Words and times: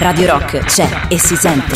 Radio 0.00 0.26
Rock 0.26 0.64
c'è 0.64 1.06
e 1.08 1.18
si 1.18 1.36
sente. 1.36 1.74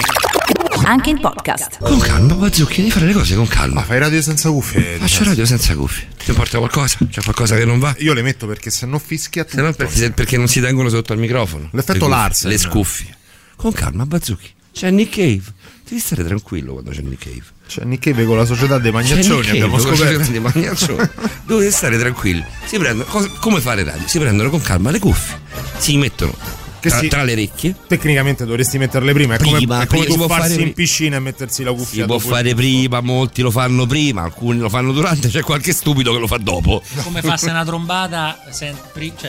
Anche 0.86 1.10
in 1.10 1.20
podcast. 1.20 1.76
Con 1.78 1.98
calma, 1.98 2.32
Bazzucchi, 2.34 2.76
devi 2.78 2.90
fare 2.90 3.04
le 3.04 3.12
cose 3.12 3.34
con 3.34 3.46
calma. 3.46 3.82
Fai 3.82 3.98
radio 3.98 4.22
senza 4.22 4.48
cuffie? 4.48 4.96
Faccio 4.96 5.24
radio 5.24 5.44
senza 5.44 5.74
cuffie. 5.74 6.08
Ti 6.16 6.30
importa 6.30 6.56
qualcosa? 6.56 6.96
C'è 7.06 7.22
qualcosa 7.22 7.54
che 7.56 7.66
non 7.66 7.78
va? 7.78 7.94
Io 7.98 8.14
le 8.14 8.22
metto 8.22 8.46
perché 8.46 8.70
se 8.70 8.86
no 8.86 8.98
fischia 8.98 9.44
tutto. 9.44 9.56
Se 9.56 9.62
no 9.62 9.72
perché, 9.74 10.10
perché 10.10 10.38
non 10.38 10.48
si 10.48 10.62
tengono 10.62 10.88
sotto 10.88 11.12
al 11.12 11.18
microfono. 11.18 11.68
L'effetto 11.72 11.92
Le 11.92 11.98
cuffie, 11.98 12.16
Larsen. 12.16 12.50
Le 12.50 12.58
scuffie. 12.58 13.16
Con 13.56 13.72
calma, 13.72 14.06
Bazzucchi. 14.06 14.52
C'è 14.72 14.90
Nick 14.90 15.14
Cave. 15.16 15.42
Devi 15.86 16.00
stare 16.00 16.24
tranquillo 16.24 16.72
quando 16.72 16.92
c'è 16.92 17.02
Nick 17.02 17.24
Cave. 17.24 17.44
Cioè, 17.66 17.84
Nick 17.84 18.04
Cave 18.08 18.24
con 18.24 18.38
la 18.38 18.46
società 18.46 18.78
dei 18.78 18.90
C'è 18.90 18.96
magnaccioni 18.96 19.48
abbiamo 19.50 19.76
Cave, 19.76 19.82
con 19.82 19.90
la 19.90 19.96
scoperto. 19.96 20.24
società 20.24 20.30
dei 20.30 20.40
magnaccioni. 20.40 21.08
Dovete 21.44 21.70
stare 21.70 21.98
tranquilli. 21.98 22.44
Si 22.64 22.78
prendono, 22.78 23.28
come 23.38 23.60
fare 23.60 23.84
radio? 23.84 24.08
Si 24.08 24.18
prendono 24.18 24.48
con 24.48 24.62
calma 24.62 24.90
le 24.90 24.98
cuffie. 24.98 25.38
Si 25.76 25.96
mettono 25.98 26.62
Che 26.84 26.90
tra, 26.90 26.98
si- 26.98 27.08
tra 27.08 27.22
le 27.22 27.32
orecchie. 27.32 27.74
Tecnicamente 27.88 28.44
dovresti 28.44 28.76
metterle 28.76 29.14
prima. 29.14 29.36
È 29.36 29.38
come, 29.38 29.56
Prima, 29.56 29.80
è 29.80 29.86
come 29.86 30.02
prima, 30.02 30.12
si 30.12 30.16
può 30.18 30.26
tuffarsi 30.26 30.52
fare- 30.52 30.62
in 30.64 30.72
piscina 30.74 31.16
e 31.16 31.18
mettersi 31.18 31.62
la 31.62 31.72
cuffia. 31.72 32.02
Si 32.02 32.06
può 32.06 32.18
fare 32.18 32.54
prima, 32.54 33.00
molti 33.00 33.40
lo 33.40 33.50
fanno 33.50 33.86
prima, 33.86 34.20
alcuni 34.22 34.58
lo 34.58 34.68
fanno 34.68 34.92
durante, 34.92 35.28
c'è 35.30 35.40
qualche 35.40 35.72
stupido 35.72 36.12
che 36.12 36.18
lo 36.18 36.26
fa 36.26 36.36
dopo. 36.36 36.82
Come 37.02 37.22
farsi 37.22 37.48
una 37.48 37.64
trombata, 37.64 38.38
cioè 38.54 38.74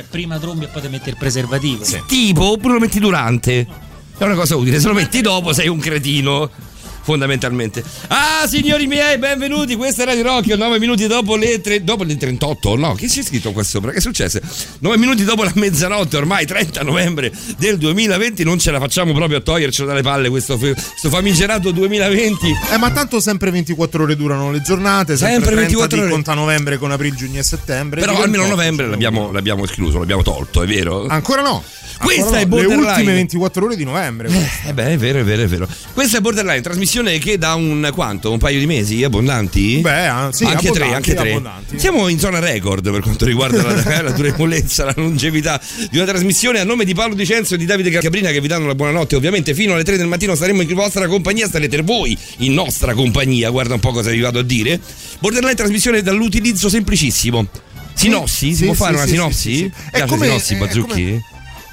prima 0.10 0.38
trombi 0.38 0.66
e 0.66 0.68
poi 0.68 0.82
ti 0.82 0.88
metti 0.90 1.08
il 1.08 1.16
preservativo. 1.18 1.86
Tipo, 2.08 2.52
oppure 2.52 2.74
lo 2.74 2.80
metti 2.82 3.00
durante. 3.00 3.66
È 4.18 4.24
una 4.26 4.36
cosa 4.36 4.58
utile, 4.58 4.80
se 4.82 4.88
lo 4.88 4.94
metti 4.94 5.22
dopo 5.22 5.54
sei 5.54 5.70
un 5.70 5.80
cretino. 5.80 6.50
Fondamentalmente. 7.06 7.84
Ah, 8.08 8.48
signori 8.48 8.88
miei, 8.88 9.20
benvenuti. 9.20 9.76
Questa 9.76 10.02
è 10.02 10.06
Radio 10.08 10.24
Rock. 10.24 10.48
9 10.48 10.80
minuti 10.80 11.06
dopo 11.06 11.36
le, 11.36 11.62
tre- 11.62 11.84
dopo 11.84 12.04
le 12.04 12.18
38. 12.18 12.76
No, 12.76 12.96
che 12.96 13.06
c'è 13.06 13.22
scritto 13.22 13.52
qua 13.52 13.62
sopra? 13.62 13.92
Che 13.92 13.98
è 13.98 14.02
successo? 14.02 14.40
9 14.80 14.98
minuti 14.98 15.24
dopo 15.24 15.44
la 15.44 15.52
mezzanotte, 15.54 16.18
ormai 16.18 16.48
30 16.48 16.82
novembre 16.82 17.32
del 17.60 17.78
2020. 17.78 18.44
Non 18.44 18.58
ce 18.58 18.72
la 18.72 18.80
facciamo 18.80 19.14
proprio 19.14 19.38
a 19.38 19.42
togliercelo 19.42 19.88
dalle 19.88 20.02
palle 20.02 20.30
questo, 20.30 20.58
questo 20.58 21.10
famigerato 21.10 21.70
2020. 21.70 22.48
Eh, 22.74 22.78
ma 22.80 22.90
tanto 22.90 23.20
sempre 23.20 23.52
24 23.52 24.02
ore 24.02 24.16
durano 24.16 24.50
le 24.50 24.62
giornate. 24.64 25.16
Sempre, 25.16 25.36
Sempre 25.36 25.52
30 25.58 25.62
24 25.68 25.98
di 25.98 26.04
ore. 26.06 26.12
conta 26.12 26.34
novembre 26.34 26.78
con 26.80 26.92
aprile, 26.92 27.16
giugno 27.16 27.40
e 27.40 27.44
settembre. 27.44 28.00
Però 28.00 28.14
Di 28.16 28.22
almeno 28.22 28.44
28, 28.46 28.56
novembre 28.64 28.88
l'abbiamo, 28.88 29.32
l'abbiamo 29.32 29.64
escluso, 29.64 30.00
l'abbiamo 30.00 30.24
tolto, 30.24 30.64
è 30.64 30.66
vero? 30.66 31.06
Ancora 31.06 31.44
no. 31.44 31.64
Questa 31.98 32.24
Ancora 32.24 32.40
è 32.40 32.46
no. 32.46 32.56
Le 32.56 32.64
Borderline. 32.66 32.90
ultime 32.92 33.14
24 33.14 33.66
ore 33.66 33.76
di 33.76 33.84
novembre. 33.86 34.28
Eh 34.66 34.74
beh, 34.74 34.88
è 34.94 34.98
vero, 34.98 35.20
è 35.20 35.24
vero, 35.24 35.44
è 35.44 35.48
vero. 35.48 35.68
Questa 35.94 36.18
è 36.18 36.22
Borderline, 36.22 36.62
trasmissione 36.62 36.94
che 37.04 37.38
da 37.38 37.56
un 37.56 37.90
quanto? 37.94 38.32
Un 38.32 38.38
paio 38.38 38.58
di 38.58 38.66
mesi 38.66 39.04
abbondanti? 39.04 39.80
Beh, 39.80 40.08
ah, 40.08 40.30
sì, 40.32 40.46
anche 40.46 40.72
tre, 40.72 40.94
anche 40.94 41.14
tre. 41.14 41.32
abbondanti. 41.32 41.78
Siamo 41.78 42.08
in 42.08 42.18
zona 42.20 42.40
record 42.40 42.90
per 42.90 43.02
quanto 43.02 43.26
riguarda 43.26 43.62
la, 43.62 44.02
la 44.02 44.12
durevolezza, 44.12 44.86
la 44.86 44.94
longevità 44.96 45.60
di 45.92 45.98
una 45.98 46.06
trasmissione. 46.06 46.60
A 46.60 46.64
nome 46.64 46.86
di 46.86 46.94
Paolo 46.94 47.14
Di 47.14 47.26
Censo 47.26 47.56
e 47.56 47.58
di 47.58 47.66
Davide 47.66 47.90
Caprina 47.90 48.32
che 48.32 48.40
vi 48.40 48.48
danno 48.48 48.68
la 48.68 48.76
buonanotte. 48.76 49.16
Ovviamente 49.16 49.54
fino 49.54 49.74
alle 49.74 49.84
3 49.84 49.98
del 49.98 50.08
mattino 50.08 50.36
saremo 50.36 50.62
in 50.62 50.74
vostra 50.74 51.08
compagnia, 51.08 51.48
starete 51.48 51.82
voi 51.82 52.18
in 52.38 52.54
nostra 52.54 52.94
compagnia. 52.94 53.50
Guarda 53.50 53.74
un 53.74 53.82
po' 53.82 53.92
cosa 53.92 54.10
vi 54.12 54.22
vado 54.22 54.40
a 54.40 54.44
dire. 54.44 54.80
Borderline 55.20 55.56
trasmissione 55.56 56.02
dall'utilizzo 56.02 56.70
semplicissimo. 56.70 57.48
Sinossi? 57.94 58.50
si 58.50 58.56
sì, 58.56 58.66
può 58.66 58.74
fare 58.74 58.92
sì, 58.92 58.98
una 58.98 59.06
sì, 59.06 59.12
sinossi? 59.12 59.56
sì, 59.56 59.58
sì, 59.58 59.72
È 59.92 60.06
come- 60.06 60.26
sinossi, 60.28 60.54
è 60.54 60.58
Bazzucchi? 60.58 61.22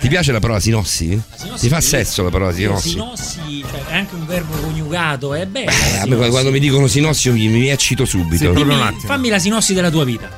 Ti 0.03 0.09
piace 0.09 0.33
la 0.33 0.41
parola 0.41 0.59
sinossi? 0.59 1.23
sinossi 1.37 1.61
Ti 1.61 1.69
fa 1.69 1.81
sesso 1.81 2.25
la 2.25 2.31
parola 2.31 2.53
sinossi? 2.53 2.89
Sinossi, 2.89 3.65
cioè, 3.71 3.85
è 3.87 3.95
anche 3.95 4.17
un 4.17 4.27
verbo 4.27 4.57
coniugato, 4.57 5.33
è 5.33 5.47
bello. 5.47 5.71
Eh, 5.71 5.99
a 5.99 6.07
me 6.07 6.29
quando, 6.29 6.51
mi 6.51 6.59
dicono 6.59 6.89
sinossi 6.89 7.31
mi, 7.31 7.47
mi 7.47 7.69
eccito 7.69 8.05
subito. 8.05 8.37
Sì, 8.37 8.47
un 8.47 8.57
Fammi, 8.57 9.01
fammi 9.01 9.29
la 9.29 9.39
sinossi 9.39 9.75
della 9.75 9.91
tua 9.91 10.03
vita. 10.03 10.29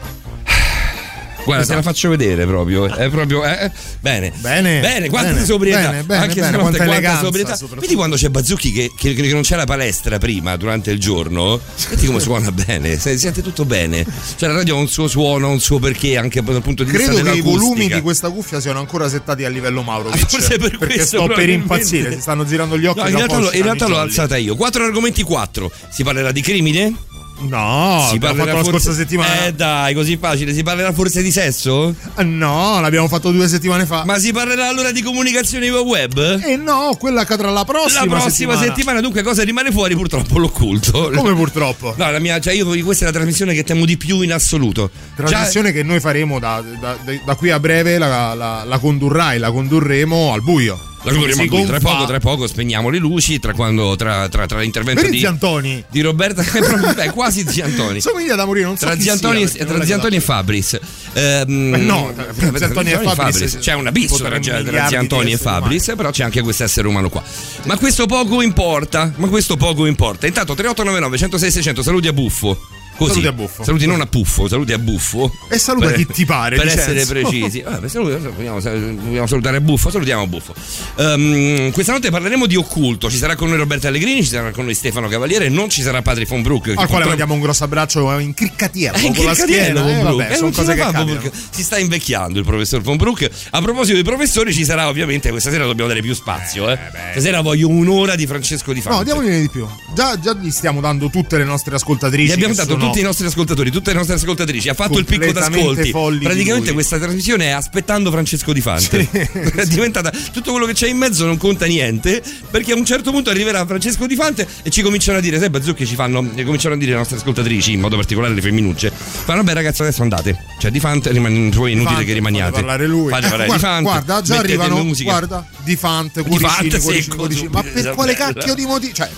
Guarda, 1.44 1.64
te 1.66 1.74
la 1.74 1.82
faccio 1.82 2.08
vedere 2.08 2.46
proprio. 2.46 2.86
È 2.86 3.08
proprio. 3.10 3.44
eh, 3.44 3.70
bene. 4.00 4.32
Bene, 4.40 4.80
Bene, 4.80 5.08
quanta 5.08 5.32
bene, 5.32 5.44
sobrietà. 5.44 5.90
bene, 5.90 6.02
bene, 6.04 6.22
Anche 6.22 6.34
bene, 6.40 6.52
se 6.52 6.58
quanta 6.58 6.84
quanta 6.84 7.18
sobrietà. 7.18 7.58
Vedi 7.80 7.94
quando 7.94 8.16
c'è 8.16 8.28
Bazzucchi 8.28 8.72
che, 8.72 8.90
che- 8.96 9.14
che 9.14 9.32
non 9.32 9.42
c'è 9.42 9.56
la 9.56 9.64
palestra 9.66 10.18
prima, 10.18 10.56
durante 10.56 10.90
il 10.90 10.98
giorno. 10.98 11.60
Vedi 11.90 12.06
come 12.06 12.20
suona 12.20 12.50
bene. 12.52 12.98
Si 12.98 13.18
sente 13.18 13.42
tutto 13.42 13.64
bene. 13.64 14.04
Cioè 14.36 14.48
la 14.48 14.56
radio 14.56 14.76
ha 14.76 14.78
un 14.80 14.88
suo 14.88 15.06
suono, 15.08 15.50
un 15.50 15.60
suo 15.60 15.78
perché, 15.78 16.16
anche 16.16 16.42
dal 16.42 16.62
punto 16.62 16.82
di 16.84 16.90
vista 16.90 17.06
Credo 17.12 17.22
che 17.22 17.28
i 17.28 17.32
dell'acustica. 17.42 17.66
volumi 17.74 17.88
di 17.88 18.00
questa 18.00 18.30
cuffia 18.30 18.60
siano 18.60 18.78
ancora 18.78 19.08
settati 19.08 19.44
a 19.44 19.48
livello 19.48 19.82
Maurovic. 19.82 20.22
Ah, 20.22 20.26
forse 20.26 20.58
per 20.58 20.78
perché 20.78 20.94
questo, 20.96 21.22
sto 21.24 21.34
per 21.34 21.48
impazzire, 21.48 22.12
si 22.14 22.20
stanno 22.20 22.44
girando 22.44 22.78
gli 22.78 22.86
occhi. 22.86 23.00
No, 23.00 23.08
in 23.08 23.16
realtà, 23.16 23.56
in 23.56 23.62
realtà 23.62 23.86
l'ho 23.88 23.98
alzata 23.98 24.36
io. 24.36 24.56
Quattro 24.56 24.84
argomenti, 24.84 25.22
quattro. 25.22 25.70
Si 25.90 26.02
parlerà 26.02 26.32
di 26.32 26.40
crimine? 26.40 26.94
No, 27.36 28.06
si 28.08 28.18
l'abbiamo 28.18 28.34
fatto 28.36 28.46
la 28.46 28.62
forse- 28.62 28.70
scorsa 28.70 28.92
settimana. 28.94 29.44
Eh 29.46 29.52
dai, 29.52 29.92
così 29.92 30.16
facile. 30.16 30.54
Si 30.54 30.62
parlerà 30.62 30.92
forse 30.92 31.20
di 31.22 31.30
sesso? 31.30 31.94
Eh, 32.16 32.22
No, 32.22 32.80
l'abbiamo 32.80 33.08
fatto 33.08 33.30
due 33.32 33.48
settimane 33.48 33.86
fa. 33.86 34.04
Ma 34.04 34.18
si 34.18 34.32
parlerà 34.32 34.68
allora 34.68 34.92
di 34.92 35.02
comunicazioni 35.02 35.68
web? 35.68 36.40
Eh 36.42 36.56
no, 36.56 36.96
quella 36.98 37.22
accadrà 37.22 37.50
la 37.50 37.64
prossima, 37.64 38.04
la 38.04 38.20
prossima 38.20 38.56
settimana. 38.56 39.00
dunque 39.00 39.22
cosa 39.22 39.42
rimane 39.42 39.72
fuori 39.72 39.94
purtroppo 39.94 40.38
l'occulto 40.38 41.10
Come 41.14 41.34
purtroppo? 41.34 41.94
no 41.96 42.10
la 42.10 42.18
mia 42.18 42.38
cioè 42.40 42.54
io 42.54 42.66
questa 42.84 43.04
è 43.04 43.08
la 43.08 43.12
trasmissione 43.14 43.52
che 43.54 43.64
temo 43.64 43.84
di 43.84 43.96
più 43.96 44.20
in 44.20 44.32
assoluto 44.32 44.90
Trasmissione 45.16 45.72
che 45.72 45.82
noi 45.82 46.00
faremo 46.00 46.38
da, 46.38 46.62
da- 46.80 46.96
da- 47.04 47.12
da 47.24 47.34
qui 47.34 47.50
a 47.50 47.58
breve, 47.58 47.98
la, 47.98 48.34
la- 48.34 48.64
la 48.64 48.78
condurrai, 48.78 49.38
la 49.38 49.50
condurremo 49.50 50.32
al 50.32 50.42
buio. 50.42 50.78
La 51.04 51.12
a 51.12 51.46
cui 51.46 51.66
tra 51.66 51.78
poco 51.80 52.06
tra 52.06 52.18
poco 52.18 52.46
spegniamo 52.46 52.88
le 52.88 52.98
luci 52.98 53.38
tra 53.38 53.52
quando 53.52 53.94
tra, 53.94 54.26
tra, 54.28 54.46
tra 54.46 54.60
l'intervento 54.60 55.06
di, 55.06 55.18
Ziantoni? 55.18 55.84
di 55.90 56.00
Roberta 56.00 56.42
beh, 56.94 57.10
quasi 57.10 57.44
Ziantoni 57.46 58.00
Somiglia 58.00 58.34
da 58.34 58.46
morire, 58.46 58.64
non 58.64 58.78
so 58.78 58.86
tra 58.86 58.94
chi 58.94 59.02
Ziantoni, 59.02 59.46
sia, 59.46 59.66
tra 59.66 59.76
non 59.76 59.86
Ziantoni 59.86 60.16
e 60.16 60.20
Fabris. 60.20 60.78
Ehm, 61.12 61.74
no, 61.84 62.10
tra- 62.14 62.24
tra 62.24 62.56
Ziantoni 62.56 62.90
e 62.90 62.98
Fabris 62.98 63.58
c'è 63.58 63.74
un 63.74 63.86
abisso 63.86 64.16
tra, 64.16 64.38
tra 64.38 64.88
Ziantoni 64.88 65.26
di 65.26 65.32
e 65.32 65.36
Fabris 65.36 65.92
però 65.94 66.10
c'è 66.10 66.24
anche 66.24 66.40
questo 66.40 66.64
essere 66.64 66.88
umano 66.88 67.10
qua. 67.10 67.22
Ma 67.64 67.76
questo 67.76 68.06
poco 68.06 68.40
importa 68.40 69.12
ma 69.16 69.28
questo 69.28 69.56
poco 69.56 69.84
importa. 69.84 70.26
Intanto 70.26 70.54
3899 70.54 71.18
106 71.18 71.50
600 71.50 71.82
saluti 71.82 72.08
a 72.08 72.12
buffo 72.14 72.58
Così. 72.96 73.10
Saluti 73.10 73.26
a 73.26 73.32
buffo. 73.32 73.64
Saluti 73.64 73.86
non 73.86 74.00
a 74.00 74.06
puffo, 74.06 74.48
saluti 74.48 74.72
a 74.72 74.78
buffo. 74.78 75.32
E 75.50 75.58
saluta 75.58 75.92
chi 75.92 76.06
ti 76.06 76.24
pare, 76.24 76.56
Per 76.56 76.66
essere 76.66 77.04
precisi. 77.06 77.60
Vabbè, 77.62 77.88
saluti- 77.88 78.28
vogliamo, 78.28 78.60
vogliamo 78.60 79.26
salutare 79.26 79.60
buffo, 79.60 79.90
salutiamo 79.90 80.26
buffo. 80.26 80.54
Ehm, 80.96 81.70
questa 81.72 81.92
notte 81.92 82.10
parleremo 82.10 82.46
di 82.46 82.56
occulto. 82.56 83.10
Ci 83.10 83.16
sarà 83.16 83.34
con 83.36 83.48
noi 83.48 83.58
Roberta 83.58 83.88
Allegrini, 83.88 84.22
ci 84.22 84.28
sarà 84.30 84.50
con 84.52 84.64
noi 84.64 84.74
Stefano 84.74 85.08
Cavaliere, 85.08 85.48
non 85.48 85.68
ci 85.68 85.82
sarà 85.82 86.02
Patrick 86.02 86.28
von 86.30 86.42
Brook. 86.42 86.72
Al 86.76 86.86
quale 86.88 87.04
mandiamo 87.06 87.34
un 87.34 87.40
grosso 87.40 87.64
abbraccio 87.64 88.18
in 88.18 88.34
criccatiello 88.34 88.96
è 88.96 89.00
in 89.04 89.14
con 89.14 89.24
la 89.24 89.32
Criccatiello, 89.32 89.80
schiena. 89.80 89.82
Von 89.82 89.90
Eh, 89.90 90.00
Brook. 90.02 90.16
vabbè, 90.16 90.30
Eh, 90.30 90.34
sono 90.34 90.42
non 90.46 90.52
ce 90.54 90.60
cose 90.64 90.76
la 90.76 91.18
che 91.18 91.30
si 91.50 91.62
sta 91.62 91.78
invecchiando 91.78 92.38
il 92.38 92.44
professor 92.44 92.80
Von 92.80 92.96
Brook. 92.96 93.28
A 93.50 93.60
proposito 93.60 93.94
dei 93.94 94.04
professori, 94.04 94.52
ci 94.52 94.64
sarà 94.64 94.88
ovviamente 94.88 95.30
questa 95.30 95.50
sera 95.50 95.64
dobbiamo 95.64 95.88
dare 95.88 96.00
più 96.02 96.14
spazio. 96.14 96.70
Eh, 96.70 96.78
Stasera 97.12 97.40
voglio 97.40 97.68
un'ora 97.68 98.14
di 98.14 98.26
Francesco 98.26 98.72
Di 98.72 98.80
Fante. 98.80 98.98
No, 98.98 99.04
diamogliene 99.04 99.40
di 99.40 99.48
più. 99.50 99.66
Già, 99.94 100.18
già 100.18 100.34
gli 100.34 100.50
stiamo 100.50 100.80
dando 100.80 101.08
tutte 101.10 101.36
le 101.38 101.44
nostre 101.44 101.74
ascoltatrici. 101.74 102.28
Gli 102.28 102.32
abbiamo 102.32 102.54
dato 102.54 102.76
tutti 102.86 103.00
i 103.00 103.02
nostri 103.02 103.26
ascoltatori, 103.26 103.70
tutte 103.70 103.90
le 103.90 103.96
nostre 103.96 104.14
ascoltatrici. 104.16 104.68
Ha 104.68 104.74
fatto 104.74 104.98
il 104.98 105.04
picco 105.04 105.32
d'ascolti. 105.32 105.82
di 105.92 106.24
Praticamente 106.24 106.72
questa 106.72 106.98
trasmissione 106.98 107.46
è 107.46 107.50
aspettando 107.50 108.10
Francesco 108.10 108.52
Di 108.52 108.60
Fante. 108.60 109.08
È 109.54 109.64
diventata 109.66 110.10
tutto 110.32 110.50
quello 110.50 110.66
che 110.66 110.72
c'è 110.72 110.88
in 110.88 110.96
mezzo 110.96 111.24
non 111.24 111.36
conta 111.36 111.66
niente. 111.66 112.22
Perché 112.50 112.72
a 112.72 112.76
un 112.76 112.84
certo 112.84 113.10
punto 113.10 113.30
arriverà 113.30 113.64
Francesco 113.66 114.06
Di 114.06 114.14
Fante 114.14 114.46
e 114.62 114.70
ci 114.70 114.82
cominciano 114.82 115.18
a 115.18 115.20
dire: 115.20 115.38
Sai, 115.38 115.50
Bazzucchi 115.50 115.86
ci 115.86 115.94
fanno. 115.94 116.28
E 116.34 116.44
cominciano 116.44 116.74
a 116.74 116.78
dire 116.78 116.92
le 116.92 116.96
nostre 116.98 117.16
ascoltatrici, 117.16 117.72
in 117.72 117.80
modo 117.80 117.96
particolare 117.96 118.34
le 118.34 118.40
femminucce. 118.40 118.90
Fanno, 118.94 119.42
beh, 119.42 119.52
ragazzi, 119.54 119.82
adesso 119.82 120.02
andate. 120.02 120.36
Cioè, 120.58 120.70
Di 120.70 120.80
Fante, 120.80 121.10
rimane, 121.12 121.34
inutile 121.36 121.82
Fante, 121.82 122.04
che 122.04 122.12
rimaniate. 122.12 122.52
parlare 122.52 122.86
lui. 122.86 123.10
Fate 123.10 123.26
Eh, 123.26 123.28
parlare 123.30 123.46
guarda, 123.46 123.66
Di 123.66 123.72
Fante. 123.74 123.82
guarda, 123.90 124.22
già 124.22 124.38
arrivano. 124.38 124.82
musica. 124.84 125.10
Guarda, 125.10 125.46
di 125.62 125.76
Fante, 125.76 126.22
Di 126.22 126.28
cuoricini, 126.28 126.50
Fante, 126.70 126.78
cuoricini, 126.80 127.02
secco, 127.04 127.16
cuoricini. 127.16 127.48
Ma 127.50 127.62
per 127.62 127.90
quale 127.94 128.14
cacchio 128.14 128.54
di 128.54 128.64
motivo? 128.66 128.92
Cioè, 128.94 129.08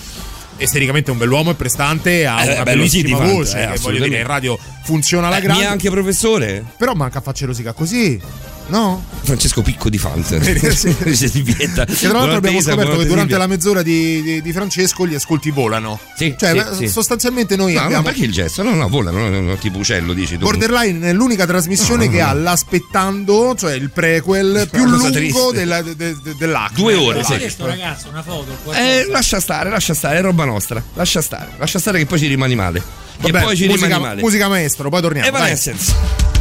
esteticamente 0.58 1.10
è 1.10 1.12
un 1.12 1.18
bell'uomo, 1.18 1.50
è 1.50 1.54
prestante, 1.54 2.26
ha 2.26 2.44
Eh, 2.44 2.52
una 2.54 2.62
bellissima 2.64 3.02
Di 3.08 3.14
Fante, 3.14 3.32
voce. 3.32 3.62
eh, 3.62 3.72
che 3.72 3.78
voglio 3.80 4.04
dire, 4.04 4.20
in 4.20 4.26
radio 4.26 4.58
funziona 4.84 5.26
alla 5.28 5.38
Eh, 5.38 5.40
grande. 5.42 5.62
è 5.62 5.66
anche 5.66 5.90
professore. 5.90 6.64
Però 6.76 6.94
manca 6.94 7.18
a 7.18 7.20
farci 7.22 7.44
rosica 7.44 7.72
così. 7.72 8.20
No? 8.69 9.04
Francesco 9.22 9.62
Picco 9.62 9.88
di 9.88 9.99
Fante. 9.99 10.41
Sì. 10.77 10.94
Si 11.15 11.31
divieta. 11.31 11.84
Che 11.84 11.94
tra 12.09 12.19
l'altro 12.19 12.37
abbiamo 12.37 12.60
scoperto 12.60 12.97
che 12.98 13.07
durante 13.07 13.36
la 13.39 13.47
mezz'ora 13.47 13.83
di, 13.83 14.22
di- 14.22 14.42
di 14.42 14.53
Francesco 14.53 15.07
gli 15.07 15.15
ascolti 15.15 15.51
volano. 15.51 15.98
Sì, 16.16 16.34
Cioè, 16.36 16.66
sì, 16.74 16.89
sostanzialmente 16.89 17.57
noi 17.57 17.74
No, 17.74 17.80
abbiamo. 17.80 18.03
no, 18.03 18.09
perché 18.09 18.24
il 18.24 18.33
gesto? 18.33 18.63
No, 18.63 18.74
no, 18.74 18.89
vola, 18.89 19.10
no, 19.10 19.28
no, 19.28 19.57
tipo 19.57 19.78
uccello, 19.78 20.13
dici 20.13 20.36
tu. 20.36 20.45
Borderline 20.45 21.09
è 21.09 21.13
l'unica 21.13 21.47
trasmissione 21.47 22.07
No, 22.07 22.10
che 22.10 22.21
no. 22.21 22.27
ha 22.28 22.33
l'aspettando, 22.34 23.54
cioè 23.57 23.74
il 23.74 23.91
prequel 23.91 24.69
più 24.71 24.84
lungo 24.84 25.10
triste. 25.10 25.53
della, 25.53 25.83
de, 25.83 25.97
de, 25.97 26.16
de- 26.22 26.34
dell'Acme. 26.36 26.77
Due 26.77 26.95
ore, 26.95 27.19
Ma 27.19 27.24
sì. 27.24 27.39
questo 27.39 27.66
ragazzo, 27.66 28.09
una 28.10 28.22
foto. 28.22 28.57
Eh, 28.72 29.07
lascia 29.09 29.41
stare, 29.41 29.71
lascia 29.71 29.95
stare, 29.95 30.19
è 30.19 30.22
roba 30.22 30.45
nostra. 30.45 30.83
Lascia 30.95 31.22
stare, 31.22 31.51
lascia 31.59 31.78
stare 31.78 31.98
che 31.98 32.07
poi 32.07 32.19
ci 32.19 32.27
rimani 32.27 32.54
male. 32.54 32.83
Vabbè, 33.19 33.39
e 33.39 33.42
poi 33.42 33.57
ci 33.57 33.66
musica, 33.66 33.86
rimani 33.86 34.03
male. 34.04 34.21
musica 34.22 34.48
maestro, 34.48 34.89
poi 34.91 35.01
torniamo. 35.01 35.30
dai. 35.30 35.41
Evanescence. 35.41 35.92
Had 35.92 36.35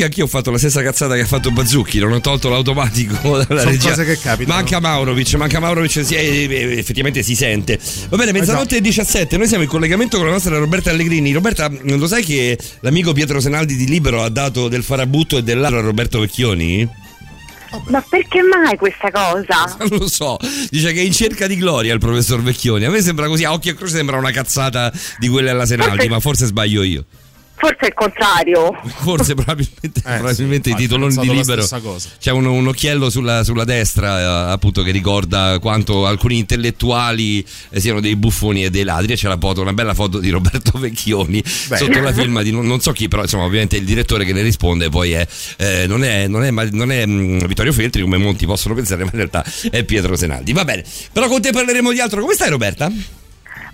che 0.00 0.06
anch'io 0.06 0.24
ho 0.24 0.28
fatto 0.28 0.50
la 0.50 0.58
stessa 0.58 0.82
cazzata 0.82 1.14
che 1.14 1.20
ha 1.20 1.26
fatto 1.26 1.50
Bazzucchi? 1.50 1.98
Non 1.98 2.12
ho 2.12 2.20
tolto 2.20 2.48
l'automatico 2.48 3.36
dalla 3.44 3.60
Sono 3.60 3.70
regia. 3.70 3.88
cose 3.90 4.04
che 4.04 4.18
capitano. 4.18 4.54
Manca 4.56 4.80
Maurovic, 4.80 5.34
manca 5.34 5.60
Maurovic, 5.60 6.04
sì, 6.04 6.14
eh, 6.14 6.46
eh, 6.50 6.78
effettivamente 6.78 7.22
si 7.22 7.34
sente. 7.34 7.78
Va 8.08 8.16
bene, 8.16 8.32
mezzanotte 8.32 8.76
e 8.76 8.80
17, 8.80 9.36
noi 9.36 9.46
siamo 9.46 9.62
in 9.62 9.68
collegamento 9.68 10.16
con 10.16 10.26
la 10.26 10.32
nostra 10.32 10.56
Roberta 10.58 10.90
Allegrini. 10.90 11.32
Roberta, 11.32 11.70
lo 11.82 12.06
sai 12.06 12.24
che 12.24 12.58
l'amico 12.80 13.12
Pietro 13.12 13.40
Senaldi 13.40 13.76
di 13.76 13.86
Libero 13.86 14.22
ha 14.22 14.28
dato 14.30 14.68
del 14.68 14.82
farabutto 14.82 15.36
e 15.36 15.42
dell'altro 15.42 15.78
a 15.78 15.82
Roberto 15.82 16.20
Vecchioni? 16.20 16.88
Ma 17.86 18.00
perché 18.00 18.40
mai 18.42 18.76
questa 18.76 19.10
cosa? 19.12 19.76
Non 19.88 19.98
lo 19.98 20.08
so, 20.08 20.36
dice 20.70 20.92
che 20.92 21.00
è 21.00 21.04
in 21.04 21.12
cerca 21.12 21.46
di 21.46 21.56
gloria 21.56 21.92
il 21.92 22.00
professor 22.00 22.42
Vecchioni. 22.42 22.84
A 22.84 22.90
me 22.90 23.00
sembra 23.02 23.26
così, 23.28 23.44
a 23.44 23.52
occhio 23.52 23.70
e 23.72 23.74
croce 23.76 23.94
sembra 23.96 24.16
una 24.16 24.32
cazzata 24.32 24.92
di 25.18 25.28
quelle 25.28 25.50
alla 25.50 25.66
Senaldi, 25.66 25.94
Forse- 25.96 26.08
ma 26.08 26.20
forse 26.20 26.46
sbaglio 26.46 26.82
io. 26.82 27.04
Forse 27.60 27.80
è 27.80 27.86
il 27.88 27.94
contrario. 27.94 28.72
Forse 29.00 29.34
probabilmente, 29.34 30.00
probabilmente 30.00 30.70
sì, 30.70 30.76
i 30.76 30.78
titoloni 30.78 31.14
di 31.14 31.30
libero 31.30 31.66
c'è 32.18 32.30
un, 32.30 32.46
un 32.46 32.66
occhiello 32.68 33.10
sulla, 33.10 33.44
sulla 33.44 33.64
destra 33.64 34.48
eh, 34.48 34.52
appunto 34.52 34.82
che 34.82 34.90
ricorda 34.90 35.58
quanto 35.60 36.06
alcuni 36.06 36.38
intellettuali 36.38 37.44
eh, 37.68 37.78
siano 37.78 38.00
dei 38.00 38.16
buffoni 38.16 38.64
e 38.64 38.70
dei 38.70 38.84
ladri 38.84 39.12
e 39.12 39.16
c'è 39.16 39.28
la 39.28 39.36
foto, 39.38 39.60
una 39.60 39.74
bella 39.74 39.92
foto 39.92 40.20
di 40.20 40.30
Roberto 40.30 40.76
Vecchioni 40.80 41.42
sotto 41.44 42.00
la 42.00 42.14
firma 42.14 42.40
di 42.40 42.50
non, 42.50 42.66
non 42.66 42.80
so 42.80 42.92
chi 42.92 43.08
però 43.08 43.22
insomma 43.22 43.44
ovviamente 43.44 43.76
il 43.76 43.84
direttore 43.84 44.24
che 44.24 44.32
ne 44.32 44.40
risponde 44.40 44.88
poi 44.88 45.12
è 45.12 45.26
eh, 45.58 45.84
non 45.86 46.02
è, 46.02 46.28
non 46.28 46.42
è, 46.42 46.50
ma- 46.50 46.68
non 46.72 46.90
è, 46.90 47.04
mm, 47.04 47.40
Vittorio 47.40 47.72
Feltri 47.74 48.00
come 48.00 48.16
molti 48.16 48.46
possono 48.46 48.74
pensare 48.74 49.04
ma 49.04 49.10
in 49.12 49.16
realtà 49.16 49.44
è 49.70 49.84
Pietro 49.84 50.16
Senaldi 50.16 50.54
va 50.54 50.64
bene 50.64 50.82
però 51.12 51.28
con 51.28 51.42
te 51.42 51.52
parleremo 51.52 51.92
di 51.92 52.00
altro 52.00 52.22
come 52.22 52.32
stai 52.32 52.48
Roberta? 52.48 52.90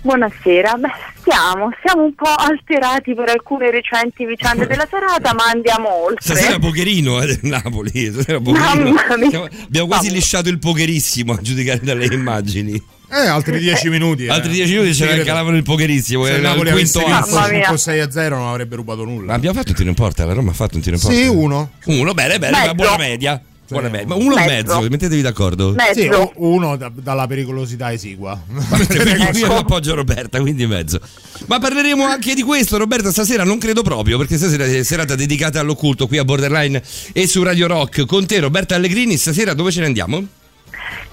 Buonasera, 0.01 0.75
beh, 0.75 0.87
stiamo, 1.19 1.69
siamo 1.83 2.03
un 2.03 2.13
po' 2.15 2.29
alterati 2.29 3.13
per 3.13 3.29
alcune 3.29 3.71
recenti 3.71 4.25
vicende 4.25 4.65
della 4.67 4.87
serata, 4.89 5.33
ma 5.33 5.45
andiamo 5.51 5.89
oltre. 6.05 6.21
Stasera 6.21 6.59
pokerino 6.59 7.21
eh, 7.21 7.25
del 7.25 7.39
Napoli 7.49 8.11
stasera 8.13 8.39
mia. 8.39 9.29
Siamo- 9.29 9.47
abbiamo 9.65 9.87
quasi 9.87 10.05
Mamma. 10.05 10.17
lisciato 10.17 10.49
il 10.49 10.59
pokerissimo 10.59 11.33
a 11.33 11.37
giudicare 11.41 11.79
dalle 11.81 12.05
immagini 12.05 12.81
Eh, 13.11 13.25
altri 13.27 13.59
10 13.59 13.89
minuti. 13.89 14.25
eh. 14.25 14.29
Altri 14.29 14.51
10 14.53 14.71
minuti 14.77 14.91
c'era 14.91 15.13
il 15.13 15.25
calavano 15.25 15.57
il 15.57 15.63
pokerissimo. 15.63 16.23
Se 16.25 16.31
il 16.33 16.41
Napoli 16.41 16.71
quinto 16.71 16.99
avesse 16.99 16.99
vinto 16.99 17.15
asso. 17.15 17.35
Mamma 17.35 17.47
mia. 17.51 17.77
6 17.77 17.99
a 17.99 18.11
0 18.11 18.37
non 18.37 18.47
avrebbe 18.47 18.75
rubato 18.77 19.03
Ma 19.03 19.11
nulla. 19.11 19.33
abbiamo 19.33 19.57
fatto 19.57 19.69
un 19.71 19.75
tiro 19.75 19.89
in 19.89 19.95
porta, 19.95 20.25
la 20.25 20.33
Roma 20.33 20.51
ha 20.51 20.53
fatto 20.53 20.75
un 20.75 20.81
tiro 20.81 20.95
in 20.95 21.01
porta. 21.01 21.15
Sì, 21.17 21.25
uno. 21.27 21.71
Uno, 21.85 22.13
bene, 22.13 22.39
bene, 22.39 22.51
Mezzo. 22.55 22.65
ma 22.67 22.73
buona 22.73 22.97
media. 22.97 23.41
Buona 23.69 23.89
media. 23.89 24.07
Ma 24.07 24.15
uno 24.15 24.37
e 24.37 24.45
Mezzo. 24.45 24.75
mezzo, 24.75 24.89
mettetevi 24.89 25.21
d'accordo. 25.21 25.73
Mezzo. 25.73 25.99
Sì, 25.99 26.09
uno 26.35 26.77
da- 26.77 26.91
dalla 26.93 27.27
pericolosità 27.27 27.91
esigua. 27.91 28.39
Io 29.35 29.55
appoggio 29.55 29.93
Roberta, 29.95 30.39
quindi 30.39 30.65
mezzo. 30.65 30.99
Ma 31.47 31.59
parleremo 31.59 32.03
anche 32.05 32.33
di 32.33 32.43
questo, 32.43 32.77
Roberta, 32.77 33.11
stasera 33.11 33.43
non 33.43 33.57
credo 33.57 33.81
proprio, 33.81 34.17
perché 34.17 34.37
stasera 34.37 34.65
è 34.65 34.83
serata 34.83 35.15
dedicata 35.15 35.59
all'occulto 35.59 36.07
qui 36.07 36.17
a 36.17 36.23
Borderline 36.23 36.81
e 37.13 37.27
su 37.27 37.43
Radio 37.43 37.67
Rock. 37.67 38.05
Con 38.05 38.25
te, 38.25 38.39
Roberta 38.39 38.75
Allegrini, 38.75 39.17
stasera 39.17 39.53
dove 39.53 39.71
ce 39.71 39.81
ne 39.81 39.85
andiamo? 39.87 40.25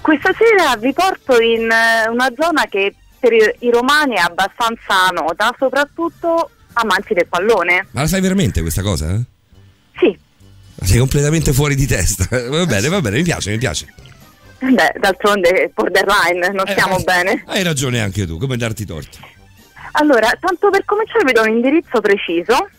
Questa 0.01 0.31
sera 0.37 0.75
vi 0.77 0.93
porto 0.93 1.41
in 1.41 1.69
eh, 1.69 2.09
una 2.09 2.31
zona 2.39 2.65
che 2.69 2.93
per 3.19 3.33
i, 3.33 3.69
romani 3.71 4.15
è 4.15 4.19
abbastanza 4.19 5.07
nota, 5.11 5.53
soprattutto 5.57 6.51
amanti 6.73 7.13
del 7.13 7.27
pallone. 7.27 7.87
Ma 7.91 8.01
la 8.01 8.07
sai 8.07 8.21
veramente 8.21 8.61
questa 8.61 8.81
cosa? 8.83 9.13
eh? 9.13 9.21
Sì, 9.97 10.17
Sei 10.81 10.99
completamente 10.99 11.53
fuori 11.53 11.75
di 11.75 11.87
testa. 11.87 12.27
Va 12.49 12.65
bene, 12.65 12.89
va 12.89 12.99
bene, 13.01 13.17
mi 13.17 13.23
piace, 13.23 13.49
mi 13.51 13.57
piace. 13.57 13.87
beh, 14.59 14.95
d'altronde 14.99 15.71
borderline, 15.73 16.49
non 16.51 16.65
stiamo 16.67 16.97
Eh, 16.99 17.03
bene. 17.03 17.43
Hai 17.47 17.63
ragione 17.63 18.01
anche 18.01 18.25
tu, 18.27 18.37
come 18.37 18.57
darti 18.57 18.85
torto. 18.85 19.17
Allora, 19.93 20.29
tanto 20.39 20.69
per 20.69 20.83
cominciare 20.85 21.23
vi 21.25 21.31
do 21.31 21.41
un 21.43 21.49
indirizzo 21.49 22.01
preciso. 22.01 22.69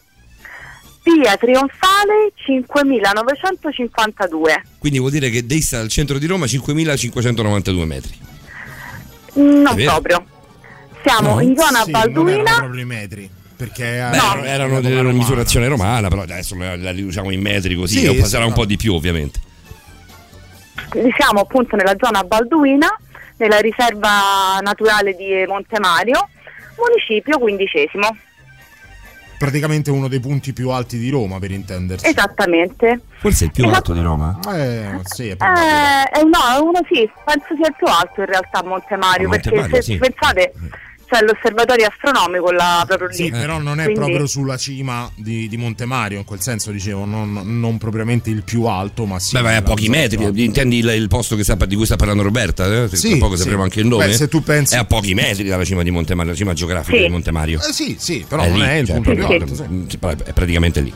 Via 1.04 1.36
Trionfale 1.36 2.32
5952. 2.34 4.62
Quindi 4.78 4.98
vuol 4.98 5.12
dire 5.12 5.30
che 5.30 5.46
dista 5.46 5.78
al 5.78 5.88
centro 5.88 6.18
di 6.18 6.26
Roma 6.26 6.46
5592 6.48 7.84
metri. 7.86 8.18
Non 9.34 9.74
proprio. 9.76 10.24
Siamo 11.04 11.34
No? 11.34 11.40
in 11.40 11.56
zona 11.56 11.84
Sì, 11.84 11.90
non 11.92 12.00
erano 12.00 12.12
Balduina. 12.22 12.56
proprio 12.56 12.80
i 12.80 12.84
metri. 12.84 13.30
Perché 13.56 13.84
Beh, 13.84 14.16
era- 14.16 14.44
erano- 14.44 14.80
della 14.80 15.00
romana. 15.00 15.16
misurazione 15.18 15.66
romana, 15.68 16.08
però 16.08 16.22
adesso 16.22 16.54
la, 16.56 16.76
la 16.76 16.90
riduciamo 16.90 17.30
in 17.30 17.40
metri 17.40 17.74
così, 17.74 18.00
Sì, 18.06 18.24
sarà 18.24 18.44
un 18.44 18.50
no. 18.50 18.56
po' 18.56 18.64
di 18.66 18.76
più 18.76 18.92
ovviamente. 18.94 19.40
Siamo 21.16 21.40
appunto 21.40 21.74
nella 21.76 21.94
zona 21.98 22.22
balduina, 22.22 22.86
nella 23.38 23.58
riserva 23.60 24.58
naturale 24.60 25.14
di 25.14 25.44
Monte 25.48 25.78
Mario, 25.80 26.28
municipio 26.78 27.38
quindicesimo. 27.38 28.16
Praticamente 29.38 29.90
uno 29.90 30.08
dei 30.08 30.20
punti 30.20 30.54
più 30.54 30.70
alti 30.70 30.98
di 30.98 31.10
Roma, 31.10 31.38
per 31.38 31.50
intenderci. 31.50 32.06
Esattamente. 32.06 33.00
Forse 33.18 33.44
è 33.44 33.46
il 33.48 33.52
più 33.52 33.64
Esatto. 33.64 33.76
alto 33.78 33.92
di 33.92 34.00
Roma. 34.00 34.38
Eh, 34.54 35.00
sì, 35.02 35.28
è 35.28 35.36
probabile. 35.36 35.66
Eh, 36.12 36.20
eh, 36.20 36.24
no, 36.24 36.62
uno 36.62 36.80
sì, 36.90 37.10
penso 37.24 37.54
sia 37.56 37.66
il 37.68 37.74
più 37.76 37.86
alto 37.86 38.20
in 38.20 38.26
realtà 38.26 38.60
a 38.60 38.64
Monte 38.64 38.96
Mario, 38.96 39.26
A 39.26 39.30
Monte 39.30 39.50
perché 39.50 39.60
Mario, 39.60 39.76
se 39.76 39.82
sì. 39.82 39.98
pensate 39.98 40.52
c'è 41.08 41.22
l'osservatorio 41.22 41.86
astronomico 41.86 42.50
là 42.50 42.84
proprio 42.86 43.08
lì. 43.08 43.14
Sì, 43.14 43.30
però 43.30 43.58
non 43.58 43.80
è 43.80 43.84
Quindi- 43.84 44.00
proprio 44.00 44.26
sulla 44.26 44.56
cima 44.56 45.10
di, 45.14 45.48
di 45.48 45.56
Monte 45.56 45.84
Mario, 45.86 46.18
in 46.18 46.24
quel 46.24 46.40
senso 46.40 46.70
dicevo, 46.70 47.04
non, 47.04 47.40
non 47.60 47.78
propriamente 47.78 48.30
il 48.30 48.42
più 48.42 48.64
alto, 48.64 49.06
ma 49.06 49.18
sì. 49.18 49.32
Beh, 49.36 49.42
ma 49.42 49.52
è 49.52 49.54
a 49.56 49.62
pochi 49.62 49.88
metri, 49.88 50.24
alta. 50.24 50.40
intendi 50.40 50.78
il, 50.78 50.88
il 50.88 51.08
posto 51.08 51.36
che 51.36 51.44
sta- 51.44 51.54
di 51.66 51.74
cui 51.76 51.84
sta 51.86 51.96
parlando 51.96 52.22
Roberta? 52.22 52.84
Eh? 52.84 52.88
Sì, 52.94 53.10
Tra 53.10 53.18
poco 53.18 53.36
sì. 53.36 53.42
sapremo 53.42 53.62
anche 53.62 53.80
il 53.80 53.86
nome. 53.86 54.06
Beh, 54.06 54.12
se 54.12 54.28
tu 54.28 54.42
pensi- 54.42 54.74
È 54.74 54.78
a 54.78 54.84
pochi 54.84 55.14
metri 55.14 55.44
dalla 55.44 55.64
cima 55.64 55.82
di 55.82 55.90
Monte 55.90 56.14
Mario, 56.14 56.32
la 56.32 56.36
cima 56.36 56.52
geografica 56.52 56.96
Sì. 56.96 57.02
di 57.04 57.08
Monte 57.10 57.30
Mario. 57.30 57.60
Eh, 57.60 57.72
sì, 57.72 57.96
sì, 57.98 58.24
però 58.28 58.42
è 58.42 58.48
non 58.48 58.58
lì, 58.58 58.64
è 58.66 58.72
il 58.74 58.86
cioè, 58.86 58.94
punto 58.96 59.10
più 59.12 59.18
proprio- 59.26 59.40
alto. 59.42 59.54
sì. 59.54 59.84
sì, 59.88 59.98
è 60.24 60.32
praticamente 60.32 60.80
lì. 60.80 60.92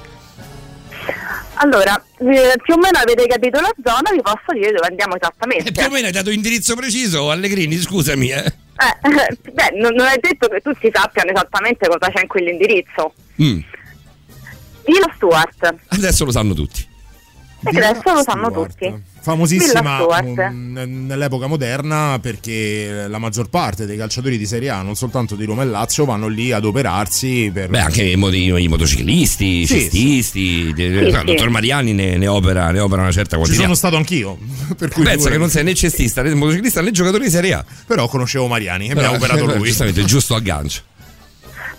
Allora, 1.63 2.03
eh, 2.19 2.55
più 2.63 2.75
o 2.75 2.79
meno 2.79 2.99
avete 2.99 3.27
capito 3.27 3.61
la 3.61 3.73
zona, 3.85 4.11
vi 4.13 4.23
posso 4.23 4.53
dire 4.53 4.73
dove 4.73 4.87
andiamo 4.87 5.17
esattamente. 5.17 5.69
E 5.69 5.73
più 5.73 5.85
o 5.85 5.91
meno 5.91 6.07
hai 6.07 6.13
dato 6.13 6.31
indirizzo 6.31 6.75
preciso, 6.75 7.31
Allegrini, 7.31 7.77
scusami. 7.77 8.31
Eh. 8.31 8.45
Eh, 8.45 9.37
beh, 9.53 9.79
non, 9.79 9.93
non 9.95 10.07
è 10.07 10.17
detto 10.19 10.49
che 10.49 10.61
tutti 10.61 10.91
sappiano 10.93 11.31
esattamente 11.31 11.87
cosa 11.87 12.11
c'è 12.11 12.23
in 12.23 12.29
quell'indirizzo. 12.29 13.13
Mm, 13.43 13.59
Villa 14.87 15.13
Stuart. 15.15 15.75
Adesso 15.89 16.25
lo 16.25 16.31
sanno 16.31 16.55
tutti. 16.55 16.89
E 17.63 17.77
adesso 17.77 18.13
lo 18.13 18.23
sanno 18.23 18.49
Stuart. 18.49 18.71
tutti. 18.71 19.03
Famosissima 19.23 20.07
mm, 20.51 21.07
nell'epoca 21.07 21.47
moderna 21.47 22.19
perché 22.21 23.07
la 23.09 23.19
maggior 23.19 23.49
parte 23.51 23.85
dei 23.87 23.97
calciatori 23.97 24.39
di 24.39 24.47
Serie 24.47 24.71
A, 24.71 24.83
non 24.83 24.95
soltanto 24.97 25.35
di 25.37 25.45
Roma 25.45 25.63
e 25.63 25.67
Lazio, 25.67 26.05
vanno 26.05 26.27
lì 26.29 26.53
ad 26.53 26.65
operarsi 26.65 27.51
per... 27.53 27.69
Beh, 27.69 27.81
anche 27.81 28.03
i, 28.03 28.17
mo- 28.17 28.29
i 28.31 28.69
motociclisti, 28.69 29.45
i 29.61 29.67
Sì, 29.67 29.75
cestisti. 29.75 30.73
Sì, 30.75 30.91
no, 31.11 31.19
sì. 31.19 31.25
dottor 31.25 31.51
Mariani 31.51 31.93
ne, 31.93 32.17
ne 32.17 32.27
opera, 32.27 32.71
ne 32.71 32.81
opera 32.81 33.03
una 33.03 33.13
certa 33.13 33.37
Ci 33.37 33.43
quantità. 33.43 33.63
sono 33.63 33.75
stato 33.75 33.97
anch'io, 33.97 34.39
per 34.77 34.91
cui 34.91 35.03
Pensa 35.05 35.29
che 35.31 35.39
non 35.39 35.51
sei 35.51 35.65
né 35.65 35.75
cestista 35.75 36.23
né 36.23 36.35
motociclista 36.35 36.81
né 36.81 36.91
giocatore 36.91 37.25
di 37.25 37.31
Serie 37.31 37.53
A. 37.55 37.65
Però 37.87 38.09
conoscevo 38.09 38.47
Mariani 38.47 38.87
e 38.87 38.89
mi 38.89 38.95
Però- 38.95 39.13
ha 39.13 39.15
operato 39.15 39.51
eh, 39.51 39.57
lui. 39.57 39.67
Giustamente, 39.69 40.05
giusto 40.05 40.35
aggancio. 40.35 40.83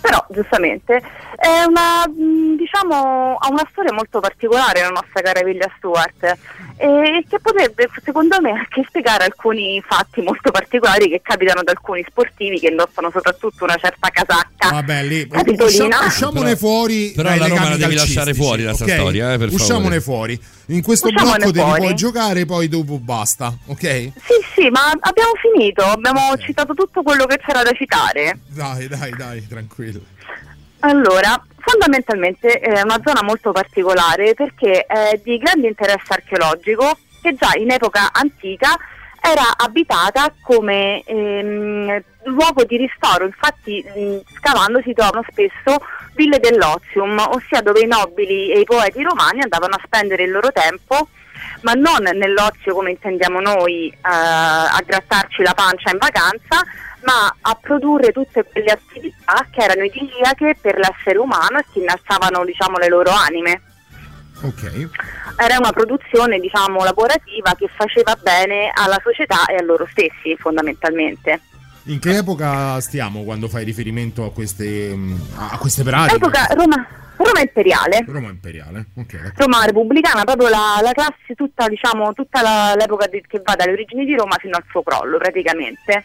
Però, 0.02 0.26
giustamente, 0.30 0.96
è 1.36 1.62
una, 1.66 2.04
mh, 2.08 2.56
diciamo, 2.56 3.36
ha 3.38 3.48
una 3.48 3.66
storia 3.70 3.92
molto 3.92 4.18
particolare 4.18 4.80
la 4.80 4.88
nostra 4.88 5.20
cara 5.22 5.42
Villa 5.44 5.70
Stuart 5.76 6.36
e 6.76 7.24
che 7.28 7.38
potrebbe, 7.40 7.88
secondo 8.04 8.40
me, 8.40 8.50
anche 8.50 8.84
spiegare 8.88 9.24
alcuni 9.24 9.80
fatti 9.86 10.20
molto 10.20 10.50
particolari 10.50 11.08
che 11.08 11.20
capitano 11.22 11.60
ad 11.60 11.68
alcuni 11.68 12.04
sportivi 12.08 12.58
che 12.58 12.68
indossano 12.68 13.10
soprattutto 13.12 13.62
una 13.62 13.76
certa 13.76 14.08
casacca 14.10 14.70
Vabbè, 14.70 15.02
lì 15.04 15.28
capitolina. 15.28 15.86
usciamo- 15.86 16.06
usciamone 16.06 16.44
Però- 16.46 16.56
fuori. 16.56 17.12
però 17.14 17.34
la 17.36 17.46
Roma 17.46 17.68
la 17.68 17.76
devi 17.76 17.94
lasciare 17.94 18.34
fuori 18.34 18.62
da 18.64 18.74
sta 18.74 18.84
ok? 18.84 18.90
storia, 18.92 19.32
eh, 19.32 19.38
per 19.38 19.48
favore. 19.50 19.62
Usciamone 19.62 20.00
fuori. 20.00 20.40
In 20.66 20.82
questo 20.82 21.10
blocco 21.10 21.38
devi 21.38 21.58
fuori. 21.58 21.80
poi 21.80 21.94
giocare, 21.94 22.44
poi 22.44 22.68
dopo 22.68 22.98
basta, 22.98 23.52
ok? 23.66 23.80
Sì, 23.80 24.34
sì, 24.54 24.68
ma 24.70 24.90
abbiamo 25.00 25.32
finito, 25.40 25.82
abbiamo 25.82 26.36
citato 26.38 26.72
tutto 26.74 27.02
quello 27.02 27.26
che 27.26 27.38
c'era 27.38 27.62
da 27.62 27.72
citare. 27.72 28.38
Dai, 28.46 28.86
dai, 28.86 29.10
dai, 29.16 29.46
tranquillo. 29.46 30.00
Allora, 30.80 31.40
fondamentalmente 31.58 32.58
è 32.58 32.80
una 32.82 33.00
zona 33.04 33.22
molto 33.22 33.52
particolare 33.52 34.34
perché 34.34 34.84
è 34.84 35.20
di 35.22 35.38
grande 35.38 35.68
interesse 35.68 36.12
archeologico 36.12 36.96
che 37.20 37.34
già 37.34 37.50
in 37.56 37.70
epoca 37.70 38.10
antica 38.12 38.76
era 39.22 39.56
abitata 39.56 40.32
come 40.42 41.02
ehm, 41.04 42.02
luogo 42.24 42.64
di 42.64 42.76
ristoro, 42.76 43.24
infatti 43.24 43.84
scavando 44.36 44.80
si 44.82 44.92
trovano 44.92 45.24
spesso 45.30 45.78
ville 46.14 46.40
dell'ozium, 46.40 47.18
ossia 47.30 47.62
dove 47.62 47.80
i 47.80 47.86
nobili 47.86 48.50
e 48.50 48.60
i 48.60 48.64
poeti 48.64 49.02
romani 49.02 49.40
andavano 49.40 49.76
a 49.76 49.80
spendere 49.84 50.24
il 50.24 50.32
loro 50.32 50.50
tempo, 50.50 51.08
ma 51.62 51.72
non 51.72 52.02
nell'ozio 52.14 52.74
come 52.74 52.90
intendiamo 52.90 53.40
noi, 53.40 53.88
eh, 53.88 53.98
a 54.02 54.80
grattarci 54.84 55.42
la 55.42 55.54
pancia 55.54 55.90
in 55.90 55.98
vacanza, 55.98 56.60
ma 57.04 57.34
a 57.40 57.58
produrre 57.60 58.12
tutte 58.12 58.44
quelle 58.44 58.72
attività 58.72 59.46
che 59.50 59.62
erano 59.62 59.84
idilliache 59.84 60.56
per 60.60 60.76
l'essere 60.78 61.18
umano 61.18 61.58
e 61.58 61.64
che 61.72 61.78
innalzavano 61.78 62.44
diciamo, 62.44 62.78
le 62.78 62.88
loro 62.88 63.10
anime. 63.10 63.62
Ok. 64.42 64.88
Era 65.36 65.56
una 65.58 65.72
produzione 65.72 66.38
diciamo, 66.38 66.82
lavorativa 66.84 67.54
che 67.56 67.68
faceva 67.74 68.16
bene 68.20 68.70
alla 68.74 69.00
società 69.02 69.46
e 69.46 69.56
a 69.56 69.62
loro 69.62 69.86
stessi 69.90 70.36
fondamentalmente. 70.38 71.40
In 71.84 71.98
che 71.98 72.16
epoca 72.18 72.80
stiamo 72.80 73.24
quando 73.24 73.48
fai 73.48 73.64
riferimento 73.64 74.24
a 74.24 74.32
queste, 74.32 74.94
mm, 74.94 75.14
a 75.36 75.58
queste 75.58 75.82
pratiche? 75.82 76.14
Epoca 76.16 76.46
Roma, 76.54 76.86
Roma 77.16 77.40
imperiale. 77.40 78.04
Roma 78.06 78.28
imperiale. 78.30 78.86
Ok. 78.96 79.32
Roma 79.36 79.64
repubblicana, 79.64 80.22
proprio 80.24 80.48
la, 80.48 80.78
la 80.82 80.92
classe, 80.92 81.34
tutta, 81.36 81.68
diciamo, 81.68 82.12
tutta 82.12 82.40
la- 82.42 82.74
l'epoca 82.76 83.06
di- 83.08 83.24
che 83.26 83.40
va 83.44 83.54
dalle 83.56 83.72
origini 83.72 84.04
di 84.04 84.14
Roma 84.14 84.36
fino 84.40 84.56
al 84.56 84.64
suo 84.70 84.82
crollo 84.82 85.18
praticamente. 85.18 86.04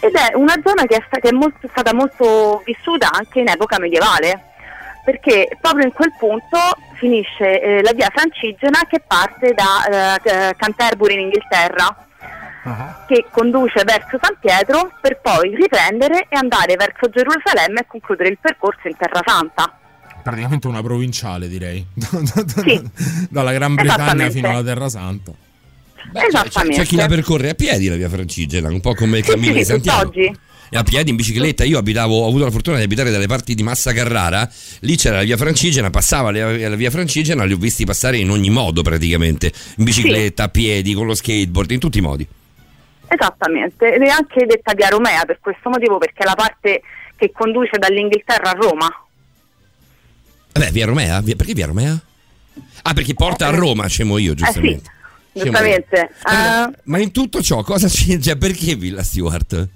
Ed 0.00 0.14
è 0.14 0.34
una 0.34 0.54
zona 0.64 0.84
che 0.84 0.96
è, 0.96 1.02
sta- 1.06 1.18
che 1.18 1.28
è 1.30 1.32
molto- 1.32 1.66
è 1.66 1.70
stata 1.70 1.92
molto 1.92 2.62
vissuta 2.64 3.08
anche 3.10 3.40
in 3.40 3.48
epoca 3.48 3.78
medievale, 3.78 4.42
perché 5.08 5.48
proprio 5.58 5.86
in 5.86 5.92
quel 5.92 6.12
punto 6.18 6.58
finisce 6.98 7.62
eh, 7.62 7.82
la 7.82 7.92
via 7.94 8.10
francigena 8.14 8.80
che 8.86 9.00
parte 9.06 9.54
da 9.54 10.18
eh, 10.20 10.54
Canterbury 10.54 11.14
in 11.14 11.20
Inghilterra, 11.20 12.06
che 13.06 13.24
conduce 13.30 13.82
verso 13.84 14.18
San 14.20 14.36
Pietro 14.38 14.92
per 15.00 15.18
poi 15.22 15.54
riprendere 15.56 16.26
e 16.28 16.36
andare 16.36 16.74
verso 16.76 17.08
Gerusalemme 17.08 17.80
e 17.80 17.86
concludere 17.86 18.28
il 18.28 18.36
percorso 18.38 18.86
in 18.86 18.96
Terra 18.98 19.22
Santa. 19.24 19.78
Praticamente 20.22 20.66
una 20.66 20.82
provinciale, 20.82 21.48
direi. 21.48 21.82
Sì. 21.96 22.90
Dalla 23.30 23.52
Gran 23.54 23.74
Bretagna 23.76 23.94
Esattamente. 24.02 24.32
fino 24.34 24.50
alla 24.50 24.62
Terra 24.62 24.88
Santa. 24.90 25.32
Beh, 25.32 26.20
c'è- 26.20 26.26
c'è, 26.26 26.26
Esattamente. 26.26 26.76
c'è 26.82 26.86
chi 26.86 26.96
la 26.96 27.06
percorre 27.06 27.48
a 27.50 27.54
piedi 27.54 27.88
la 27.88 27.96
via 27.96 28.10
Francigena, 28.10 28.68
un 28.68 28.80
po' 28.82 28.92
come 28.94 29.18
il 29.18 29.24
Sì, 29.24 29.30
cammino 29.30 29.52
sì, 29.52 29.58
di 29.58 29.64
Santiago. 29.64 30.10
tutt'oggi. 30.10 30.38
A 30.70 30.82
piedi 30.82 31.10
in 31.10 31.16
bicicletta, 31.16 31.64
io 31.64 31.78
abitavo, 31.78 32.24
ho 32.24 32.28
avuto 32.28 32.44
la 32.44 32.50
fortuna 32.50 32.76
di 32.76 32.82
abitare 32.82 33.10
dalle 33.10 33.26
parti 33.26 33.54
di 33.54 33.62
Massa 33.62 33.92
Carrara, 33.92 34.48
lì 34.80 34.96
c'era 34.96 35.16
la 35.16 35.22
via 35.22 35.36
Francigena, 35.36 35.88
passava 35.90 36.30
la, 36.30 36.76
via 36.76 36.90
Francigena, 36.90 37.44
li 37.44 37.54
ho 37.54 37.56
visti 37.56 37.86
passare 37.86 38.18
in 38.18 38.28
ogni 38.30 38.50
modo 38.50 38.82
praticamente, 38.82 39.52
in 39.76 39.84
bicicletta, 39.84 40.44
a 40.44 40.48
piedi, 40.48 40.92
con 40.92 41.06
lo 41.06 41.14
skateboard, 41.14 41.70
in 41.70 41.78
tutti 41.78 41.98
i 41.98 42.02
modi. 42.02 42.26
Esattamente, 43.08 43.94
ed 43.94 44.02
è 44.02 44.08
anche 44.08 44.44
detta 44.44 44.74
via 44.74 44.88
Romea 44.88 45.24
per 45.24 45.38
questo 45.40 45.70
motivo, 45.70 45.96
perché 45.96 46.22
è 46.22 46.26
la 46.26 46.34
parte 46.34 46.82
che 47.16 47.32
conduce 47.32 47.78
dall'Inghilterra 47.78 48.50
a 48.50 48.52
Roma. 48.52 48.88
Vabbè, 50.52 50.70
via 50.70 50.84
Romea? 50.86 51.20
Via- 51.22 51.34
perché 51.34 51.54
via 51.54 51.66
Romea? 51.66 51.98
Ah, 52.82 52.92
perché 52.92 53.14
porta 53.14 53.46
a 53.46 53.50
Roma, 53.50 53.86
scemo 53.86 54.18
io, 54.18 54.34
giustamente. 54.34 54.90
Eh 55.34 55.38
sì, 55.38 55.44
giustamente. 55.44 56.10
Ma, 56.24 56.68
Eh, 56.68 56.72
ma 56.84 56.98
in 56.98 57.10
tutto 57.10 57.40
ciò 57.42 57.62
cosa 57.62 57.88
c'è? 57.88 58.18
Cioè, 58.18 58.36
perché 58.36 58.74
Villa 58.74 59.02
Stewart? 59.02 59.68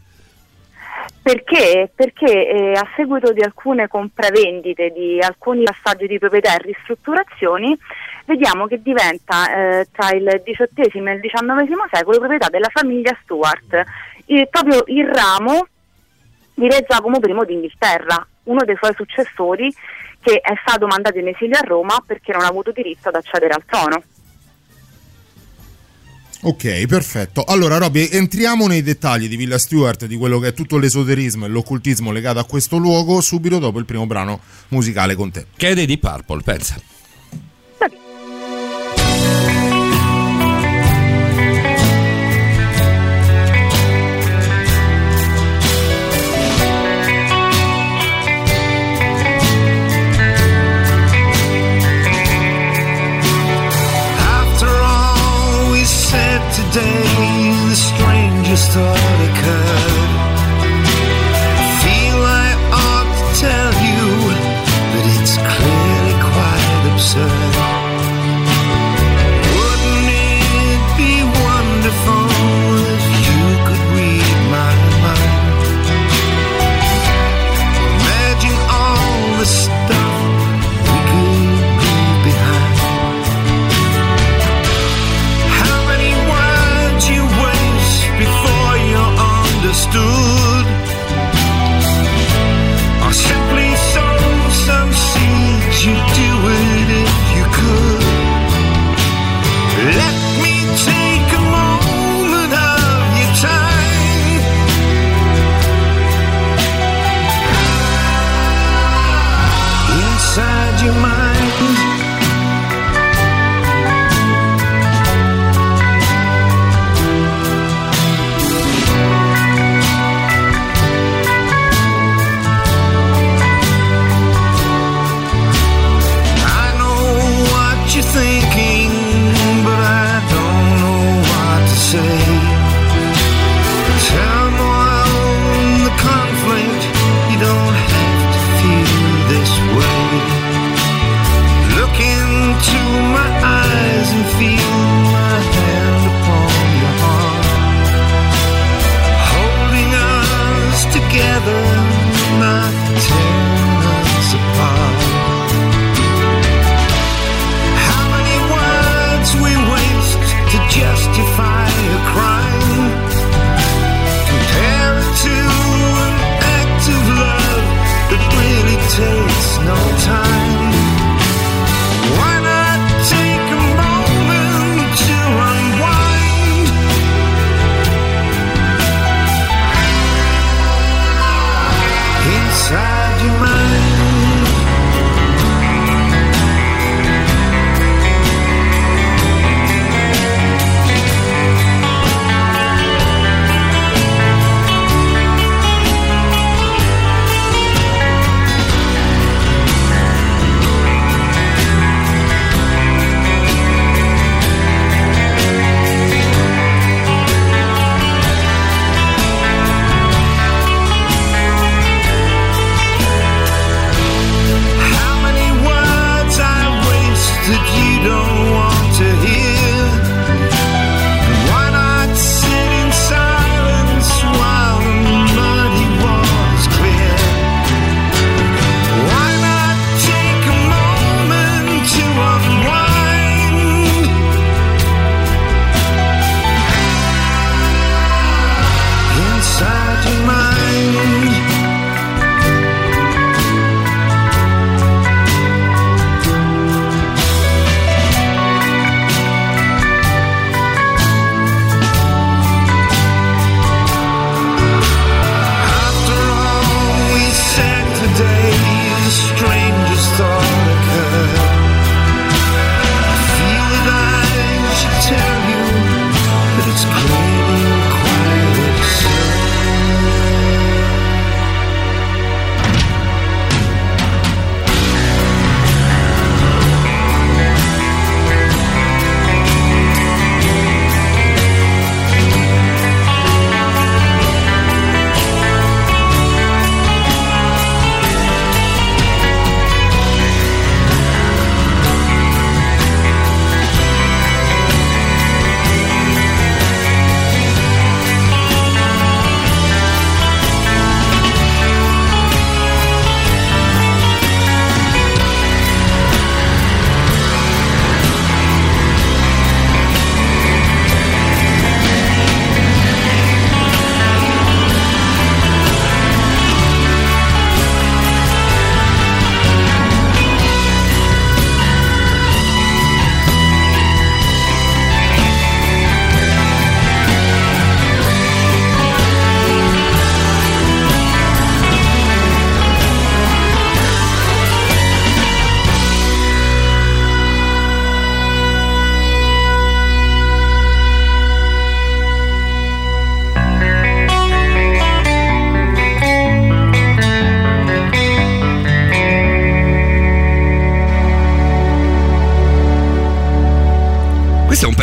Perché? 1.23 1.91
Perché 1.95 2.49
eh, 2.49 2.73
a 2.73 2.87
seguito 2.97 3.33
di 3.33 3.43
alcune 3.43 3.87
compravendite, 3.87 4.91
di 4.91 5.21
alcuni 5.21 5.62
passaggi 5.62 6.09
di 6.09 6.19
proprietà 6.19 6.55
e 6.55 6.62
ristrutturazioni, 6.62 7.79
vediamo 8.25 8.67
che 8.67 8.83
diventa 8.83 9.55
eh, 9.55 9.88
tra 9.93 10.11
il 10.11 10.43
XVIII 10.45 11.09
e 11.09 11.12
il 11.12 11.21
XIX 11.21 11.88
secolo 11.93 12.19
proprietà 12.19 12.49
della 12.49 12.71
famiglia 12.73 13.17
Stuart, 13.23 13.85
Il- 14.26 14.49
proprio 14.49 14.83
il 14.87 15.07
ramo 15.07 15.67
di 16.55 16.69
Re 16.69 16.85
Giacomo 16.88 17.19
I 17.19 17.47
d'Inghilterra, 17.47 18.26
uno 18.45 18.64
dei 18.64 18.76
suoi 18.76 18.93
successori 18.95 19.73
che 20.21 20.41
è 20.41 20.55
stato 20.64 20.87
mandato 20.87 21.19
in 21.19 21.29
esilio 21.29 21.59
a 21.59 21.64
Roma 21.64 22.02
perché 22.05 22.33
non 22.33 22.43
ha 22.43 22.47
avuto 22.47 22.71
diritto 22.73 23.09
ad 23.09 23.17
accedere 23.17 23.55
al 23.55 23.64
trono. 23.64 24.02
Ok, 26.44 26.87
perfetto. 26.87 27.44
Allora, 27.44 27.78
Robby, 27.78 28.08
entriamo 28.11 28.66
nei 28.66 28.82
dettagli 28.82 29.28
di 29.28 29.37
Villa 29.37 29.58
Stewart, 29.58 30.06
di 30.06 30.16
quello 30.16 30.40
che 30.40 30.49
è 30.49 30.52
tutto 30.52 30.76
l'esoterismo 30.76 31.46
e 31.46 31.49
l'occultismo 31.49 32.11
legato 32.11 32.40
a 32.40 32.44
questo 32.44 32.78
luogo, 32.78 33.20
subito 33.20 33.61
dopo 33.61 33.78
il 33.78 33.84
primo 33.84 34.06
brano 34.06 34.40
musicale 34.68 35.14
con 35.14 35.30
te. 35.30 35.46
Che 35.56 35.68
è 35.68 35.75
dei 35.75 35.87
Deep 35.87 36.00
Purple, 36.00 36.42
pensa. 36.42 36.91
Today, 56.73 57.52
the 57.69 57.75
strangest 57.76 58.73
thought 58.73 59.22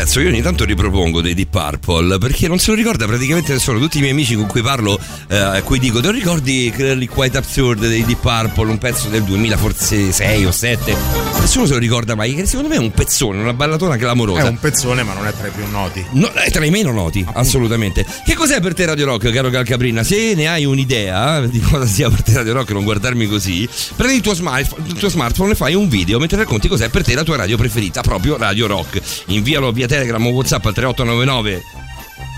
pezzo 0.10 0.22
io 0.22 0.30
ogni 0.30 0.42
tanto 0.42 0.66
ripropongo 0.66 1.22
dei 1.22 1.36
Deep 1.36 1.50
Purple 1.52 2.18
perché 2.18 2.48
non 2.48 2.58
se 2.58 2.72
lo 2.72 2.76
ricorda 2.76 3.06
praticamente 3.06 3.54
nessuno. 3.54 3.78
Tutti 3.78 3.98
i 3.98 4.00
miei 4.00 4.14
amici 4.14 4.34
con 4.34 4.48
cui 4.48 4.64
parlo, 4.64 5.00
eh, 5.28 5.38
a 5.38 5.62
cui 5.62 5.78
dico, 5.78 6.00
te 6.00 6.08
lo 6.08 6.14
ricordi 6.14 6.74
Quite 7.08 7.38
Absurd 7.38 7.88
dei 7.88 8.04
Deep 8.04 8.20
Purple, 8.20 8.72
un 8.72 8.80
pezzo 8.80 9.08
del 9.10 9.22
2000, 9.22 9.58
forse 9.58 10.12
6 10.12 10.46
o 10.46 10.52
7? 10.52 10.96
Nessuno 11.40 11.68
se 11.68 11.74
lo 11.74 11.78
ricorda 11.78 12.16
mai, 12.16 12.34
che 12.34 12.48
secondo 12.48 12.70
me 12.70 12.76
è 12.76 12.80
un 12.80 12.92
pezzone, 12.92 13.40
una 13.40 13.54
ballatona 13.54 13.98
clamorosa. 13.98 14.42
È 14.42 14.48
un 14.48 14.58
pezzone, 14.58 15.04
ma 15.04 15.14
non 15.14 15.28
è 15.28 15.34
tra 15.34 15.46
i 15.46 15.52
più 15.52 15.68
noti. 15.70 16.04
No, 16.14 16.32
è 16.34 16.50
tra 16.50 16.66
i 16.66 16.72
meno 16.72 16.92
noti, 16.92 17.24
assolutamente. 17.34 18.04
Che 18.26 18.34
cos'è 18.34 18.62
per 18.62 18.74
te 18.74 18.86
Radio 18.86 19.06
Rock, 19.06 19.32
caro 19.32 19.52
Calcabrina? 19.52 20.02
Se 20.02 20.34
ne 20.34 20.48
hai 20.48 20.66
un'idea 20.66 21.46
di 21.46 21.60
cosa 21.60 21.86
sia 21.86 22.10
per 22.10 22.24
te 22.24 22.34
Radio 22.34 22.54
Rock, 22.54 22.72
non 22.72 22.84
guardarmi 22.84 23.28
così, 23.28 23.70
prendi 23.96 24.16
il 24.16 24.22
tuo, 24.22 24.34
smartphone, 24.34 24.88
il 24.88 24.94
tuo 24.94 25.10
smartphone 25.10 25.52
e 25.52 25.56
fai 25.56 25.76
un 25.76 25.88
video 25.88 26.18
mentre 26.18 26.38
racconti 26.38 26.68
cos'è 26.68 26.90
per 26.90 27.04
te 27.04 27.14
la 27.14 27.24
tua 27.24 27.36
radio 27.36 27.58
preferita, 27.58 28.02
proprio 28.02 28.38
Radio 28.38 28.66
Rock. 28.66 29.00
Invialo 29.28 29.72
via 29.72 29.88
Telegram 30.00 30.26
o 30.26 30.30
WhatsApp 30.30 30.66
al 30.66 30.74
3899 30.74 31.64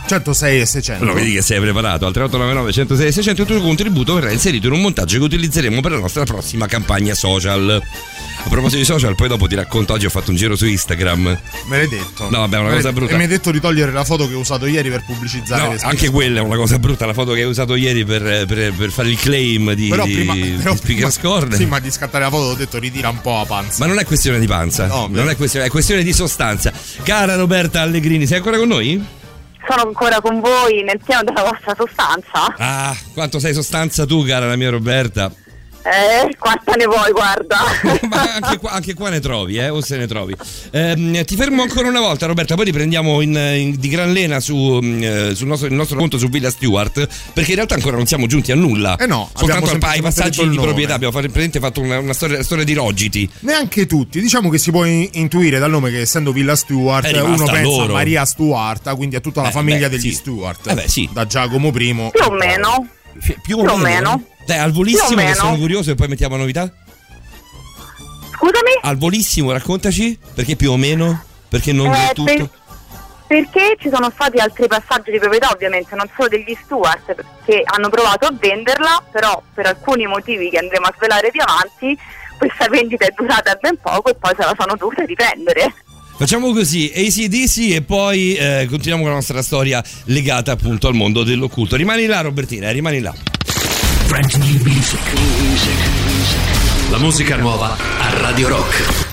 106 0.08 0.60
e 0.60 0.66
600. 0.66 1.06
lo 1.06 1.14
vedi 1.14 1.32
che 1.34 1.42
sei 1.42 1.60
preparato 1.62 2.06
al 2.06 2.12
3899 2.12 2.72
106 2.74 3.12
600 3.14 3.42
il 3.44 3.48
tuo 3.48 3.62
contributo 3.62 4.16
verrà 4.16 4.32
inserito 4.32 4.68
in 4.68 4.74
un 4.74 4.82
montaggio 4.82 5.20
che 5.20 5.24
utilizzeremo 5.24 5.80
per 5.80 5.92
la 5.92 6.00
nostra 6.00 6.24
prossima 6.26 6.66
campagna 6.66 7.14
social. 7.14 7.82
A 8.44 8.50
proposito 8.50 8.78
di 8.80 8.86
social, 8.86 9.14
poi 9.14 9.28
dopo 9.28 9.46
ti 9.46 9.54
racconto, 9.54 9.94
oggi 9.94 10.08
ho 10.08 10.10
fatto 10.10 10.32
un 10.32 10.36
giro 10.36 10.56
su 10.56 10.66
Instagram. 10.66 11.40
Me 11.68 11.78
l'hai 11.78 11.88
detto. 11.88 12.24
No, 12.32 12.40
vabbè, 12.40 12.56
è 12.56 12.60
una 12.60 12.70
Me 12.70 12.76
cosa 12.78 12.88
l'hai- 12.88 12.94
brutta. 12.96 13.14
E 13.14 13.16
mi 13.18 13.22
hai 13.22 13.28
detto 13.30 13.52
di 13.52 13.60
togliere 13.62 13.92
la 13.92 14.04
foto 14.04 14.28
che 14.28 14.34
ho 14.34 14.40
usato 14.40 14.66
ieri 14.66 14.90
per 14.90 15.04
pubblicizzare 15.06 15.76
No, 15.76 15.76
anche 15.82 16.10
quella 16.10 16.40
è 16.40 16.42
una 16.42 16.56
cosa 16.56 16.80
brutta, 16.80 17.06
la 17.06 17.14
foto 17.14 17.34
che 17.34 17.42
hai 17.42 17.46
usato 17.46 17.76
ieri 17.76 18.04
per, 18.04 18.24
per- 18.48 18.74
per 18.74 18.90
fare 18.90 19.10
il 19.10 19.20
claim 19.20 19.74
di, 19.74 19.90
Però 19.90 20.04
di, 20.06 20.14
prima, 20.14 20.34
di 20.34 20.42
però 20.58 20.76
Speaker 20.76 20.82
prima- 20.96 21.10
Score. 21.12 21.56
Sì, 21.56 21.66
ma 21.68 21.80
di 21.80 21.92
scattare 21.92 22.24
la 22.24 22.30
foto 22.32 22.46
ho 22.46 22.56
detto 22.56 22.80
ritira 22.80 23.10
un 23.10 23.22
po' 23.22 23.38
la 23.38 23.46
panza. 23.46 23.76
Ma 23.78 23.86
non 23.86 24.00
è 24.00 24.06
questione 24.06 24.40
di 24.40 24.48
panza, 24.48 24.88
No, 24.88 25.08
non 25.12 25.30
è 25.30 25.36
questione, 25.36 25.68
è 25.68 25.70
questione 25.70 26.02
di 26.04 26.12
sostanza. 26.12 26.74
Cara 27.04 27.36
Roberta 27.36 27.82
Allegrini, 27.82 28.28
sei 28.28 28.38
ancora 28.38 28.58
con 28.58 28.68
noi? 28.68 29.04
Sono 29.68 29.88
ancora 29.88 30.22
con 30.22 30.40
voi 30.40 30.84
nel 30.84 31.00
pieno 31.04 31.24
della 31.24 31.44
vostra 31.44 31.76
sostanza. 31.76 32.54
Ah, 32.58 32.96
quanto 33.14 33.40
sei 33.40 33.54
sostanza 33.54 34.06
tu, 34.06 34.24
cara 34.24 34.48
la 34.48 34.56
mia 34.56 34.70
Roberta. 34.70 35.32
Eh, 35.84 36.36
quanta 36.38 36.74
ne 36.74 36.86
vuoi, 36.86 37.12
guarda. 37.12 37.58
Ma 38.08 38.36
anche 38.40 38.58
qua, 38.60 38.72
anche 38.72 38.94
qua 38.94 39.10
ne 39.10 39.20
trovi, 39.20 39.58
eh, 39.58 39.70
o 39.70 39.82
se 39.82 39.98
ne 39.98 40.06
trovi. 40.08 40.36
Ehm, 40.72 41.24
ti 41.26 41.36
fermo 41.36 41.64
ancora 41.64 41.88
una 41.88 42.00
volta, 42.00 42.28
Roberta, 42.28 42.54
poi 42.56 42.66
riprendiamo 42.66 43.22
in, 43.22 43.34
in- 43.36 43.76
di 43.80 43.88
gran 43.90 44.12
lena 44.14 44.40
su, 44.40 44.80
mm, 44.82 45.04
eh, 45.04 45.32
sul 45.36 45.48
nostro, 45.48 45.68
il 45.68 45.74
nostro 45.74 45.98
conto 45.98 46.18
su 46.20 46.30
Villa 46.30 46.52
Stewart, 46.52 47.08
perché 47.34 47.50
in 47.50 47.56
realtà 47.56 47.74
ancora 47.76 47.96
non 47.98 48.06
siamo 48.06 48.28
giunti 48.28 48.52
a 48.52 48.56
nulla. 48.56 48.96
Eh 48.98 49.08
no, 49.08 49.30
soltanto 49.36 49.72
abbiamo 49.72 49.86
ai 49.94 50.02
passaggi 50.02 50.48
di 50.48 50.56
proprietà. 50.58 50.94
Abbiamo 50.94 51.14
fatto, 51.14 51.26
praticamente 51.32 51.60
fatto 51.60 51.82
una, 51.82 51.98
una 52.00 52.14
storia, 52.14 52.44
storia 52.44 52.64
di 52.64 52.74
Rogiti. 52.74 53.30
Neanche 53.40 53.88
tutti, 53.88 54.22
diciamo 54.22 54.50
che 54.50 54.60
si 54.60 54.70
può 54.72 54.86
in- 54.86 55.10
intuire 55.14 55.58
dal 55.58 55.70
nome 55.72 55.90
che 55.90 56.02
essendo 56.02 56.32
Villa 56.32 56.56
Stewart 56.56 57.12
uno 57.12 57.46
pensa 57.46 57.62
loro. 57.62 57.94
a 57.94 57.96
Maria 57.98 58.24
Stuart, 58.26 58.96
quindi 58.96 59.16
a 59.16 59.20
tutta 59.20 59.42
la 59.42 59.50
Eh, 59.50 59.52
famiglia 59.52 59.90
beh, 59.90 59.96
degli 59.98 60.10
sì. 60.10 60.14
Stewart. 60.16 60.68
Eh 60.68 60.74
beh, 60.76 60.88
sì. 60.88 61.10
Da 61.12 61.26
Giacomo 61.26 61.70
I. 61.70 61.72
Più 62.12 62.24
o 62.24 62.32
meno. 62.32 62.88
Più, 63.20 63.36
più 63.42 63.58
Più 63.58 63.70
o 63.70 63.78
meno. 63.78 64.24
Dai, 64.46 64.58
al 64.58 64.72
volissimo 64.72 65.22
che 65.22 65.34
sono 65.34 65.58
curioso 65.58 65.92
e 65.92 65.96
poi 65.96 66.08
mettiamo 66.08 66.36
novità. 66.36 66.72
Scusami? 68.34 68.72
Al 68.82 68.98
volissimo, 68.98 69.52
raccontaci, 69.52 70.18
perché 70.34 70.56
più 70.56 70.72
o 70.72 70.78
meno? 70.78 71.24
Perché 71.48 71.72
non 71.74 71.94
Eh, 71.94 72.12
tutto? 72.14 72.24
per- 72.34 72.50
perché 73.28 73.78
ci 73.80 73.90
sono 73.94 74.12
stati 74.14 74.40
altri 74.40 74.68
passaggi 74.68 75.12
di 75.12 75.18
proprietà, 75.20 75.50
ovviamente, 75.54 75.96
non 75.96 76.10
solo 76.16 76.28
degli 76.28 76.58
Stewart, 76.66 77.16
che 77.46 77.62
hanno 77.64 77.88
provato 77.90 78.26
a 78.26 78.34
venderla, 78.38 79.04
però 79.12 79.42
per 79.54 79.68
alcuni 79.68 80.06
motivi 80.06 80.50
che 80.50 80.58
andremo 80.58 80.86
a 80.88 80.94
svelare 80.98 81.30
più 81.32 81.42
avanti, 81.42 81.98
questa 82.38 82.68
vendita 82.68 83.06
è 83.06 83.14
durata 83.16 83.56
ben 83.62 83.78
poco 83.82 84.10
e 84.10 84.16
poi 84.16 84.34
se 84.38 84.44
la 84.44 84.56
sono 84.60 84.76
dovuta 84.76 85.06
riprendere. 85.06 85.74
Facciamo 86.18 86.52
così, 86.52 86.92
ACDC 86.94 87.72
e 87.74 87.82
poi 87.84 88.36
eh, 88.36 88.66
continuiamo 88.70 89.02
con 89.02 89.12
la 89.12 89.18
nostra 89.18 89.42
storia 89.42 89.82
legata 90.06 90.52
appunto 90.52 90.88
al 90.88 90.94
mondo 90.94 91.24
dell'occulto. 91.24 91.76
Rimani 91.78 92.06
là 92.08 92.22
Robertina, 92.22 92.68
eh, 92.68 92.74
rimani 92.74 93.00
là. 93.00 93.14
La 96.90 96.98
musica 96.98 97.38
nuova 97.38 97.78
a 97.78 98.20
Radio 98.20 98.50
Rock. 98.50 99.11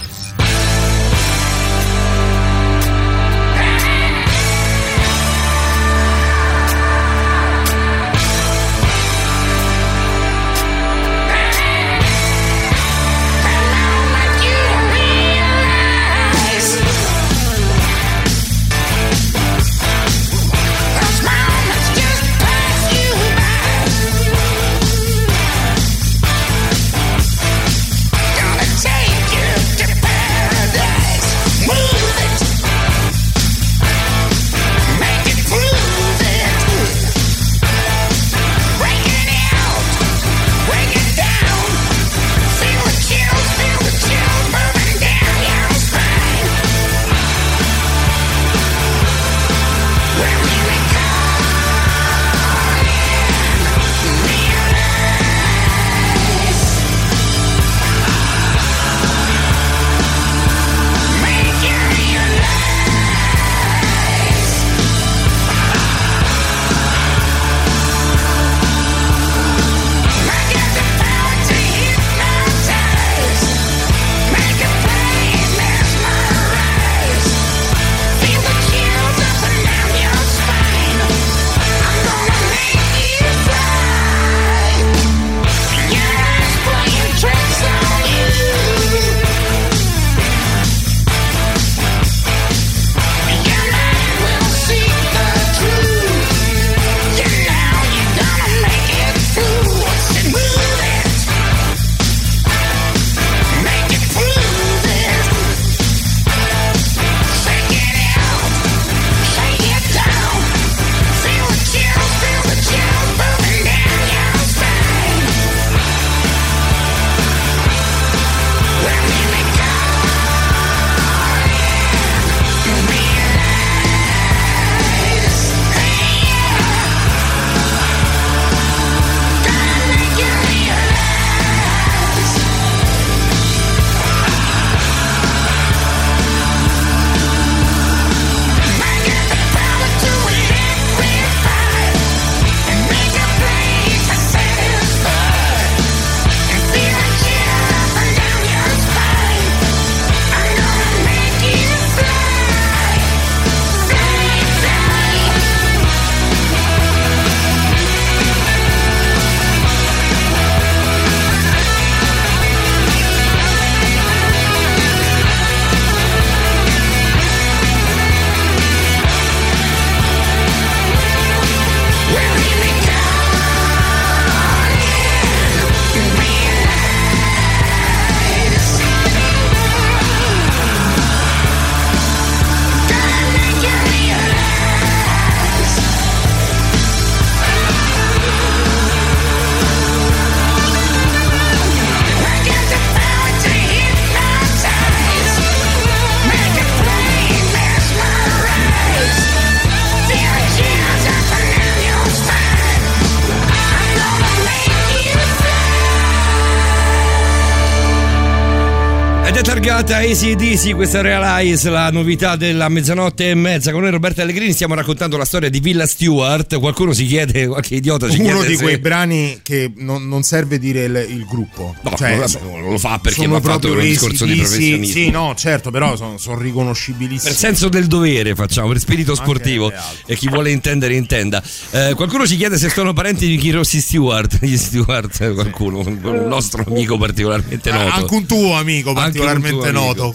Dedicata 209.89 209.97
a 209.97 210.01
ACDC, 210.01 210.75
questa 210.75 210.99
è 210.99 211.03
Realize, 211.03 211.71
la 211.71 211.91
novità 211.91 212.37
della 212.37 212.69
mezzanotte 212.69 213.31
e 213.31 213.35
mezza. 213.35 213.73
Con 213.73 213.81
noi 213.83 213.91
Roberta 213.91 214.23
Allegrini 214.23 214.53
stiamo 214.53 214.75
raccontando 214.75 215.17
la 215.17 215.25
storia 215.25 215.49
di 215.49 215.61
Villa 215.61 215.87
Stewart. 215.87 216.59
Qualcuno 216.59 216.93
si 216.93 217.07
chiede, 217.07 217.47
qualche 217.49 217.77
idiota 217.77 218.09
ci 218.11 218.21
Uno 218.21 218.31
chiede 218.33 218.47
di 218.49 218.57
se- 218.57 218.63
quei 218.63 218.79
brani 218.79 219.41
che 219.43 219.73
non, 219.77 220.07
non 220.07 220.23
serve 220.23 220.59
dire 220.59 220.85
il, 220.85 221.07
il 221.11 221.25
gruppo. 221.25 221.75
No, 221.81 221.95
Cioè, 221.97 222.17
non 222.43 222.71
lo 222.71 222.79
fa 222.79 222.99
perché 222.99 223.27
va 223.27 223.41
fatto 223.41 223.73
un 223.73 223.81
discorso 223.81 224.27
di 224.27 224.37
professionismo. 224.37 224.93
Sì, 224.93 225.11
no, 225.11 225.35
certo, 225.37 225.71
però 225.71 225.97
sono, 225.97 226.19
sono 226.19 226.39
riconoscibilissimi. 226.39 227.31
Per 227.31 227.39
senso 227.41 227.69
del 227.69 227.87
dovere 227.87 228.35
facciamo, 228.35 228.69
per 228.69 228.79
spirito 228.79 229.15
sportivo. 229.15 229.73
E 230.07 230.17
chi 230.17 230.29
vuole 230.29 230.51
intendere 230.51 230.95
intenda. 230.95 231.43
Eh, 231.71 231.93
qualcuno 231.95 232.27
ci 232.27 232.37
chiede 232.37 232.59
se 232.59 232.69
sono 232.69 232.93
parenti 232.93 233.27
di 233.27 233.37
chi 233.37 233.51
Rossi 233.51 233.81
Stewart. 233.81 234.39
Gli 234.45 234.57
Stewart, 234.57 235.33
qualcuno, 235.35 235.79
un 235.79 236.25
nostro 236.27 236.65
amico 236.67 236.97
particolarmente 236.99 237.71
Ah, 237.71 237.85
noto. 237.85 237.95
Anche 237.97 238.15
un 238.15 238.27
tuo 238.27 238.55
amico 238.55 238.93
particolarmente 238.93 239.69
amico. 239.69 239.78
Noto. 239.85 240.15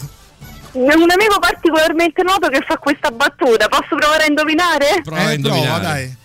Un 0.73 0.89
amico 1.11 1.37
particolarmente 1.39 2.23
noto 2.23 2.49
che 2.49 2.63
fa 2.65 2.77
questa 2.77 3.11
battuta, 3.11 3.67
posso 3.67 3.95
provare 3.95 4.23
a 4.23 4.27
indovinare? 4.27 5.01
Prova 5.03 5.21
a 5.21 5.31
Eh, 5.31 5.35
indovinare. 5.35 5.65
prova, 5.67 5.79
dai. 5.79 6.21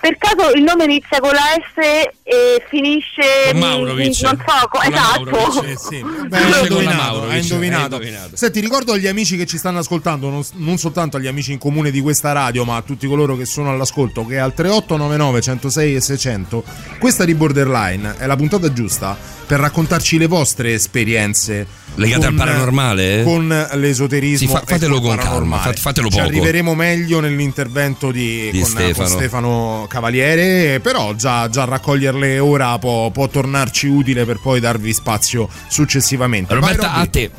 Per 0.00 0.16
caso 0.16 0.52
il 0.52 0.62
nome 0.62 0.84
inizia 0.84 1.18
con 1.18 1.30
la 1.32 1.40
S 1.60 1.76
e 2.22 2.64
finisce 2.70 3.50
Con 3.50 3.58
Maurovic. 3.58 4.20
non 4.22 4.36
so, 4.38 4.44
co- 4.68 4.78
Con 4.78 4.92
esatto. 4.92 5.24
Maurovic, 5.24 5.70
Eh 5.70 5.76
sì. 5.76 6.04
Beh, 6.28 6.36
hai 6.36 6.60
indovinato, 6.62 7.22
hai 7.28 7.40
indovinato. 7.42 7.76
hai 7.76 7.82
indovinato. 8.04 8.36
Senti, 8.36 8.60
ricordo 8.60 8.92
agli 8.92 9.08
amici 9.08 9.36
che 9.36 9.44
ci 9.44 9.58
stanno 9.58 9.80
ascoltando, 9.80 10.30
non, 10.30 10.44
non 10.52 10.78
soltanto 10.78 11.16
agli 11.16 11.26
amici 11.26 11.50
in 11.52 11.58
comune 11.58 11.90
di 11.90 12.00
questa 12.00 12.30
radio, 12.30 12.64
ma 12.64 12.76
a 12.76 12.82
tutti 12.82 13.08
coloro 13.08 13.36
che 13.36 13.44
sono 13.44 13.70
all'ascolto, 13.72 14.24
che 14.24 14.38
al 14.38 14.54
3899 14.54 15.40
106 15.42 15.94
e 15.96 16.00
600, 16.00 16.64
questa 17.00 17.24
di 17.24 17.34
Borderline 17.34 18.14
è 18.18 18.26
la 18.26 18.36
puntata 18.36 18.72
giusta 18.72 19.16
per 19.48 19.58
raccontarci 19.60 20.18
le 20.18 20.26
vostre 20.26 20.74
esperienze 20.74 21.66
Legate 21.94 22.26
al 22.26 22.34
paranormale? 22.34 23.22
con 23.24 23.48
l'esoterismo. 23.72 24.46
Sì, 24.46 24.52
fa- 24.54 24.62
fatelo 24.64 25.00
con 25.00 25.08
calma, 25.16 25.22
paranormale. 25.22 25.62
fat- 25.62 25.78
fatelo 25.78 26.08
Ci 26.10 26.16
poco. 26.18 26.28
arriveremo 26.28 26.74
meglio 26.74 27.20
nell'intervento 27.20 28.10
di, 28.12 28.50
Di 28.52 28.60
con, 28.60 28.68
Stefano. 28.68 28.92
con 28.94 29.06
Stefano 29.06 29.86
Cavaliere, 29.88 30.80
però 30.80 31.14
già, 31.14 31.48
già 31.48 31.64
raccoglierle 31.64 32.38
ora 32.38 32.78
può, 32.78 33.10
può 33.10 33.26
tornarci 33.26 33.86
utile 33.88 34.24
per 34.26 34.38
poi 34.42 34.60
darvi 34.60 34.92
spazio 34.92 35.48
successivamente. 35.68 36.54
Vai, 36.54 36.60
Roberta, 36.74 36.86
Robby. 36.92 37.00
a 37.00 37.06
te. 37.06 37.30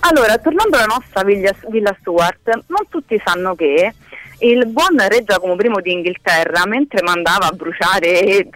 Allora, 0.00 0.36
tornando 0.36 0.76
alla 0.76 0.84
nostra 0.86 1.22
Villa, 1.24 1.50
Villa 1.70 1.96
Stuart, 2.00 2.46
non 2.66 2.82
tutti 2.90 3.18
sanno 3.24 3.54
che 3.54 3.94
il 4.40 4.66
buon 4.66 4.96
re 5.08 5.24
Giacomo 5.24 5.54
I 5.54 5.80
d'Inghilterra, 5.82 6.66
mentre 6.66 7.02
mandava 7.02 7.46
a 7.48 7.52
bruciare 7.52 8.46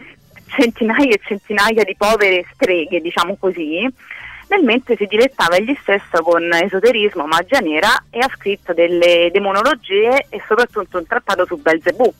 centinaia 0.49 1.13
e 1.15 1.21
centinaia 1.25 1.85
di 1.85 1.95
povere 1.97 2.45
streghe, 2.55 3.01
diciamo 3.01 3.37
così, 3.39 3.81
nel 4.49 4.63
mentre 4.65 4.97
si 4.97 5.05
dilettava 5.07 5.57
egli 5.57 5.77
stesso 5.83 6.23
con 6.23 6.43
esoterismo, 6.53 7.27
magia 7.27 7.59
nera 7.61 8.05
e 8.11 8.19
ha 8.21 8.31
scritto 8.35 8.73
delle 8.73 9.29
demonologie 9.33 10.27
e 10.29 10.43
soprattutto 10.49 10.99
un 10.99 11.07
trattato 11.07 11.45
su 11.47 11.57
Belzebù. 11.57 12.13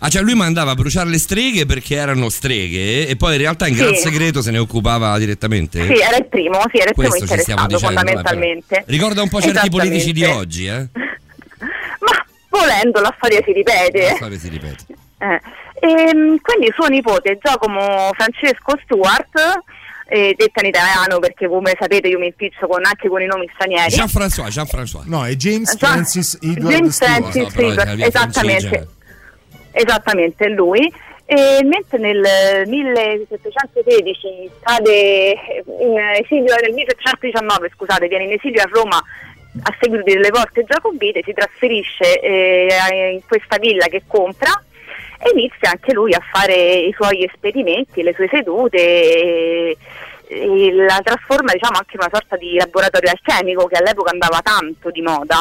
Ah, 0.00 0.08
cioè 0.08 0.22
lui 0.22 0.34
mandava 0.34 0.72
a 0.72 0.74
bruciare 0.74 1.08
le 1.08 1.18
streghe 1.18 1.66
perché 1.66 1.94
erano 1.96 2.28
streghe 2.28 3.06
e 3.06 3.14
poi 3.16 3.32
in 3.34 3.38
realtà 3.40 3.68
in 3.68 3.74
Sì. 3.76 3.80
gran 3.82 3.94
segreto 3.94 4.42
se 4.42 4.50
ne 4.50 4.58
occupava 4.58 5.16
direttamente? 5.18 5.84
Sì, 5.86 6.00
era 6.00 6.16
il 6.16 6.26
primo, 6.26 6.58
sì, 6.72 6.78
era 6.78 6.88
il 6.88 6.94
primo 6.94 7.10
Questo 7.10 7.24
interessato 7.24 7.66
dicendo. 7.66 7.94
fondamentalmente. 7.94 8.74
vabbè. 8.80 8.90
Ricorda 8.90 9.22
un 9.22 9.28
po' 9.28 9.40
certi 9.40 9.68
politici 9.70 10.12
di 10.12 10.24
oggi, 10.24 10.66
eh? 10.66 10.88
Ma 12.00 12.24
volendo 12.48 13.00
la 13.00 13.14
storia 13.16 13.40
si 13.44 13.52
ripete. 13.52 14.02
La 14.08 14.14
storia 14.16 14.38
si 14.38 14.48
ripete. 14.48 14.84
Eh, 15.18 15.40
ehm, 15.86 16.38
quindi 16.40 16.70
suo 16.74 16.86
nipote 16.88 17.38
Giacomo 17.40 18.10
Francesco 18.12 18.78
Stuart, 18.84 19.38
eh, 20.06 20.34
detta 20.36 20.60
in 20.60 20.66
italiano 20.68 21.18
perché 21.18 21.48
come 21.48 21.74
sapete 21.78 22.08
io 22.08 22.18
mi 22.18 22.26
impiccio 22.26 22.66
con- 22.66 22.84
anche 22.84 23.08
con 23.08 23.22
i 23.22 23.26
nomi 23.26 23.48
stranieri. 23.54 23.90
Jean-François, 23.94 24.48
Jean-François. 24.48 25.04
No, 25.06 25.24
è 25.24 25.34
James 25.34 25.76
Gian- 25.76 25.90
Francis 25.92 26.38
Edward 26.42 26.74
James 26.74 26.94
Stewart. 26.94 27.30
Francis 27.32 27.54
No, 27.56 27.70
Edward, 27.70 28.00
esattamente, 28.00 28.68
francese. 28.68 28.88
esattamente 29.72 30.48
lui. 30.50 30.92
E 31.26 31.60
mentre 31.64 31.96
nel 31.98 32.68
1716 32.68 34.50
cade 34.62 35.36
in 35.80 35.98
esilio, 36.20 36.54
nel 36.60 36.72
1719 36.74 37.70
scusate, 37.74 38.08
viene 38.08 38.24
in 38.24 38.32
esilio 38.32 38.60
a 38.62 38.68
Roma 38.70 38.96
a 39.62 39.76
seguito 39.80 40.02
delle 40.04 40.30
porte 40.30 40.64
giacobite, 40.64 41.22
si 41.24 41.32
trasferisce 41.32 42.20
eh, 42.20 42.68
in 43.14 43.20
questa 43.26 43.56
villa 43.58 43.86
che 43.86 44.02
compra 44.06 44.50
e 45.24 45.30
inizia 45.32 45.70
anche 45.70 45.94
lui 45.94 46.12
a 46.12 46.20
fare 46.20 46.54
i 46.54 46.92
suoi 46.92 47.24
esperimenti, 47.24 48.02
le 48.02 48.12
sue 48.12 48.28
sedute 48.30 48.78
e, 48.78 49.74
e 50.26 50.72
la 50.72 51.00
trasforma 51.02 51.52
diciamo 51.52 51.78
anche 51.78 51.96
in 51.96 52.00
una 52.00 52.10
sorta 52.12 52.36
di 52.36 52.56
laboratorio 52.56 53.10
alchemico 53.10 53.66
che 53.66 53.78
all'epoca 53.78 54.10
andava 54.10 54.40
tanto 54.42 54.90
di 54.90 55.00
moda. 55.00 55.40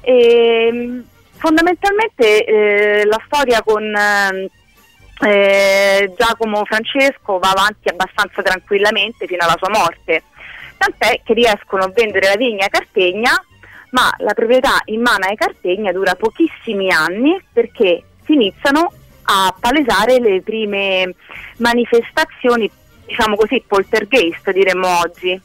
E, 0.00 1.02
fondamentalmente 1.38 2.44
eh, 2.44 3.04
la 3.04 3.20
storia 3.26 3.62
con 3.62 3.84
eh, 3.94 4.50
Giacomo 6.16 6.64
Francesco 6.64 7.38
va 7.38 7.50
avanti 7.50 7.88
abbastanza 7.88 8.42
tranquillamente 8.42 9.26
fino 9.26 9.44
alla 9.44 9.56
sua 9.56 9.70
morte, 9.70 10.24
tant'è 10.76 11.20
che 11.22 11.32
riescono 11.32 11.84
a 11.84 11.92
vendere 11.94 12.26
la 12.26 12.36
vigna 12.36 12.66
a 12.66 12.70
Cartegna, 12.70 13.40
ma 13.90 14.12
la 14.18 14.34
proprietà 14.34 14.80
in 14.86 15.00
mano 15.00 15.26
ai 15.26 15.36
Cartegna 15.36 15.92
dura 15.92 16.16
pochissimi 16.16 16.90
anni 16.90 17.40
perché 17.52 18.02
si 18.26 18.34
iniziano 18.34 18.92
a 19.28 19.54
palesare 19.58 20.18
le 20.20 20.42
prime 20.42 21.14
manifestazioni, 21.58 22.70
diciamo 23.06 23.36
così, 23.36 23.62
poltergeist 23.66 24.50
diremmo 24.52 24.86
oggi, 25.00 25.40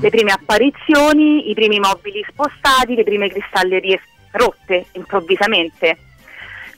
le 0.00 0.10
prime 0.10 0.32
apparizioni, 0.32 1.50
i 1.50 1.54
primi 1.54 1.78
mobili 1.80 2.24
spostati, 2.28 2.94
le 2.94 3.04
prime 3.04 3.28
cristallerie 3.28 4.00
rotte 4.32 4.86
improvvisamente. 4.92 5.98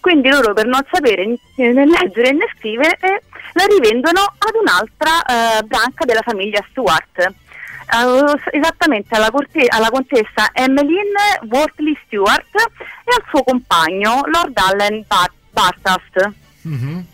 Quindi 0.01 0.29
loro 0.29 0.53
per 0.53 0.67
non 0.67 0.81
sapere 0.91 1.27
né 1.27 1.87
leggere 1.87 2.33
né 2.33 2.47
scrivere 2.57 2.97
eh, 3.01 3.23
la 3.53 3.65
rivendono 3.69 4.21
ad 4.21 4.55
un'altra 4.61 5.23
eh, 5.59 5.63
branca 5.65 6.05
della 6.05 6.23
famiglia 6.23 6.65
Stuart. 6.71 7.19
eh, 7.19 8.57
esattamente 8.57 9.15
alla, 9.15 9.31
corte- 9.31 9.67
alla 9.69 9.91
contessa 9.91 10.51
Emmeline 10.53 11.41
Wortley 11.51 11.97
Stuart 12.07 12.55
e 12.55 13.15
al 13.17 13.25
suo 13.29 13.43
compagno 13.43 14.23
Lord 14.27 14.57
Allen 14.57 15.05
Bar- 15.07 15.33
Bathurst. 15.59 16.33
Mhm. 16.63 17.07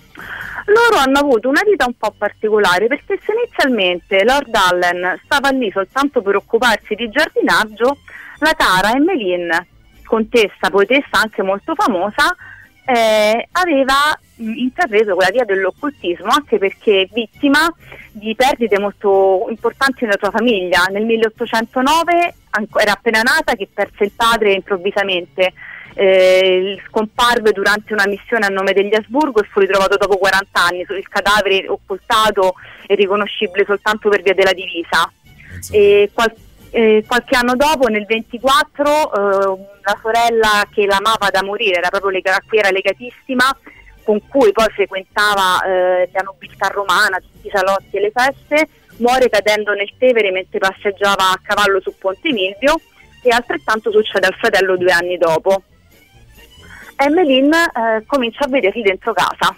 Loro 0.67 0.97
hanno 0.97 1.19
avuto 1.19 1.49
una 1.49 1.63
vita 1.65 1.85
un 1.87 1.95
po' 1.97 2.15
particolare 2.17 2.87
perché 2.87 3.19
se 3.23 3.33
inizialmente 3.33 4.25
Lord 4.25 4.55
Allen 4.55 5.21
stava 5.25 5.51
lì 5.51 5.71
soltanto 5.71 6.23
per 6.23 6.37
occuparsi 6.37 6.95
di 6.95 7.11
giardinaggio, 7.11 7.99
la 8.39 8.55
cara 8.57 8.93
Emmeline, 8.93 9.67
contessa, 10.05 10.71
poetessa 10.71 11.21
anche 11.21 11.43
molto 11.43 11.75
famosa, 11.75 12.35
eh, 12.87 13.49
aveva 13.53 14.19
intrapreso 14.37 15.15
quella 15.15 15.31
via 15.31 15.45
dell'occultismo 15.45 16.27
anche 16.27 16.59
perché 16.59 17.09
vittima 17.13 17.73
di 18.13 18.35
perdite 18.35 18.79
molto 18.79 19.47
importanti 19.49 20.05
nella 20.05 20.19
sua 20.19 20.31
famiglia. 20.31 20.85
Nel 20.91 21.05
1809 21.05 22.35
anco- 22.51 22.79
era 22.79 22.93
appena 22.93 23.23
nata 23.23 23.55
che 23.55 23.69
perse 23.73 24.05
il 24.05 24.13
padre 24.15 24.53
improvvisamente, 24.53 25.53
eh, 25.95 26.81
scomparve 26.89 27.53
durante 27.53 27.93
una 27.93 28.07
missione 28.07 28.47
a 28.47 28.51
nome 28.51 28.73
degli 28.73 28.95
Asburgo 28.95 29.41
e 29.41 29.49
fu 29.51 29.61
ritrovato 29.61 29.97
dopo 29.97 30.17
40 30.17 30.49
anni, 30.53 30.81
il 30.81 31.09
cadavere 31.09 31.69
occultato 31.69 32.55
e 32.87 32.95
riconoscibile 32.95 33.65
soltanto 33.65 34.09
per 34.09 34.23
via 34.23 34.35
della 34.35 34.53
divisa. 34.53 35.11
Qual- 36.13 36.35
eh, 36.75 37.05
qualche 37.07 37.37
anno 37.37 37.55
dopo, 37.55 37.87
nel 37.87 38.05
24, 38.05 38.85
eh, 38.85 39.67
la 39.85 39.99
sorella 40.03 40.67
che 40.73 40.85
l'amava 40.87 41.31
da 41.31 41.45
morire, 41.45 41.79
era 41.79 41.89
proprio 41.89 42.11
lega- 42.11 42.35
a 42.35 42.43
cui 42.47 42.59
era 42.59 42.71
legatissima, 42.71 43.45
con 44.03 44.21
cui 44.27 44.51
poi 44.51 44.67
frequentava 44.75 45.63
eh, 45.65 46.11
la 46.13 46.23
nobiltà 46.23 46.67
romana, 46.67 47.19
tutti 47.21 47.47
i 47.47 47.51
salotti 47.51 47.97
e 47.97 48.01
le 48.01 48.13
feste, 48.13 48.69
muore 48.97 49.29
cadendo 49.29 49.73
nel 49.73 49.93
Tevere 49.97 50.33
mentre 50.33 50.59
passeggiava 50.59 51.31
a 51.31 51.41
cavallo 51.41 51.81
su 51.81 51.95
Ponte 51.97 52.33
Milvio 52.33 52.75
e 53.23 53.31
altrettanto 53.31 53.93
succede 53.93 54.27
al 54.27 54.35
fratello 54.35 54.77
due 54.77 54.91
anni 54.91 55.17
dopo. 55.17 55.63
Emmeline 56.97 57.57
eh, 57.57 58.05
comincia 58.07 58.45
a 58.45 58.49
vederli 58.49 58.83
dentro 58.83 59.13
casa. 59.13 59.57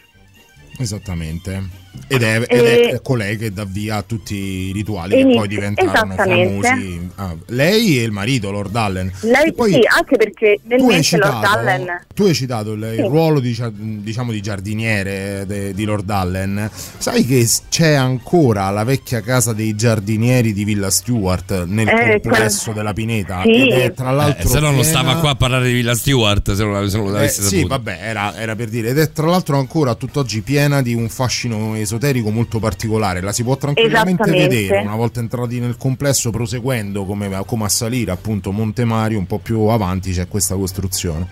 Esattamente. 0.79 1.86
Ed 2.09 2.23
è, 2.23 2.43
ed 2.47 2.65
E- 2.65 2.89
è 2.91 3.01
colei 3.03 3.37
che 3.37 3.53
dà 3.53 3.65
via 3.65 3.97
a 3.97 4.03
tutti 4.03 4.35
i 4.35 4.73
rituali 4.73 5.13
E 5.13 5.17
che 5.17 5.21
inizia- 5.23 5.39
poi 5.41 5.49
diventarono 5.49 6.13
esattamente. 6.13 6.67
famosi. 6.69 7.11
Ah, 7.17 7.35
lei 7.49 7.99
e 7.99 8.03
il 8.03 8.11
marito, 8.13 8.51
Lord 8.51 8.75
Allen. 8.77 9.13
Lei 9.21 9.49
E 9.49 9.53
poi 9.53 9.73
sì, 9.73 9.81
anche 9.87 10.17
perché 10.17 10.59
nel 10.65 10.79
tu 10.79 10.85
hai 10.89 10.93
mentre 10.95 11.19
Lord 11.19 11.35
citato, 11.35 11.59
Allen 11.59 12.05
tu 12.15 12.23
hai 12.25 12.35
citato 12.35 12.73
il, 12.73 12.83
il 12.83 12.95
Sì. 12.97 13.03
ruolo 13.03 13.41
di, 13.41 13.57
diciamo, 14.03 14.33
di 14.33 14.41
giardiniere 14.41 15.45
de- 15.47 15.75
di 15.75 15.85
Lord 15.85 16.09
Allen. 16.11 16.71
Sai 16.99 17.25
che 17.27 17.47
c'è 17.69 17.93
ancora 17.95 18.71
la 18.71 18.85
vecchia 18.85 19.21
casa 19.21 19.53
dei 19.53 19.75
giardinieri 19.75 20.53
di 20.53 20.65
Villa 20.65 20.91
Stewart 20.91 21.65
nel 21.65 21.89
Eh, 21.89 22.21
complesso 22.21 22.65
quella- 22.73 22.79
della 22.81 22.93
Pineta? 22.93 23.43
Sì. 23.43 23.69
Ed 23.69 23.73
è 23.73 23.93
tra 23.93 24.11
l'altro 24.11 24.49
Eh, 24.49 24.51
se 24.53 24.61
no 24.61 24.71
non 24.71 24.85
stava 24.85 25.17
qua 25.17 25.31
a 25.31 25.35
parlare 25.37 25.67
di 25.69 25.73
Villa 25.75 25.95
Stewart 25.95 26.53
se 26.55 26.65
non, 26.65 26.89
se 26.89 26.97
non 26.97 27.09
Eh, 27.09 27.11
l'avesse 27.13 27.43
sì, 27.43 27.49
saputo. 27.57 27.67
vabbè, 27.69 27.99
era, 28.01 28.37
era 28.37 28.55
per 28.55 28.69
dire. 28.69 28.89
Ed 28.91 28.99
è 28.99 29.13
tra 29.13 29.27
l'altro 29.27 29.59
ancora 29.59 29.93
a 29.93 29.95
tutt'oggi 29.95 30.41
piena 30.43 30.83
di 30.83 30.95
un 30.95 31.09
fascino 31.09 31.77
esoterico 31.87 32.31
molto 32.31 32.59
particolare, 32.59 33.20
la 33.20 33.33
si 33.33 33.42
può 33.44 33.57
tranquillamente 33.57 34.31
vedere 34.31 34.81
una 34.81 34.96
volta 34.96 35.20
entrati 35.20 35.59
nel 35.61 35.77
complesso, 35.77 36.31
proseguendo 36.31 37.05
come, 37.05 37.31
come 37.46 37.64
a 37.64 37.68
salire 37.68 38.11
appunto 38.11 38.51
Monte 38.53 38.85
Mario, 38.85 39.18
un 39.18 39.27
po' 39.27 39.38
più 39.38 39.61
avanti 39.68 40.12
c'è 40.12 40.29
questa 40.29 40.55
costruzione. 40.57 41.27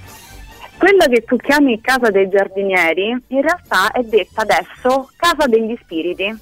Quella 0.78 1.06
che 1.06 1.24
tu 1.24 1.36
chiami 1.36 1.80
Casa 1.80 2.10
dei 2.10 2.28
Giardinieri 2.28 3.08
in 3.10 3.40
realtà 3.40 3.90
è 3.90 4.02
detta 4.02 4.42
adesso 4.42 5.10
Casa 5.16 5.46
degli 5.46 5.76
Spiriti. 5.82 6.34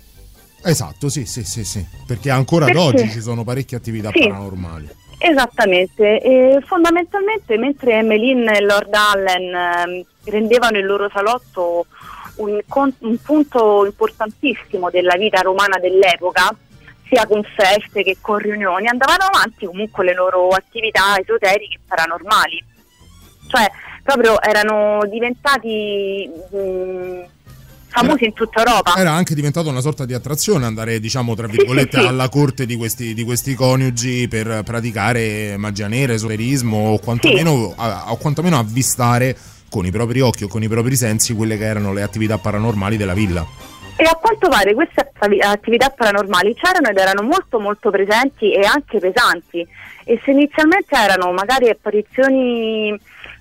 Esatto, 0.64 1.08
sì, 1.08 1.26
sì, 1.26 1.42
sì, 1.44 1.64
sì, 1.64 1.84
perché 2.06 2.30
ancora 2.30 2.66
ad 2.66 2.72
Perché? 2.72 2.86
oggi 3.02 3.10
ci 3.10 3.20
sono 3.20 3.42
parecchie 3.44 3.76
attività 3.76 4.10
Sì. 4.12 4.28
paranormali. 4.28 4.88
Esattamente, 5.18 6.20
e 6.20 6.60
fondamentalmente 6.66 7.56
mentre 7.56 7.94
Emmeline 7.98 8.56
e 8.58 8.60
Lord 8.60 8.92
Allen 8.92 9.54
ehm, 9.54 10.04
rendevano 10.24 10.78
il 10.78 10.84
loro 10.86 11.08
salotto 11.12 11.86
un, 12.36 12.60
un 12.98 13.18
punto 13.22 13.84
importantissimo 13.84 14.90
della 14.90 15.16
vita 15.16 15.40
romana 15.40 15.78
dell'epoca, 15.78 16.54
sia 17.08 17.26
con 17.26 17.42
feste 17.56 18.02
che 18.02 18.16
con 18.20 18.38
riunioni, 18.38 18.88
andavano 18.88 19.24
avanti 19.24 19.66
comunque 19.66 20.04
le 20.04 20.14
loro 20.14 20.48
attività 20.48 21.18
esoteriche 21.18 21.76
e 21.76 21.80
paranormali. 21.86 22.64
Cioè, 23.48 23.70
proprio 24.02 24.40
erano 24.40 25.04
diventati 25.06 26.26
mh, 26.50 27.24
famosi 27.88 28.24
in 28.24 28.32
tutta 28.32 28.60
Europa. 28.60 28.94
Era 28.96 29.12
anche 29.12 29.34
diventato 29.34 29.68
una 29.68 29.80
sorta 29.80 30.06
di 30.06 30.14
attrazione 30.14 30.64
andare, 30.64 30.98
diciamo, 31.00 31.34
tra 31.34 31.46
virgolette, 31.46 31.98
sì, 31.98 32.02
sì. 32.02 32.08
alla 32.08 32.30
corte 32.30 32.64
di 32.64 32.76
questi, 32.76 33.12
di 33.12 33.24
questi 33.24 33.54
coniugi 33.54 34.26
per 34.28 34.62
praticare 34.64 35.56
magia 35.58 35.88
nera, 35.88 36.14
esoterismo 36.14 36.92
o 36.92 36.98
quantomeno, 36.98 37.74
a, 37.76 38.10
o 38.10 38.16
quantomeno 38.16 38.58
avvistare 38.58 39.36
con 39.72 39.86
i 39.86 39.90
propri 39.90 40.20
occhi 40.20 40.44
o 40.44 40.48
con 40.48 40.62
i 40.62 40.68
propri 40.68 40.94
sensi 40.96 41.32
quelle 41.32 41.56
che 41.56 41.64
erano 41.64 41.94
le 41.94 42.02
attività 42.02 42.36
paranormali 42.36 42.98
della 42.98 43.14
villa. 43.14 43.42
E 43.96 44.04
a 44.04 44.14
quanto 44.20 44.50
pare 44.50 44.74
queste 44.74 45.10
attività 45.40 45.88
paranormali 45.88 46.54
c'erano 46.54 46.88
ed 46.88 46.98
erano 46.98 47.22
molto 47.22 47.58
molto 47.58 47.90
presenti 47.90 48.52
e 48.52 48.66
anche 48.66 48.98
pesanti. 48.98 49.66
E 50.04 50.20
se 50.22 50.32
inizialmente 50.32 50.94
erano 50.94 51.32
magari 51.32 51.70
apparizioni 51.70 52.94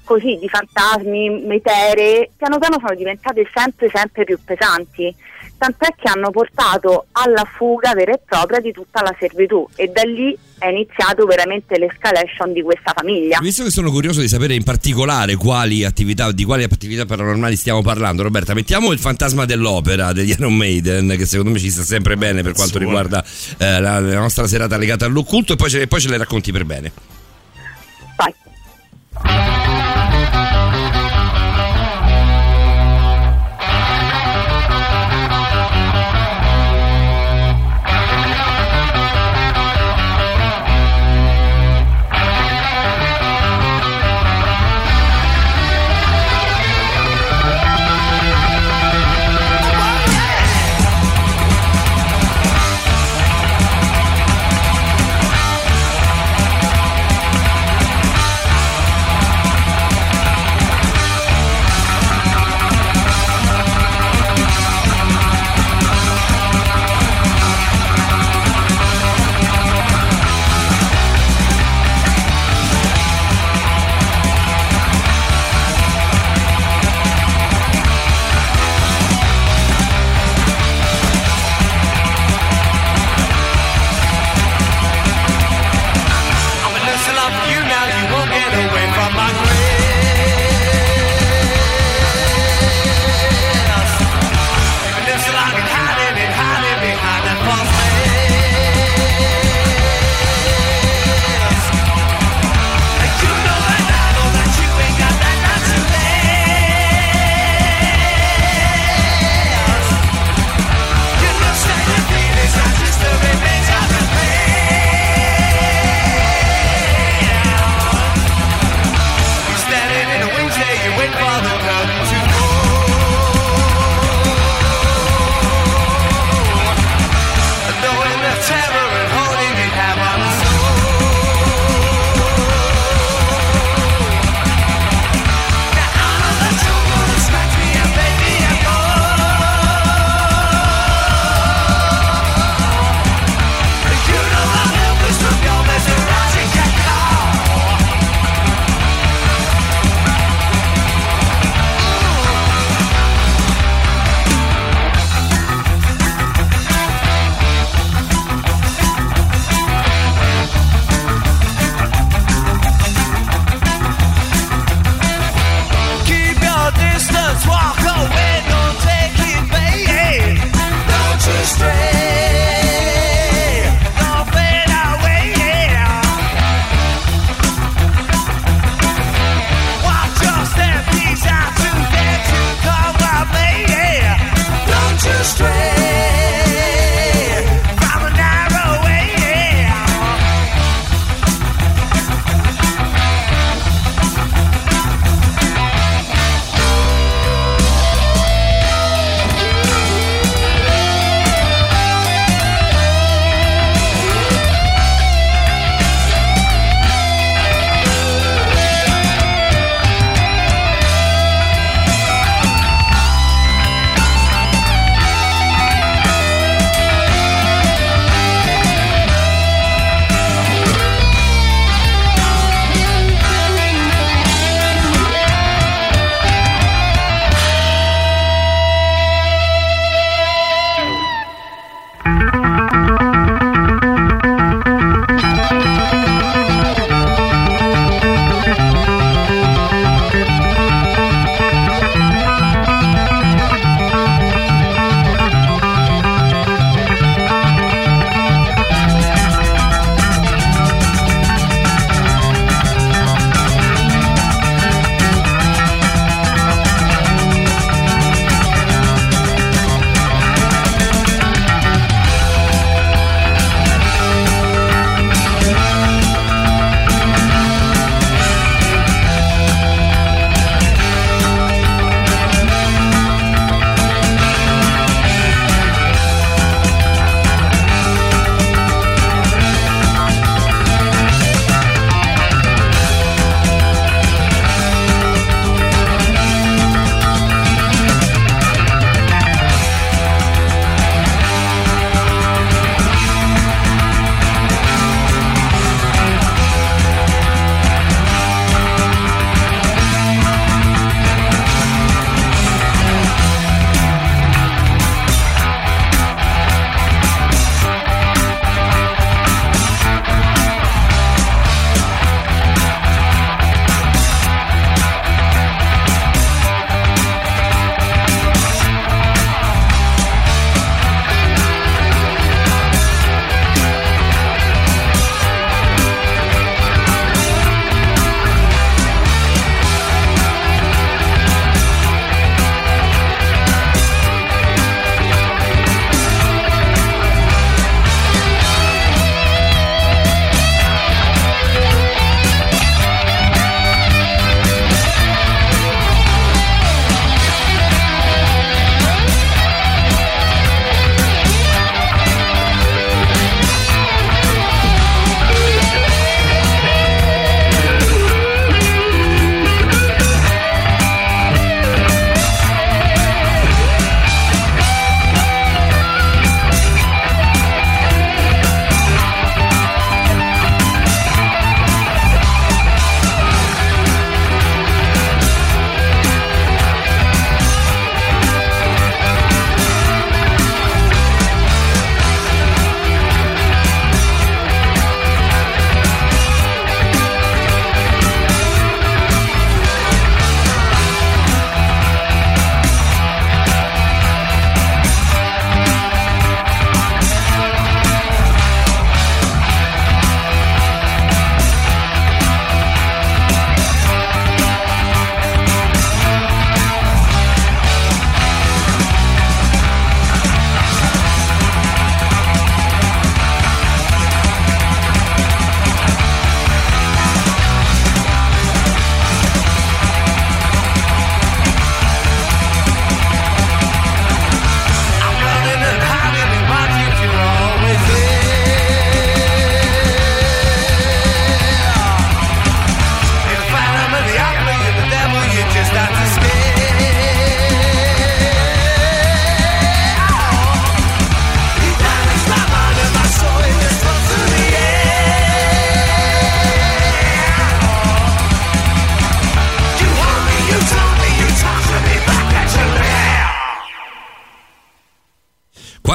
così 0.06 0.38
di 0.40 0.48
fantasmi, 0.48 1.44
metere, 1.46 2.30
piano 2.38 2.60
piano 2.60 2.80
sono 2.80 2.96
diventate 2.96 3.46
sempre 3.54 3.90
sempre 3.94 4.24
più 4.24 4.40
pesanti. 4.42 5.14
Tant'è 5.62 5.94
che 5.96 6.10
hanno 6.10 6.32
portato 6.32 7.06
alla 7.12 7.44
fuga 7.56 7.94
vera 7.94 8.14
e 8.14 8.20
propria 8.26 8.60
di 8.60 8.72
tutta 8.72 9.04
la 9.04 9.16
servitù 9.20 9.68
e 9.76 9.90
da 9.90 10.02
lì 10.02 10.36
è 10.58 10.70
iniziato 10.70 11.28
veramente 11.28 11.78
l'escalation 11.78 12.52
di 12.52 12.64
questa 12.64 12.94
famiglia. 12.96 13.38
Visto 13.40 13.64
che 13.64 13.70
sono 13.70 13.92
curioso 13.92 14.22
di 14.22 14.28
sapere 14.28 14.56
in 14.56 14.64
particolare 14.64 15.36
quali 15.36 15.84
attività, 15.84 16.32
di 16.32 16.46
quali 16.46 16.64
attività 16.64 17.06
paranormali 17.06 17.56
stiamo 17.56 17.84
parlando, 17.84 18.24
Roberta, 18.24 18.56
mettiamo 18.56 18.92
il 18.92 18.98
fantasma 18.98 19.46
dell'opera 19.46 20.14
degli 20.14 20.32
Iron 20.32 20.56
Maiden, 20.56 21.10
che 21.16 21.28
secondo 21.28 21.52
me 21.52 21.60
ci 21.60 21.70
sta 21.70 21.84
sempre 21.84 22.18
bene 22.18 22.42
per 22.42 22.54
quanto 22.54 22.80
riguarda 22.80 23.24
eh, 23.60 23.80
la, 23.80 24.00
la 24.00 24.20
nostra 24.20 24.48
serata 24.48 24.78
legata 24.78 25.06
all'occulto, 25.06 25.54
e 25.54 25.58
poi, 25.58 25.70
ce, 25.70 25.82
e 25.82 25.86
poi 25.86 26.02
ce 26.02 26.10
le 26.10 26.18
racconti 26.18 26.52
per 26.52 26.66
bene. 26.66 26.92
Vai. 28.16 28.34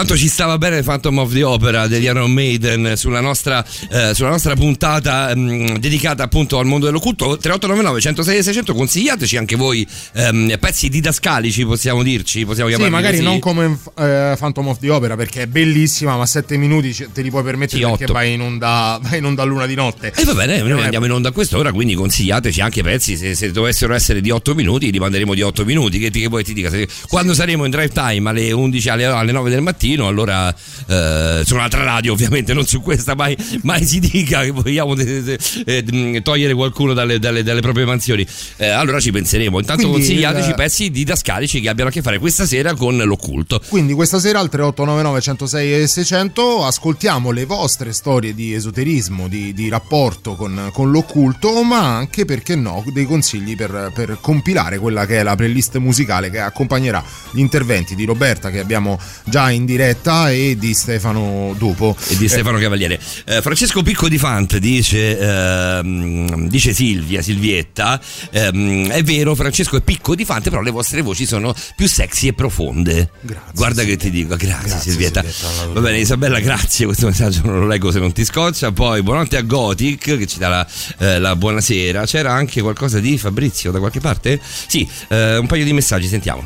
Quanto 0.06 0.22
ci 0.22 0.28
stava 0.32 0.56
bene 0.56 0.82
Phantom 0.82 1.18
of 1.18 1.32
the 1.32 1.42
Opera 1.42 1.88
degli 1.88 2.04
Iron 2.04 2.30
Maiden 2.30 2.92
sulla 2.94 3.20
nostra, 3.20 3.64
eh, 3.90 4.14
sulla 4.14 4.28
nostra 4.28 4.54
puntata 4.54 5.34
mh, 5.34 5.78
dedicata 5.78 6.22
appunto 6.22 6.60
al 6.60 6.64
mondo 6.66 6.86
dell'occulto 6.86 7.36
3899 7.36 8.00
106 8.00 8.36
e 8.38 8.42
600 8.44 8.74
consigliateci 8.74 9.36
anche 9.36 9.56
voi 9.56 9.84
ehm, 10.14 10.58
pezzi 10.60 10.88
didascalici 10.88 11.64
possiamo 11.64 12.04
dirci 12.04 12.44
possiamo 12.44 12.70
Sì, 12.70 12.76
chiamarli 12.76 12.94
magari 13.04 13.16
così. 13.16 13.28
non 13.28 13.40
come 13.40 13.76
eh, 13.98 14.36
Phantom 14.38 14.68
of 14.68 14.78
the 14.78 14.90
Opera 14.90 15.16
perché 15.16 15.42
è 15.42 15.46
bellissima, 15.48 16.16
ma 16.16 16.24
sette 16.24 16.56
minuti 16.56 16.94
ce- 16.94 17.08
te 17.12 17.22
li 17.22 17.30
puoi 17.30 17.42
permettere 17.42 17.82
Sì, 17.82 17.88
perché 17.88 18.12
vai 18.12 18.34
in 18.34 18.42
onda, 18.42 19.00
vai 19.02 19.18
in 19.18 19.24
onda 19.24 19.42
luna 19.42 19.66
di 19.66 19.74
notte. 19.74 20.12
E 20.14 20.22
va 20.22 20.34
bene, 20.34 20.62
noi 20.62 20.78
Eh, 20.78 20.84
andiamo 20.84 21.06
in 21.06 21.12
onda 21.12 21.30
a 21.30 21.32
quest'ora, 21.32 21.72
quindi 21.72 21.94
consigliateci 21.94 22.60
anche 22.60 22.82
pezzi. 22.84 23.16
Se, 23.16 23.34
se 23.34 23.50
dovessero 23.50 23.92
essere 23.92 24.20
di 24.20 24.30
8 24.30 24.54
minuti, 24.54 24.92
li 24.92 24.98
manderemo 25.00 25.34
di 25.34 25.42
8 25.42 25.64
minuti. 25.64 25.98
Che, 25.98 26.10
che 26.10 26.28
vuoi 26.28 26.44
ti 26.44 26.52
dica? 26.52 26.70
Se- 26.70 26.86
quando 27.08 27.34
saremo 27.34 27.64
in 27.64 27.70
drive 27.72 27.88
time 27.92 28.30
alle 28.30 28.52
11, 28.52 28.88
alle, 28.88 29.04
alle 29.06 29.32
9 29.32 29.50
del 29.50 29.62
mattino, 29.62 29.94
allora 30.04 30.54
eh, 30.88 31.42
su 31.44 31.54
un'altra 31.54 31.82
radio, 31.84 32.12
ovviamente, 32.12 32.52
non 32.52 32.66
su 32.66 32.80
questa, 32.82 33.14
mai, 33.14 33.36
mai 33.62 33.84
si 33.86 33.98
dica 34.00 34.42
che 34.42 34.50
vogliamo 34.50 34.94
de- 34.94 35.22
de- 35.22 35.38
eh, 35.64 35.82
mh, 35.82 36.22
togliere 36.22 36.54
qualcuno 36.54 36.92
dalle, 36.92 37.18
dalle- 37.18 37.42
dalle 37.42 37.60
proprie 37.60 37.84
mansioni. 37.84 38.26
Eh, 38.56 38.66
allora 38.68 39.00
ci 39.00 39.10
penseremo. 39.12 39.58
Intanto 39.60 39.88
Quindi 39.88 40.06
consigliateci 40.06 40.48
il- 40.50 40.54
pezzi 40.54 40.90
didascalici 40.90 41.60
che 41.60 41.68
abbiano 41.68 41.90
a 41.90 41.92
che 41.92 42.02
fare 42.02 42.18
questa 42.18 42.44
sera 42.46 42.74
con 42.74 42.96
l'occulto. 42.96 43.60
Quindi 43.68 43.92
questa 43.94 44.18
sera 44.18 44.40
al 44.40 44.48
3899 44.48 45.20
106 45.20 45.82
e 45.82 45.86
600 45.86 46.64
ascoltiamo 46.64 47.30
le 47.30 47.44
vostre 47.44 47.92
storie 47.92 48.34
di 48.34 48.52
esoterismo, 48.54 49.28
di, 49.28 49.52
di 49.52 49.68
rapporto 49.68 50.34
con, 50.34 50.70
con 50.72 50.90
l'occulto, 50.90 51.62
ma 51.62 51.96
anche, 51.96 52.24
perché 52.24 52.54
no, 52.56 52.84
dei 52.92 53.04
consigli 53.06 53.54
per, 53.56 53.92
per 53.94 54.18
compilare 54.20 54.78
quella 54.78 55.06
che 55.06 55.20
è 55.20 55.22
la 55.22 55.34
playlist 55.36 55.76
musicale 55.78 56.30
che 56.30 56.40
accompagnerà 56.40 57.02
gli 57.30 57.38
interventi 57.38 57.94
di 57.94 58.04
Roberta 58.04 58.50
che 58.50 58.58
abbiamo 58.58 58.98
già 59.24 59.50
in 59.50 59.64
diretta 59.64 59.84
e 59.94 60.56
di 60.58 60.74
Stefano 60.74 61.54
dopo. 61.58 61.96
e 62.08 62.16
di 62.16 62.28
Stefano 62.28 62.58
Cavaliere. 62.58 62.98
Eh, 63.24 63.40
Francesco 63.42 63.82
Picco 63.82 64.08
di 64.08 64.18
Fant 64.18 64.56
dice, 64.58 65.18
ehm, 65.18 66.48
dice 66.48 66.72
Silvia, 66.72 67.22
Silvietta, 67.22 68.00
ehm, 68.30 68.88
è 68.88 69.02
vero 69.02 69.34
Francesco 69.34 69.76
è 69.76 69.80
Picco 69.82 70.14
di 70.14 70.24
Fante, 70.24 70.50
però 70.50 70.62
le 70.62 70.70
vostre 70.70 71.02
voci 71.02 71.26
sono 71.26 71.54
più 71.76 71.88
sexy 71.88 72.28
e 72.28 72.32
profonde. 72.32 73.10
Grazie, 73.20 73.52
Guarda 73.54 73.84
che 73.84 73.96
ti 73.96 74.10
dico, 74.10 74.36
grazie, 74.36 74.68
Grazie, 74.68 74.90
Silvietta. 74.90 75.22
Silvietta, 75.22 75.72
Va 75.72 75.80
bene 75.80 75.98
Isabella, 75.98 76.40
grazie, 76.40 76.86
questo 76.86 77.06
messaggio 77.06 77.42
non 77.44 77.60
lo 77.60 77.66
leggo 77.66 77.90
se 77.90 77.98
non 77.98 78.12
ti 78.12 78.24
scoccia. 78.24 78.72
Poi 78.72 79.02
buonanotte 79.02 79.36
a 79.36 79.42
Gothic 79.42 80.16
che 80.18 80.26
ci 80.26 80.38
dà 80.38 80.48
la, 80.48 80.66
eh, 80.98 81.18
la 81.18 81.36
buonasera. 81.36 82.04
C'era 82.06 82.32
anche 82.32 82.60
qualcosa 82.60 82.98
di 83.00 83.18
Fabrizio 83.18 83.70
da 83.70 83.78
qualche 83.78 84.00
parte? 84.00 84.40
Sì, 84.66 84.88
eh, 85.08 85.36
un 85.36 85.46
paio 85.46 85.64
di 85.64 85.72
messaggi, 85.72 86.06
sentiamo. 86.08 86.44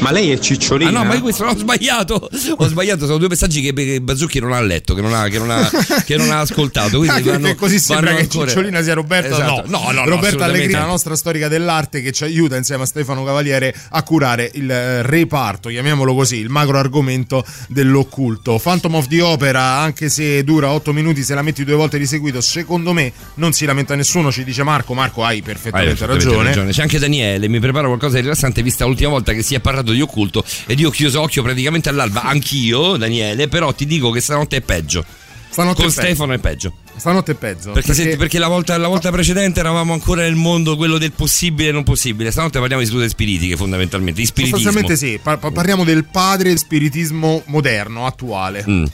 Ma 0.00 0.10
lei 0.12 0.30
è 0.30 0.38
cicciolina? 0.38 0.88
Ah 0.88 0.92
no, 0.92 1.04
ma 1.04 1.14
io 1.14 1.20
questo 1.20 1.44
l'ho 1.44 1.54
sbagliato. 1.56 1.99
Ho 2.08 2.66
sbagliato, 2.68 3.06
sono 3.06 3.18
due 3.18 3.28
messaggi 3.28 3.60
che, 3.60 4.00
Bazzucchi 4.00 4.40
non 4.40 4.52
ha 4.52 4.60
letto, 4.60 4.94
che 4.94 5.00
non 5.00 5.14
ha, 5.14 5.28
che 5.28 5.38
non 5.38 5.50
ha, 5.50 5.68
che 6.04 6.16
non 6.16 6.30
ha 6.30 6.40
ascoltato. 6.40 6.98
Quindi 6.98 7.16
Anche 7.16 7.30
vanno- 7.30 7.54
così 7.54 7.78
sembra 7.78 8.14
che 8.14 8.20
ancora- 8.20 8.46
Cicciolina 8.46 8.82
sia 8.82 8.94
Roberta. 8.94 9.34
Esatto. 9.34 9.62
No, 9.66 9.90
no, 9.90 9.90
no, 9.92 10.08
Roberta 10.08 10.44
Allegri, 10.44 10.72
la 10.72 10.80
no. 10.80 10.86
nostra 10.86 11.16
storica 11.16 11.48
dell'arte, 11.48 12.00
che 12.02 12.12
ci 12.12 12.24
aiuta 12.24 12.56
insieme 12.56 12.84
a 12.84 12.86
Stefano 12.86 13.24
Cavaliere 13.24 13.74
a 13.90 14.02
curare 14.02 14.50
il 14.54 14.70
eh, 14.70 15.02
reparto, 15.02 15.68
chiamiamolo 15.68 16.14
così, 16.14 16.36
il 16.36 16.48
macro 16.48 16.78
argomento 16.78 17.44
dell'occulto. 17.68 18.58
Phantom 18.62 18.94
of 18.94 19.08
the 19.08 19.20
Opera, 19.20 19.62
anche 19.78 20.08
se 20.08 20.44
dura 20.44 20.70
8 20.70 20.92
minuti, 20.92 21.22
se 21.22 21.34
la 21.34 21.42
metti 21.42 21.64
due 21.64 21.74
volte 21.74 21.98
di 21.98 22.06
seguito, 22.06 22.40
secondo 22.40 22.92
me 22.92 23.12
non 23.34 23.52
si 23.52 23.64
lamenta 23.64 23.94
nessuno, 23.94 24.30
ci 24.30 24.44
dice 24.44 24.62
Marco. 24.62 24.94
Marco, 24.94 25.24
hai 25.24 25.36
Hai 25.36 25.42
perfettamente 25.42 26.04
perfettamente 26.06 26.44
ragione. 26.44 26.72
C'è 26.72 26.82
anche 26.82 26.98
Daniele, 26.98 27.48
mi 27.48 27.60
preparo 27.60 27.88
qualcosa 27.88 28.16
di 28.16 28.22
rilassante 28.22 28.62
vista 28.62 28.84
l'ultima 28.84 29.10
volta 29.10 29.32
che 29.32 29.42
si 29.42 29.54
è 29.54 29.60
parlato 29.60 29.92
di 29.92 30.00
occulto 30.00 30.44
ed 30.66 30.78
io 30.78 30.88
ho 30.88 30.90
chiuso 30.90 31.20
occhio 31.20 31.42
praticamente 31.42 31.88
all'alba, 31.90 32.22
anch'io 32.22 32.96
Daniele, 32.96 33.48
però 33.48 33.72
ti 33.72 33.86
dico 33.86 34.10
che 34.10 34.20
stanotte 34.20 34.56
è 34.56 34.60
peggio. 34.60 35.04
Stanotte 35.50 35.82
Con 35.82 35.90
è 35.90 35.94
peggio. 35.94 36.06
Stefano 36.06 36.32
è 36.32 36.38
peggio. 36.38 36.72
Stanotte 37.00 37.32
è 37.32 37.34
peggio. 37.34 37.72
Perché, 37.72 37.94
se- 37.94 38.16
perché 38.16 38.38
la, 38.38 38.48
volta, 38.48 38.76
la 38.76 38.86
volta 38.88 39.10
precedente 39.10 39.58
eravamo 39.60 39.92
ancora 39.94 40.22
nel 40.22 40.34
mondo 40.36 40.76
quello 40.76 40.98
del 40.98 41.12
possibile 41.12 41.70
e 41.70 41.72
non 41.72 41.82
possibile. 41.82 42.30
Stanotte 42.30 42.58
parliamo 42.58 42.82
di 42.82 42.88
sedute 42.88 43.08
spiritiche 43.08 43.56
fondamentalmente, 43.56 44.20
di 44.20 44.26
spiritismo. 44.26 44.58
Sostanzialmente 44.60 45.04
sì, 45.06 45.18
pa- 45.22 45.38
pa- 45.38 45.50
parliamo 45.50 45.82
del 45.84 46.04
padre 46.04 46.50
del 46.50 46.58
spiritismo 46.58 47.42
moderno, 47.46 48.06
attuale. 48.06 48.64
Mm. 48.68 48.84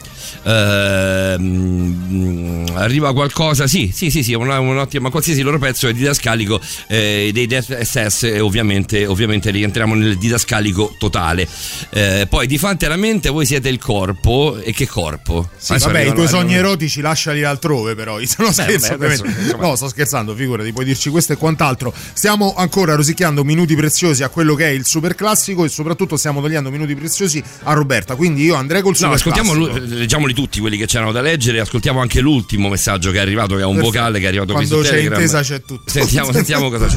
Ehm, 1.36 2.64
arriva 2.74 3.12
qualcosa, 3.12 3.66
sì, 3.66 3.90
sì, 3.92 4.10
sì, 4.10 4.22
sì, 4.22 4.34
una, 4.34 4.60
un'ottima, 4.60 5.10
qualsiasi 5.10 5.42
loro 5.42 5.58
pezzo 5.58 5.88
è 5.88 5.92
didascalico 5.92 6.60
eh, 6.86 7.30
dei 7.32 7.46
Death 7.46 7.80
SS 7.80 8.22
e 8.24 8.38
ovviamente, 8.40 9.04
ovviamente 9.06 9.50
rientriamo 9.50 9.94
nel 9.94 10.16
didascalico 10.16 10.94
totale. 10.98 11.48
Eh, 11.90 12.26
poi 12.30 12.46
di 12.46 12.56
fronte 12.58 12.86
alla 12.86 12.96
mente 12.96 13.28
voi 13.30 13.46
siete 13.46 13.68
il 13.68 13.78
corpo 13.78 14.56
e 14.62 14.72
che 14.72 14.86
corpo? 14.86 15.48
Sì, 15.56 15.76
vabbè, 15.76 16.00
i 16.02 16.12
tuoi 16.12 16.28
sogni 16.28 16.54
erotici 16.54 17.00
lasciali 17.00 17.42
altrove, 17.42 17.94
però. 17.96 18.18
Non 18.38 18.52
scherzo, 18.52 18.88
vabbè, 18.96 19.04
adesso. 19.06 19.24
No, 19.58 19.74
sto 19.74 19.88
scherzando, 19.88 20.34
figurati, 20.34 20.72
puoi 20.72 20.84
dirci 20.84 21.10
questo 21.10 21.32
e 21.32 21.36
quant'altro. 21.36 21.92
Stiamo 22.12 22.54
ancora 22.56 22.94
rosicchiando 22.94 23.42
minuti 23.42 23.74
preziosi 23.74 24.22
a 24.22 24.28
quello 24.28 24.54
che 24.54 24.66
è 24.66 24.70
il 24.70 24.84
super 24.86 25.14
classico 25.16 25.64
e 25.64 25.68
soprattutto 25.68 26.16
stiamo 26.16 26.40
togliendo 26.40 26.70
minuti 26.70 26.94
preziosi 26.94 27.42
a 27.64 27.72
Roberta. 27.72 28.14
Quindi 28.14 28.44
io 28.44 28.54
andrei 28.54 28.82
col 28.82 28.92
No, 28.92 28.96
super 28.98 29.14
ascoltiamo, 29.16 29.52
classico. 29.52 29.78
lu- 29.78 29.96
leggiamoli 29.98 30.34
tutti 30.34 30.60
quelli 30.60 30.76
che 30.76 30.86
c'erano 30.86 31.10
da 31.12 31.20
leggere, 31.22 31.58
ascoltiamo 31.60 32.00
anche 32.00 32.20
l'ultimo 32.20 32.68
messaggio 32.68 33.10
che 33.10 33.18
è 33.18 33.20
arrivato, 33.20 33.56
che 33.56 33.62
è 33.62 33.64
un 33.64 33.74
Perfetto. 33.74 33.92
vocale 33.98 34.18
che 34.18 34.24
è 34.26 34.28
arrivato 34.28 34.52
qui 34.54 34.66
Quando 34.66 34.84
su 34.84 34.88
c'è 34.90 34.96
Telegram. 34.96 35.20
intesa 35.20 35.40
c'è 35.40 35.62
tutto. 35.62 35.90
Sentiamo, 35.90 36.32
sentiamo 36.32 36.70
cosa 36.70 36.86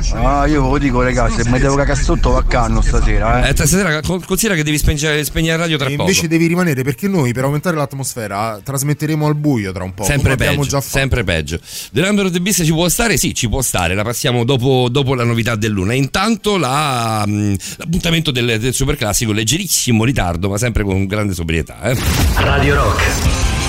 c'è. 0.00 0.16
Ah, 0.22 0.46
io 0.46 0.62
ve 0.62 0.68
lo 0.68 0.78
dico, 0.78 1.02
ragazzi, 1.02 1.42
se 1.42 1.48
mi 1.48 1.58
devo 1.58 1.74
cagare 1.76 2.00
sotto 2.02 2.30
va 2.30 2.44
canno 2.44 2.80
stasera, 2.82 3.44
eh. 3.46 3.50
Eh, 3.50 3.52
stasera 3.54 4.00
con- 4.02 4.22
considera 4.24 4.54
che 4.54 4.62
devi 4.64 4.78
spengere, 4.78 5.24
spegnere 5.24 5.56
la 5.56 5.62
radio 5.64 5.76
tra 5.78 5.86
E 5.88 5.90
poco. 5.96 6.02
invece 6.08 6.28
devi 6.28 6.46
rimanere 6.46 6.82
perché 6.82 7.08
noi 7.08 7.32
per 7.32 7.44
aumentare 7.44 7.76
l'atmosfera 7.76 8.60
trasmetteremo 8.62 9.26
al 9.26 9.34
buio 9.34 9.72
tra 9.72 9.84
un 9.84 9.94
po'. 9.94 10.04
Sempre 10.10 10.36
peggio, 10.36 10.62
già 10.62 10.80
fatto. 10.80 10.98
sempre 10.98 11.24
peggio. 11.24 11.58
The 11.92 12.00
Number 12.00 12.24
of 12.26 12.32
the 12.32 12.40
Beast 12.40 12.64
ci 12.64 12.72
può 12.72 12.88
stare? 12.88 13.16
Sì, 13.16 13.34
ci 13.34 13.48
può 13.48 13.62
stare. 13.62 13.94
La 13.94 14.02
passiamo 14.02 14.44
dopo, 14.44 14.88
dopo 14.90 15.14
la 15.14 15.24
novità 15.24 15.54
del 15.56 15.70
luna. 15.72 15.92
Intanto 15.94 16.56
la, 16.56 17.24
mh, 17.26 17.54
l'appuntamento 17.76 18.30
del, 18.30 18.58
del 18.58 18.74
super 18.74 18.96
classico, 18.96 19.32
leggerissimo 19.32 20.04
ritardo, 20.04 20.48
ma 20.48 20.58
sempre 20.58 20.82
con 20.84 21.06
grande 21.06 21.34
sobrietà. 21.34 21.80
eh. 21.90 21.96
Radio 22.36 22.74
Rock. 22.74 23.02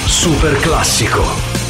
Super 0.07 0.57
classico. 0.59 1.60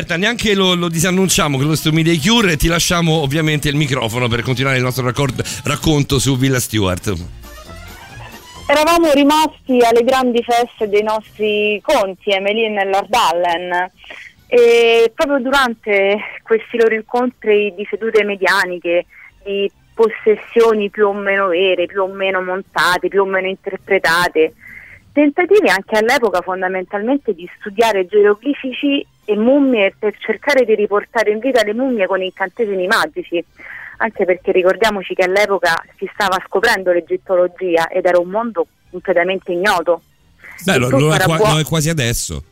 Roberta, 0.00 0.16
neanche 0.16 0.54
lo, 0.54 0.74
lo 0.74 0.88
disannunciamo 0.88 1.58
che 1.58 1.64
lo 1.64 1.74
stumi 1.74 2.02
dei 2.02 2.18
Cure 2.18 2.52
e 2.52 2.56
ti 2.56 2.68
lasciamo 2.68 3.20
ovviamente 3.20 3.68
il 3.68 3.76
microfono 3.76 4.28
per 4.28 4.42
continuare 4.42 4.78
il 4.78 4.82
nostro 4.82 5.04
raccord- 5.04 5.44
racconto 5.64 6.18
su 6.18 6.38
Villa 6.38 6.58
Stewart. 6.58 7.12
Eravamo 8.66 9.12
rimasti 9.12 9.78
alle 9.84 10.02
grandi 10.02 10.42
feste 10.42 10.88
dei 10.88 11.02
nostri 11.02 11.80
conti, 11.82 12.30
Emeline 12.30 12.80
e 12.80 12.84
Lord 12.86 13.12
Allen, 13.12 13.90
e 14.46 15.12
proprio 15.14 15.38
durante 15.40 16.18
questi 16.42 16.78
loro 16.78 16.94
incontri 16.94 17.74
di 17.76 17.86
sedute 17.90 18.24
medianiche, 18.24 19.04
di 19.44 19.70
possessioni 19.92 20.88
più 20.88 21.08
o 21.08 21.12
meno 21.12 21.48
vere, 21.48 21.86
più 21.86 22.02
o 22.02 22.08
meno 22.08 22.40
montate, 22.40 23.08
più 23.08 23.22
o 23.22 23.26
meno 23.26 23.48
interpretate, 23.48 24.54
tentativi 25.12 25.68
anche 25.68 25.98
all'epoca 25.98 26.40
fondamentalmente 26.40 27.34
di 27.34 27.48
studiare 27.58 28.06
geroglifici 28.06 29.04
e 29.24 29.36
mummie 29.36 29.94
per 29.98 30.16
cercare 30.18 30.64
di 30.64 30.74
riportare 30.74 31.30
in 31.30 31.38
vita 31.38 31.62
le 31.62 31.74
mummie 31.74 32.06
con 32.06 32.22
incantesimi 32.22 32.86
magici, 32.86 33.42
anche 33.98 34.24
perché 34.24 34.52
ricordiamoci 34.52 35.14
che 35.14 35.24
all'epoca 35.24 35.74
si 35.96 36.08
stava 36.12 36.42
scoprendo 36.46 36.92
l'egittologia 36.92 37.88
ed 37.88 38.06
era 38.06 38.18
un 38.18 38.28
mondo 38.28 38.66
completamente 38.90 39.52
ignoto. 39.52 40.02
Beh, 40.64 40.76
lo, 40.76 40.88
lo 40.90 41.14
è 41.14 41.18
qua- 41.20 41.52
lo 41.52 41.58
è 41.58 41.64
quasi 41.64 41.88
adesso. 41.88 42.44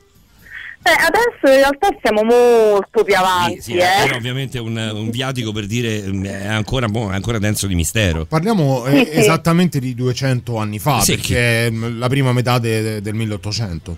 Beh, 0.80 0.90
adesso 0.92 1.52
in 1.54 1.60
realtà 1.60 1.88
siamo 2.00 2.22
molto 2.22 3.02
più 3.04 3.14
avanti, 3.16 3.60
Sì, 3.60 3.72
eh. 3.74 3.82
era 3.82 4.14
ovviamente 4.16 4.58
un, 4.58 4.76
un 4.76 5.10
viatico 5.10 5.52
per 5.52 5.66
dire 5.66 6.02
mm, 6.06 6.24
è 6.24 6.46
ancora, 6.46 6.86
boh, 6.88 7.10
è 7.10 7.14
ancora 7.14 7.38
denso 7.38 7.66
di 7.66 7.74
mistero. 7.74 8.24
Parliamo 8.24 8.86
eh, 8.86 9.04
Sì, 9.04 9.10
sì. 9.12 9.18
esattamente 9.18 9.80
di 9.80 9.94
200 9.94 10.56
anni 10.56 10.78
fa, 10.78 11.00
Sì. 11.00 11.14
perché 11.16 11.66
è 11.66 11.70
mm, 11.70 11.98
la 11.98 12.08
prima 12.08 12.32
metà 12.32 12.58
de- 12.58 13.00
del 13.02 13.14
1800. 13.14 13.96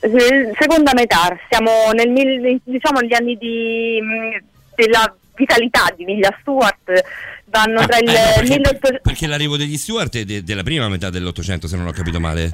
Se- 0.00 0.52
Seconda 0.58 0.92
metà, 0.94 1.36
siamo 1.48 1.70
nel 1.92 2.60
diciamo 2.64 3.00
negli 3.00 3.14
anni 3.14 3.36
di, 3.36 3.98
mh, 4.00 4.44
della 4.74 5.14
vitalità 5.36 5.92
di 5.96 6.04
Villa 6.04 6.34
Stewart, 6.40 7.04
vanno 7.46 7.86
tra 7.86 7.98
il 7.98 8.08
Eh, 8.08 8.12
no, 8.12 8.18
perché, 8.36 8.42
1800 8.56 9.00
perché 9.02 9.26
l'arrivo 9.26 9.56
degli 9.56 9.76
Stuart 9.76 10.16
è 10.16 10.24
de- 10.24 10.42
della 10.42 10.62
prima 10.62 10.88
metà 10.88 11.10
dell'Ottocento, 11.10 11.68
se 11.68 11.76
non 11.76 11.86
ho 11.86 11.92
capito 11.92 12.18
male. 12.18 12.50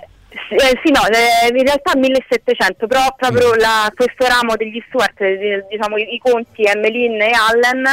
Sì, 0.48 0.54
eh, 0.54 0.80
sì, 0.82 0.90
no, 0.90 1.00
eh, 1.08 1.48
in 1.56 1.64
realtà 1.64 1.96
1700, 1.96 2.86
però 2.86 3.00
Mm. 3.02 3.16
proprio 3.16 3.54
la- 3.54 3.92
questo 3.94 4.26
ramo 4.26 4.56
degli 4.56 4.82
Stuart, 4.88 5.20
eh, 5.20 5.64
diciamo 5.68 5.96
i, 5.98 6.14
i 6.14 6.18
conti 6.18 6.62
Emmeline 6.64 7.28
e 7.28 7.32
Allen, 7.32 7.84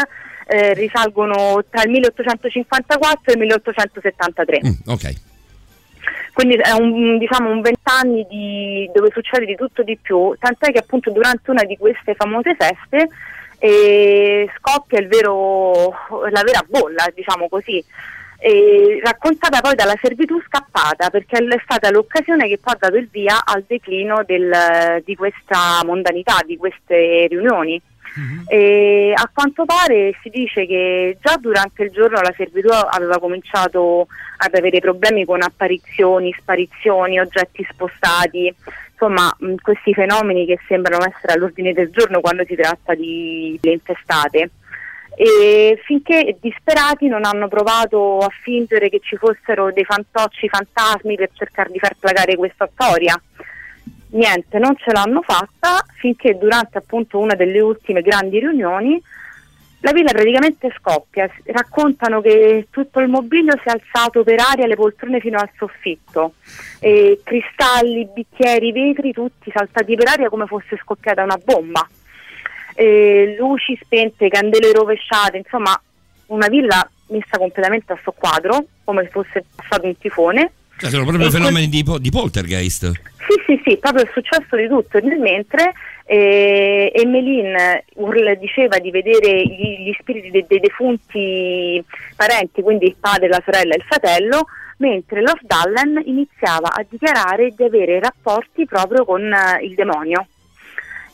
eh, 0.48 0.74
risalgono 0.74 1.64
tra 1.70 1.84
il 1.84 1.90
1854 1.92 3.22
e 3.26 3.34
il 3.34 3.40
1873. 3.40 4.60
Mm, 4.66 4.72
ok. 4.88 5.14
Quindi 6.34 6.56
è 6.56 6.72
un, 6.72 7.18
diciamo, 7.18 7.50
un 7.52 7.62
vent'anni 7.62 8.26
di- 8.30 8.90
dove 8.94 9.10
succede 9.12 9.46
di 9.46 9.56
tutto 9.56 9.84
di 9.84 9.98
più, 10.02 10.34
tant'è 10.40 10.72
che 10.72 10.80
appunto 10.80 11.12
durante 11.12 11.52
una 11.52 11.64
di 11.64 11.78
queste 11.78 12.16
famose 12.16 12.56
feste 12.58 13.10
eh, 13.60 14.50
scoppia 14.58 15.00
il 15.00 15.08
vero, 15.08 15.90
la 16.32 16.42
vera 16.46 16.64
bolla, 16.68 17.06
diciamo 17.14 17.50
così, 17.50 17.84
eh, 18.40 19.00
raccontata 19.04 19.62
poi 19.62 19.76
dalla 19.76 19.98
servitù 20.02 20.42
scappata, 20.42 21.10
perché 21.10 21.38
è 21.38 21.62
stata 21.64 21.92
l'occasione 21.92 22.48
che 22.48 22.58
poi 22.58 22.74
ha 22.74 22.78
dato 22.80 22.96
il 22.96 23.10
via 23.12 23.44
al 23.44 23.64
declino 23.68 24.24
del- 24.26 25.02
di 25.04 25.16
questa 25.16 25.82
mondanità, 25.86 26.38
di 26.46 26.58
queste 26.58 27.28
riunioni. 27.28 27.82
E 28.48 29.14
a 29.16 29.30
quanto 29.32 29.66
pare 29.66 30.18
si 30.24 30.30
dice 30.30 30.66
che 30.66 31.18
già 31.22 31.38
durante 31.38 31.84
il 31.84 31.92
giorno 31.92 32.20
la 32.20 32.34
servitù 32.36 32.70
aveva 32.70 33.20
cominciato 33.20 34.08
ad 34.38 34.56
avere 34.56 34.80
problemi 34.80 35.26
con 35.26 35.44
apparizioni, 35.44 36.34
sparizioni, 36.38 37.20
oggetti 37.20 37.66
spostati, 37.70 38.54
insomma 38.92 39.32
mh, 39.38 39.56
questi 39.62 39.94
fenomeni 39.94 40.48
che 40.48 40.58
sembrano 40.68 41.06
essere 41.06 41.34
all'ordine 41.34 41.72
del 41.72 41.92
giorno 41.92 42.20
quando 42.20 42.44
si 42.46 42.56
tratta 42.56 42.96
di 42.96 43.60
le 43.62 43.72
infestate. 43.74 44.50
E 45.22 45.82
finché 45.84 46.38
disperati 46.40 47.10
non 47.10 47.26
hanno 47.26 47.50
provato 47.50 48.20
a 48.20 48.30
fingere 48.42 48.88
che 48.88 49.02
ci 49.04 49.18
fossero 49.18 49.70
dei 49.74 49.84
fantocci 49.84 50.48
fantasmi 50.48 51.18
per 51.18 51.30
cercare 51.34 51.72
di 51.72 51.80
far 51.80 51.98
placare 52.00 52.38
questa 52.38 52.70
storia 52.72 53.22
niente, 54.12 54.58
non 54.58 54.76
ce 54.78 54.92
l'hanno 54.92 55.22
fatta 55.22 55.84
finché 55.98 56.38
durante 56.38 56.78
appunto 56.78 57.20
una 57.20 57.36
delle 57.36 57.60
ultime 57.60 58.02
grandi 58.02 58.40
riunioni 58.40 59.02
la 59.82 59.94
villa 59.94 60.12
praticamente 60.12 60.74
scoppia. 60.78 61.30
Raccontano 61.46 62.20
che 62.20 62.68
tutto 62.70 63.00
il 63.00 63.08
mobilio 63.08 63.54
si 63.62 63.70
è 63.70 63.72
alzato 63.72 64.24
per 64.24 64.40
aria, 64.40 64.68
le 64.68 64.76
poltrone 64.76 65.22
fino 65.22 65.40
al 65.40 65.50
soffitto, 65.58 66.34
e 66.80 67.22
cristalli, 67.24 68.10
bicchieri, 68.14 68.74
vetri, 68.74 69.14
tutti 69.14 69.50
saltati 69.54 69.96
per 69.96 70.08
aria 70.10 70.30
come 70.30 70.48
fosse 70.48 70.78
scoppiata 70.82 71.24
una 71.24 71.40
bomba. 71.42 71.88
E 72.80 73.36
luci 73.38 73.78
spente, 73.84 74.30
candele 74.30 74.72
rovesciate, 74.72 75.36
insomma 75.36 75.78
una 76.28 76.48
villa 76.48 76.90
messa 77.08 77.38
completamente 77.38 77.92
a 77.92 78.00
soqquadro, 78.02 78.64
come 78.86 79.04
se 79.04 79.10
fosse 79.10 79.44
passato 79.54 79.86
un 79.86 79.98
tifone. 79.98 80.52
Cioè, 80.78 80.90
sono 80.90 81.04
proprio 81.04 81.26
E 81.26 81.30
quel- 81.30 81.42
fenomeni 81.42 81.68
di, 81.68 81.84
po- 81.84 81.98
di 82.00 82.10
poltergeist. 82.10 82.92
sì, 83.28 83.36
sì, 83.46 83.62
sì, 83.66 83.78
proprio 83.78 84.06
è 84.06 84.10
successo 84.14 84.56
di 84.56 84.68
tutto. 84.70 84.98
E 84.98 85.02
Nel 85.02 85.20
mentre 85.20 85.74
eh, 86.06 86.90
Emelin 86.96 87.54
urla- 87.96 88.36
diceva 88.36 88.78
di 88.80 88.92
vedere 88.92 89.42
gli, 89.44 89.80
gli 89.90 89.94
spiriti 90.00 90.32
dei, 90.32 90.46
dei 90.48 90.60
defunti 90.62 91.84
parenti, 92.16 92.62
quindi 92.62 92.86
il 92.86 92.96
padre, 92.98 93.28
la 93.28 93.42
sorella 93.44 93.74
e 93.74 93.78
il 93.78 93.84
fratello, 93.84 94.46
mentre 94.78 95.20
Lord 95.22 95.44
Allen 95.52 96.02
iniziava 96.06 96.70
a 96.72 96.86
dichiarare 96.88 97.52
di 97.54 97.64
avere 97.64 98.00
rapporti 98.00 98.66
proprio 98.66 99.04
con 99.04 99.22
eh, 99.22 99.66
il 99.66 99.74
demonio. 99.76 100.28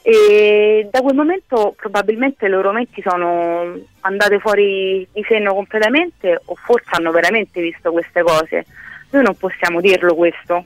E 0.08 0.88
da 0.91 1.01
quel 1.01 1.16
momento 1.16 1.74
probabilmente 1.76 2.47
le 2.47 2.53
loro 2.53 2.72
menti 2.72 3.01
sono 3.03 3.76
andate 4.01 4.38
fuori 4.38 5.08
di 5.12 5.26
senno 5.28 5.56
completamente 5.56 6.39
o 6.45 6.53
forse 6.53 6.89
hanno 6.91 7.10
veramente 7.10 7.60
visto 7.60 7.91
queste 7.91 8.22
cose. 8.22 8.68
Noi 9.10 9.24
non 9.24 9.36
possiamo 9.36 9.82
dirlo 9.82 10.14
questo. 10.14 10.64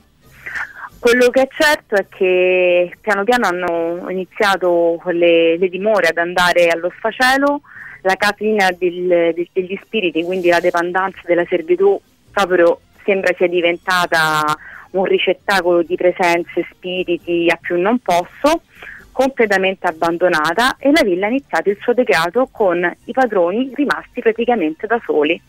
Quello 1.00 1.30
che 1.30 1.44
è 1.44 1.48
certo 1.58 1.96
è 1.96 2.06
che 2.10 2.94
piano 3.00 3.24
piano 3.24 3.48
hanno 3.48 4.10
iniziato 4.10 5.02
le, 5.06 5.58
le 5.58 5.70
dimore 5.70 6.08
ad 6.08 6.18
andare 6.18 6.68
allo 6.68 6.92
sfacelo, 6.98 7.62
la 8.02 8.16
catina 8.16 8.70
del- 8.78 9.32
del- 9.34 9.50
degli 9.54 9.80
spiriti, 9.82 10.22
quindi 10.26 10.50
la 10.50 10.60
dependenza 10.60 11.22
della 11.24 11.46
servitù, 11.48 11.98
proprio 12.30 12.82
sembra 13.06 13.34
sia 13.38 13.48
diventata 13.48 14.44
un 14.92 15.06
ricettacolo 15.06 15.82
di 15.82 15.96
presenze, 15.96 16.68
spiriti 16.74 17.48
a 17.50 17.56
più 17.56 17.80
non 17.80 18.00
posso, 18.00 18.64
completamente 19.20 19.86
abbandonata 19.86 20.78
e 20.80 20.92
la 20.92 21.04
villa 21.04 21.26
ha 21.26 21.30
iniziato 21.30 21.70
il 21.70 21.78
suo 21.82 21.94
degrado 21.94 22.48
con 22.50 22.90
i 23.04 23.12
padroni 23.12 23.70
rimasti 23.76 24.22
praticamente 24.22 24.88
da 24.88 24.98
soli. 25.04 25.40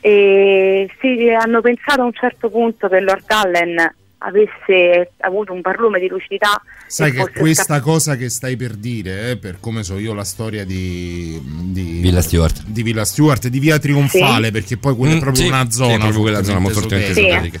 E 0.00 0.90
si 1.00 1.28
hanno 1.30 1.60
pensato 1.60 2.00
a 2.00 2.04
un 2.04 2.12
certo 2.12 2.50
punto 2.50 2.88
che 2.88 2.98
Lord 2.98 3.22
Allen 3.28 3.94
avesse 4.18 5.12
avuto 5.18 5.52
un 5.52 5.60
barlume 5.60 6.00
di 6.00 6.08
lucidità 6.08 6.60
Sai 6.88 7.12
che 7.12 7.30
questa 7.30 7.74
scappato. 7.74 7.90
cosa 7.90 8.16
che 8.16 8.28
stai 8.30 8.56
per 8.56 8.72
dire, 8.74 9.30
eh, 9.30 9.36
per 9.36 9.58
come 9.60 9.84
so 9.84 9.96
io 9.98 10.12
la 10.12 10.24
storia 10.24 10.64
di, 10.64 11.40
di 11.44 12.00
Villa 12.00 12.20
Stewart. 12.22 12.64
di 12.66 12.82
Villa 12.82 13.04
Stewart, 13.04 13.46
di 13.46 13.58
Via 13.60 13.78
Trionfale, 13.78 14.46
Sì. 14.46 14.52
perché 14.52 14.76
poi 14.76 14.96
quella 14.96 15.14
Mm, 15.14 15.18
è 15.18 15.20
proprio 15.20 15.42
sì, 15.44 15.48
una 15.48 15.64
sì, 15.64 15.70
zona. 15.70 15.94
è 15.94 15.98
proprio 15.98 16.20
quella 16.20 16.42
zona 16.42 16.58
molto 16.58 16.80
fortemente 16.80 17.10
esoterica. 17.12 17.36
esoterica. 17.36 17.60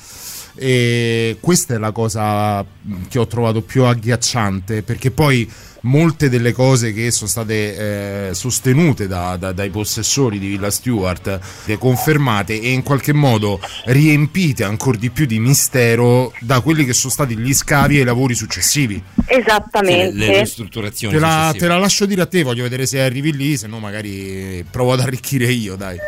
E 0.56 1.36
questa 1.40 1.74
è 1.74 1.78
la 1.78 1.92
cosa 1.92 2.64
che 3.08 3.18
ho 3.18 3.26
trovato 3.26 3.60
più 3.62 3.84
agghiacciante 3.84 4.82
perché 4.82 5.10
poi 5.10 5.48
molte 5.86 6.28
delle 6.28 6.52
cose 6.52 6.92
che 6.92 7.10
sono 7.10 7.28
state 7.28 8.28
eh, 8.28 8.34
sostenute 8.34 9.06
da- 9.06 9.36
da- 9.36 9.52
dai 9.52 9.70
possessori 9.70 10.38
di 10.38 10.48
Villa 10.48 10.70
Stewart 10.70 11.38
eh, 11.66 11.78
confermate 11.78 12.60
e 12.60 12.70
in 12.70 12.82
qualche 12.82 13.12
modo 13.12 13.60
riempite 13.84 14.64
ancora 14.64 14.98
di 14.98 15.10
più 15.10 15.26
di 15.26 15.38
mistero 15.38 16.32
da 16.40 16.60
quelli 16.60 16.84
che 16.84 16.92
sono 16.92 17.12
stati 17.12 17.36
gli 17.36 17.54
scavi 17.54 17.98
e 17.98 18.00
i 18.00 18.04
lavori 18.04 18.34
successivi. 18.34 19.02
Esattamente. 19.26 20.16
le, 20.16 20.26
le 20.26 20.40
ristrutturazioni. 20.40 21.14
Te 21.14 21.20
la, 21.20 21.54
te 21.56 21.66
la 21.66 21.78
lascio 21.78 22.06
dire 22.06 22.22
a 22.22 22.26
te, 22.26 22.42
voglio 22.42 22.64
vedere 22.64 22.86
se 22.86 23.00
arrivi 23.00 23.34
lì, 23.34 23.56
se 23.56 23.66
no 23.66 23.78
magari 23.78 24.64
provo 24.70 24.92
ad 24.92 25.00
arricchire 25.00 25.46
io, 25.46 25.76
dai. 25.76 25.98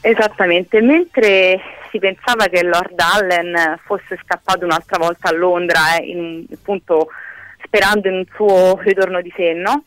Esattamente, 0.00 0.82
mentre 0.82 1.60
si 1.94 2.00
pensava 2.00 2.46
che 2.48 2.64
Lord 2.64 2.98
Allen 2.98 3.78
fosse 3.84 4.18
scappato 4.24 4.64
un'altra 4.64 4.98
volta 4.98 5.28
a 5.28 5.32
Londra, 5.32 5.96
eh, 5.96 6.06
in 6.10 6.18
un- 6.18 6.44
appunto 6.52 7.06
sperando 7.64 8.08
in 8.08 8.14
un 8.14 8.24
suo 8.34 8.76
ritorno 8.80 9.20
di 9.20 9.32
senno, 9.36 9.84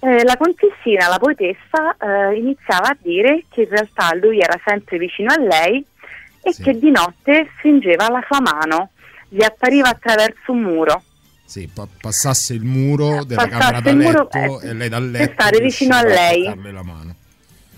eh, 0.00 0.24
la 0.24 0.36
contessina, 0.38 1.08
la 1.08 1.18
poetessa, 1.18 1.96
eh, 2.00 2.36
iniziava 2.38 2.88
a 2.88 2.96
dire 2.98 3.44
che 3.50 3.62
in 3.62 3.68
realtà 3.68 4.14
lui 4.14 4.38
era 4.40 4.58
sempre 4.64 4.96
vicino 4.96 5.30
a 5.32 5.38
lei 5.38 5.84
e 6.42 6.54
che 6.62 6.78
di 6.78 6.90
notte 6.90 7.50
stringeva 7.58 8.08
la 8.08 8.24
sua 8.26 8.40
mano, 8.40 8.90
gli 9.28 9.42
appariva 9.44 9.90
attraverso 9.90 10.52
un 10.52 10.60
muro. 10.62 11.02
Sì, 11.44 11.68
pa- 11.72 11.86
passasse 12.00 12.54
il 12.54 12.62
muro 12.64 13.24
della 13.24 13.42
Passasse 13.42 13.58
camera 13.58 13.80
da 13.80 13.90
il 13.90 13.96
muro, 13.96 14.28
letto 14.32 14.60
eh, 14.62 14.68
e 14.68 14.72
lei 14.74 14.88
dal 14.88 15.02
per 15.10 15.20
letto 15.20 15.32
stare 15.32 15.58
vicino 15.60 15.94
a 15.96 16.02
lei. 16.02 16.44
toccarle 16.44 16.72
la 16.72 16.82
mano. 16.82 17.14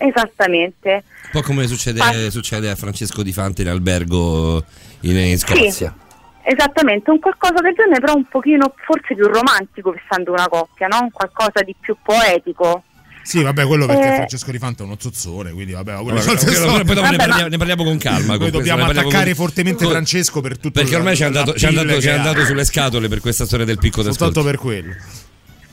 Esattamente. 0.07 1.03
Un 1.25 1.29
po' 1.31 1.41
come 1.41 1.67
succede, 1.67 2.31
succede 2.31 2.69
a 2.69 2.75
Francesco 2.75 3.21
Di 3.23 3.31
Fante 3.31 3.61
in 3.61 3.67
albergo 3.69 4.63
in, 5.01 5.15
in 5.17 5.37
Scozia. 5.37 5.95
Esattamente, 6.43 7.11
un 7.11 7.19
qualcosa 7.19 7.61
del 7.61 7.73
genere, 7.75 7.99
però 7.99 8.15
un 8.15 8.25
pochino 8.27 8.73
forse 8.85 9.13
più 9.13 9.27
romantico, 9.27 9.93
essendo 9.93 10.31
una 10.31 10.47
coppia, 10.47 10.87
no? 10.87 10.99
Un 11.03 11.11
qualcosa 11.11 11.61
di 11.63 11.75
più 11.79 11.95
poetico. 12.01 12.83
Sì, 13.23 13.43
vabbè, 13.43 13.67
quello 13.67 13.85
perché 13.85 14.01
Eh. 14.11 14.15
Francesco 14.15 14.49
Di 14.49 14.57
Fante 14.57 14.81
è 14.81 14.85
uno 14.87 14.95
zozzone, 14.99 15.51
quindi 15.51 15.73
vabbè, 15.73 16.01
quello 16.01 16.17
altre 16.17 16.35
quello- 16.37 16.51
storie. 16.55 16.83
poi 16.83 16.95
dopo 16.95 17.01
ne, 17.01 17.01
Vabbè, 17.01 17.15
parliamo, 17.17 17.41
ma- 17.43 17.47
ne 17.49 17.57
parliamo 17.57 17.83
con 17.83 17.97
calma. 17.99 18.37
questo, 18.37 18.57
dobbiamo 18.57 18.85
ne 18.85 18.91
attaccare 18.91 19.25
con- 19.25 19.45
fortemente 19.45 19.83
con- 19.83 19.93
Francesco 19.93 20.41
per 20.41 20.57
tutto 20.57 20.71
Perché 20.79 20.91
la- 20.93 20.97
ormai 20.97 21.15
ci 21.15 21.21
è 21.21 21.25
andato, 21.27 21.53
ci 21.53 21.65
è 21.65 21.67
pill 21.69 21.77
andato- 21.77 22.01
ci 22.01 22.07
è 22.07 22.09
che 22.09 22.15
ha. 22.17 22.21
andato 22.23 22.45
sulle 22.45 22.65
scatole 22.65 23.07
per 23.07 23.21
questa 23.21 23.45
storia 23.45 23.65
del 23.67 23.77
picco 23.77 24.01
d'ascolto. 24.01 24.23
Soltanto 24.33 24.49
per 24.49 24.57
quello. 24.59 24.95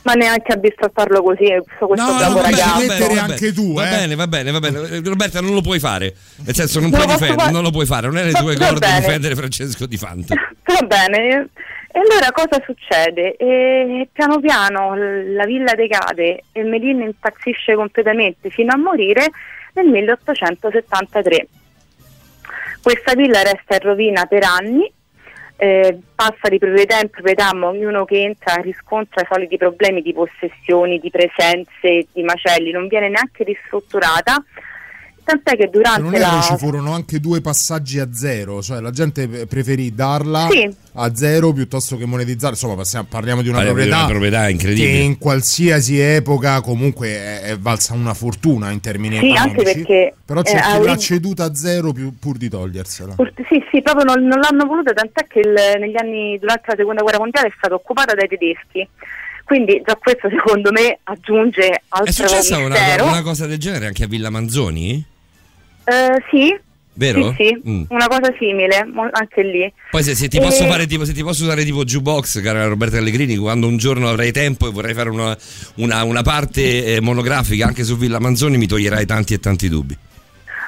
Ma 0.09 0.15
neanche 0.15 0.53
a 0.53 0.57
distrarlo 0.57 1.23
così, 1.23 1.45
su 1.79 1.87
questo 1.87 2.07
No, 2.11 2.17
bravo 2.17 2.35
no, 2.37 2.41
vabbè, 2.41 2.51
ragazzo. 2.51 2.73
vabbè, 2.73 2.87
mettere 2.87 3.19
anche 3.19 3.53
tu, 3.53 3.75
Va 3.75 3.87
eh. 3.87 3.91
bene, 3.91 4.15
va 4.15 4.27
bene, 4.27 4.51
va 4.51 4.59
bene. 4.59 4.79
Eh, 4.89 5.03
Roberta, 5.05 5.43
non 5.43 5.53
lo 5.53 5.61
puoi 5.61 5.79
fare. 5.79 6.15
Nel 6.47 6.55
senso, 6.55 6.81
non, 6.81 6.89
Non 6.89 7.01
puoi 7.01 7.13
difendere, 7.13 7.41
fare. 7.41 7.53
non 7.53 7.63
lo 7.63 7.71
puoi 7.71 7.85
fare. 7.85 8.07
Non 8.07 8.17
è 8.17 8.25
le 8.25 8.33
tue 8.33 8.57
corde 8.57 8.87
difendere 8.97 9.35
Francesco 9.35 9.85
Di 9.85 9.99
Fante. 9.99 10.35
Va 10.65 10.87
bene. 10.87 11.49
E 11.93 11.99
allora 12.01 12.31
cosa 12.33 12.63
succede? 12.65 13.37
E 13.37 14.09
piano 14.11 14.41
piano 14.41 14.95
la 14.95 15.45
villa 15.45 15.75
decade 15.75 16.45
e 16.53 16.63
Melin 16.63 17.03
impazzisce 17.03 17.75
completamente 17.75 18.49
fino 18.49 18.73
a 18.73 18.79
morire 18.79 19.27
nel 19.75 19.89
1873. 19.89 21.49
Questa 22.83 23.13
villa 23.15 23.43
resta 23.43 23.75
in 23.75 23.81
rovina 23.83 24.25
per 24.25 24.45
anni, 24.45 24.91
eh, 25.61 25.99
passa 26.15 26.49
di 26.49 26.59
proprietà 26.59 27.01
in 27.01 27.11
proprietà, 27.11 27.53
ma 27.53 27.67
ognuno 27.67 28.05
che 28.05 28.23
entra 28.23 28.55
riscontra 28.57 29.23
i 29.23 29.27
soliti 29.29 29.57
problemi 29.57 30.03
di 30.03 30.13
possessioni, 30.13 31.01
di 31.01 31.11
presenze, 31.11 32.07
di 32.13 32.23
macelli, 32.23 32.71
non 32.71 32.87
viene 32.87 33.09
neanche 33.09 33.43
ristrutturata. 33.43 34.43
Tant'è 35.29 35.57
che 35.57 35.65
Se 35.65 35.71
durante 35.71 36.01
non 36.01 36.15
erro 36.15 36.37
la... 36.37 36.41
ci 36.41 36.57
furono 36.57 36.93
anche 36.95 37.21
due 37.21 37.43
passaggi 37.43 37.99
a 37.99 38.09
zero, 38.15 38.63
cioè 38.63 38.81
la 38.81 38.91
gente 38.91 39.29
preferì 39.47 39.95
darla 39.95 40.49
Sì. 40.51 40.75
a 40.95 41.15
zero 41.15 41.53
piuttosto 41.53 41.99
che 41.99 42.07
monetizzare. 42.07 42.55
Insomma, 42.55 42.77
passiamo- 42.77 43.07
parliamo 43.11 43.43
di 43.43 43.49
una 43.49 43.59
Parliamo 43.59 43.79
di 43.79 43.85
proprietà, 43.89 44.07
una 44.07 44.19
proprietà 44.19 44.49
incredibile. 44.49 44.91
che 44.93 44.97
in 45.05 45.19
qualsiasi 45.19 45.99
epoca 46.01 46.63
comunque 46.63 47.09
è, 47.09 47.41
è 47.43 47.59
valsa 47.59 47.93
una 47.93 48.15
fortuna 48.15 48.71
in 48.71 48.81
termini 48.81 49.19
Sì, 49.19 49.33
anche 49.37 49.61
economici. 49.61 49.75
perché, 49.75 50.15
Però 50.25 50.41
c'è 50.41 50.57
eh, 50.57 50.79
chi 50.81 50.85
l'ha 50.87 50.97
ceduta 50.97 51.45
a 51.45 51.55
zero 51.55 51.93
più- 51.93 52.19
pur 52.19 52.39
di 52.39 52.49
togliersela. 52.49 53.15
Pur- 53.17 53.33
Sì, 53.49 53.63
sì, 53.71 53.83
proprio 53.83 54.05
non, 54.05 54.25
non 54.25 54.41
l'hanno 54.41 54.65
voluta, 54.65 54.95
tant'è 54.95 55.27
che 55.27 55.41
il- 55.41 55.79
negli 55.79 55.97
anni 55.99 56.39
durante 56.39 56.65
la 56.69 56.75
seconda 56.77 57.03
guerra 57.03 57.19
mondiale 57.19 57.49
è 57.49 57.53
stata 57.59 57.75
occupata 57.75 58.15
dai 58.15 58.29
tedeschi. 58.29 58.89
Quindi 59.45 59.83
già 59.85 59.95
questo 59.97 60.29
secondo 60.29 60.71
me 60.73 60.99
aggiunge 61.05 61.69
È 61.69 61.81
altro 61.89 62.13
successa 62.13 62.59
una, 62.59 62.77
una 63.03 63.23
cosa 63.23 63.47
del 63.47 63.57
genere 63.59 63.87
anche 63.87 64.05
a 64.05 64.07
Villa 64.07 64.29
Manzoni? 64.29 65.03
Eh, 65.91 66.23
sì, 66.31 66.59
Vero? 66.95 67.35
sì, 67.37 67.45
sì, 67.45 67.63
Mm. 67.69 67.83
una 67.89 68.07
cosa 68.09 68.35
simile, 68.39 68.87
anche 69.13 69.43
lì. 69.43 69.73
Poi 69.91 70.03
se, 70.03 70.15
se 70.15 70.29
ti 70.29 70.37
E- 70.39 70.41
posso 70.41 70.67
fare 70.67 70.87
tipo, 70.87 71.05
se 71.05 71.13
ti 71.13 71.23
posso 71.23 71.45
usare 71.45 71.65
tipo 71.65 71.85
jukebox, 71.85 72.43
cara 72.43 72.67
Roberta 72.67 72.99
Allegrini, 72.99 73.37
quando 73.37 73.67
un 73.67 73.77
giorno 73.79 74.09
avrai 74.09 74.33
tempo 74.33 74.67
e 74.69 74.71
vorrei 74.71 74.95
fare 74.95 75.09
una, 75.09 75.37
una- 75.77 76.03
una 76.05 76.23
parte 76.23 76.85
eh, 76.97 77.01
monografica 77.01 77.67
anche 77.67 77.85
su 77.85 77.97
Villa 77.97 78.19
Manzoni, 78.19 78.59
mi 78.59 78.67
toglierai 78.67 79.07
tanti 79.07 79.35
e 79.35 79.39
tanti 79.41 79.69
dubbi. 79.69 79.97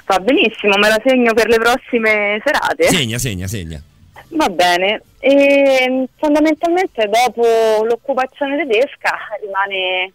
Va 0.07 0.19
benissimo, 0.19 0.77
me 0.77 0.89
la 0.89 1.01
segno 1.05 1.33
per 1.35 1.49
le 1.49 1.57
prossime 1.59 2.41
serate. 2.45 2.85
Segna, 2.89 3.19
segna, 3.19 3.47
segna. 3.47 3.81
Va 4.31 4.49
bene. 4.49 5.03
E, 5.21 5.87
mh, 5.89 6.05
fondamentalmente 6.19 7.09
dopo 7.09 7.85
l'occupazione 7.85 8.57
tedesca 8.57 9.17
rimane 9.41 10.13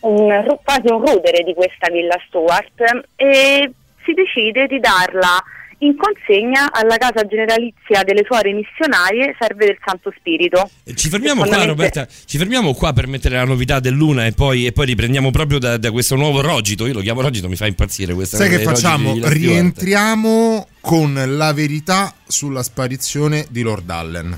un, 0.00 0.56
quasi 0.64 0.86
un 0.92 1.04
rudere 1.04 1.42
di 1.44 1.54
questa 1.54 1.88
villa 1.90 2.16
Stuart 2.26 3.06
e 3.16 3.70
si 4.08 4.14
decide 4.14 4.66
di 4.66 4.80
darla 4.80 5.36
in 5.80 5.94
consegna 5.96 6.72
alla 6.72 6.96
casa 6.96 7.24
generalizia 7.24 8.02
delle 8.02 8.24
suore 8.26 8.52
missionarie 8.52 9.36
Serve 9.38 9.66
del 9.66 9.78
Santo 9.84 10.12
Spirito. 10.18 10.68
Ci 10.92 11.08
fermiamo 11.08 11.44
qua, 11.44 11.64
Roberta. 11.66 12.08
Ci 12.24 12.36
fermiamo 12.38 12.74
qua 12.74 12.92
per 12.92 13.06
mettere 13.06 13.36
la 13.36 13.44
novità 13.44 13.78
dell'una 13.78 14.26
e 14.26 14.32
poi, 14.32 14.66
e 14.66 14.72
poi 14.72 14.86
riprendiamo 14.86 15.30
proprio 15.30 15.58
da, 15.58 15.76
da 15.76 15.92
questo 15.92 16.16
nuovo 16.16 16.40
Rogito. 16.40 16.86
Io 16.86 16.94
lo 16.94 17.00
chiamo 17.00 17.20
Rogito, 17.20 17.48
mi 17.48 17.54
fa 17.54 17.66
impazzire 17.66 18.12
questa 18.14 18.38
Sai 18.38 18.48
che 18.48 18.58
facciamo? 18.60 19.14
Rientriamo 19.22 20.66
con 20.80 21.22
la 21.26 21.52
verità 21.52 22.12
sulla 22.26 22.62
sparizione 22.64 23.46
di 23.50 23.62
Lord 23.62 23.88
Allen. 23.88 24.32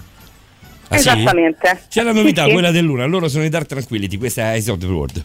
Ah, 0.89 0.99
sì? 0.99 1.09
Esattamente. 1.09 1.85
C'è 1.89 2.03
la 2.03 2.13
novità, 2.13 2.43
Sì, 2.43 2.49
sì. 2.49 2.53
quella 2.53 2.71
dell'una. 2.71 3.07
Loro 3.07 3.29
sono 3.29 3.45
i 3.45 3.49
Dark 3.49 3.67
Tranquility, 3.67 4.19
questa 4.19 4.43
è 4.43 4.55
Eyes 4.55 4.67
of 4.69 4.79
the 4.79 4.87
World. 4.87 5.25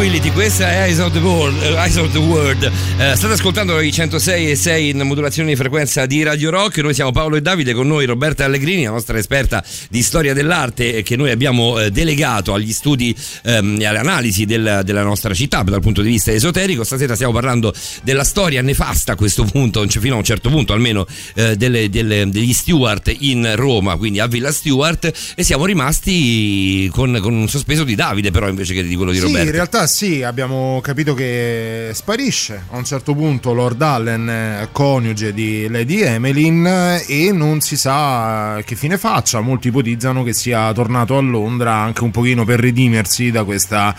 Tranquillity, 0.00 0.32
questa 0.32 0.70
è 0.70 0.84
Eyes 0.86 0.98
of 0.98 1.12
the 1.12 1.18
World. 1.18 1.62
eh, 1.62 1.74
Eyes 1.74 1.96
of 1.96 2.10
the 2.12 2.18
World. 2.18 2.64
Eh, 2.96 3.16
state 3.16 3.34
ascoltando 3.34 3.78
i 3.80 3.92
106 3.92 4.50
e 4.50 4.56
6 4.56 4.88
in 4.88 5.00
modulazione 5.02 5.50
di 5.50 5.56
frequenza 5.56 6.06
di 6.06 6.22
Radio 6.22 6.48
Rock. 6.48 6.78
Noi 6.78 6.94
siamo 6.94 7.12
Paolo 7.12 7.36
e 7.36 7.42
Davide, 7.42 7.74
con 7.74 7.86
noi 7.86 8.06
Roberta 8.06 8.46
Allegrini, 8.46 8.84
la 8.84 8.92
nostra 8.92 9.18
esperta 9.18 9.62
di 9.90 10.00
storia 10.02 10.32
dell'arte 10.32 10.96
eh, 10.96 11.02
che 11.02 11.16
noi 11.16 11.30
abbiamo 11.30 11.78
eh, 11.78 11.90
delegato 11.90 12.54
agli 12.54 12.72
studi 12.72 13.14
ehm, 13.42 13.78
e 13.78 13.84
alle 13.84 13.98
analisi 13.98 14.46
del- 14.46 14.80
della 14.86 15.02
nostra 15.02 15.34
città 15.34 15.62
dal 15.64 15.82
punto 15.82 16.00
di 16.00 16.08
vista 16.08 16.32
esoterico. 16.32 16.82
Stasera 16.82 17.14
stiamo 17.14 17.34
parlando 17.34 17.70
della 18.02 18.24
storia 18.24 18.62
nefasta 18.62 19.12
a 19.12 19.16
questo 19.16 19.44
punto, 19.44 19.86
cioè 19.86 20.00
fino 20.00 20.14
a 20.14 20.18
un 20.18 20.24
certo 20.24 20.48
punto 20.48 20.72
almeno, 20.72 21.06
eh, 21.34 21.56
delle- 21.56 21.90
delle- 21.90 22.26
degli 22.30 22.54
Stewart 22.54 23.14
in 23.18 23.52
Roma, 23.54 23.96
quindi 23.96 24.18
a 24.18 24.26
Villa 24.26 24.50
Stewart, 24.50 25.12
e 25.34 25.42
siamo 25.42 25.66
rimasti 25.66 26.88
con, 26.90 27.18
con 27.20 27.34
un 27.34 27.48
sospeso 27.50 27.84
di 27.84 27.94
Davide, 27.94 28.30
però 28.30 28.48
invece 28.48 28.72
che 28.72 28.82
di 28.82 28.96
quello 28.96 29.10
di 29.10 29.18
Sì, 29.18 29.24
Roberta. 29.24 29.44
in 29.46 29.52
realtà 29.52 29.88
sì, 29.90 30.22
abbiamo 30.22 30.80
capito 30.80 31.14
che 31.14 31.90
sparisce 31.92 32.62
a 32.70 32.76
un 32.76 32.84
certo 32.84 33.12
punto 33.12 33.52
Lord 33.52 33.82
Allen, 33.82 34.28
eh, 34.28 34.68
coniuge 34.70 35.34
di 35.34 35.68
Lady 35.68 36.00
Emmeline, 36.00 37.02
eh, 37.04 37.26
e 37.26 37.32
non 37.32 37.60
si 37.60 37.76
sa 37.76 38.62
che 38.64 38.76
fine 38.76 38.96
faccia. 38.96 39.40
Molti 39.40 39.68
ipotizzano 39.68 40.22
che 40.22 40.32
sia 40.32 40.72
tornato 40.72 41.18
a 41.18 41.20
Londra 41.20 41.74
anche 41.74 42.04
un 42.04 42.12
pochino 42.12 42.44
per 42.44 42.60
redimersi 42.60 43.32
da 43.32 43.42
questa 43.42 43.92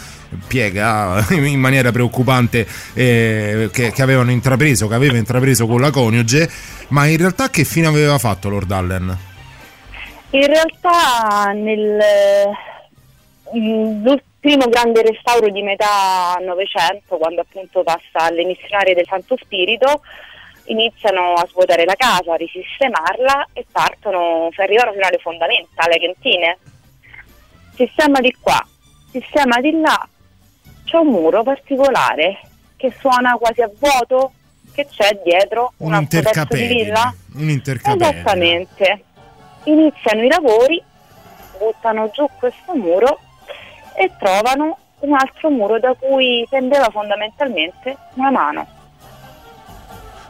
piega 0.47 1.25
in 1.31 1.59
maniera 1.59 1.91
preoccupante 1.91 2.65
eh, 2.93 3.69
che, 3.71 3.91
che 3.91 4.01
avevano 4.01 4.31
intrapreso, 4.31 4.87
che 4.87 4.95
aveva 4.95 5.17
intrapreso 5.17 5.67
con 5.67 5.81
la 5.81 5.91
coniuge. 5.91 6.49
Ma 6.87 7.05
in 7.05 7.17
realtà 7.17 7.49
che 7.49 7.65
fine 7.65 7.87
aveva 7.87 8.17
fatto 8.17 8.47
Lord 8.47 8.71
Allen? 8.71 9.17
In 10.29 10.45
realtà 10.47 11.51
nel 11.51 11.99
l'ultimo 14.41 14.69
grande 14.69 15.03
restauro 15.03 15.49
di 15.49 15.61
metà 15.61 16.37
Novecento, 16.41 17.17
quando 17.17 17.41
appunto 17.41 17.83
passa 17.83 18.25
alle 18.25 18.43
missionarie 18.43 18.95
del 18.95 19.05
Santo 19.07 19.37
Spirito, 19.39 20.01
iniziano 20.65 21.33
a 21.33 21.45
svuotare 21.47 21.85
la 21.85 21.95
casa, 21.95 22.33
a 22.33 22.37
risistemarla 22.37 23.49
e 23.53 23.65
partono, 23.71 24.49
arrivano 24.55 24.93
fino 24.93 25.05
alle 25.05 25.19
fondamenta, 25.19 25.83
alle 25.83 25.99
cantine. 25.99 26.57
Sistema 27.75 28.19
di 28.19 28.35
qua, 28.39 28.65
sistema 29.11 29.59
di 29.59 29.79
là, 29.79 30.07
c'è 30.85 30.97
un 30.97 31.07
muro 31.07 31.43
particolare 31.43 32.39
che 32.77 32.91
suona 32.99 33.35
quasi 33.35 33.61
a 33.61 33.69
vuoto, 33.77 34.33
che 34.73 34.87
c'è 34.87 35.19
dietro 35.23 35.73
Un 35.77 35.93
un 35.93 36.07
pezzo 36.07 36.45
di 36.49 36.65
villa. 36.65 37.13
Un 37.35 37.49
intercapedine. 37.49 38.09
Esattamente. 38.09 39.03
Iniziano 39.65 40.23
i 40.23 40.27
lavori, 40.27 40.81
buttano 41.59 42.09
giù 42.11 42.27
questo 42.39 42.75
muro 42.75 43.19
e 44.03 44.11
trovano 44.17 44.77
un 45.01 45.13
altro 45.13 45.49
muro 45.49 45.79
da 45.79 45.93
cui 45.97 46.45
pendeva 46.49 46.89
fondamentalmente 46.91 47.95
una 48.15 48.31
mano. 48.31 48.67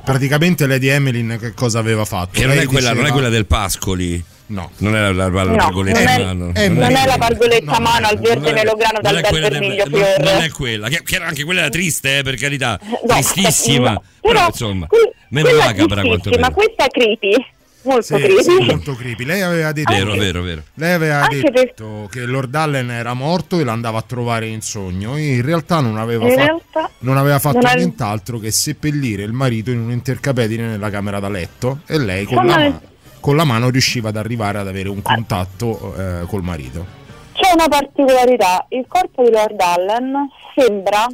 Praticamente 0.04 0.66
Lady 0.66 0.88
Emmeline 0.88 1.38
che 1.38 1.54
cosa 1.54 1.80
aveva 1.80 2.06
fatto? 2.06 2.32
Che 2.34 2.46
non 2.46 2.58
è, 2.58 2.66
quella, 2.66 2.88
non 2.90 2.98
è 2.98 3.00
diceva- 3.02 3.14
quella 3.14 3.30
del 3.30 3.46
Pascoli. 3.46 4.24
No. 4.48 4.70
Non 4.78 4.96
è 4.98 5.12
la, 5.14 5.30
pargoletta 5.30 6.00
non 6.00 6.08
è- 6.10 6.14
a 6.14 6.26
mano. 6.26 6.46
non 6.54 6.92
è 6.96 7.06
la 7.06 7.16
pargoletta 7.18 7.72
a 7.72 7.80
mano 7.80 8.08
al 8.08 8.20
verde 8.20 8.52
melograno 8.52 9.00
non 9.02 9.02
dal 9.14 9.22
bel 9.22 9.30
quella 9.30 9.48
del- 9.48 9.60
vermiglio 9.60 9.84
non- 9.86 9.94
fiore. 10.04 10.24
Non 10.34 10.42
è 10.44 10.50
quella, 10.50 10.88
che, 10.90 11.04
che 11.04 11.16
era 11.16 11.28
anche 11.28 11.44
quella 11.46 11.70
triste, 11.70 12.18
eh, 12.18 12.24
per 12.24 12.36
carità. 12.36 12.78
No, 12.84 13.00
Tristissima. 13.08 13.92
no, 13.96 14.04
però, 14.20 14.34
però 14.34 14.48
insomma, 14.48 14.88
que- 14.88 15.14
meno 15.30 15.48
quella 15.48 15.64
macabra 15.66 16.02
quanto 16.02 16.10
tristissima, 16.30 16.48
meno. 16.50 16.54
questa 16.54 16.84
è 16.84 16.88
creepy, 16.90 17.46
molto 17.84 18.02
Sì, 18.02 18.14
creepy. 18.16 18.44
sì, 18.44 18.58
molto 18.66 18.94
creepy. 18.96 19.26
Lei 19.26 19.42
aveva 19.42 19.72
detto, 19.72 19.92
Vero, 19.94 20.12
vero, 20.14 20.42
vero. 20.42 20.62
lei 20.76 20.94
aveva 20.94 21.28
detto 21.28 22.08
che 22.12 22.22
Lord 22.26 22.54
Allen 22.54 22.90
era 22.92 23.14
morto 23.14 23.60
e 23.60 23.64
l'andava 23.64 24.00
a 24.00 24.04
trovare 24.04 24.48
in 24.48 24.62
sogno. 24.62 25.16
E 25.16 25.36
in 25.36 25.42
realtà 25.46 25.80
non 25.80 25.98
aveva, 25.98 26.26
In 26.28 26.34
fa- 26.36 26.44
realtà 26.46 26.90
non 27.00 27.18
aveva 27.18 27.40
fatto 27.40 27.60
non 27.60 27.72
nient'altro 27.76 28.38
che 28.40 28.52
seppellire 28.52 29.24
il 29.24 29.34
marito 29.34 29.72
in 29.72 29.80
un 29.80 29.92
intercapedine 29.92 30.68
nella 30.68 30.90
camera 30.90 31.20
da 31.20 31.30
letto 31.30 31.80
e 31.88 31.98
lei 31.98 32.26
con 32.26 32.46
la, 32.46 32.58
ma- 32.58 32.82
con 33.20 33.36
la 33.36 33.44
mano 33.44 33.70
riusciva 33.70 34.10
ad 34.10 34.18
arrivare 34.18 34.58
ad 34.60 34.68
avere 34.68 34.90
un 34.90 35.02
contatto 35.02 35.94
eh, 35.96 36.26
col 36.28 36.44
marito. 36.44 37.00
C'è 37.34 37.52
una 37.54 37.68
particolarità, 37.68 38.66
il 38.70 38.86
corpo 38.88 39.24
di 39.24 39.32
Lord 39.32 39.60
Allen 39.60 40.28
sembra 40.56 41.08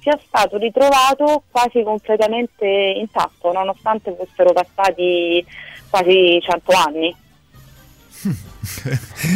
sia 0.00 0.18
stato 0.26 0.56
ritrovato 0.58 1.44
quasi 1.50 1.82
completamente 1.82 2.66
intatto, 2.66 3.52
nonostante 3.52 4.14
fossero 4.16 4.52
passati 4.52 5.44
quasi 5.94 6.38
100 6.40 6.72
anni. 6.72 7.14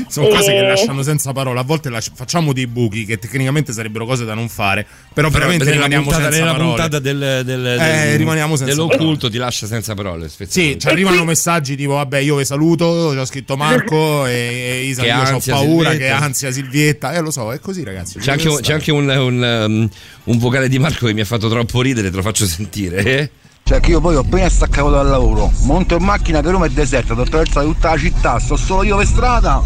Sono 0.09 0.28
cose 0.28 0.52
che 0.52 0.56
E- 0.56 0.66
lasciano 0.66 1.02
senza 1.02 1.32
parole. 1.32 1.61
A 1.61 1.62
volte 1.62 1.90
lasci- 1.90 2.12
facciamo 2.14 2.54
dei 2.54 2.66
buchi 2.66 3.04
che 3.04 3.18
tecnicamente 3.18 3.72
sarebbero 3.74 4.06
cose 4.06 4.24
da 4.24 4.32
non 4.32 4.48
fare, 4.48 4.82
però, 5.12 5.28
Però 5.28 5.44
veramente 5.44 5.70
rimaniamo 5.70 6.04
puntata, 6.04 6.30
senza 6.32 6.50
parole. 6.50 6.64
puntata 6.68 6.98
del, 6.98 7.18
del, 7.18 7.44
del- 7.44 7.66
Eh, 7.78 8.16
rimaniamo 8.16 8.56
senza 8.56 8.72
dell'occulto 8.74 9.28
ti 9.30 9.36
lascia 9.36 9.66
senza 9.66 9.94
parole. 9.94 10.28
Sì, 10.30 10.78
ci 10.80 10.88
arrivano 10.88 11.24
messaggi 11.24 11.76
tipo 11.76 11.92
vabbè 11.94 12.18
io 12.18 12.36
vi 12.36 12.44
saluto, 12.46 13.12
ci 13.12 13.18
ho 13.18 13.24
scritto 13.26 13.56
Marco 13.59 14.24
e, 14.26 14.32
e 14.32 14.84
Isa, 14.86 15.02
Che 15.02 15.09
io 15.09 15.16
ho 15.16 15.20
ansia, 15.22 15.52
paura, 15.54 15.90
Silvietta. 15.90 16.16
che 16.16 16.22
ansia 16.24 16.50
Silvietta, 16.50 17.12
eh 17.12 17.20
lo 17.20 17.30
so, 17.30 17.52
è 17.52 17.61
così 17.61 17.84
ragazzi. 17.84 18.18
C'è 18.18 18.32
anche, 18.32 18.48
un, 18.48 18.59
c'è 18.61 18.72
anche 18.72 18.90
un, 18.90 19.09
un, 19.09 19.64
um, 19.68 19.88
un 20.24 20.38
vocale 20.38 20.68
di 20.70 20.78
Marco 20.78 21.06
che 21.06 21.12
mi 21.12 21.20
ha 21.20 21.26
fatto 21.26 21.48
troppo 21.50 21.82
ridere, 21.82 22.09
te 22.11 22.16
lo 22.16 22.22
faccio 22.22 22.46
sentire. 22.46 23.30
Cioè 23.69 23.81
che 23.81 23.91
io 23.91 24.01
poi 24.01 24.14
ho 24.16 24.21
appena 24.21 24.49
staccato 24.49 24.89
dal 24.89 25.07
lavoro, 25.07 25.53
monto 25.64 25.97
in 25.97 26.03
macchina 26.03 26.41
che 26.41 26.51
Roma 26.51 26.64
è 26.64 26.71
deserta, 26.71 27.09
devo 27.09 27.27
attraversare 27.27 27.66
tutta 27.66 27.91
la 27.91 27.97
città, 27.99 28.39
sto 28.39 28.57
solo 28.57 28.83
io 28.83 28.97
per 28.97 29.05
strada 29.05 29.62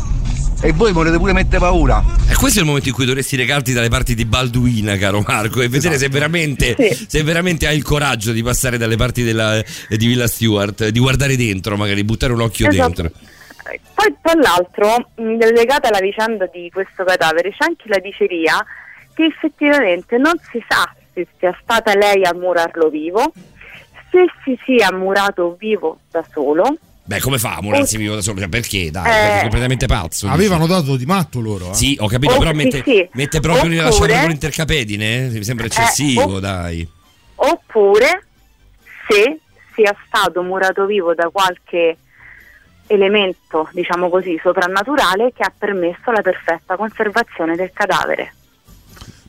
e 0.60 0.72
voi 0.72 0.90
volete 0.92 1.18
pure 1.18 1.32
mettere 1.32 1.58
paura. 1.60 2.02
E 2.28 2.34
questo 2.34 2.58
è 2.58 2.62
il 2.62 2.66
momento 2.66 2.88
in 2.88 2.94
cui 2.94 3.04
dovresti 3.04 3.36
recarti 3.36 3.72
dalle 3.72 3.88
parti 3.88 4.16
di 4.16 4.24
Balduina, 4.24 4.96
caro 4.96 5.22
Marco, 5.24 5.60
e 5.62 5.68
vedere 5.68 5.98
se, 5.98 6.08
veramente, 6.08 6.74
Sì. 6.76 7.06
se 7.08 7.22
veramente 7.22 7.68
hai 7.68 7.76
il 7.76 7.84
coraggio 7.84 8.32
di 8.32 8.42
passare 8.42 8.76
dalle 8.76 8.96
parti 8.96 9.22
della- 9.22 9.58
eh, 9.58 9.96
di 9.96 10.06
Villa 10.08 10.26
Stewart, 10.26 10.88
di 10.88 10.98
guardare 10.98 11.36
dentro, 11.36 11.76
magari 11.76 12.02
buttare 12.02 12.32
un 12.32 12.40
occhio 12.40 12.68
Esatto. 12.68 13.02
dentro. 13.02 13.20
Poi 13.94 14.16
tra 14.20 14.34
l'altro, 14.34 15.10
mh, 15.14 15.52
legata 15.54 15.86
alla 15.86 16.00
vicenda 16.00 16.46
di 16.52 16.68
questo 16.72 17.04
cadavere, 17.04 17.50
c'è 17.50 17.66
anche 17.66 17.84
la 17.86 17.98
diceria 17.98 18.64
che 19.14 19.26
effettivamente 19.26 20.18
non 20.18 20.32
si 20.50 20.60
sa 20.68 20.92
se 21.14 21.28
sia 21.38 21.56
stata 21.62 21.94
lei 21.94 22.24
a 22.24 22.34
murarlo 22.34 22.88
vivo, 22.88 23.32
se 24.12 24.26
si 24.44 24.56
sia 24.64 24.92
murato 24.92 25.56
vivo 25.58 25.98
da 26.10 26.24
solo. 26.32 26.76
Beh, 27.04 27.18
come 27.18 27.38
fa 27.38 27.56
a 27.56 27.62
murarsi 27.62 27.96
vivo 27.96 28.14
da 28.14 28.20
solo? 28.20 28.38
Cioè, 28.38 28.48
perché? 28.48 28.92
Dai, 28.92 29.10
Eh, 29.10 29.38
è 29.38 29.40
completamente 29.40 29.86
pazzo. 29.86 30.28
Avevano 30.28 30.68
dato 30.68 30.94
di 30.96 31.04
matto 31.04 31.40
loro. 31.40 31.70
eh. 31.70 31.74
Sì, 31.74 31.96
ho 31.98 32.06
capito, 32.06 32.34
Oh, 32.34 32.38
però 32.38 32.50
sì, 32.50 32.56
mette, 32.56 32.82
sì. 32.84 33.08
mette 33.14 33.40
proprio 33.40 33.64
Oppure- 33.64 33.78
rilasciato 33.80 34.12
con 34.20 34.28
l'intercapedine? 34.28 35.24
eh? 35.26 35.28
Mi 35.30 35.42
sembra 35.42 35.66
eccessivo, 35.66 36.22
oh. 36.34 36.38
dai. 36.40 36.88
oppure 37.34 38.26
se 39.08 39.40
sia 39.74 39.92
stato 40.06 40.42
murato 40.42 40.86
vivo 40.86 41.12
da 41.14 41.28
qualche 41.30 41.96
elemento, 42.86 43.68
diciamo 43.72 44.08
così, 44.08 44.38
soprannaturale 44.42 45.32
che 45.34 45.42
ha 45.42 45.52
permesso 45.56 46.10
la 46.12 46.20
perfetta 46.22 46.76
conservazione 46.76 47.56
del 47.56 47.70
cadavere. 47.72 48.34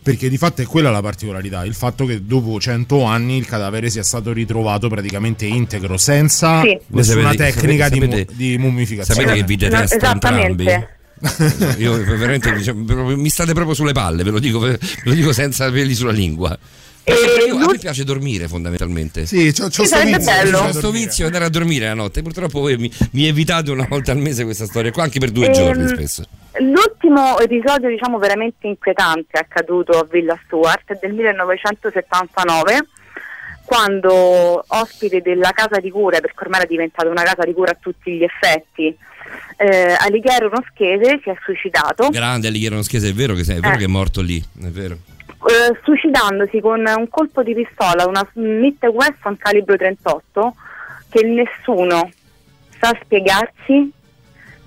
Perché 0.04 0.30
di 0.30 0.38
fatto 0.38 0.62
è 0.62 0.66
quella 0.66 0.92
la 0.92 1.02
particolarità, 1.02 1.64
il 1.66 1.74
fatto 1.74 2.06
che 2.06 2.26
dopo 2.26 2.60
100 2.60 3.04
anni 3.06 3.38
il 3.38 3.46
cadavere 3.46 3.90
sia 3.90 4.04
stato 4.04 4.34
ritrovato 4.34 4.90
praticamente 4.90 5.46
integro, 5.46 5.98
senza 5.98 6.62
Sì. 6.62 6.78
nessuna 6.88 7.32
Sapete- 7.32 7.52
tecnica 7.54 7.88
di, 7.90 8.00
sapete- 8.00 8.28
di 8.36 8.58
mummificazione. 8.58 9.20
Sapete 9.22 9.40
che 9.40 9.46
vide 9.48 9.70
No, 9.70 9.80
testa 9.80 10.12
entrambi? 10.12 10.66
esattamente. 10.66 10.90
Io 11.78 12.04
veramente 12.04 12.52
mi 13.16 13.30
state 13.30 13.54
proprio 13.54 13.74
sulle 13.74 13.94
palle, 13.94 14.24
ve 14.24 14.32
lo 14.32 14.40
dico, 14.40 14.60
ve 14.60 14.78
lo 15.06 15.14
dico 15.14 15.32
senza 15.32 15.72
peli 15.72 15.96
sulla 15.96 16.12
lingua. 16.12 16.58
Perché 17.02 17.44
E 17.44 17.48
io- 17.48 17.58
a 17.58 17.66
me 17.72 17.78
piace 17.78 18.04
dormire 18.04 18.48
fondamentalmente. 18.48 19.26
Sì, 19.26 19.52
c'ho, 19.52 19.64
c'ho 19.66 19.70
Sì, 19.70 19.86
sto 19.86 19.96
sarebbe 19.96 20.92
vizio, 20.92 21.26
andare 21.26 21.46
a 21.46 21.50
dormire 21.50 21.86
la 21.88 21.94
notte. 21.94 22.22
Purtroppo 22.22 22.60
voi 22.62 22.78
mi, 22.78 22.92
mi 23.12 23.26
evitate 23.28 23.72
una 23.72 23.86
volta 23.90 24.12
al 24.12 24.18
mese 24.20 24.44
questa 24.44 24.66
storia 24.66 24.92
qua, 24.92 25.04
anche 25.04 25.20
per 25.20 25.32
due 25.32 25.48
Ehm, 25.48 25.54
giorni 25.54 25.88
spesso. 25.88 26.26
L'ultimo 26.60 27.40
episodio, 27.40 27.90
diciamo, 27.90 28.20
veramente 28.20 28.68
inquietante 28.68 29.40
accaduto 29.40 29.98
a 29.98 30.06
Villa 30.10 30.38
Stuart 30.46 30.92
è 30.94 30.98
del 31.02 31.14
1979, 31.14 32.88
quando 33.66 34.64
ospite 34.68 35.22
della 35.22 35.52
casa 35.52 35.80
di 35.80 35.90
cura, 35.90 36.20
perché 36.20 36.44
ormai 36.44 36.60
era 36.60 36.70
diventata 36.70 37.10
una 37.10 37.24
casa 37.24 37.44
di 37.44 37.54
cura 37.54 37.72
a 37.72 37.78
tutti 37.80 38.16
gli 38.18 38.24
effetti, 38.24 38.96
eh, 39.58 39.96
Alighiero 40.00 40.50
Noschese 40.50 41.20
si 41.24 41.30
è 41.30 41.36
suicidato, 41.44 42.10
Grande 42.10 42.48
Alighiero 42.50 42.76
Noschese, 42.76 43.10
è 43.10 43.14
vero, 43.14 43.34
che, 43.34 43.42
è 43.42 43.60
vero 43.60 43.74
Eh. 43.74 43.78
che 43.78 43.84
è 43.86 43.88
morto 43.88 44.22
lì, 44.22 44.38
è 44.40 44.68
vero. 44.68 44.98
eh, 45.26 45.80
suicidandosi 45.84 46.60
con 46.60 46.84
un 46.86 47.10
colpo 47.10 47.42
di 47.42 47.56
pistola, 47.56 48.06
una 48.06 48.28
Smith 48.34 48.84
Wesson 48.86 49.38
calibro 49.38 49.76
38, 49.76 50.56
che 51.10 51.24
nessuno 51.24 52.12
sa 52.80 52.96
spiegarsi 53.02 53.92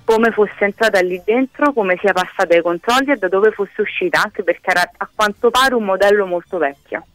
come 0.07 0.31
fosse 0.31 0.63
entrata 0.63 1.01
lì 1.01 1.21
dentro, 1.25 1.73
come 1.73 1.97
sia 1.99 2.13
passata 2.13 2.55
ai 2.55 2.61
controlli 2.61 3.11
e 3.11 3.17
da 3.17 3.27
dove 3.27 3.51
fosse 3.51 3.81
uscita, 3.81 4.23
anche 4.23 4.41
perché 4.41 4.69
era 4.69 4.89
a 4.95 5.09
quanto 5.13 5.49
pare 5.49 5.75
un 5.75 5.83
modello 5.83 6.25
molto 6.25 6.57
vecchio. 6.57 7.05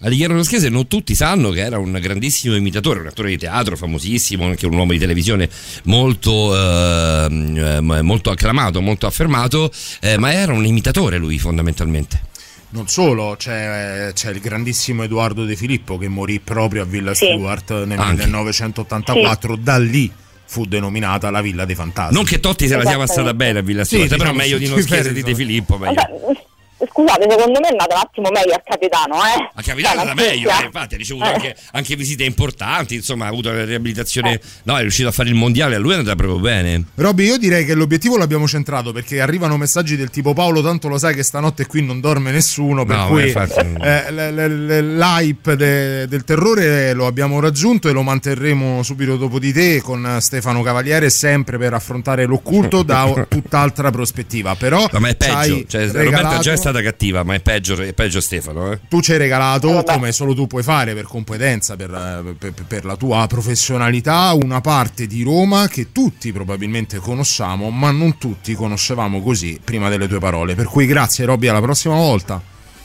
Alighiero 0.00 0.34
Noschese 0.34 0.68
non 0.68 0.88
tutti 0.88 1.14
sanno 1.14 1.50
che 1.50 1.60
era 1.60 1.78
un 1.78 1.96
grandissimo 2.00 2.56
imitatore, 2.56 2.98
un 2.98 3.06
attore 3.06 3.28
di 3.28 3.38
teatro 3.38 3.76
famosissimo, 3.76 4.46
anche 4.46 4.66
un 4.66 4.74
uomo 4.74 4.90
di 4.90 4.98
televisione 4.98 5.48
molto, 5.84 6.56
ehm, 6.56 7.56
eh, 7.56 8.00
molto 8.02 8.30
acclamato, 8.30 8.80
molto 8.80 9.06
affermato, 9.06 9.70
eh, 10.00 10.18
ma 10.18 10.32
era 10.32 10.52
un 10.52 10.66
imitatore 10.66 11.18
lui 11.18 11.38
fondamentalmente. 11.38 12.20
Non 12.70 12.88
solo, 12.88 13.36
c'è, 13.38 14.10
c'è 14.12 14.30
il 14.30 14.40
grandissimo 14.40 15.04
Edoardo 15.04 15.44
De 15.44 15.54
Filippo 15.54 15.98
che 15.98 16.08
morì 16.08 16.40
proprio 16.40 16.82
a 16.82 16.84
Villa 16.84 17.14
Sì. 17.14 17.26
Stewart 17.26 17.84
nel 17.84 17.98
Anche. 17.98 18.24
1984, 18.24 19.54
da 19.54 19.78
lì 19.78 20.10
fu 20.50 20.64
denominata 20.64 21.30
la 21.30 21.40
Villa 21.40 21.64
dei 21.64 21.76
Fantasmi. 21.76 22.12
Non 22.12 22.24
che 22.24 22.40
Totti 22.40 22.66
se 22.66 22.76
la 22.76 22.84
sia 22.84 22.96
passata 22.96 23.32
bene 23.34 23.60
a 23.60 23.62
Villa 23.62 23.84
Sì, 23.84 23.94
Stewart, 24.04 24.08
però 24.08 24.32
diciamo, 24.32 24.38
meglio 24.38 24.58
di 24.58 24.64
sì, 24.64 24.70
non 24.72 24.82
sì, 24.82 24.88
sì, 24.88 25.12
di 25.12 25.18
sì. 25.18 25.22
De 25.22 25.34
Filippo. 25.36 25.78
Meglio. 25.78 26.02
Scusate, 26.88 27.26
secondo 27.28 27.60
me 27.60 27.68
è 27.68 27.70
andata 27.72 27.94
un 27.94 28.00
attimo 28.02 28.30
meglio 28.30 28.54
al 28.54 28.62
capitano, 28.64 29.14
eh? 29.16 29.50
A 29.54 29.62
capitano 29.62 29.96
Cioè, 29.96 30.04
da 30.06 30.14
la 30.14 30.14
meglio, 30.14 30.48
eh, 30.50 30.64
infatti 30.64 30.94
ha 30.94 30.96
ricevuto 30.98 31.26
Eh. 31.26 31.32
anche, 31.34 31.56
anche 31.72 31.96
visite 31.96 32.24
importanti, 32.24 32.94
insomma 32.94 33.26
ha 33.26 33.28
avuto 33.28 33.50
una 33.50 33.64
riabilitazione, 33.64 34.40
no 34.64 34.78
è 34.78 34.80
riuscito 34.80 35.08
a 35.08 35.12
fare 35.12 35.28
il 35.28 35.34
mondiale, 35.34 35.74
a 35.74 35.78
lui 35.78 35.92
è 35.92 35.96
andata 35.96 36.16
proprio 36.16 36.38
bene. 36.38 36.84
Robby, 36.94 37.24
io 37.26 37.36
direi 37.36 37.64
che 37.66 37.74
l'obiettivo 37.74 38.16
l'abbiamo 38.16 38.46
centrato 38.48 38.92
perché 38.92 39.20
arrivano 39.20 39.56
messaggi 39.58 39.96
del 39.96 40.08
tipo 40.10 40.32
Paolo, 40.32 40.62
tanto 40.62 40.88
lo 40.88 40.96
sai 40.96 41.14
che 41.14 41.22
stanotte 41.22 41.66
qui 41.66 41.82
non 41.84 42.00
dorme 42.00 42.30
nessuno, 42.30 42.84
per 42.86 42.96
No, 42.96 43.06
cui 43.08 43.30
ma 43.32 43.42
infatti- 43.44 43.76
eh, 43.82 44.10
l- 44.12 44.34
l- 44.34 44.66
l- 44.68 44.96
l'hype 44.96 45.56
de- 45.56 46.08
del 46.08 46.24
terrore 46.24 46.92
lo 46.94 47.06
abbiamo 47.06 47.40
raggiunto 47.40 47.88
e 47.88 47.92
lo 47.92 48.02
manterremo 48.02 48.82
subito 48.82 49.16
dopo 49.16 49.38
di 49.38 49.52
te 49.52 49.80
con 49.82 50.16
Stefano 50.20 50.62
Cavaliere 50.62 51.10
sempre 51.10 51.58
per 51.58 51.74
affrontare 51.74 52.24
l'occulto 52.24 52.82
da 52.82 53.04
tutt'altra 53.28 53.90
prospettiva. 53.90 54.54
Però 54.54 54.88
ma 54.98 55.08
è 55.08 55.14
peggio, 55.16 55.64
cioè, 55.68 55.88
regalato- 55.90 56.40
già 56.40 56.52
è 56.52 56.56
stata 56.70 56.82
cattiva, 56.82 57.22
ma 57.22 57.34
è 57.34 57.40
peggio, 57.40 57.74
è 57.80 57.92
peggio 57.92 58.20
Stefano. 58.20 58.72
Eh. 58.72 58.80
tu 58.88 59.00
ci 59.00 59.12
hai 59.12 59.18
regalato, 59.18 59.72
Vabbè. 59.72 59.92
come 59.92 60.12
solo 60.12 60.34
tu 60.34 60.46
puoi 60.46 60.62
fare 60.62 60.94
per 60.94 61.04
competenza, 61.04 61.76
per, 61.76 61.90
eh, 61.90 62.34
per- 62.34 62.52
per 62.66 62.84
la 62.84 62.96
tua 62.96 63.26
professionalità, 63.26 64.32
una 64.32 64.60
parte 64.60 65.06
di 65.06 65.22
Roma 65.22 65.68
che 65.68 65.92
tutti 65.92 66.32
probabilmente 66.32 66.98
conosciamo, 66.98 67.70
ma 67.70 67.90
non 67.90 68.18
tutti 68.18 68.54
conoscevamo 68.54 69.20
così 69.22 69.60
prima 69.62 69.88
delle 69.88 70.08
tue 70.08 70.18
parole. 70.18 70.54
Per 70.54 70.66
cui 70.66 70.86
grazie 70.86 71.24
Robby, 71.24 71.48
alla 71.48 71.60
prossima 71.60 71.94
volta. 71.94 72.40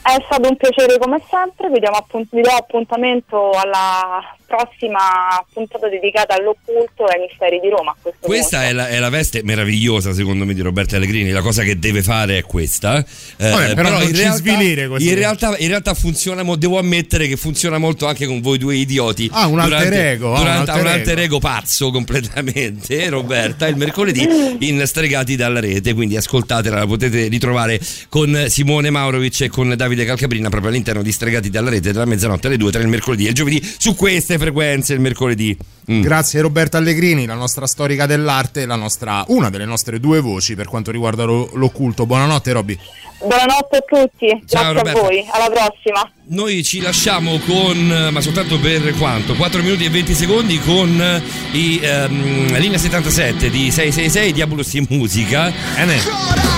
È 0.06 0.22
stato 0.24 0.48
un 0.48 0.56
piacere 0.56 1.00
come 1.00 1.20
sempre, 1.28 1.68
vi, 1.72 1.80
diamo 1.80 1.98
appunt- 1.98 2.28
vi 2.32 2.42
do 2.42 2.50
appuntamento 2.52 3.50
alla 3.50 4.22
prossima 4.46 5.44
puntata 5.52 5.90
dedicata 5.90 6.36
all'occulto 6.36 7.10
e 7.10 7.16
ai 7.16 7.22
misteri 7.28 7.60
di 7.60 7.68
Roma. 7.70 7.96
Questa 8.20 8.66
è 8.66 8.72
la, 8.72 8.88
è 8.88 9.00
la 9.00 9.10
veste 9.10 9.42
meravigliosa 9.44 10.14
secondo 10.14 10.46
me 10.46 10.54
di 10.54 10.62
Roberta 10.62 10.96
Allegrini, 10.98 11.32
la 11.32 11.42
cosa 11.42 11.64
che 11.64 11.80
deve 11.80 12.04
fare 12.04 12.38
è 12.38 12.44
questa. 12.44 13.04
Eh, 13.38 13.50
Vabbè, 13.50 13.74
però 13.74 13.90
non 13.90 14.02
ci 14.14 14.14
svilire 14.34 14.88
così. 14.88 15.08
in 15.10 15.16
realtà, 15.16 15.58
in 15.58 15.68
realtà 15.70 15.96
funziona, 15.96 16.44
mo- 16.44 16.56
devo 16.56 16.78
ammettere 16.78 17.28
che 17.28 17.36
funziona 17.36 17.80
molto 17.80 18.06
anche 18.06 18.28
con 18.28 18.42
voi 18.42 18.60
due 18.60 18.76
idioti. 18.76 19.28
Ah, 19.34 19.48
un 19.48 19.60
alter 19.60 19.78
Durante- 19.88 20.10
ego, 20.12 20.28
ah, 20.28 20.38
un 20.38 20.38
durante- 20.44 20.72
alter 20.72 20.86
un 20.86 20.92
alter 20.92 21.14
ego. 21.14 21.22
ego 21.22 21.40
pazzo 21.40 21.90
completamente, 21.92 23.10
Roberta, 23.10 23.68
il 23.68 23.76
mercoledì 23.76 24.58
in 24.60 24.84
Stregati 24.86 25.36
dalla 25.36 25.60
rete, 25.60 25.96
quindi 25.96 26.16
ascoltatela, 26.16 26.78
la 26.78 26.86
potete 26.86 27.28
ritrovare 27.28 27.80
con 28.10 28.46
Simone 28.50 28.92
Maurovic 28.92 29.42
e 29.42 29.50
con 29.50 29.74
Davide 29.76 29.95
Calcabrina 30.04 30.50
proprio 30.50 30.72
all'interno 30.72 31.02
di 31.02 31.12
Stregati 31.12 31.50
dalla 31.50 31.70
rete 31.70 31.94
dalla 31.94 32.06
mezzanotte 32.06 32.48
alle 32.48 32.58
due 32.58 32.72
tra 32.72 32.82
il 32.82 32.88
mercoledì 32.90 33.26
e 33.26 33.30
il 33.30 33.34
giovedì 33.36 33.62
su 33.78 33.96
queste 33.96 34.38
frequenze 34.38 34.94
il 34.94 35.00
mercoledì. 35.00 35.56
Mm. 35.90 36.02
Grazie 36.02 36.42
Roberta 36.42 36.78
Allegrini, 36.80 37.26
la 37.26 37.36
nostra 37.36 37.68
storica 37.68 38.06
dell'arte, 38.08 38.66
la 38.66 38.76
nostra, 38.76 39.24
una 39.28 39.50
delle 39.50 39.66
nostre 39.66 40.00
due 40.00 40.20
voci 40.20 40.56
per 40.56 40.68
quanto 40.68 40.92
riguarda 40.92 41.24
lo- 41.24 41.50
l'occulto. 41.54 42.06
Buonanotte 42.08 42.52
Robby. 42.52 42.78
Buonanotte 43.20 43.78
a 43.78 43.82
tutti, 43.82 44.28
Ciao, 44.46 44.74
grazie 44.74 44.74
Roberta. 44.74 45.00
a 45.00 45.02
voi, 45.04 45.26
alla 45.32 45.50
prossima. 45.50 46.12
Noi 46.28 46.64
ci 46.64 46.80
lasciamo 46.80 47.38
con, 47.38 48.10
ma 48.12 48.20
soltanto 48.20 48.58
per 48.60 48.96
quanto? 48.98 49.36
4 49.36 49.62
minuti 49.62 49.86
e 49.86 49.92
20 49.92 50.16
secondi 50.16 50.60
con 50.60 51.00
eh, 51.00 51.22
i 51.52 51.80
ehm, 51.80 52.58
linea 52.58 52.80
77 52.80 53.52
di 53.52 53.70
666 53.70 54.34
Diabolos 54.34 54.74
in 54.74 54.88
musica. 54.90 55.54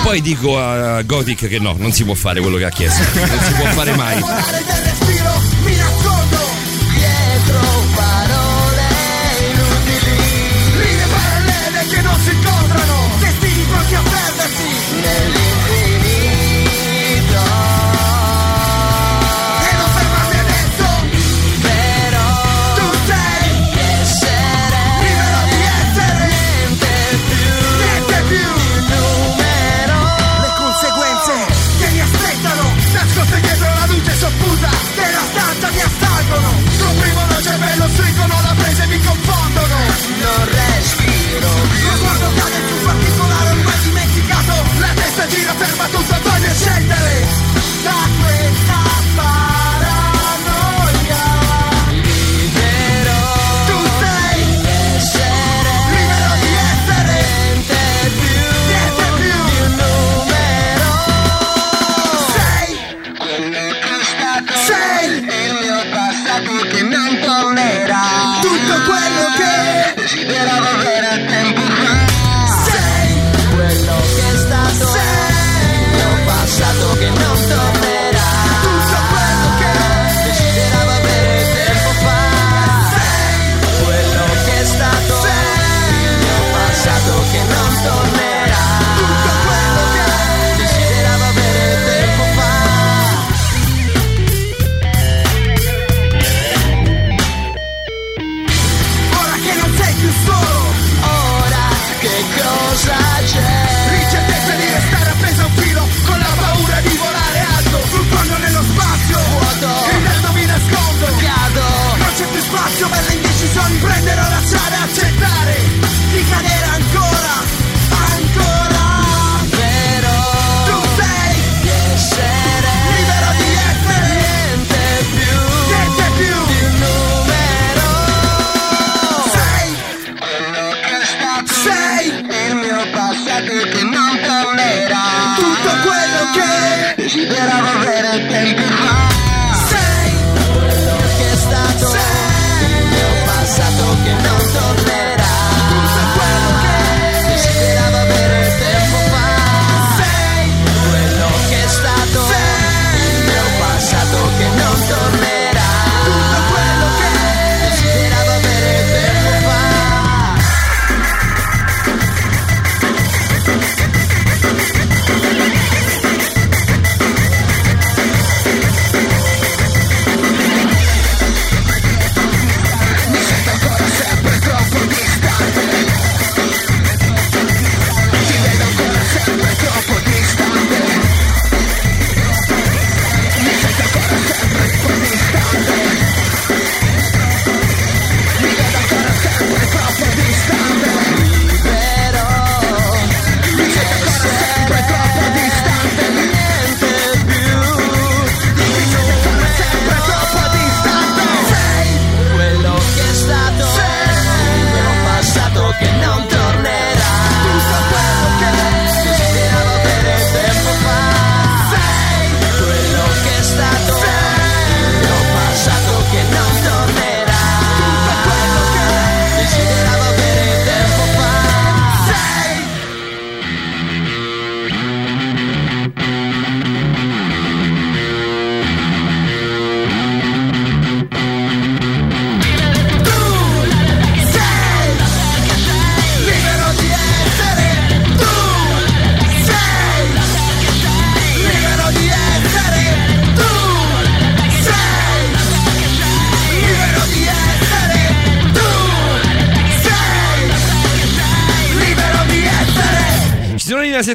Poi 0.04 0.22
dico 0.22 0.58
a 0.58 1.02
Gothic 1.02 1.50
che 1.50 1.60
no, 1.60 1.76
non 1.78 1.92
si 1.92 2.06
può 2.06 2.14
fare 2.14 2.40
quello 2.40 2.56
che 2.56 2.64
ha 2.64 2.70
chiesto. 2.70 3.04
Non 3.20 3.40
si 3.44 3.54
può 3.56 3.66
fare 3.66 3.94
mai. 3.94 4.22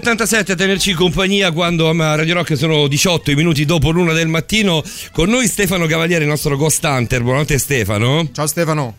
2077 0.07 0.53
a 0.53 0.57
tenerci 0.57 0.95
compagnia 0.95 1.53
quando 1.53 1.89
a 1.89 2.15
Radio 2.17 2.35
Rock 2.35 2.57
sono 2.57 2.89
18 2.89 3.35
minuti 3.37 3.65
dopo 3.65 3.91
l'una 3.91 4.13
del 4.13 4.27
mattino. 4.27 4.83
Con 5.13 5.29
noi 5.31 5.47
Stefano 5.47 5.87
Cavaliere, 5.87 6.25
il 6.25 6.29
nostro 6.29 6.57
ghost 6.57 6.83
hunter. 6.83 7.23
Buonanotte 7.23 7.57
Stefano. 7.57 8.29
Ciao 8.33 8.49
Stefano. 8.49 8.97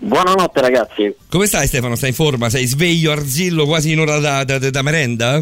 Buonanotte 0.00 0.60
ragazzi. 0.60 1.14
Come 1.28 1.46
stai 1.46 1.68
Stefano? 1.68 1.94
Stai 1.94 2.08
in 2.08 2.14
forma? 2.16 2.50
Sei 2.50 2.66
sveglio, 2.66 3.12
arzillo, 3.12 3.64
quasi 3.64 3.92
in 3.92 4.00
ora 4.00 4.18
da, 4.18 4.42
da- 4.42 4.58
da 4.58 4.82
merenda? 4.82 5.40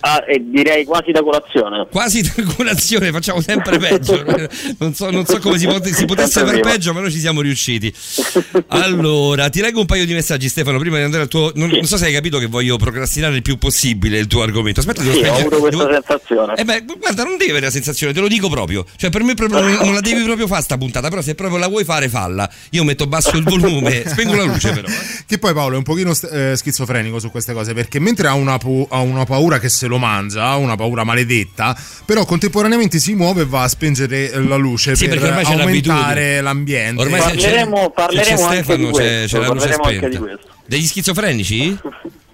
Ah, 0.00 0.22
e 0.26 0.42
direi 0.44 0.84
quasi 0.84 1.10
da 1.10 1.22
colazione. 1.22 1.86
Quasi 1.90 2.20
da 2.22 2.42
colazione, 2.54 3.10
facciamo 3.10 3.40
sempre 3.40 3.78
peggio. 3.78 4.24
Non 4.78 4.94
so, 4.94 5.10
non 5.10 5.24
so 5.26 5.38
come 5.38 5.58
si, 5.58 5.66
pot- 5.66 5.88
si 5.88 6.04
potesse 6.04 6.44
fare 6.44 6.60
peggio, 6.60 6.92
ma 6.92 7.00
noi 7.00 7.10
ci 7.10 7.18
siamo 7.18 7.40
riusciti. 7.40 7.92
Allora, 8.68 9.48
ti 9.48 9.60
leggo 9.60 9.80
un 9.80 9.86
paio 9.86 10.04
di 10.06 10.12
messaggi, 10.12 10.48
Stefano. 10.48 10.78
Prima 10.78 10.96
di 10.98 11.02
andare 11.04 11.22
al 11.24 11.28
tuo. 11.28 11.50
Non, 11.54 11.68
non 11.68 11.84
so 11.84 11.96
se 11.96 12.06
hai 12.06 12.12
capito 12.12 12.38
che 12.38 12.46
voglio 12.46 12.76
procrastinare 12.76 13.34
il 13.36 13.42
più 13.42 13.56
possibile 13.58 14.18
il 14.18 14.26
tuo 14.26 14.42
argomento. 14.42 14.80
Aspetta, 14.80 15.02
devo 15.02 15.14
Sì, 15.14 15.18
ho 15.20 15.22
spegnere- 15.24 15.40
avuto 15.46 15.60
questa 15.60 15.84
devo- 15.84 15.92
sensazione. 15.92 16.54
Eh 16.56 16.64
beh, 16.64 16.84
guarda, 16.98 17.22
non 17.24 17.36
devi 17.36 17.50
avere 17.50 17.66
la 17.66 17.72
sensazione, 17.72 18.12
te 18.12 18.20
lo 18.20 18.28
dico 18.28 18.48
proprio. 18.48 18.84
Cioè, 18.96 19.10
per 19.10 19.22
me 19.22 19.34
proprio 19.34 19.60
non, 19.60 19.72
non 19.82 19.94
la 19.94 20.00
devi 20.00 20.22
proprio 20.22 20.46
fare 20.46 20.62
sta 20.62 20.76
puntata. 20.76 21.08
Però, 21.08 21.22
se 21.22 21.34
proprio 21.34 21.58
la 21.58 21.68
vuoi 21.68 21.84
fare, 21.84 22.08
falla. 22.08 22.48
Io 22.70 22.84
metto 22.84 23.06
basso 23.06 23.36
il 23.36 23.42
volume, 23.44 24.02
spengo 24.06 24.34
la 24.34 24.44
luce, 24.44 24.72
però. 24.72 24.86
Che 25.26 25.38
poi 25.38 25.52
Paolo 25.54 25.74
è 25.74 25.78
un 25.78 25.84
pochino 25.84 26.12
st- 26.14 26.28
eh, 26.32 26.56
schizofrenico 26.56 27.18
su 27.18 27.30
queste 27.30 27.52
cose 27.52 27.72
perché 27.74 27.98
mentre 27.98 28.28
ha 28.28 28.34
una, 28.34 28.58
pu- 28.58 28.86
ha 28.90 29.00
una 29.00 29.24
paura 29.24 29.58
che 29.58 29.68
se 29.68 29.85
lo 29.86 29.98
mangia, 29.98 30.44
ha 30.46 30.56
una 30.56 30.76
paura 30.76 31.04
maledetta, 31.04 31.76
però 32.04 32.24
contemporaneamente 32.24 32.98
si 32.98 33.14
muove 33.14 33.42
e 33.42 33.46
va 33.46 33.62
a 33.62 33.68
spengere 33.68 34.30
eh, 34.30 34.40
la 34.42 34.56
luce 34.56 34.94
Sì, 34.96 35.08
perché 35.08 35.30
per 35.32 35.46
aumentare 35.46 36.40
l'ambiente. 36.40 37.02
Ormai 37.02 37.20
se- 37.20 37.26
Parleremo- 37.28 37.76
se 37.76 37.90
parleremo 37.94 38.36
c'è 38.36 38.42
anche 38.42 38.54
Stefano, 38.62 38.76
di 38.78 38.84
c'è, 38.84 38.90
questo, 38.90 39.36
c'è 39.36 39.42
la 39.42 39.52
luce 39.52 39.68
parleremo 39.68 39.82
anche 39.84 39.96
spenta. 39.98 40.08
di 40.08 40.16
questo. 40.18 40.48
Degli 40.66 40.86
schizofrenici? 40.86 41.78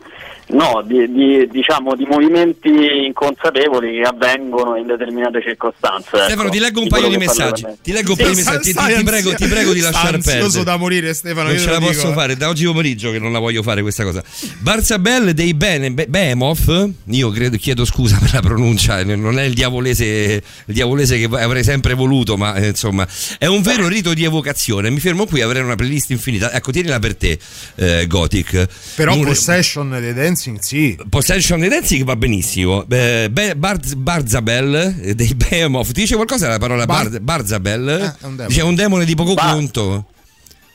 No, 0.53 0.83
di, 0.87 1.11
di- 1.11 1.49
diciamo 1.51 1.95
di 1.97 2.05
movimenti 2.05 2.69
inconsapevoli 3.07 4.01
che 4.03 4.03
avvengono 4.03 4.77
in 4.77 4.87
determinate 4.87 5.41
circostanze. 5.43 6.09
Stefano, 6.25 6.43
ecco, 6.43 6.51
ti 6.51 6.59
leggo 6.59 6.79
un 6.81 6.85
di 6.85 6.91
paio 6.91 7.09
di 7.09 7.17
messaggi. 7.17 7.65
Ti 7.83 7.93
leggo 7.93 8.11
un 8.11 8.17
paio 8.19 8.31
di 8.31 8.37
messaggi. 8.37 8.73
Ti, 8.75 8.79
ti- 8.95 9.03
prego, 9.05 9.35
ti 9.35 9.47
prego 9.47 9.73
di 9.73 9.81
lasciare 9.81 10.17
ansioso 10.17 10.41
perdere. 10.41 10.65
da 10.65 10.77
morire 10.77 11.15
Stefano, 11.15 11.49
Non 11.49 11.57
io 11.57 11.61
ce 11.63 11.67
la 11.71 11.79
lo 11.79 11.87
posso 11.87 12.01
dico. 12.09 12.13
fare, 12.13 12.37
da 12.37 12.49
oggi 12.49 12.65
pomeriggio 12.67 13.11
che 13.11 13.19
non 13.19 13.33
la 13.33 13.39
voglio 13.39 13.63
fare 13.63 13.81
questa 13.81 14.05
cosa. 14.05 14.23
Barzabel 14.59 15.33
dei 15.33 15.55
Bene, 15.55 15.91
Be- 15.91 16.07
Behemoth, 16.07 16.91
io 17.07 17.31
credo, 17.31 17.57
chiedo 17.57 17.85
scusa 17.87 18.19
per 18.21 18.35
la 18.35 18.41
pronuncia, 18.41 18.99
eh, 19.01 19.05
non 19.05 19.39
è 19.39 19.45
il 19.45 19.55
diavolese, 19.55 20.05
il 20.05 20.75
diavolese 20.75 21.19
che 21.19 21.29
avrei 21.35 21.65
sempre 21.65 21.95
voluto, 21.95 22.37
ma 22.37 22.55
eh, 22.57 22.69
insomma 22.69 23.07
è 23.39 23.47
un 23.47 23.63
vero 23.63 23.89
rito 23.89 24.13
di 24.15 24.25
evocazione. 24.25 24.91
Mi 24.91 25.01
fermo 25.01 25.25
qui, 25.27 25.41
avrei 25.41 25.63
una 25.63 25.77
playlist 25.77 26.11
infinita. 26.11 26.53
Ecco, 26.53 26.73
tienila 26.73 26.99
per 26.99 27.17
te, 27.17 27.39
eh, 27.77 28.07
Gothic. 28.07 28.69
Però 28.97 29.15
Un- 29.15 29.25
Possession 29.25 29.99
dei 30.01 30.13
Dancing 30.43 30.59
sì. 30.59 30.99
Possession 31.09 31.61
dei 31.61 31.69
Dancing 31.69 32.03
va 32.05 32.17
benissimo. 32.17 32.85
Eh, 32.89 33.29
Be- 33.31 33.55
Barz- 33.55 33.95
Barzabel 33.95 34.99
eh, 35.03 35.15
dei 35.15 35.35
Behemoth. 35.35 35.93
Ti 35.93 36.01
dice 36.01 36.15
qualcosa 36.17 36.49
la 36.49 36.59
parola 36.59 36.85
Bar- 36.85 37.09
Bar- 37.11 37.21
Barzabel? 37.21 37.89
Eh, 37.89 37.95
è 38.01 38.27
un 38.27 38.31
demone. 38.37 38.47
Dice 38.49 38.63
un 38.63 38.75
demone 38.75 39.05
di 39.05 39.15
poco 39.15 39.35
Bar- 39.35 39.53
conto. 39.55 40.07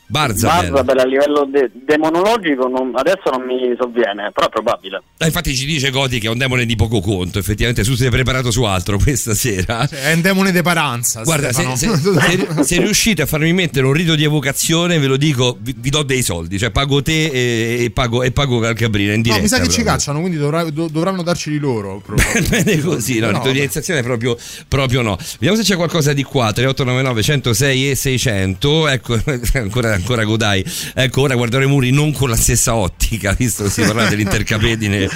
Barzabel. 0.09 0.71
Barzabel 0.71 0.99
a 0.99 1.05
livello 1.05 1.45
de- 1.51 1.69
demonologico 1.85 2.67
non- 2.67 2.91
adesso 2.95 3.29
non 3.31 3.41
mi 3.45 3.75
sovviene, 3.77 4.31
però 4.33 4.47
è 4.47 4.49
probabile. 4.49 5.01
Ah, 5.17 5.25
infatti 5.25 5.53
ci 5.55 5.65
dice 5.65 5.89
Goti 5.89 6.19
che 6.19 6.27
è 6.27 6.29
un 6.29 6.37
demone 6.37 6.65
di 6.65 6.75
poco 6.75 7.01
conto. 7.01 7.39
Effettivamente 7.39 7.83
tu 7.83 7.95
sei 7.95 8.09
preparato 8.09 8.49
su 8.51 8.63
altro 8.63 8.97
questa 9.03 9.33
sera. 9.33 9.87
È 9.87 10.13
un 10.13 10.21
demone 10.21 10.51
de 10.51 10.61
paranza. 10.61 11.23
Guarda, 11.23 11.51
se, 11.51 11.75
se- 11.75 11.89
se- 11.97 12.63
se 12.63 12.79
riuscite 12.79 13.23
a 13.23 13.25
farmi 13.25 13.51
mettere 13.53 13.85
un 13.85 13.93
rito 13.93 14.15
di 14.15 14.23
evocazione, 14.23 14.97
ve 14.97 15.07
lo 15.07 15.17
dico, 15.17 15.57
vi, 15.59 15.75
vi 15.77 15.89
do 15.89 16.03
dei 16.03 16.21
soldi. 16.23 16.57
Cioè, 16.57 16.71
pago 16.71 17.01
te 17.01 17.25
e, 17.25 17.83
e 17.83 17.89
pago, 17.91 18.23
e 18.23 18.31
pago 18.31 18.59
Calcabrina 18.59 19.11
in 19.11 19.17
No, 19.17 19.23
diretta. 19.23 19.41
mi 19.41 19.47
sa 19.49 19.57
che 19.57 19.63
ci 19.63 19.69
proprio. 19.81 19.93
cacciano, 19.93 20.19
quindi 20.21 20.37
dovra- 20.37 20.63
do- 20.69 20.87
dovranno 20.89 21.21
darceli 21.21 21.57
loro. 21.57 22.01
proprio. 22.05 22.25
Bene 22.47 22.79
così, 22.81 23.19
no, 23.19 23.31
No, 23.31 23.43
il 23.45 23.53
rito 23.53 23.79
di 23.79 24.01
proprio, 24.01 24.37
proprio 24.67 25.01
no. 25.01 25.17
Vediamo 25.39 25.55
se 25.57 25.63
c'è 25.63 25.75
qualcosa 25.75 26.13
di 26.13 26.23
qua. 26.23 26.51
3899 26.53 27.21
106 27.21 27.89
e 27.91 27.95
600. 27.95 28.87
Ecco, 28.87 29.19
ancora, 29.53 29.96
ancora 29.97 30.23
Godai. 30.23 30.63
Ecco, 30.93 31.21
ora 31.21 31.35
guardare 31.35 31.65
i 31.65 31.67
muri 31.67 31.91
non 31.91 32.11
con 32.13 32.29
la 32.29 32.35
stessa 32.35 32.75
ottica, 32.75 33.33
visto 33.37 33.63
che 33.63 33.69
si 33.69 33.81
parla 33.81 34.07
dell'intercapedine 34.07 35.09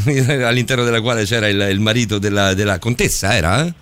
all'interno 0.46 0.84
della 0.84 1.00
quale 1.00 1.24
c'era 1.24 1.48
il, 1.48 1.60
il 1.70 1.80
marito 1.80 2.18
della, 2.18 2.54
della 2.54 2.78
contessa, 2.78 3.34
era? 3.34 3.64
eh? 3.64 3.72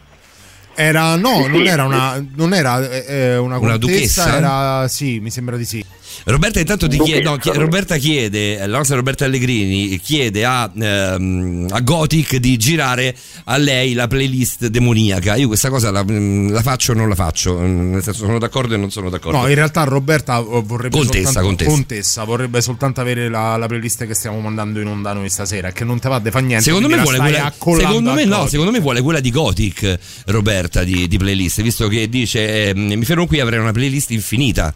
Era, 0.79 1.17
no, 1.17 1.47
non 1.47 1.67
era 1.67 1.85
una, 1.85 2.23
non 2.35 2.53
era 2.53 2.87
eh, 2.87 3.05
eh, 3.09 3.37
una 3.39 3.57
Una 3.57 3.79
contessa, 3.79 4.25
duchessa? 4.25 4.37
era, 4.37 4.89
sì, 4.89 5.21
mi 5.21 5.31
sembra 5.31 5.57
di 5.57 5.65
sì. 5.65 5.83
Roberta 6.25 6.59
intanto 6.61 6.89
ti 6.89 6.99
chiede, 6.99 7.23
no, 7.23 7.33
Duchessa. 7.37 7.53
chi- 7.53 7.59
Roberta 7.59 7.97
chiede, 7.97 8.67
la 8.67 8.77
nostra 8.79 8.97
Roberta 8.97 9.25
Allegrini 9.25 9.99
chiede 10.01 10.45
a, 10.45 10.71
ehm, 10.77 11.67
a 11.71 11.81
Gothic 11.81 12.37
di 12.37 12.57
girare 12.57 13.15
a 13.45 13.57
lei 13.57 13.93
la 13.95 14.07
playlist 14.07 14.67
demoniaca. 14.67 15.37
Io 15.37 15.47
questa 15.47 15.69
cosa 15.71 15.91
la, 15.91 16.05
mm, 16.05 16.51
la 16.51 16.63
faccio 16.63 16.93
o 16.93 16.95
non 16.95 17.09
la 17.09 17.15
faccio, 17.15 17.59
Mm, 17.59 17.93
nel 17.93 18.03
senso 18.03 18.25
sono 18.25 18.39
d'accordo 18.39 18.75
e 18.75 18.77
non 18.77 18.91
sono 18.91 19.09
d'accordo. 19.11 19.39
No, 19.39 19.49
in 19.49 19.55
realtà 19.55 19.85
Roberta 19.85 20.39
eh, 20.39 20.63
vorrebbe 20.65 20.97
Contessa, 20.97 21.41
soltanto, 21.41 21.65
contessa. 21.65 22.25
vorrebbe 22.25 22.61
soltanto 22.61 23.01
avere 23.01 23.29
la, 23.29 23.57
la 23.57 23.67
playlist 23.67 24.07
che 24.07 24.15
stiamo 24.15 24.41
mandando 24.41 24.81
in 24.81 24.87
onda 24.87 25.13
noi 25.13 25.29
stasera, 25.31 25.73
che 25.73 25.85
non 25.85 25.99
te 25.99 26.09
va 26.09 26.17
a 26.17 26.31
fa 26.31 26.39
niente. 26.41 26.65
Secondo 26.65 26.89
me, 26.89 27.01
vuole 27.01 27.19
quella, 27.19 27.53
secondo, 27.57 28.13
me 28.13 28.25
no, 28.25 28.37
Gothic. 28.37 28.51
secondo 28.51 28.71
me 28.73 28.81
vuole 28.81 29.01
quella 29.03 29.21
di 29.21 29.31
Gothic, 29.31 29.99
Roberta, 30.27 30.83
di, 30.85 31.07
di 31.09 31.17
playlist, 31.19 31.63
visto 31.63 31.89
che 31.89 32.09
dice 32.09 32.69
ehm, 32.69 32.93
mi 32.95 33.05
fermo 33.05 33.27
qui 33.27 33.41
avrei 33.41 33.59
una 33.59 33.73
playlist 33.73 34.11
infinita, 34.11 34.75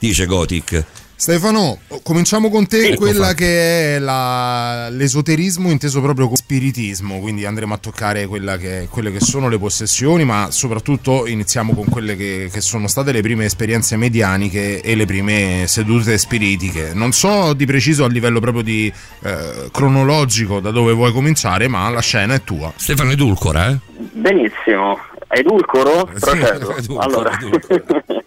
dice 0.00 0.26
Gothic. 0.26 0.84
Stefano, 1.20 1.80
cominciamo 2.02 2.48
con 2.48 2.66
te 2.66 2.92
Ecco 2.92 3.00
quella 3.02 3.24
fatto. 3.26 3.34
che 3.34 3.96
è 3.96 3.98
la- 3.98 4.88
l'esoterismo 4.88 5.70
inteso 5.70 6.00
proprio 6.00 6.24
come 6.24 6.38
spiritismo, 6.38 7.18
quindi 7.18 7.44
andremo 7.44 7.74
a 7.74 7.76
toccare 7.76 8.26
quella 8.26 8.56
che- 8.56 8.88
quelle 8.90 9.12
che 9.12 9.20
sono 9.20 9.50
le 9.50 9.58
possessioni, 9.58 10.24
ma 10.24 10.48
soprattutto 10.50 11.26
iniziamo 11.26 11.74
con 11.74 11.84
quelle 11.90 12.16
che, 12.16 12.48
che 12.50 12.62
sono 12.62 12.86
state 12.88 13.12
le 13.12 13.20
prime 13.20 13.44
esperienze 13.44 13.96
medianiche 13.96 14.80
e 14.80 14.94
le 14.94 15.04
prime 15.04 15.64
sedute 15.66 16.16
spiritiche. 16.16 16.92
Non 16.94 17.12
so 17.12 17.52
di 17.52 17.66
preciso 17.66 18.04
a 18.04 18.08
livello 18.08 18.40
proprio 18.40 18.62
di 18.62 18.90
eh, 19.22 19.68
cronologico 19.70 20.58
da 20.60 20.70
dove 20.70 20.94
vuoi 20.94 21.12
cominciare, 21.12 21.68
ma 21.68 21.90
la 21.90 22.00
scena 22.00 22.32
è 22.32 22.42
tua. 22.44 22.72
Stefano 22.76 23.10
Edulcora, 23.10 23.68
eh? 23.68 23.76
Benissimo, 24.12 24.98
edulcoro? 25.28 26.08
Sì, 26.14 26.18
Procedo. 26.18 26.76
edulcoro, 26.80 26.98
allora. 27.00 27.38
edulcoro. 27.38 28.19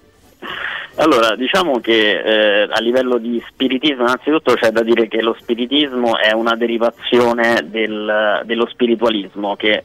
Allora, 0.96 1.36
diciamo 1.36 1.80
che 1.80 2.20
eh, 2.20 2.68
a 2.70 2.80
livello 2.80 3.18
di 3.18 3.44
spiritismo, 3.48 4.04
innanzitutto 4.04 4.54
c'è 4.54 4.70
da 4.70 4.84
dire 4.84 5.08
che 5.08 5.24
lo 5.24 5.36
spiritismo 5.40 6.20
è 6.20 6.34
una 6.34 6.56
derivazione 6.56 7.66
del- 7.66 8.42
dello 8.46 8.68
spiritualismo, 8.68 9.56
che 9.56 9.84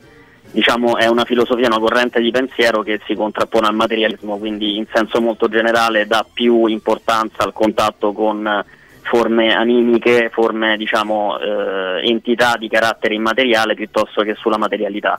diciamo 0.51 0.99
è 0.99 1.07
una 1.07 1.25
filosofia, 1.25 1.69
una 1.69 1.79
corrente 1.79 2.21
di 2.21 2.31
pensiero 2.31 2.83
che 2.83 3.01
si 3.07 3.15
contrappone 3.15 3.67
al 3.69 3.75
materialismo, 3.75 4.37
quindi 4.37 4.77
in 4.77 4.85
senso 4.93 5.23
molto 5.23 5.49
generale 5.49 6.07
dà 6.07 6.27
più 6.31 6.67
importanza 6.67 7.43
al 7.43 7.55
contatto 7.55 8.13
con 8.13 8.65
forme 9.01 9.55
animiche, 9.55 10.29
forme 10.31 10.77
diciamo 10.77 11.39
eh, 11.39 12.07
entità 12.07 12.57
di 12.59 12.69
carattere 12.69 13.15
immateriale 13.15 13.75
piuttosto 13.75 14.21
che 14.23 14.35
sulla 14.35 14.59
materialità 14.59 15.19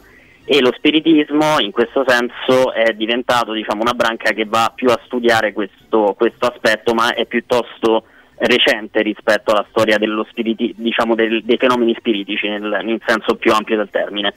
e 0.52 0.62
lo 0.62 0.74
spiritismo 0.76 1.60
in 1.60 1.70
questo 1.70 2.04
senso 2.08 2.74
è 2.74 2.94
diventato 2.94 3.54
diciamo, 3.54 3.82
una 3.82 3.94
branca 3.94 4.32
che 4.32 4.46
va 4.46 4.72
più 4.74 4.90
a 4.90 5.00
studiare 5.06 5.54
questo, 5.54 6.16
questo 6.18 6.48
aspetto 6.48 6.96
ma 6.96 7.14
è 7.14 7.28
piuttosto 7.28 8.06
recente 8.36 9.04
rispetto 9.04 9.52
alla 9.52 9.68
storia 9.70 10.00
dello 10.00 10.26
spiriti- 10.28 10.74
diciamo, 10.76 11.14
del- 11.14 11.44
dei 11.44 11.58
fenomeni 11.58 11.94
spiritici 11.96 12.48
nel, 12.48 12.80
in 12.84 12.98
senso 13.06 13.36
più 13.36 13.54
ampio 13.54 13.76
del 13.76 13.92
termine. 13.92 14.34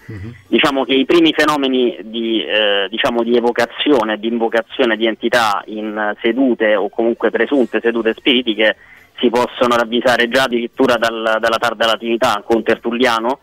Diciamo 0.49 0.85
che 0.85 0.93
i 0.93 1.07
primi 1.07 1.33
fenomeni 1.33 1.97
di, 2.03 2.45
eh, 2.45 2.89
diciamo, 2.91 3.23
di 3.23 3.35
evocazione, 3.35 4.19
di 4.19 4.27
invocazione 4.27 4.99
di 4.99 5.07
entità 5.07 5.63
in 5.67 6.15
sedute 6.21 6.77
o 6.77 6.91
comunque 6.91 7.31
presunte 7.31 7.81
sedute 7.81 8.13
spiritiche 8.13 8.77
si 9.19 9.31
possono 9.31 9.77
ravvisare 9.77 10.29
già 10.29 10.43
addirittura 10.43 10.97
dal- 10.97 11.39
dalla 11.41 11.59
tarda 11.59 11.87
latinità 11.87 12.43
con 12.45 12.63
Tertulliano 12.63 13.39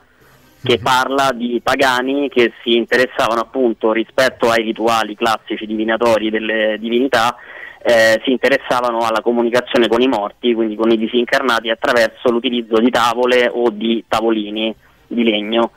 che 0.61 0.79
parla 0.79 1.31
di 1.33 1.61
pagani 1.63 2.29
che 2.29 2.51
si 2.63 2.75
interessavano 2.75 3.41
appunto 3.41 3.91
rispetto 3.91 4.49
ai 4.49 4.63
rituali 4.63 5.15
classici 5.15 5.65
divinatori 5.65 6.29
delle 6.29 6.77
divinità, 6.79 7.35
eh, 7.81 8.21
si 8.23 8.31
interessavano 8.31 8.99
alla 8.99 9.21
comunicazione 9.21 9.87
con 9.87 10.01
i 10.01 10.07
morti, 10.07 10.53
quindi 10.53 10.75
con 10.75 10.91
i 10.91 10.97
disincarnati, 10.97 11.69
attraverso 11.69 12.29
l'utilizzo 12.29 12.77
di 12.79 12.89
tavole 12.89 13.49
o 13.51 13.69
di 13.69 14.03
tavolini 14.07 14.75
di 15.07 15.23
legno, 15.23 15.71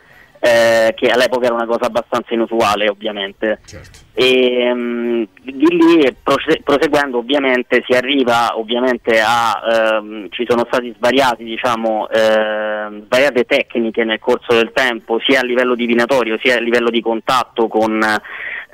eh, 0.44 0.93
che 0.97 1.09
all'epoca 1.09 1.47
era 1.47 1.55
una 1.55 1.66
cosa 1.66 1.86
abbastanza 1.86 2.35
inusuale 2.35 2.89
ovviamente. 2.89 3.60
E 4.12 4.73
mm, 4.74 5.23
di 5.40 5.66
lì 5.69 6.16
prose- 6.20 6.60
proseguendo 6.64 7.19
ovviamente 7.19 7.85
si 7.86 7.93
arriva 7.94 8.59
ovviamente 8.59 9.20
a 9.24 10.01
ehm, 10.01 10.27
ci 10.31 10.44
sono 10.47 10.64
stati 10.66 10.93
svariati 10.97 11.44
diciamo 11.44 12.09
ehm, 12.10 13.05
svariate 13.06 13.44
tecniche 13.44 14.05
nel 14.05 14.19
corso 14.19 14.52
del 14.55 14.73
tempo 14.74 15.19
sia 15.24 15.40
a 15.40 15.44
livello 15.44 15.74
divinatorio 15.74 16.36
sia 16.43 16.56
a 16.56 16.60
livello 16.60 16.90
di 16.90 17.01
contatto 17.01 17.69
con 17.69 18.05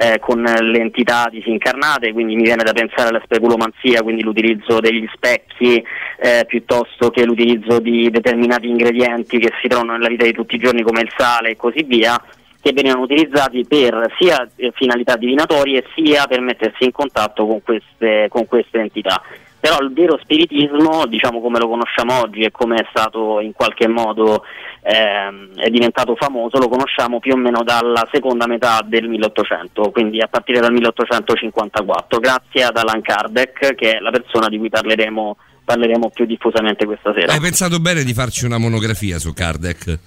eh, 0.00 0.20
con 0.20 0.40
le 0.40 0.78
entità 0.78 1.26
disincarnate, 1.28 2.12
quindi 2.12 2.36
mi 2.36 2.44
viene 2.44 2.62
da 2.62 2.72
pensare 2.72 3.08
alla 3.08 3.20
speculomanzia, 3.24 4.02
quindi 4.02 4.22
l'utilizzo 4.22 4.78
degli 4.78 5.04
specchi, 5.12 5.84
eh, 6.20 6.44
piuttosto 6.46 7.10
che 7.10 7.24
l'utilizzo 7.24 7.78
di 7.78 8.10
determinati 8.10 8.68
ingredienti 8.68 9.38
che 9.38 9.52
si 9.60 9.68
trovano 9.68 9.92
nella 9.92 10.08
vita 10.08 10.24
di 10.24 10.32
tutti 10.32 10.56
i 10.56 10.58
giorni 10.58 10.82
come 10.82 11.02
il 11.02 11.12
sale 11.16 11.50
e 11.50 11.56
così 11.56 11.84
via, 11.84 12.20
che 12.60 12.72
venivano 12.72 13.02
utilizzati 13.02 13.64
per 13.66 14.14
sia 14.18 14.48
eh, 14.56 14.72
finalità 14.74 15.16
divinatorie 15.16 15.84
sia 15.94 16.26
per 16.26 16.40
mettersi 16.40 16.84
in 16.84 16.92
contatto 16.92 17.46
con 17.46 17.62
queste, 17.62 18.26
con 18.28 18.46
queste 18.46 18.80
entità. 18.80 19.22
Però 19.60 19.78
il 19.80 19.92
vero 19.92 20.18
spiritismo, 20.22 21.06
diciamo 21.06 21.40
come 21.40 21.58
lo 21.58 21.68
conosciamo 21.68 22.20
oggi 22.20 22.42
e 22.42 22.52
come 22.52 22.76
è 22.76 22.86
stato 22.90 23.40
in 23.40 23.52
qualche 23.52 23.88
modo 23.88 24.44
ehm, 24.82 25.54
è 25.56 25.68
diventato 25.68 26.14
famoso, 26.14 26.58
lo 26.58 26.68
conosciamo 26.68 27.18
più 27.18 27.32
o 27.32 27.36
meno 27.36 27.64
dalla 27.64 28.06
seconda 28.12 28.46
metà 28.46 28.80
del 28.84 29.08
1800, 29.08 29.90
quindi 29.90 30.20
a 30.20 30.28
partire 30.28 30.60
dal 30.60 30.72
1854, 30.72 32.18
grazie 32.18 32.62
ad 32.62 32.76
Allan 32.76 33.02
Kardec, 33.02 33.74
che 33.74 33.96
è 33.96 33.98
la 33.98 34.10
persona 34.10 34.48
di 34.48 34.58
cui 34.58 34.68
parleremo, 34.68 35.36
parleremo 35.68 36.08
più 36.08 36.24
diffusamente 36.24 36.86
questa 36.86 37.12
sera. 37.12 37.34
Hai 37.34 37.40
pensato 37.40 37.78
bene 37.78 38.02
di 38.02 38.14
farci 38.14 38.46
una 38.46 38.56
monografia 38.56 39.18
su 39.18 39.34
Kardec? 39.34 39.98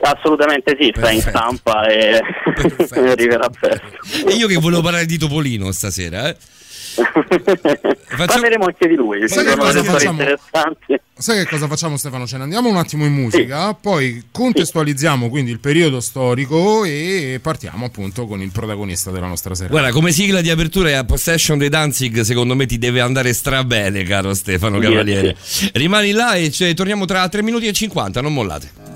Assolutamente 0.00 0.76
sì, 0.78 0.92
sta 0.94 1.10
in 1.10 1.20
stampa 1.20 1.86
e 1.86 2.20
arriverà 3.10 3.48
presto. 3.48 4.28
E 4.28 4.34
io 4.34 4.46
che 4.46 4.56
volevo 4.56 4.80
parlare 4.80 5.06
di 5.06 5.18
Topolino 5.18 5.72
stasera, 5.72 6.28
eh? 6.28 6.36
Parleremo 8.26 8.64
anche 8.64 8.86
di 8.86 8.94
lui, 8.94 9.28
Sai 9.28 9.44
che 9.44 9.56
cosa 9.56 9.82
facciamo? 9.82 10.22
Sai 11.16 11.38
che 11.38 11.48
cosa 11.48 11.68
facciamo 11.68 11.96
Stefano? 11.96 12.26
Ce 12.26 12.36
ne 12.36 12.42
andiamo 12.42 12.68
un 12.68 12.76
attimo 12.76 13.04
in 13.04 13.12
musica, 13.12 13.72
poi 13.74 14.24
contestualizziamo 14.30 15.28
quindi 15.28 15.50
il 15.50 15.60
periodo 15.60 16.00
storico 16.00 16.84
e 16.84 17.38
partiamo 17.40 17.86
appunto 17.86 18.26
con 18.26 18.40
il 18.40 18.50
protagonista 18.50 19.10
della 19.10 19.26
nostra 19.26 19.54
serata. 19.54 19.72
Guarda, 19.72 19.92
come 19.92 20.12
sigla 20.12 20.40
di 20.40 20.50
apertura 20.50 20.88
è 20.90 20.92
a 20.94 21.04
Possession 21.04 21.58
dei 21.58 21.68
Danzig, 21.68 22.20
secondo 22.20 22.54
me 22.54 22.66
ti 22.66 22.78
deve 22.78 23.00
andare 23.00 23.32
stra 23.32 23.64
bene, 23.64 24.02
caro 24.02 24.34
Stefano. 24.34 24.78
Cavaliere. 24.78 25.36
Rimani 25.72 26.12
là 26.12 26.34
e 26.34 26.50
ci 26.50 26.74
torniamo 26.74 27.04
tra 27.04 27.28
3 27.28 27.42
minuti 27.42 27.66
e 27.66 27.72
50, 27.72 28.20
non 28.20 28.32
mollate. 28.32 28.93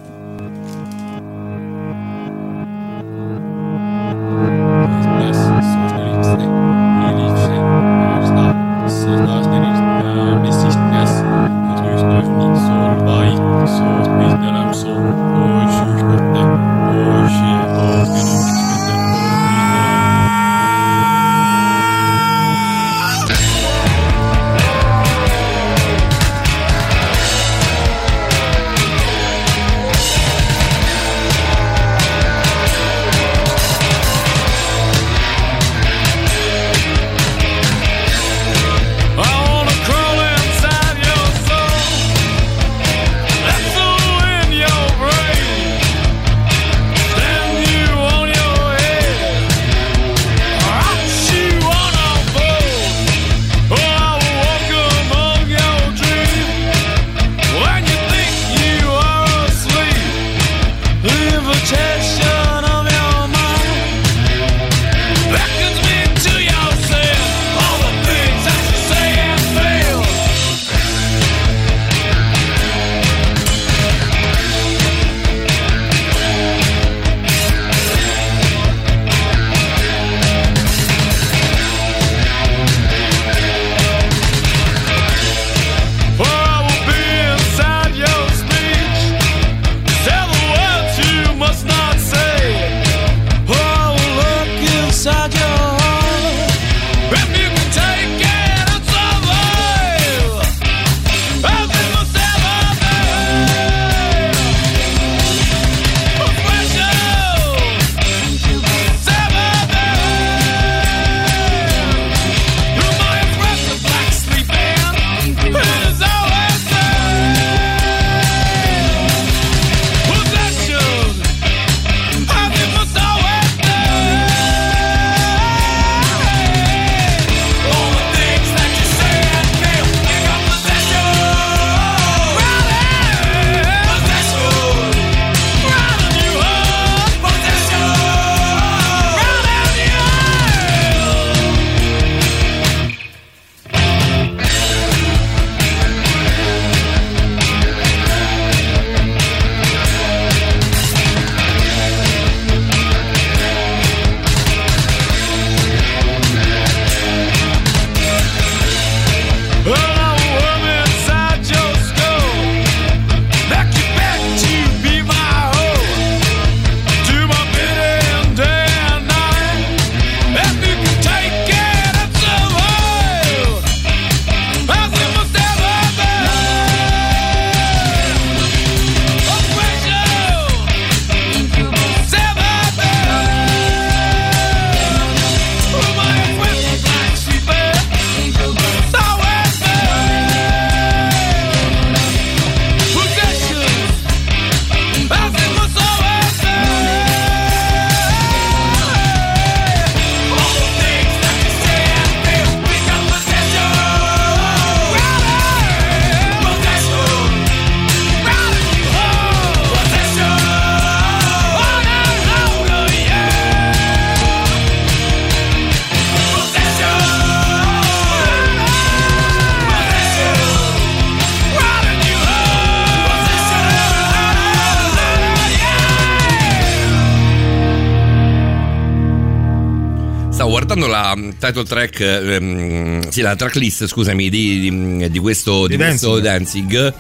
Title 231.48 231.64
track, 231.64 232.00
ehm, 232.00 233.08
sì, 233.08 233.20
la 233.20 233.34
tracklist, 233.36 233.86
scusami, 233.86 234.28
di, 234.28 234.60
di- 234.70 235.10
di 235.10 235.18
questo, 235.18 235.66
di 235.66 235.76
Di 235.76 235.82
questo 235.82 236.20
Danzig. 236.20 236.92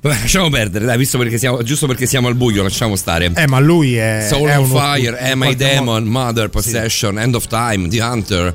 Vabbè, 0.00 0.16
lasciamo 0.20 0.50
perdere, 0.50 0.84
dai, 0.84 0.98
visto 0.98 1.16
perché 1.16 1.38
siamo, 1.38 1.62
giusto 1.62 1.86
perché 1.86 2.06
siamo 2.06 2.26
al 2.26 2.34
buio, 2.34 2.62
lasciamo 2.64 2.96
stare. 2.96 3.30
Eh, 3.36 3.46
ma 3.46 3.60
lui 3.60 3.94
è. 3.96 4.26
Soul 4.28 4.48
è 4.48 4.58
on 4.58 4.66
Fire, 4.66 5.16
Am 5.30 5.42
I 5.44 5.54
Demon, 5.54 6.04
Mother, 6.04 6.48
Possession, 6.48 7.18
End 7.20 7.34
of 7.36 7.46
Time, 7.46 7.86
The 7.88 8.00
Hunter, 8.02 8.54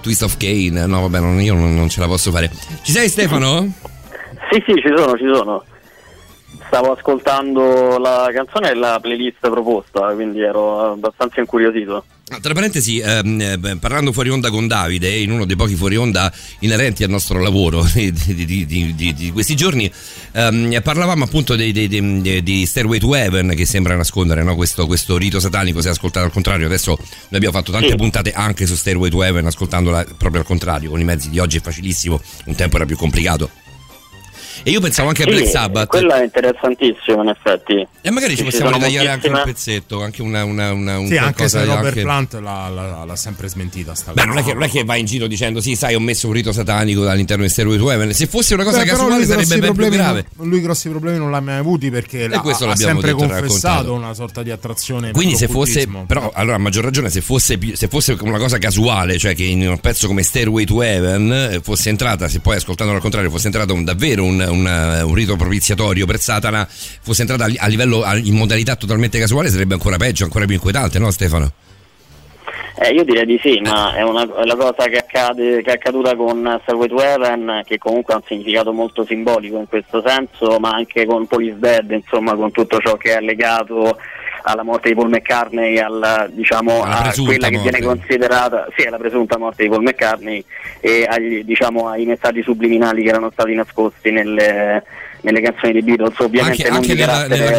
Twist 0.00 0.22
of 0.22 0.36
Kane. 0.38 0.86
No, 0.86 1.02
vabbè, 1.02 1.20
non- 1.20 1.40
io 1.40 1.54
non, 1.54 1.74
non 1.74 1.88
ce 1.90 2.00
la 2.00 2.06
posso 2.06 2.30
fare. 2.30 2.50
Ci 2.82 2.92
sei, 2.92 3.08
Stefano? 3.10 3.70
Sì, 4.50 4.62
sì, 4.66 4.72
ci 4.74 4.88
sono, 4.96 5.16
ci 5.18 5.30
sono. 5.30 5.64
Stavo 6.66 6.92
ascoltando 6.92 7.98
la 7.98 8.30
canzone 8.32 8.70
e 8.70 8.74
la 8.74 8.98
playlist 9.02 9.38
proposta, 9.40 10.12
quindi 10.14 10.40
ero 10.40 10.92
abbastanza 10.92 11.40
incuriosito. 11.40 12.04
Tra 12.40 12.54
parentesi, 12.54 12.98
ehm, 12.98 13.58
eh, 13.62 13.76
parlando 13.76 14.12
fuori 14.12 14.30
onda 14.30 14.48
con 14.50 14.66
Davide, 14.66 15.14
in 15.14 15.30
uno 15.30 15.44
dei 15.44 15.56
pochi 15.56 15.74
fuori 15.74 15.96
onda 15.96 16.32
inerenti 16.60 17.04
al 17.04 17.10
nostro 17.10 17.38
lavoro 17.40 17.86
di, 17.92 18.10
di- 18.12 18.66
di- 18.66 18.94
di- 19.14 19.30
questi 19.30 19.54
giorni, 19.54 19.90
ehm, 20.32 20.80
parlavamo 20.82 21.24
appunto 21.24 21.54
di 21.54 22.64
Stairway 22.66 22.98
to 22.98 23.14
Heaven 23.14 23.52
che 23.54 23.66
sembra 23.66 23.94
nascondere 23.94 24.42
no? 24.42 24.56
questo, 24.56 24.86
questo 24.86 25.18
rito 25.18 25.38
satanico, 25.38 25.82
se 25.82 25.90
ascoltato 25.90 26.24
al 26.24 26.32
contrario. 26.32 26.64
Adesso 26.66 26.96
noi 26.98 27.06
abbiamo 27.32 27.56
fatto 27.56 27.72
tante 27.72 27.90
Sì. 27.90 27.96
puntate 27.96 28.32
anche 28.32 28.64
su 28.66 28.74
Stairway 28.74 29.10
to 29.10 29.22
Heaven, 29.22 29.44
ascoltandola 29.46 30.06
proprio 30.16 30.40
al 30.40 30.46
contrario, 30.46 30.88
con 30.90 31.00
i 31.00 31.04
mezzi 31.04 31.28
di 31.28 31.38
oggi 31.38 31.58
è 31.58 31.60
facilissimo, 31.60 32.20
un 32.46 32.54
tempo 32.54 32.76
era 32.76 32.86
più 32.86 32.96
complicato. 32.96 33.50
E 34.62 34.70
io 34.70 34.80
pensavo 34.80 35.08
anche 35.08 35.22
a 35.22 35.26
Sì, 35.26 35.32
Black 35.32 35.48
Sabbath. 35.48 35.88
Quello 35.88 36.12
è 36.12 36.22
interessantissimo, 36.22 37.22
in 37.22 37.28
effetti. 37.28 37.86
E 38.02 38.10
magari 38.10 38.32
ci 38.32 38.38
Ci 38.38 38.44
possiamo 38.44 38.70
ritagliare 38.70 39.08
anche 39.08 39.28
un 39.28 39.40
pezzetto, 39.44 40.02
anche 40.02 40.22
una, 40.22 40.44
una, 40.44 40.72
una, 40.72 40.98
un 40.98 41.06
Sì, 41.06 41.16
anche 41.16 41.48
se 41.48 41.64
Robert 41.64 41.86
anche- 41.86 42.00
Plant 42.02 42.32
l'ha, 42.34 42.68
l'ha- 42.68 43.04
l'ha 43.04 43.16
sempre 43.16 43.48
smentita 43.48 43.94
sta 43.94 44.12
Beh, 44.12 44.24
non 44.24 44.38
è, 44.38 44.42
che, 44.42 44.52
non 44.54 44.62
è 44.62 44.68
che 44.68 44.84
va 44.84 44.96
in 44.96 45.04
giro 45.06 45.26
dicendo 45.26 45.60
sì, 45.60 45.74
sai, 45.76 45.94
ho 45.94 46.00
messo 46.00 46.26
un 46.26 46.32
rito 46.32 46.52
satanico 46.52 47.08
all'interno 47.08 47.42
di 47.44 47.50
Stairway 47.50 47.78
to 47.78 47.90
Heaven. 47.90 48.12
Se 48.14 48.26
fosse 48.26 48.54
una 48.54 48.64
cosa 48.64 48.78
Beh, 48.80 48.84
casuale 48.86 49.16
lui 49.16 49.24
sarebbe 49.26 49.58
ben 49.58 49.74
più 49.74 49.88
grave. 49.88 50.26
non- 50.36 50.48
lui 50.48 50.60
grossi 50.60 50.88
problemi 50.88 51.18
non 51.18 51.30
l'ha 51.30 51.40
mai 51.40 51.58
avuti 51.58 51.90
perché 51.90 52.26
l'ha, 52.28 52.40
questo 52.40 52.64
ha 52.64 52.68
l'abbiamo 52.68 53.00
sempre 53.00 53.12
detto 53.12 53.26
confessato 53.26 53.66
raccontato. 53.74 53.92
una 53.94 54.14
sorta 54.14 54.42
di 54.42 54.50
attrazione 54.50 55.10
Quindi 55.12 55.36
se 55.36 55.48
fosse, 55.48 55.86
però 56.06 56.30
allora 56.34 56.56
a 56.56 56.58
maggior 56.58 56.84
ragione 56.84 57.10
se 57.10 57.20
fosse, 57.20 57.58
se 57.74 57.88
fosse 57.88 58.16
una 58.20 58.38
cosa 58.38 58.58
casuale, 58.58 59.18
cioè 59.18 59.34
che 59.34 59.44
in 59.44 59.68
un 59.68 59.78
pezzo 59.78 60.06
come 60.06 60.22
Stairway 60.22 60.64
to 60.64 60.82
Heaven 60.82 61.32
eh, 61.52 61.60
fosse 61.62 61.88
entrata, 61.90 62.28
se 62.28 62.40
poi 62.40 62.56
ascoltandolo 62.56 62.96
al 62.96 63.02
contrario 63.02 63.30
fosse 63.30 63.46
entrato 63.46 63.74
un, 63.74 63.84
davvero 63.84 64.24
un, 64.24 64.44
un- 64.50 65.02
un 65.06 65.14
rito 65.14 65.36
propiziatorio 65.36 66.06
per 66.06 66.18
Satana, 66.18 66.66
fosse 66.68 67.22
entrata 67.22 67.44
a, 67.44 67.46
li- 67.46 67.58
a 67.58 67.66
livello, 67.66 68.02
a- 68.02 68.16
in 68.16 68.34
modalità 68.34 68.76
totalmente 68.76 69.18
casuale 69.18 69.48
sarebbe 69.48 69.74
ancora 69.74 69.96
peggio, 69.96 70.24
ancora 70.24 70.44
più 70.44 70.54
inquietante, 70.54 70.98
no 70.98 71.10
Stefano? 71.10 71.52
Eh, 72.82 72.94
io 72.94 73.04
direi 73.04 73.26
di 73.26 73.38
sì, 73.42 73.60
ma 73.60 73.94
è 73.94 74.02
una, 74.02 74.22
è 74.22 74.44
la 74.44 74.56
cosa 74.56 74.88
che, 74.88 74.96
accade, 74.96 75.60
che 75.62 75.70
è 75.70 75.74
accaduta 75.74 76.16
con 76.16 76.58
Stairway 76.62 76.88
to 76.88 77.02
Heaven, 77.02 77.62
che 77.66 77.76
comunque 77.76 78.14
ha 78.14 78.16
un 78.16 78.22
significato 78.26 78.72
molto 78.72 79.04
simbolico 79.04 79.58
in 79.58 79.66
questo 79.68 80.02
senso, 80.06 80.58
ma 80.58 80.70
anche 80.70 81.04
con 81.04 81.26
Police 81.26 81.58
Dead, 81.58 81.90
insomma, 81.90 82.34
con 82.34 82.50
tutto 82.52 82.78
ciò 82.78 82.96
che 82.96 83.18
è 83.18 83.20
legato 83.20 83.98
alla 84.42 84.62
morte 84.62 84.88
di 84.88 84.94
Paul 84.94 85.08
McCartney, 85.10 85.78
alla, 85.78 86.28
diciamo, 86.30 86.82
Alla 86.82 86.98
a 86.98 87.02
presunta 87.02 87.30
quella 87.30 87.48
che 87.48 87.58
viene 87.58 87.80
morte. 87.80 87.98
considerata, 88.00 88.66
sì, 88.76 88.86
alla 88.86 88.98
presunta 88.98 89.38
morte 89.38 89.62
di 89.64 89.68
Paul 89.68 89.82
McCartney 89.82 90.44
e 90.80 91.06
agli, 91.08 91.42
diciamo, 91.44 91.88
ai 91.88 92.04
messaggi 92.04 92.42
subliminali 92.42 93.02
che 93.02 93.08
erano 93.08 93.30
stati 93.32 93.54
nascosti 93.54 94.10
nelle, 94.10 94.82
nelle 95.22 95.40
canzoni 95.40 95.72
dei 95.72 95.82
Beatles, 95.82 96.18
ovviamente 96.18 96.62
Anche, 96.68 96.76
anche 96.76 96.94
di 96.94 97.00
nella, 97.00 97.26
nella 97.26 97.50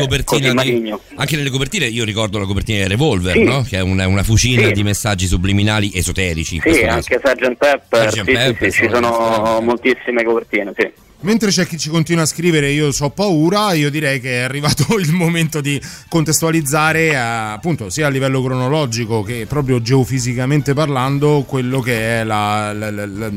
di- 0.64 0.94
anche 1.16 1.36
nelle 1.36 1.50
copertine, 1.50 1.86
io 1.86 2.04
ricordo 2.04 2.40
la 2.40 2.46
copertina 2.46 2.84
di 2.84 2.88
Revolver, 2.90 3.34
Sì. 3.34 3.44
no? 3.44 3.62
che 3.68 3.78
è 3.78 3.82
una, 3.82 4.08
una 4.08 4.24
fucina 4.24 4.68
Sì. 4.68 4.72
di 4.74 4.84
messaggi 4.84 5.28
subliminali 5.28 5.92
esoterici. 5.94 6.60
Sì, 6.64 6.82
anche 6.84 7.20
Sgt. 7.24 7.56
Pepper, 7.56 8.12
Sgt. 8.12 8.24
Pepper, 8.32 8.72
sì, 8.72 8.84
ci 8.84 8.90
sono 8.92 9.60
moltissime 9.62 10.24
copertine, 10.24 10.74
sì. 10.76 10.92
Mentre 11.24 11.52
c'è 11.52 11.68
chi 11.68 11.78
ci 11.78 11.90
continua 11.90 12.24
a 12.24 12.26
scrivere 12.26 12.72
io 12.72 12.92
so 12.92 13.10
paura, 13.10 13.74
io 13.74 13.92
direi 13.92 14.20
che 14.20 14.40
è 14.40 14.42
arrivato 14.42 14.86
il 15.00 15.12
momento 15.12 15.62
di 15.62 15.80
contestualizzare 16.10 17.10
eh, 17.10 17.16
appunto 17.16 17.90
sia 17.92 18.08
a 18.08 18.10
livello 18.10 18.42
cronologico 18.44 19.22
che 19.22 19.46
proprio 19.48 19.82
geofisicamente 19.82 20.74
parlando 20.74 21.44
quello 21.48 21.80
che 21.80 22.22
è 22.22 22.24
la- 22.24 22.74
la- 22.74 22.90
la- 22.90 23.06
la- 23.06 23.32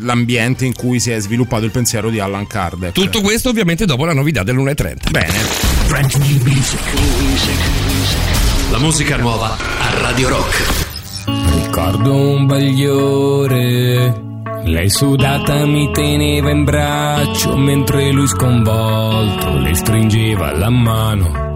l'ambiente 0.00 0.64
in 0.64 0.74
cui 0.74 0.98
si 0.98 1.10
è 1.12 1.20
sviluppato 1.20 1.64
il 1.64 1.70
pensiero 1.70 2.10
di 2.10 2.18
Allan 2.18 2.46
Kardec. 2.48 2.92
Tutto 2.92 3.20
questo 3.20 3.48
ovviamente 3.50 3.84
dopo 3.86 4.04
la 4.04 4.12
novità 4.14 4.42
dell'1.30. 4.42 5.10
Bene. 5.10 5.34
La 8.70 8.78
musica 8.78 9.16
nuova 9.16 9.56
a 9.56 10.00
Radio 10.00 10.28
Rock. 10.28 10.88
Ricordo 11.64 12.14
un 12.14 12.46
bagliore. 12.46 14.29
Lei 14.62 14.90
sudata 14.90 15.64
mi 15.66 15.90
teneva 15.90 16.50
in 16.50 16.64
braccio 16.64 17.56
mentre 17.56 18.12
lui 18.12 18.26
sconvolto 18.28 19.58
le 19.58 19.74
stringeva 19.74 20.52
la 20.52 20.70
mano. 20.70 21.48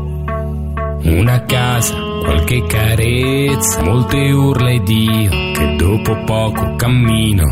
Una 1.02 1.44
casa, 1.44 1.94
qualche 2.22 2.64
carezza, 2.66 3.82
molte 3.82 4.30
urla 4.30 4.70
ed 4.70 4.88
io 4.88 5.30
che 5.30 5.76
dopo 5.76 6.16
poco 6.24 6.74
cammino. 6.76 7.42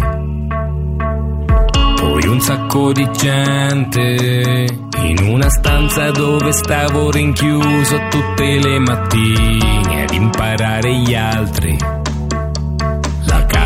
Poi 1.97 2.27
un 2.27 2.41
sacco 2.41 2.93
di 2.93 3.09
gente 3.13 4.67
in 5.05 5.29
una 5.29 5.49
stanza 5.51 6.11
dove 6.11 6.53
stavo 6.53 7.11
rinchiuso 7.11 7.97
tutte 8.09 8.59
le 8.59 8.79
mattine 8.79 10.05
ad 10.05 10.15
imparare 10.15 10.95
gli 10.97 11.15
altri. 11.15 12.02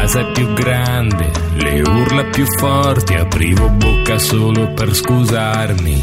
Casa 0.07 0.23
più 0.27 0.53
grande, 0.53 1.33
le 1.55 1.81
urla 1.81 2.23
più 2.27 2.47
forti, 2.61 3.15
aprivo 3.15 3.69
bocca 3.71 4.21
solo 4.21 4.73
per 4.73 4.95
scusarmi. 4.95 6.01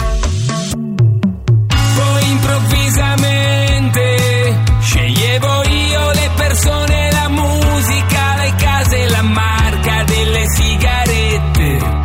Poi 1.96 2.32
improvvisamente 2.32 4.62
sceglievo 4.82 5.64
io 5.64 6.12
le 6.12 6.30
persone, 6.36 7.12
la 7.14 7.30
musica, 7.30 8.36
le 8.42 8.54
case, 8.58 9.08
la 9.08 9.22
marca 9.22 10.04
delle 10.04 10.44
sigarette. 10.54 12.02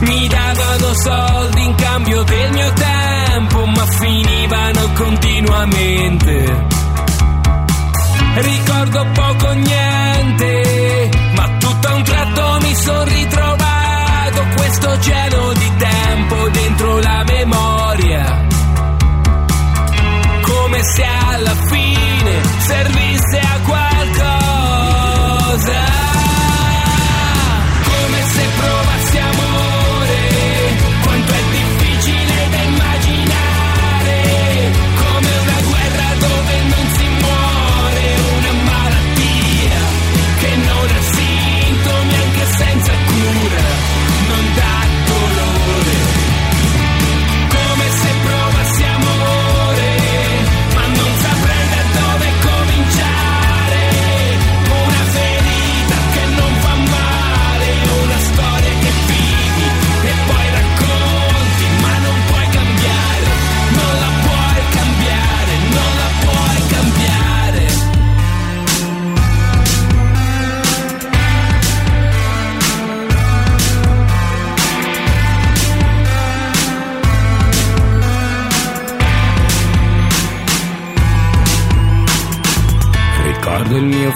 Mi 0.00 0.26
davano 0.26 0.94
soldi 0.94 1.64
in 1.64 1.76
cambio 1.76 2.24
del 2.24 2.50
mio 2.50 2.72
tempo, 2.72 3.66
ma 3.66 3.86
finivano 3.86 4.90
continuamente. 4.94 6.71
Ricordo 8.34 9.06
poco 9.12 9.52
niente, 9.52 11.10
ma 11.34 11.48
tutto 11.58 11.88
a 11.88 11.94
un 11.94 12.02
tratto 12.02 12.58
mi 12.62 12.74
sono 12.74 13.04
ritrovato 13.04 14.46
questo 14.56 14.88
oceano 14.90 15.52
di 15.52 15.72
tempo 15.76 16.48
dentro 16.48 16.98
la 16.98 17.24
memoria. 17.26 18.46
Come 20.40 20.82
se 20.82 21.04
alla 21.04 21.54
fine 21.68 22.42
servisse 22.58 23.01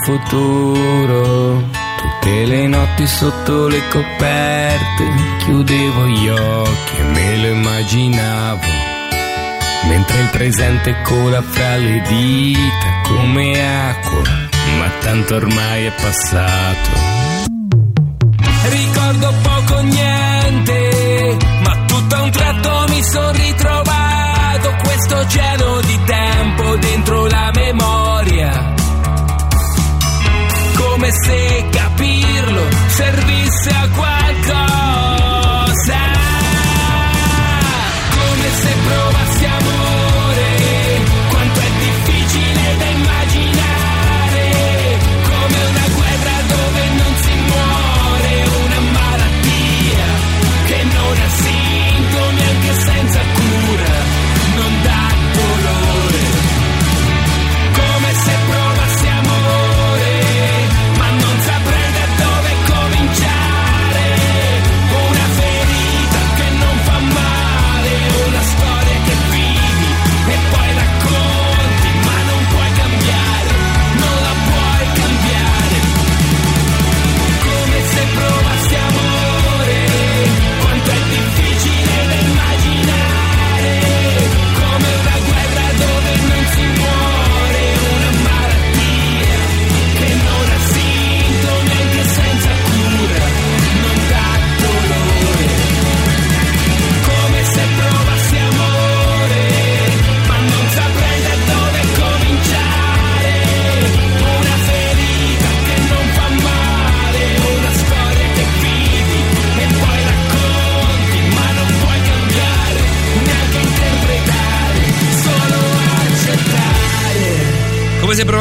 futuro, 0.03 1.63
tutte 1.97 2.45
le 2.45 2.67
notti 2.67 3.07
sotto 3.07 3.67
le 3.67 3.81
coperte, 3.89 5.11
chiudevo 5.39 6.05
gli 6.07 6.27
occhi 6.29 6.97
e 6.97 7.03
me 7.03 7.37
lo 7.37 7.47
immaginavo, 7.47 8.67
mentre 9.87 10.19
il 10.19 10.29
presente 10.29 10.95
cola 11.03 11.41
fra 11.41 11.75
le 11.77 12.01
dita 12.07 13.01
come 13.03 13.89
acqua 13.89 14.47
ma 14.75 14.89
tanto 14.99 15.35
ormai 15.35 15.85
è 15.85 15.91
passato. 15.91 16.89
Ricordo 18.69 19.33
poco 19.41 19.81
niente, 19.81 21.37
ma 21.63 21.85
tutto 21.85 22.15
a 22.15 22.21
un 22.23 22.31
tratto 22.31 22.85
mi 22.89 23.03
sono 23.03 23.31
ritrovato 23.31 24.75
questo 24.83 25.17
oceano 25.17 25.79
di 25.81 25.99
tempo 26.05 26.75
dentro 26.77 27.25
la 27.27 27.51
memoria. 27.53 28.76
Come 30.97 31.11
se 31.11 31.63
capirlo 31.69 32.67
servisse 32.87 33.69
a 33.69 33.87
qualcosa. 33.89 34.16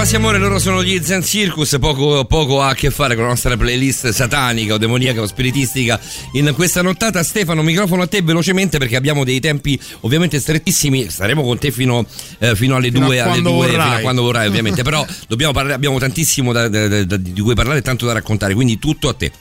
Provassi 0.07 0.25
amore, 0.25 0.39
loro 0.39 0.61
sono 0.61 0.85
gli 0.85 1.03
Zen 1.03 1.21
Circus, 1.25 1.79
poco, 1.81 2.25
poco 2.27 2.63
ha 2.63 2.69
a 2.69 2.75
che 2.75 2.93
fare 2.93 3.17
con 3.17 3.25
la 3.25 3.31
nostra 3.31 3.57
playlist 3.57 4.11
satanica 4.11 4.75
o 4.75 4.79
demoniaca 4.79 5.21
o 5.21 5.27
spiritistica. 5.27 5.99
In 6.35 6.53
questa 6.55 6.81
nottata, 6.81 7.25
Stefano, 7.25 7.61
microfono 7.63 8.03
a 8.03 8.07
te 8.07 8.23
velocemente 8.23 8.79
perché 8.79 8.95
abbiamo 8.95 9.25
dei 9.25 9.41
tempi 9.41 9.77
ovviamente 10.03 10.39
strettissimi. 10.39 11.11
Staremo 11.11 11.43
con 11.43 11.59
te 11.59 11.73
fino, 11.73 12.07
eh, 12.39 12.55
fino 12.55 12.77
alle 12.77 12.93
Fino 12.93 13.07
a 13.07 13.09
2, 13.09 13.19
alle 13.21 13.31
quando 13.31 13.51
2, 13.51 13.67
vorrai. 13.67 13.83
fino 13.83 13.97
a 13.97 13.99
quando 13.99 14.23
vorrai, 14.23 14.47
ovviamente. 14.47 14.85
Però 14.85 15.05
dobbiamo 15.27 15.53
parlare, 15.53 15.75
abbiamo 15.75 15.99
tantissimo 15.99 16.53
da- 16.53 16.69
da- 16.69 17.03
da- 17.05 17.17
di 17.17 17.41
cui 17.41 17.55
parlare 17.57 17.81
e 17.81 17.83
tanto 17.83 18.07
da 18.07 18.13
raccontare, 18.13 18.55
quindi 18.55 18.79
tutto 18.79 19.09
a 19.09 19.13
te. 19.13 19.33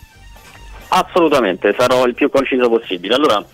Assolutamente, 0.87 1.75
sarò 1.77 2.07
il 2.07 2.15
più 2.15 2.27
conciso 2.31 2.69
possibile. 2.69 3.13
Allora, 3.13 3.45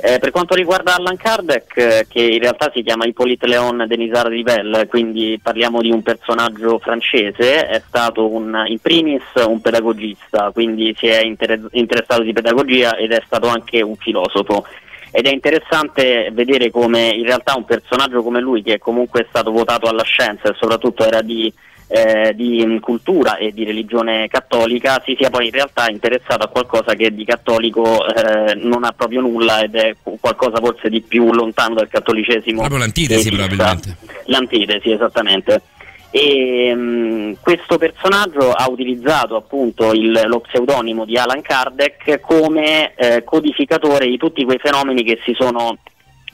eh, 0.00 0.18
per 0.20 0.30
quanto 0.30 0.54
riguarda 0.54 0.94
Allan 0.94 1.16
Kardec, 1.16 1.76
eh, 1.76 2.06
che 2.08 2.22
in 2.22 2.38
realtà 2.38 2.70
si 2.72 2.82
chiama 2.82 3.04
Hippolyte 3.04 3.48
Léon 3.48 3.84
Denisard 3.88 4.30
Rivel, 4.30 4.86
quindi 4.88 5.40
parliamo 5.42 5.80
di 5.80 5.90
un 5.90 6.02
personaggio 6.02 6.78
francese, 6.78 7.66
è 7.66 7.82
stato 7.84 8.28
un, 8.28 8.64
in 8.66 8.78
primis 8.78 9.24
un 9.34 9.60
pedagogista, 9.60 10.50
quindi 10.52 10.94
si 10.96 11.08
è 11.08 11.22
inter- 11.24 11.68
interessato 11.72 12.22
di 12.22 12.32
pedagogia 12.32 12.96
ed 12.96 13.10
è 13.10 13.20
stato 13.26 13.48
anche 13.48 13.82
un 13.82 13.96
filosofo. 13.96 14.64
Ed 15.10 15.26
è 15.26 15.32
interessante 15.32 16.30
vedere 16.32 16.70
come 16.70 17.08
in 17.08 17.24
realtà 17.24 17.56
un 17.56 17.64
personaggio 17.64 18.22
come 18.22 18.40
lui, 18.40 18.62
che 18.62 18.78
comunque 18.78 19.22
è 19.22 19.26
stato 19.28 19.50
votato 19.50 19.88
alla 19.88 20.04
scienza 20.04 20.48
e 20.48 20.54
soprattutto 20.56 21.04
era 21.04 21.22
di 21.22 21.52
eh, 21.88 22.32
di 22.34 22.78
cultura 22.80 23.38
e 23.38 23.52
di 23.52 23.64
religione 23.64 24.28
cattolica 24.28 25.02
si 25.04 25.16
sia 25.18 25.30
poi 25.30 25.46
in 25.46 25.52
realtà 25.52 25.88
interessato 25.88 26.44
a 26.44 26.48
qualcosa 26.48 26.94
che 26.94 27.14
di 27.14 27.24
cattolico 27.24 28.06
eh, 28.06 28.54
non 28.54 28.84
ha 28.84 28.92
proprio 28.92 29.22
nulla 29.22 29.62
ed 29.62 29.74
è 29.74 29.96
qualcosa 30.20 30.58
forse 30.58 30.90
di 30.90 31.00
più 31.00 31.32
lontano 31.32 31.74
dal 31.74 31.88
cattolicesimo. 31.88 32.58
Proprio 32.58 32.78
l'antitesi, 32.78 33.30
probabilmente. 33.30 33.96
L'antitesi, 34.26 34.90
esattamente. 34.90 35.62
E 36.10 36.72
mm, 36.74 37.32
questo 37.40 37.76
personaggio 37.76 38.52
ha 38.52 38.68
utilizzato 38.68 39.36
appunto 39.36 39.92
il- 39.92 40.24
lo 40.26 40.40
pseudonimo 40.40 41.04
di 41.04 41.18
Alan 41.18 41.42
Kardec 41.42 42.20
come 42.20 42.94
eh, 42.94 43.24
codificatore 43.24 44.06
di 44.06 44.16
tutti 44.16 44.44
quei 44.44 44.58
fenomeni 44.58 45.02
che 45.04 45.18
si 45.24 45.34
sono 45.38 45.76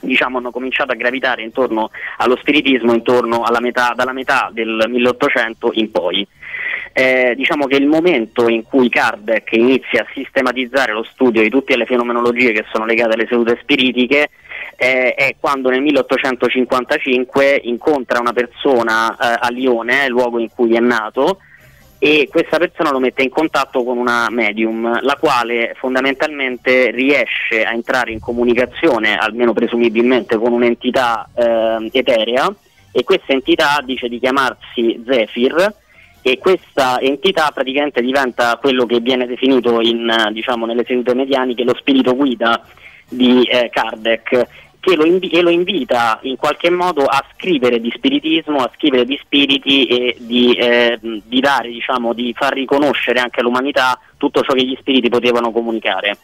diciamo, 0.05 0.37
hanno 0.37 0.51
cominciato 0.51 0.91
a 0.91 0.95
gravitare 0.95 1.43
intorno 1.43 1.89
allo 2.17 2.37
spiritismo 2.37 2.93
intorno 2.93 3.43
metà, 3.59 3.93
dalla 3.95 4.13
metà 4.13 4.49
del 4.51 4.85
1800 4.87 5.71
in 5.73 5.91
poi. 5.91 6.27
Eh, 6.97 7.33
diciamo 7.35 7.67
che 7.67 7.75
il 7.75 7.87
momento 7.87 8.47
in 8.47 8.63
cui 8.63 8.87
Kardec 8.87 9.51
inizia 9.51 10.03
a 10.03 10.07
sistematizzare 10.13 10.93
lo 10.93 11.03
studio 11.03 11.41
di 11.41 11.49
tutte 11.49 11.75
le 11.75 11.85
fenomenologie 11.85 12.53
che 12.53 12.63
sono 12.71 12.85
legate 12.85 13.15
alle 13.15 13.27
sedute 13.27 13.59
spiritiche 13.61 14.29
eh, 14.77 15.13
è 15.13 15.35
quando 15.37 15.69
nel 15.69 15.81
1855 15.81 17.61
incontra 17.63 18.19
una 18.19 18.31
persona 18.31 19.11
eh, 19.11 19.37
a 19.41 19.49
Lione, 19.49 20.07
luogo 20.07 20.39
in 20.39 20.49
cui 20.49 20.75
è 20.75 20.79
nato, 20.79 21.39
e 21.97 22.27
questa 22.29 22.57
persona 22.57 22.91
lo 22.91 22.99
mette 22.99 23.23
in 23.23 23.29
contatto 23.29 23.83
con 23.83 23.97
una 23.97 24.27
medium, 24.29 25.01
la 25.01 25.15
quale 25.15 25.73
fondamentalmente 25.77 26.91
riesce 26.91 27.63
a 27.63 27.71
entrare 27.71 28.11
in 28.11 28.19
comunicazione, 28.19 29.15
almeno 29.15 29.53
presumibilmente, 29.53 30.37
con 30.37 30.51
un'entità 30.51 31.29
eh, 31.33 31.89
eterea. 31.91 32.53
E 32.91 33.03
questa 33.03 33.33
entità 33.33 33.81
dice 33.83 34.07
di 34.07 34.19
chiamarsi 34.19 35.03
Zephyr. 35.05 35.73
E 36.21 36.39
questa 36.39 36.99
entità 36.99 37.51
praticamente 37.53 38.01
diventa 38.01 38.57
quello 38.59 38.87
che 38.87 38.99
viene 38.99 39.27
definito 39.27 39.79
in, 39.79 40.11
diciamo, 40.31 40.65
nelle 40.65 40.83
sedute 40.83 41.13
medianiche 41.13 41.63
lo 41.63 41.75
spirito 41.75 42.15
guida 42.15 42.65
di 43.07 43.43
eh, 43.43 43.69
Kardec 43.71 44.47
che 44.85 44.95
lo, 44.95 45.05
invi- 45.05 45.41
lo 45.41 45.49
invita 45.49 46.19
in 46.21 46.35
qualche 46.35 46.69
modo 46.69 47.05
a 47.05 47.25
scrivere 47.33 47.81
di 47.81 47.91
spiritismo, 47.95 48.59
a 48.59 48.71
scrivere 48.75 49.03
di 49.03 49.19
spiriti 49.19 49.87
e 49.87 50.15
di, 50.19 50.53
eh, 50.53 50.99
di 51.01 51.39
dare, 51.39 51.69
diciamo, 51.69 52.13
di 52.13 52.33
far 52.37 52.53
riconoscere 52.53 53.19
anche 53.19 53.39
all'umanità 53.39 53.99
tutto 54.17 54.41
ciò 54.41 54.53
che 54.53 54.63
gli 54.63 54.77
spiriti 54.79 55.09
potevano 55.09 55.51
comunicare. 55.51 56.17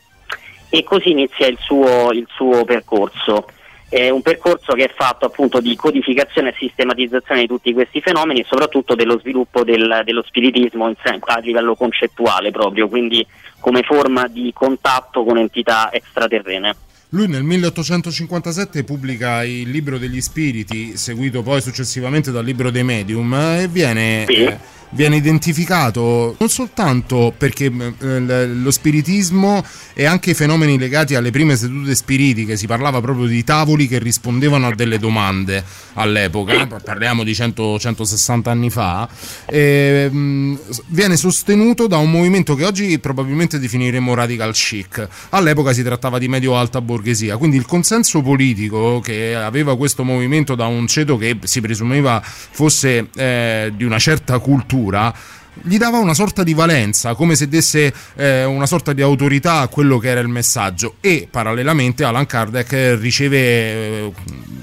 E 0.69 0.83
così 0.83 1.09
inizia 1.09 1.47
il 1.47 1.57
suo, 1.59 2.11
il 2.11 2.27
suo 2.29 2.63
percorso. 2.63 3.47
È 3.89 4.09
un 4.09 4.21
percorso 4.21 4.73
che 4.73 4.85
è 4.85 4.93
fatto 4.95 5.25
appunto 5.25 5.59
di 5.59 5.75
codificazione 5.75 6.49
e 6.49 6.55
sistematizzazione 6.57 7.41
di 7.41 7.47
tutti 7.47 7.73
questi 7.73 7.99
fenomeni 7.99 8.41
e 8.41 8.45
soprattutto 8.47 8.93
dello 8.93 9.17
sviluppo 9.19 9.63
del- 9.63 10.03
dello 10.05 10.21
spiritismo 10.21 10.93
sen- 11.03 11.19
a 11.25 11.39
livello 11.39 11.75
concettuale 11.75 12.51
proprio, 12.51 12.87
quindi 12.87 13.25
come 13.59 13.81
forma 13.81 14.27
di 14.27 14.51
contatto 14.53 15.23
con 15.23 15.37
entità 15.37 15.91
extraterrene. 15.91 16.75
Lui 17.13 17.27
nel 17.27 17.43
1857 17.43 18.85
pubblica 18.85 19.43
il 19.43 19.69
libro 19.69 19.97
degli 19.97 20.21
spiriti, 20.21 20.95
seguito 20.95 21.41
poi 21.41 21.59
successivamente 21.59 22.31
dal 22.31 22.45
libro 22.45 22.71
dei 22.71 22.85
medium, 22.85 23.33
e 23.33 23.67
viene, 23.69 24.23
eh, 24.23 24.57
viene 24.91 25.17
identificato 25.17 26.35
non 26.39 26.49
soltanto 26.49 27.33
perché 27.37 27.65
eh, 27.65 28.47
lo 28.47 28.71
spiritismo 28.71 29.61
e 29.93 30.05
anche 30.05 30.29
i 30.31 30.33
fenomeni 30.33 30.77
legati 30.77 31.15
alle 31.15 31.31
prime 31.31 31.57
sedute 31.57 31.95
spiritiche, 31.95 32.55
si 32.55 32.65
parlava 32.65 33.01
proprio 33.01 33.25
di 33.25 33.43
tavoli 33.43 33.89
che 33.89 33.99
rispondevano 33.99 34.67
a 34.67 34.75
delle 34.75 34.97
domande 34.97 35.63
all'epoca, 35.95 36.65
parliamo 36.65 37.23
di 37.23 37.33
100-160 37.33 38.49
anni 38.49 38.69
fa, 38.69 39.09
e, 39.45 40.09
mh, 40.09 40.59
viene 40.87 41.17
sostenuto 41.17 41.87
da 41.87 41.97
un 41.97 42.09
movimento 42.09 42.55
che 42.55 42.63
oggi 42.65 42.97
probabilmente 42.99 43.59
definiremo 43.59 44.13
radical 44.13 44.53
chic. 44.53 45.07
All'epoca 45.31 45.73
si 45.73 45.83
trattava 45.83 46.17
di 46.17 46.29
medio-alta 46.29 46.79
borghesia, 46.79 46.99
quindi 47.37 47.57
il 47.57 47.65
consenso 47.65 48.21
politico 48.21 48.99
che 48.99 49.35
aveva 49.35 49.75
questo 49.75 50.03
movimento 50.03 50.55
da 50.55 50.65
un 50.67 50.87
ceto 50.87 51.17
che 51.17 51.37
si 51.43 51.61
presumeva 51.61 52.21
fosse 52.23 53.09
eh, 53.15 53.71
di 53.75 53.83
una 53.83 53.99
certa 53.99 54.39
cultura 54.39 55.13
gli 55.53 55.77
dava 55.77 55.97
una 55.97 56.13
sorta 56.13 56.43
di 56.43 56.53
valenza, 56.53 57.13
come 57.13 57.35
se 57.35 57.47
desse 57.47 57.93
eh, 58.15 58.45
una 58.45 58.65
sorta 58.65 58.93
di 58.93 59.01
autorità 59.01 59.59
a 59.59 59.67
quello 59.67 59.97
che 59.97 60.09
era 60.09 60.19
il 60.19 60.27
messaggio 60.27 60.95
e 61.01 61.27
parallelamente 61.29 62.03
Alan 62.03 62.25
Kardec 62.25 62.97
riceve 62.99 63.37
eh, 63.37 64.11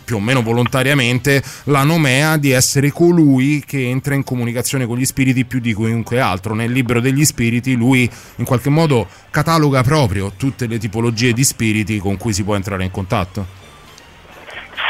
più 0.05 0.17
o 0.17 0.21
meno 0.21 0.43
volontariamente 0.43 1.43
la 1.65 1.83
nomea 1.83 2.39
di 2.39 2.51
essere 2.51 2.91
colui 2.91 3.63
che 3.67 3.89
entra 3.89 4.15
in 4.15 4.25
comunicazione 4.25 4.87
con 4.87 4.97
gli 4.97 5.05
spiriti 5.05 5.45
più 5.45 5.61
di 5.61 5.75
chiunque 5.75 6.21
altro. 6.21 6.55
Nel 6.55 6.73
libro 6.73 7.01
degli 7.01 7.25
spiriti 7.25 7.75
lui 7.75 8.11
in 8.37 8.45
qualche 8.45 8.71
modo 8.71 9.07
cataloga 9.31 9.83
proprio 9.83 10.33
tutte 10.37 10.67
le 10.67 10.79
tipologie 10.79 11.33
di 11.33 11.45
spiriti 11.45 11.99
con 11.99 12.17
cui 12.17 12.33
si 12.33 12.43
può 12.43 12.55
entrare 12.55 12.85
in 12.85 12.91
contatto. 12.91 13.68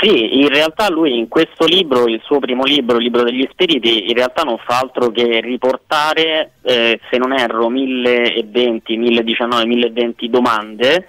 Sì, 0.01 0.39
in 0.39 0.49
realtà 0.49 0.89
lui 0.91 1.19
in 1.19 1.27
questo 1.27 1.65
libro, 1.65 2.07
il 2.07 2.21
suo 2.23 2.39
primo 2.39 2.63
libro, 2.65 2.99
il 2.99 3.03
libro 3.03 3.25
degli 3.25 3.47
spiriti, 3.51 4.09
in 4.09 4.15
realtà 4.15 4.43
non 4.43 4.59
fa 4.59 4.79
altro 4.79 5.11
che 5.11 5.41
riportare, 5.41 6.53
eh, 6.63 7.01
se 7.11 7.19
non 7.19 7.33
erro, 7.33 7.69
1020, 7.69 8.97
1019, 8.97 9.67
1020 9.67 10.31
domande 10.31 11.09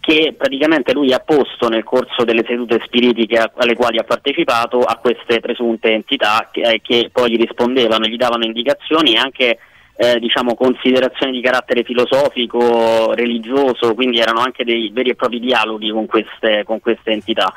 che 0.00 0.34
praticamente 0.38 0.94
lui 0.94 1.12
ha 1.12 1.18
posto 1.18 1.68
nel 1.68 1.84
corso 1.84 2.24
delle 2.24 2.44
sedute 2.46 2.80
spiritiche 2.86 3.50
alle 3.56 3.74
quali 3.74 3.98
ha 3.98 4.04
partecipato 4.04 4.78
a 4.78 4.96
queste 4.96 5.40
presunte 5.40 5.92
entità 5.92 6.48
che, 6.50 6.62
eh, 6.62 6.80
che 6.80 7.10
poi 7.12 7.32
gli 7.32 7.36
rispondevano, 7.36 8.06
gli 8.06 8.16
davano 8.16 8.44
indicazioni 8.44 9.14
e 9.14 9.18
anche 9.18 9.58
eh, 9.96 10.18
diciamo, 10.20 10.54
considerazioni 10.54 11.32
di 11.32 11.42
carattere 11.42 11.82
filosofico, 11.82 13.12
religioso, 13.14 13.94
quindi 13.94 14.20
erano 14.20 14.40
anche 14.40 14.64
dei 14.64 14.90
veri 14.94 15.10
e 15.10 15.14
propri 15.16 15.40
dialoghi 15.40 15.90
con 15.90 16.06
queste, 16.06 16.62
con 16.64 16.80
queste 16.80 17.10
entità. 17.10 17.52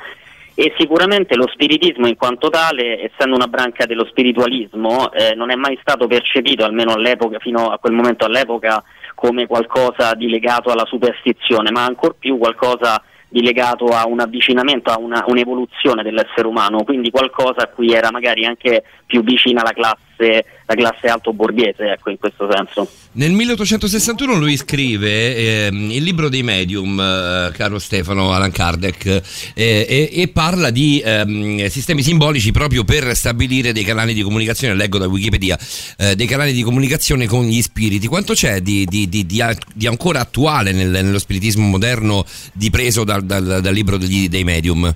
E 0.54 0.74
sicuramente 0.76 1.34
lo 1.34 1.48
spiritismo 1.48 2.06
in 2.06 2.16
quanto 2.16 2.50
tale, 2.50 3.10
essendo 3.10 3.34
una 3.34 3.46
branca 3.46 3.86
dello 3.86 4.04
spiritualismo, 4.04 5.10
eh, 5.12 5.34
non 5.34 5.50
è 5.50 5.54
mai 5.54 5.78
stato 5.80 6.06
percepito, 6.06 6.64
almeno 6.64 6.94
fino 7.38 7.70
a 7.70 7.78
quel 7.78 7.94
momento 7.94 8.26
all'epoca, 8.26 8.82
come 9.14 9.46
qualcosa 9.46 10.14
di 10.14 10.28
legato 10.28 10.70
alla 10.70 10.84
superstizione, 10.84 11.70
ma 11.70 11.84
ancor 11.84 12.16
più 12.18 12.36
qualcosa 12.36 13.02
di 13.32 13.42
legato 13.42 13.86
a 13.86 14.06
un 14.06 14.20
avvicinamento, 14.20 14.90
a 14.90 14.98
una, 14.98 15.24
un'evoluzione 15.26 16.02
dell'essere 16.02 16.46
umano, 16.46 16.84
quindi 16.84 17.10
qualcosa 17.10 17.62
a 17.62 17.68
cui 17.68 17.90
era 17.92 18.10
magari 18.10 18.44
anche 18.44 18.84
più 19.06 19.22
vicina 19.22 19.62
la 19.62 19.72
classe, 19.72 20.44
la 20.74 20.90
classe 20.90 21.06
alto 21.08 21.32
borghese, 21.32 21.92
ecco, 21.92 22.10
in 22.10 22.18
questo 22.18 22.48
senso. 22.50 22.88
Nel 23.12 23.32
1861 23.32 24.34
lui 24.38 24.56
scrive 24.56 25.66
ehm, 25.66 25.90
il 25.90 26.02
libro 26.02 26.28
dei 26.28 26.42
medium, 26.42 26.98
eh, 26.98 27.50
caro 27.54 27.78
Stefano 27.78 28.32
Alan 28.32 28.50
Kardec, 28.50 29.04
eh, 29.06 29.20
e, 29.54 30.10
e 30.12 30.28
parla 30.28 30.70
di 30.70 31.02
ehm, 31.04 31.66
sistemi 31.68 32.02
simbolici 32.02 32.52
proprio 32.52 32.84
per 32.84 33.14
stabilire 33.14 33.72
dei 33.72 33.84
canali 33.84 34.14
di 34.14 34.22
comunicazione, 34.22 34.74
leggo 34.74 34.98
da 34.98 35.06
Wikipedia, 35.08 35.58
eh, 35.98 36.14
dei 36.16 36.26
canali 36.26 36.52
di 36.52 36.62
comunicazione 36.62 37.26
con 37.26 37.44
gli 37.44 37.60
spiriti. 37.60 38.06
Quanto 38.06 38.32
c'è 38.32 38.60
di, 38.60 38.86
di- 38.86 39.08
di- 39.08 39.26
di 39.26 39.86
ancora 39.86 40.20
attuale 40.20 40.72
nel- 40.72 40.88
nello 40.90 41.18
spiritismo 41.18 41.66
moderno 41.66 42.24
dipreso 42.54 43.04
dal, 43.04 43.24
dal- 43.24 43.60
dal 43.60 43.74
libro 43.74 43.98
degli- 43.98 44.28
dei 44.28 44.44
medium? 44.44 44.94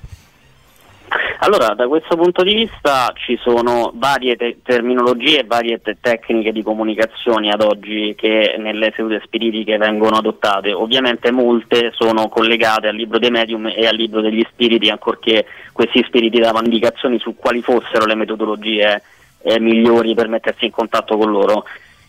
Allora, 1.39 1.75
da 1.75 1.87
questo 1.87 2.17
punto 2.17 2.43
di 2.43 2.55
vista 2.55 3.13
ci 3.15 3.39
sono 3.43 3.93
varie 3.95 4.37
te- 4.37 4.59
terminologie 4.63 5.41
e 5.41 5.45
varie 5.45 5.83
te- 5.83 5.99
tecniche 6.01 6.51
di 6.51 6.63
comunicazione 6.63 7.51
ad 7.51 7.61
oggi 7.61 8.15
che 8.17 8.57
nelle 8.59 8.91
sedute 8.97 9.21
spiritiche 9.23 9.77
vengono 9.77 10.17
adottate. 10.17 10.73
Ovviamente 10.73 11.31
molte 11.31 11.93
sono 11.93 12.29
collegate 12.29 12.89
al 12.89 12.97
libro 12.97 13.19
dei 13.19 13.31
medium 13.31 13.67
e 13.67 13.87
al 13.87 13.97
libro 13.97 14.23
degli 14.23 14.45
spiriti, 14.51 14.89
ancorché 14.89 15.45
questi 15.73 16.03
spiriti 16.07 16.41
davano 16.41 16.65
indicazioni 16.65 17.19
su 17.19 17.37
quali 17.37 17.61
fossero 17.61 18.07
le 18.07 18.15
metodologie 18.15 19.03
eh, 19.43 19.61
migliori 19.61 20.15
per 20.15 20.29
mettersi 20.29 20.65
in 20.65 20.71
contatto 20.71 21.19
con 21.19 21.31
loro. 21.31 21.65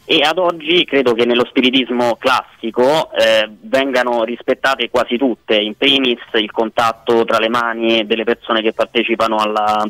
E 0.09 0.21
ad 0.21 0.37
oggi 0.37 0.85
credo 0.85 1.13
che 1.13 1.25
nello 1.25 1.45
spiritismo 1.45 2.15
classico 2.15 3.11
eh, 3.11 3.49
vengano 3.63 4.23
rispettate 4.23 4.89
quasi 4.89 5.17
tutte, 5.17 5.55
in 5.57 5.75
primis 5.75 6.19
il 6.35 6.49
contatto 6.49 7.25
tra 7.25 7.39
le 7.39 7.49
mani 7.49 8.05
delle 8.05 8.23
persone 8.23 8.61
che 8.61 8.71
partecipano 8.71 9.35
alla, 9.35 9.85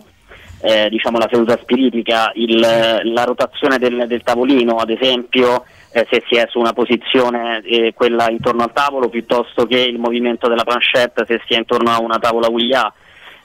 eh, 0.61 0.89
diciamo, 0.89 1.17
alla 1.17 1.29
seduta 1.31 1.59
spiritica, 1.61 2.31
il- 2.33 2.59
la 2.59 3.23
rotazione 3.25 3.77
del, 3.77 4.05
del 4.07 4.23
tavolino, 4.23 4.77
ad 4.77 4.89
esempio, 4.89 5.65
eh, 5.91 6.07
se 6.09 6.23
si 6.27 6.35
è 6.35 6.47
su 6.49 6.57
una 6.57 6.73
posizione 6.73 7.61
eh, 7.63 7.93
quella 7.93 8.27
intorno 8.31 8.63
al 8.63 8.73
tavolo, 8.73 9.09
piuttosto 9.09 9.67
che 9.67 9.77
il 9.79 9.99
movimento 9.99 10.47
della 10.47 10.63
planchette 10.63 11.25
se 11.27 11.41
si 11.47 11.53
è 11.53 11.57
intorno 11.57 11.91
a 11.91 12.01
una 12.01 12.17
tavola 12.17 12.47
Ouija. 12.47 12.91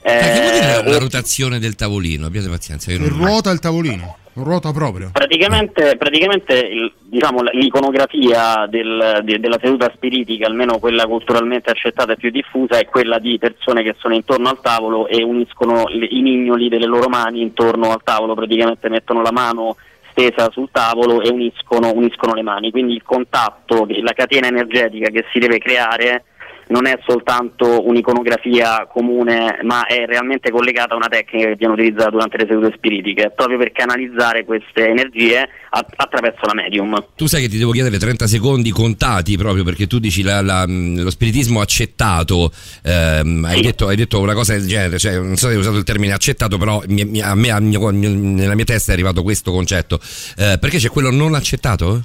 Eh, 0.00 0.18
che 0.18 0.40
vuol 0.40 0.52
dire 0.52 0.90
la 0.90 0.96
o- 0.96 0.98
rotazione 1.00 1.58
del 1.58 1.74
tavolino? 1.74 2.24
Abbiate 2.26 2.48
pazienza. 2.48 2.90
Che 2.90 2.96
ruota 2.96 3.50
il 3.50 3.58
tavolino, 3.60 4.16
ruota 4.34 4.72
proprio. 4.72 5.10
Praticamente, 5.12 5.96
praticamente 5.96 6.54
il- 6.54 6.92
diciamo, 7.02 7.42
l'iconografia 7.52 8.66
del- 8.68 9.20
de- 9.22 9.38
della 9.38 9.58
seduta 9.60 9.90
spiritica, 9.94 10.46
almeno 10.46 10.78
quella 10.78 11.04
culturalmente 11.06 11.70
accettata 11.70 12.12
e 12.12 12.16
più 12.16 12.30
diffusa, 12.30 12.78
è 12.78 12.86
quella 12.86 13.18
di 13.18 13.38
persone 13.38 13.82
che 13.82 13.94
sono 13.98 14.14
intorno 14.14 14.48
al 14.48 14.60
tavolo 14.60 15.06
e 15.06 15.22
uniscono 15.22 15.84
le- 15.88 16.06
i 16.10 16.22
mignoli 16.22 16.68
delle 16.68 16.86
loro 16.86 17.08
mani 17.08 17.42
intorno 17.42 17.90
al 17.92 18.02
tavolo, 18.02 18.34
praticamente 18.34 18.88
mettono 18.88 19.22
la 19.22 19.32
mano 19.32 19.76
stesa 20.10 20.50
sul 20.50 20.68
tavolo 20.70 21.22
e 21.22 21.30
uniscono, 21.30 21.92
uniscono 21.94 22.34
le 22.34 22.42
mani. 22.42 22.70
Quindi 22.70 22.92
il 22.94 23.02
contatto, 23.02 23.86
la 23.88 24.12
catena 24.12 24.46
energetica 24.46 25.08
che 25.10 25.24
si 25.32 25.38
deve 25.38 25.58
creare 25.58 26.24
non 26.68 26.86
è 26.86 26.98
soltanto 27.06 27.86
un'iconografia 27.86 28.86
comune, 28.90 29.58
ma 29.62 29.86
è 29.86 30.04
realmente 30.06 30.50
collegata 30.50 30.94
a 30.94 30.96
una 30.96 31.08
tecnica 31.08 31.48
che 31.48 31.56
viene 31.56 31.74
utilizzata 31.74 32.10
durante 32.10 32.36
le 32.38 32.46
sedute 32.48 32.72
spiritiche, 32.76 33.32
proprio 33.34 33.58
per 33.58 33.72
canalizzare 33.72 34.44
queste 34.44 34.88
energie 34.88 35.40
a- 35.70 35.86
attraverso 35.96 36.40
la 36.46 36.54
medium. 36.54 37.04
Tu 37.16 37.26
sai 37.26 37.42
che 37.42 37.48
ti 37.48 37.58
devo 37.58 37.72
chiedere 37.72 37.98
30 37.98 38.26
secondi 38.26 38.70
contati 38.70 39.36
proprio 39.36 39.64
perché 39.64 39.86
tu 39.86 39.98
dici 39.98 40.22
la- 40.22 40.40
la- 40.40 40.64
lo 40.66 41.10
spiritismo 41.10 41.60
accettato, 41.60 42.50
ehm, 42.84 43.44
hai, 43.44 43.60
detto, 43.60 43.88
hai 43.88 43.96
detto 43.96 44.20
una 44.20 44.34
cosa 44.34 44.52
del 44.54 44.66
genere, 44.66 44.98
cioè, 44.98 45.16
non 45.18 45.36
so 45.36 45.46
se 45.48 45.52
hai 45.54 45.58
usato 45.58 45.76
il 45.76 45.84
termine 45.84 46.12
accettato, 46.12 46.58
però 46.58 46.82
mi- 46.88 47.04
mi- 47.04 47.20
a 47.20 47.34
me, 47.34 47.50
al 47.50 47.62
mio- 47.62 47.90
nella 47.90 48.54
mia 48.54 48.64
testa 48.64 48.90
è 48.92 48.94
arrivato 48.94 49.22
questo 49.22 49.50
concetto. 49.52 49.98
Eh, 50.36 50.58
perché 50.60 50.78
c'è 50.78 50.88
quello 50.88 51.10
non 51.10 51.34
accettato? 51.34 52.02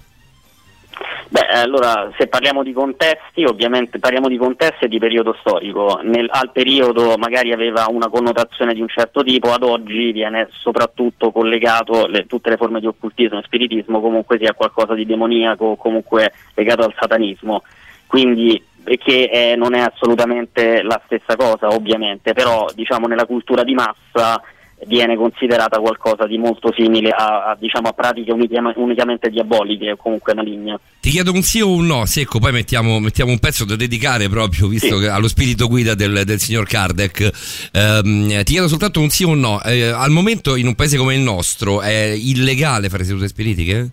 Beh, 1.30 1.46
allora 1.48 2.10
se 2.18 2.28
parliamo 2.28 2.64
di 2.64 2.72
contesti, 2.72 3.44
ovviamente 3.44 4.00
parliamo 4.00 4.30
di 4.30 4.38
contesti 4.38 4.86
e 4.86 4.88
di 4.88 4.98
periodo 4.98 5.36
storico. 5.40 6.00
Nel- 6.04 6.30
al 6.32 6.52
periodo 6.52 7.18
magari 7.18 7.52
aveva 7.52 7.88
una 7.90 8.08
connotazione 8.08 8.74
di 8.74 8.80
un 8.80 8.88
certo 8.88 9.24
tipo, 9.24 9.52
ad 9.52 9.64
oggi 9.64 10.12
viene 10.14 10.48
soprattutto 10.52 11.32
collegato 11.32 12.08
le- 12.08 12.26
tutte 12.28 12.50
le 12.50 12.58
forme 12.58 12.80
di 12.80 12.88
occultismo 12.88 13.40
e 13.40 13.44
spiritismo 13.44 14.00
comunque 14.00 14.38
sia 14.38 14.54
qualcosa 14.54 14.94
di 14.94 15.06
demoniaco 15.06 15.76
comunque 15.76 16.32
legato 16.54 16.84
al 16.84 16.96
satanismo. 16.98 17.64
Quindi 18.08 18.64
che 18.96 19.24
eh, 19.24 19.56
non 19.58 19.74
è 19.74 19.82
assolutamente 19.82 20.82
la 20.82 21.02
stessa 21.06 21.36
cosa, 21.36 21.68
ovviamente, 21.68 22.32
però 22.32 22.68
diciamo 22.74 23.06
nella 23.08 23.26
cultura 23.26 23.64
di 23.64 23.74
massa 23.74 24.42
viene 24.86 25.16
considerata 25.16 25.80
qualcosa 25.80 26.28
di 26.28 26.38
molto 26.38 26.72
simile 26.76 27.10
a, 27.10 27.50
a, 27.50 27.58
diciamo, 27.60 27.90
a 27.90 27.94
pratiche 27.94 28.32
unicam- 28.32 28.74
unicamente 28.76 29.30
diaboliche 29.30 29.92
o 29.92 29.96
comunque 29.98 30.34
maligne. 30.34 30.80
Ti 31.00 31.10
chiedo 31.10 31.32
un 31.32 31.42
sì 31.42 31.62
o 31.62 31.70
un 31.72 31.86
no, 31.88 32.06
secco, 32.06 32.40
poi 32.40 32.52
mettiamo, 32.52 33.00
mettiamo 33.00 33.32
un 33.32 33.40
pezzo 33.40 33.66
da 33.66 33.76
dedicare 33.76 34.30
proprio, 34.30 34.68
visto 34.68 34.96
Sì. 34.96 35.02
che 35.02 35.10
allo 35.10 35.28
spirito 35.28 35.68
guida 35.68 35.96
del, 35.96 36.24
del 36.26 36.40
signor 36.40 36.68
Kardec. 36.68 37.70
Ehm, 37.74 38.28
ti 38.44 38.52
chiedo 38.54 38.68
soltanto 38.68 39.00
un 39.00 39.10
sì 39.10 39.24
o 39.24 39.30
un 39.30 39.40
no. 39.40 39.62
Eh, 39.64 39.88
al 39.88 40.12
momento 40.12 40.56
in 40.56 40.68
un 40.68 40.76
paese 40.76 40.98
come 40.98 41.16
il 41.16 41.22
nostro 41.22 41.82
è 41.82 42.14
illegale 42.16 42.90
fare 42.90 43.04
sedute 43.04 43.28
spiritiche? 43.28 43.90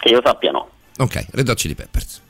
Che 0.00 0.08
io 0.08 0.20
sappia 0.24 0.50
no. 0.50 0.68
Ok, 0.98 1.26
Red 1.30 1.48
Hot 1.48 1.56
Chili 1.56 1.74
Peppers. 1.74 2.22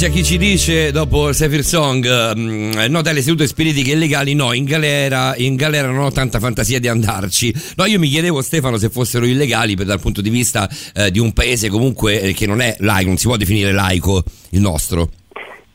C'è 0.00 0.10
chi 0.10 0.24
ci 0.24 0.38
dice 0.38 0.92
dopo 0.92 1.30
Sapphire 1.34 1.62
Song, 1.62 2.34
mm, 2.34 2.86
no 2.88 3.02
dalle 3.02 3.20
sedute 3.20 3.46
spiritiche 3.46 3.90
illegali, 3.90 4.32
no, 4.32 4.54
in 4.54 4.64
galera, 4.64 5.34
in 5.36 5.56
galera 5.56 5.88
non 5.88 6.04
ho 6.04 6.10
tanta 6.10 6.38
fantasia 6.38 6.80
di 6.80 6.88
andarci. 6.88 7.52
No, 7.76 7.84
io 7.84 7.98
mi 7.98 8.08
chiedevo 8.08 8.40
Stefano 8.40 8.78
se 8.78 8.88
fossero 8.88 9.26
illegali 9.26 9.76
per, 9.76 9.84
dal 9.84 10.00
punto 10.00 10.22
di 10.22 10.30
vista 10.30 10.66
eh, 10.94 11.10
di 11.10 11.18
un 11.18 11.34
paese 11.34 11.68
comunque 11.68 12.18
eh, 12.18 12.32
che 12.32 12.46
non 12.46 12.62
è 12.62 12.76
laico, 12.78 13.08
non 13.08 13.18
si 13.18 13.26
può 13.26 13.36
definire 13.36 13.72
laico 13.72 14.22
il 14.52 14.62
nostro. 14.62 15.10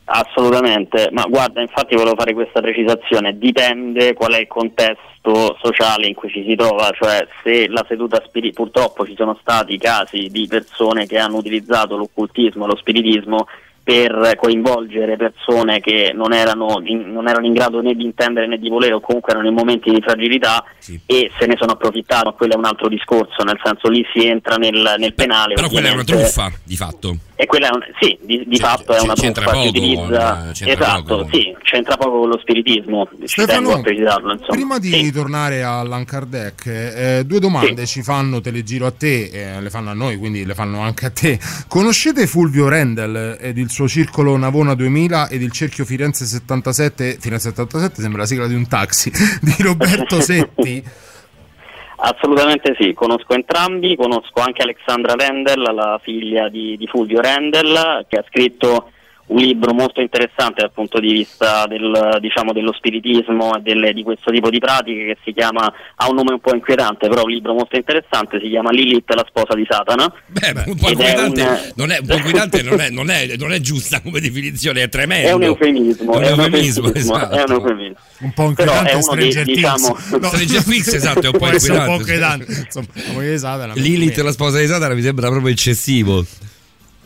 Assolutamente, 0.06 1.08
ma 1.12 1.22
guarda, 1.28 1.60
infatti 1.60 1.94
volevo 1.94 2.16
fare 2.16 2.34
questa 2.34 2.60
precisazione, 2.60 3.38
dipende 3.38 4.14
qual 4.14 4.32
è 4.32 4.40
il 4.40 4.48
contesto 4.48 5.56
sociale 5.62 6.08
in 6.08 6.14
cui 6.14 6.30
ci 6.30 6.44
si 6.44 6.56
trova, 6.56 6.90
cioè 7.00 7.24
se 7.44 7.68
la 7.68 7.84
seduta 7.88 8.20
spirituale, 8.26 8.70
purtroppo 8.70 9.06
ci 9.06 9.14
sono 9.16 9.38
stati 9.40 9.78
casi 9.78 10.28
di 10.30 10.48
persone 10.48 11.06
che 11.06 11.16
hanno 11.16 11.36
utilizzato 11.36 11.96
l'occultismo, 11.96 12.66
lo 12.66 12.76
spiritismo 12.76 13.46
per 13.86 14.34
coinvolgere 14.34 15.16
persone 15.16 15.78
che 15.78 16.10
non 16.12 16.32
erano, 16.32 16.82
in, 16.82 17.12
non 17.12 17.28
erano 17.28 17.46
in 17.46 17.52
grado 17.52 17.80
né 17.80 17.94
di 17.94 18.02
intendere 18.02 18.48
né 18.48 18.58
di 18.58 18.68
volere 18.68 18.94
o 18.94 19.00
comunque 19.00 19.30
erano 19.32 19.46
in 19.46 19.54
momenti 19.54 19.92
di 19.92 20.00
fragilità 20.00 20.64
e 21.06 21.30
se 21.38 21.46
ne 21.46 21.54
sono 21.56 21.70
approfittati, 21.70 22.24
ma 22.24 22.32
quello 22.32 22.54
è 22.54 22.56
un 22.56 22.64
altro 22.64 22.88
discorso, 22.88 23.44
nel 23.44 23.60
senso 23.62 23.88
lì 23.88 24.04
si 24.12 24.26
entra 24.26 24.56
nel, 24.56 24.96
nel 24.98 25.14
penale. 25.14 25.54
Però 25.54 25.68
quella 25.68 25.90
è 25.90 25.92
una 25.92 26.02
truffa, 26.02 26.50
di 26.64 26.74
fatto. 26.74 27.16
E 27.38 27.44
quella 27.44 27.68
è 27.68 27.70
un, 27.74 27.80
sì, 28.00 28.18
di, 28.22 28.44
di 28.46 28.56
fatto 28.56 28.94
è 28.94 29.00
una 29.00 29.12
c'entra 29.12 29.44
truffa 29.44 29.60
che 29.60 29.70
poco 29.70 29.78
utilizza. 29.78 30.50
esatto, 30.52 31.16
poco. 31.18 31.28
sì, 31.30 31.54
c'entra 31.62 31.96
poco 31.98 32.20
con 32.20 32.28
lo 32.30 32.38
spiritismo. 32.38 33.08
Ci 33.26 33.44
tengo 33.44 33.74
a 33.74 33.80
precisarlo, 33.80 34.32
insomma. 34.32 34.52
Prima 34.52 34.78
di 34.78 35.12
tornare 35.12 35.62
all'Allan 35.62 36.06
Kardec, 36.06 36.66
eh, 36.66 37.22
due 37.26 37.38
domande 37.38 37.84
ci 37.84 38.02
fanno, 38.02 38.40
te 38.40 38.50
le 38.50 38.62
giro 38.62 38.86
a 38.86 38.90
te, 38.90 39.28
eh, 39.30 39.60
le 39.60 39.68
fanno 39.68 39.90
a 39.90 39.94
noi, 39.94 40.16
quindi 40.16 40.46
le 40.46 40.54
fanno 40.54 40.80
anche 40.80 41.06
a 41.06 41.10
te. 41.10 41.38
Conoscete 41.68 42.26
Fulvio 42.26 42.68
Rendel 42.68 43.36
ed 43.38 43.58
il 43.58 43.68
suo 43.68 43.86
circolo 43.86 44.34
Navona 44.38 44.74
2000 44.74 45.28
ed 45.28 45.42
il 45.42 45.52
cerchio 45.52 45.84
Firenze 45.84 46.24
77? 46.24 47.18
Firenze 47.20 47.50
77 47.50 48.00
sembra 48.00 48.22
la 48.22 48.26
sigla 48.26 48.46
di 48.46 48.54
un 48.54 48.66
taxi, 48.66 49.12
di 49.42 49.54
Roberto 49.58 50.20
Setti. 50.24 50.82
Assolutamente 51.98 52.76
sì, 52.78 52.92
conosco 52.92 53.32
entrambi, 53.34 53.96
conosco 53.96 54.40
anche 54.40 54.62
Alexandra 54.62 55.14
Rendel, 55.14 55.62
la 55.62 55.98
figlia 56.02 56.48
di, 56.48 56.76
di 56.76 56.86
Fulvio 56.86 57.20
Rendel, 57.20 58.04
che 58.08 58.18
ha 58.18 58.24
scritto 58.28 58.90
un 59.28 59.38
libro 59.38 59.72
molto 59.74 60.00
interessante 60.00 60.60
dal 60.60 60.70
punto 60.72 61.00
di 61.00 61.10
vista 61.12 61.66
del, 61.66 62.18
diciamo, 62.20 62.52
dello 62.52 62.72
spiritismo 62.72 63.56
e 63.56 63.60
delle- 63.60 63.92
di 63.92 64.02
questo 64.04 64.30
tipo 64.30 64.50
di 64.50 64.58
pratiche 64.58 65.04
che 65.04 65.16
si 65.24 65.32
chiama, 65.32 65.70
ha 65.96 66.08
un 66.08 66.14
nome 66.14 66.32
un 66.34 66.40
po' 66.40 66.54
inquietante, 66.54 67.08
però 67.08 67.24
un 67.24 67.30
libro 67.30 67.52
molto 67.52 67.76
interessante, 67.76 68.38
si 68.40 68.48
chiama 68.48 68.70
Lilith, 68.70 69.10
la 69.12 69.24
sposa 69.28 69.54
di 69.54 69.66
Satana. 69.68 70.12
Beh, 70.26 70.52
un 70.66 70.76
po' 70.76 70.90
inquietante, 70.90 71.40
un- 71.42 71.58
non 71.74 71.90
è, 71.90 71.98
un 71.98 72.06
po' 72.06 72.14
inquietante 72.14 72.62
non, 72.62 72.80
è, 72.80 72.90
non, 72.90 73.10
è, 73.10 73.34
non 73.36 73.52
è 73.52 73.58
giusta 73.60 74.00
come 74.00 74.20
definizione, 74.20 74.82
è 74.82 74.88
tremendo. 74.88 75.28
È 75.28 75.32
un 75.32 75.42
eufemismo, 75.42 76.12
È 76.12 76.16
un 76.16 76.22
è 76.22 76.30
un 76.32 76.38
eufemismo, 76.40 76.94
esatto. 76.94 77.34
è 77.34 77.42
un 77.48 77.52
eufemismo. 77.52 77.96
Un 78.18 78.32
po' 78.32 78.52
Però 78.54 78.72
inquietante 78.72 78.90
è 78.90 78.94
uno 78.94 79.14
dei, 79.16 79.30
Stranger 79.32 79.44
Things. 79.44 79.56
diciamo, 79.56 80.18
No. 80.20 80.28
Stranger 80.28 80.62
Things, 80.64 80.92
esatto, 80.94 81.20
è 81.20 81.26
un 81.26 81.38
po' 81.38 81.46
essere 81.48 81.78
un 81.78 81.84
po' 81.84 81.94
inquietante. 81.94 82.44
inquietante. 82.44 82.80
Insomma, 83.10 83.66
la. 83.66 83.72
Lilith, 83.74 84.18
la 84.18 84.32
sposa 84.32 84.58
di 84.60 84.66
Satana, 84.66 84.94
mi 84.94 85.02
sembra 85.02 85.28
proprio 85.28 85.50
eccessivo. 85.52 86.24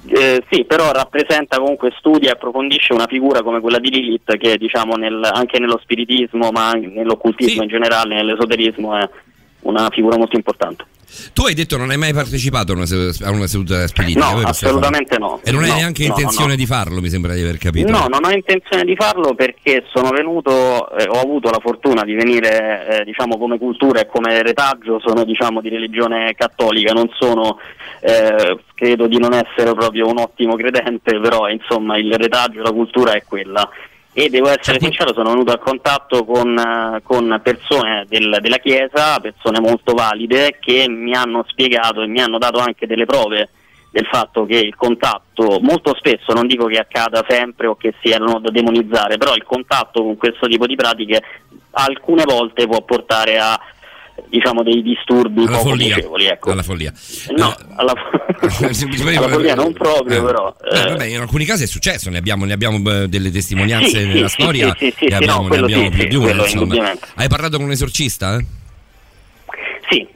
Eh, 0.06 0.43
sì, 0.51 0.64
però 0.64 0.93
rappresenta 0.93 1.59
comunque, 1.59 1.93
studia 1.98 2.31
e 2.31 2.32
approfondisce 2.32 2.93
una 2.94 3.06
figura 3.06 3.43
come 3.43 3.60
quella 3.60 3.78
di 3.78 3.90
Lilith 3.90 4.36
che 4.39 4.56
diciamo 4.56 4.94
nel- 4.97 5.28
anche 5.31 5.59
nello 5.59 5.78
spiritismo 5.78 6.51
ma 6.51 6.70
anche 6.70 6.86
nell'occultismo 6.86 7.62
in 7.62 7.68
generale, 7.68 8.14
nell'esoterismo 8.14 8.97
è 8.97 9.09
una 9.62 9.89
figura 9.90 10.16
molto 10.16 10.36
importante. 10.36 10.85
Tu 11.32 11.45
hai 11.45 11.55
detto 11.55 11.77
non 11.77 11.91
hai 11.91 11.97
mai 11.97 12.12
partecipato 12.12 12.73
a 12.73 12.77
una, 12.77 12.87
seduta- 12.87 13.27
a 13.27 13.31
una 13.31 13.47
seduta 13.47 13.87
spiritica, 13.87 14.32
No, 14.32 14.41
assolutamente 14.41 15.19
no. 15.19 15.41
E 15.43 15.51
non 15.53 15.62
hai 15.62 15.70
No, 15.70 15.74
neanche 15.77 16.07
no, 16.07 16.15
intenzione 16.15 16.51
no. 16.51 16.57
di 16.57 16.66
farlo, 16.66 17.01
mi 17.01 17.09
sembra 17.09 17.35
di 17.35 17.43
aver 17.43 17.59
capito. 17.59 17.91
No, 17.91 18.07
non 18.09 18.24
ho 18.24 18.31
intenzione 18.31 18.85
di 18.85 18.95
farlo 18.95 19.35
perché 19.35 19.85
sono 19.93 20.11
venuto, 20.11 20.89
eh, 20.97 21.07
ho 21.09 21.20
avuto 21.20 21.51
la 21.51 21.59
fortuna 21.61 22.05
di 22.05 22.15
venire, 22.15 23.01
eh, 23.01 23.05
diciamo, 23.05 23.39
come 23.39 23.59
cultura 23.59 24.01
e 24.01 24.07
come 24.07 24.43
retaggio, 24.43 25.01
sono 25.05 25.24
diciamo 25.24 25.61
di 25.61 25.69
religione 25.69 26.35
cattolica, 26.35 26.93
non 26.93 27.09
sono, 27.19 27.59
eh, 28.01 28.59
credo 28.74 29.07
di 29.07 29.19
non 29.19 29.32
essere 29.35 29.74
proprio 29.74 30.07
un 30.09 30.19
ottimo 30.19 30.55
credente, 30.57 31.19
però 31.20 31.49
insomma 31.49 31.97
il 31.99 32.12
retaggio, 32.15 32.62
la 32.62 32.73
cultura 32.73 33.12
è 33.12 33.23
quella. 33.27 33.69
E 34.12 34.28
devo 34.28 34.49
essere 34.49 34.81
sincero, 34.81 35.15
sono 35.15 35.31
venuto 35.31 35.53
a 35.53 35.59
contatto 35.59 36.24
con, 36.24 36.59
eh, 36.59 37.01
con 37.05 37.41
persone 37.43 38.07
del- 38.09 38.39
della 38.41 38.59
Chiesa, 38.59 39.20
persone 39.20 39.61
molto 39.61 39.95
valide, 39.95 40.59
che 40.61 40.89
mi 40.89 41.15
hanno 41.15 41.45
spiegato 41.47 42.03
e 42.03 42.09
mi 42.09 42.20
hanno 42.20 42.39
dato 42.39 42.59
anche 42.59 42.87
delle 42.89 43.07
prove 43.07 43.51
del 43.93 44.07
fatto 44.07 44.47
che 44.47 44.57
il 44.57 44.74
contatto, 44.77 45.59
molto 45.61 45.95
spesso, 45.97 46.32
non 46.32 46.47
dico 46.47 46.66
che 46.66 46.78
accada 46.78 47.24
sempre 47.28 47.66
o 47.69 47.77
che 47.77 47.95
siano 48.01 48.39
da 48.41 48.51
demonizzare, 48.51 49.16
però 49.16 49.35
il 49.35 49.45
contatto 49.45 50.03
con 50.03 50.16
questo 50.16 50.47
tipo 50.47 50.66
di 50.66 50.77
pratiche 50.77 51.23
alcune 51.73 52.24
volte 52.24 52.66
può 52.66 52.81
portare 52.82 53.39
a 53.39 53.59
diciamo 54.28 54.62
dei 54.62 54.82
disturbi 54.82 55.40
Alla 55.40 55.56
poco 55.56 55.68
follia. 55.70 55.94
piacevoli. 55.94 56.26
Ecco. 56.26 56.51
Alla 56.51 56.62
follia. 56.62 56.92
No, 57.36 57.55
alla, 57.76 57.92
alla 59.18 59.28
follia 59.28 59.55
non 59.56 59.72
proprio, 59.72 60.24
però. 60.24 60.55
Eh, 60.62 60.78
eh, 60.78 60.88
vabbè, 60.90 61.05
in 61.06 61.20
alcuni 61.20 61.44
casi 61.44 61.64
è 61.64 61.66
successo, 61.66 62.10
ne 62.10 62.18
abbiamo, 62.18 62.44
ne 62.44 62.52
abbiamo, 62.52 62.78
eh, 62.90 63.09
delle 63.09 63.30
testimonianze 63.30 64.01
Sì, 64.01 64.06
nella 64.06 64.28
sì, 64.28 64.42
storia, 64.42 64.74
sì, 64.78 64.94
sì, 64.97 65.06
ne 65.06 65.16
abbiamo, 65.16 65.42
no, 65.42 65.48
ne 65.48 65.59
abbiamo 65.59 65.88
più 65.90 66.06
di 66.06 66.16
una. 66.16 66.97
Hai 67.14 67.28
parlato 67.28 67.56
con 67.56 67.66
un 67.66 67.72
esorcista? 67.72 68.36
eh? 68.36 68.44
Sì, 69.88 70.06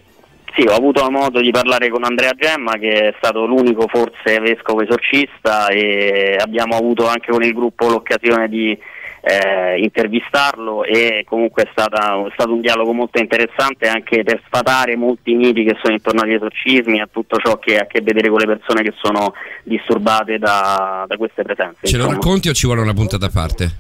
sì, 0.57 0.67
ho 0.69 0.75
avuto 0.75 1.09
modo 1.11 1.41
di 1.41 1.51
parlare 1.51 1.89
con 1.89 2.05
Andrea 2.05 2.31
Gemma 2.33 2.75
che 2.79 3.09
è 3.09 3.15
stato 3.17 3.45
l'unico 3.45 3.87
forse 3.89 4.39
vescovo 4.39 4.83
esorcista 4.83 5.67
e 5.69 6.37
abbiamo 6.39 6.77
avuto 6.77 7.09
anche 7.09 7.33
con 7.33 7.43
il 7.43 7.53
gruppo 7.53 7.89
l'occasione 7.89 8.49
di 8.49 8.79
eh, 9.27 9.79
intervistarlo 9.81 10.85
e 10.85 11.25
comunque 11.27 11.63
è, 11.63 11.69
stata- 11.73 12.27
è 12.27 12.31
stato 12.35 12.53
un 12.53 12.61
dialogo 12.61 12.93
molto 12.93 13.19
interessante 13.19 13.89
anche 13.89 14.23
per 14.23 14.43
sfatare 14.47 14.97
molti 14.97 15.35
miti 15.35 15.65
che 15.65 15.77
sono 15.83 15.95
intorno 15.95 16.21
agli 16.21 16.35
esorcismi 16.35 16.99
e 16.99 17.03
a 17.03 17.09
tutto 17.11 17.39
ciò 17.39 17.59
che 17.59 17.79
ha 17.79 17.83
a 17.83 17.87
che 17.87 18.03
vedere 18.03 18.29
con 18.29 18.39
le 18.39 18.47
persone 18.47 18.83
che 18.83 18.93
sono 19.01 19.33
disturbate 19.63 20.39
da, 20.39 21.05
da 21.09 21.17
queste 21.17 21.43
presenze. 21.43 21.87
Ce 21.87 21.97
lo 21.97 22.05
insomma. 22.05 22.21
racconti 22.21 22.49
o 22.49 22.53
ci 22.53 22.67
vuole 22.67 22.83
una 22.83 22.93
puntata 22.93 23.27
a 23.27 23.31
parte? 23.31 23.77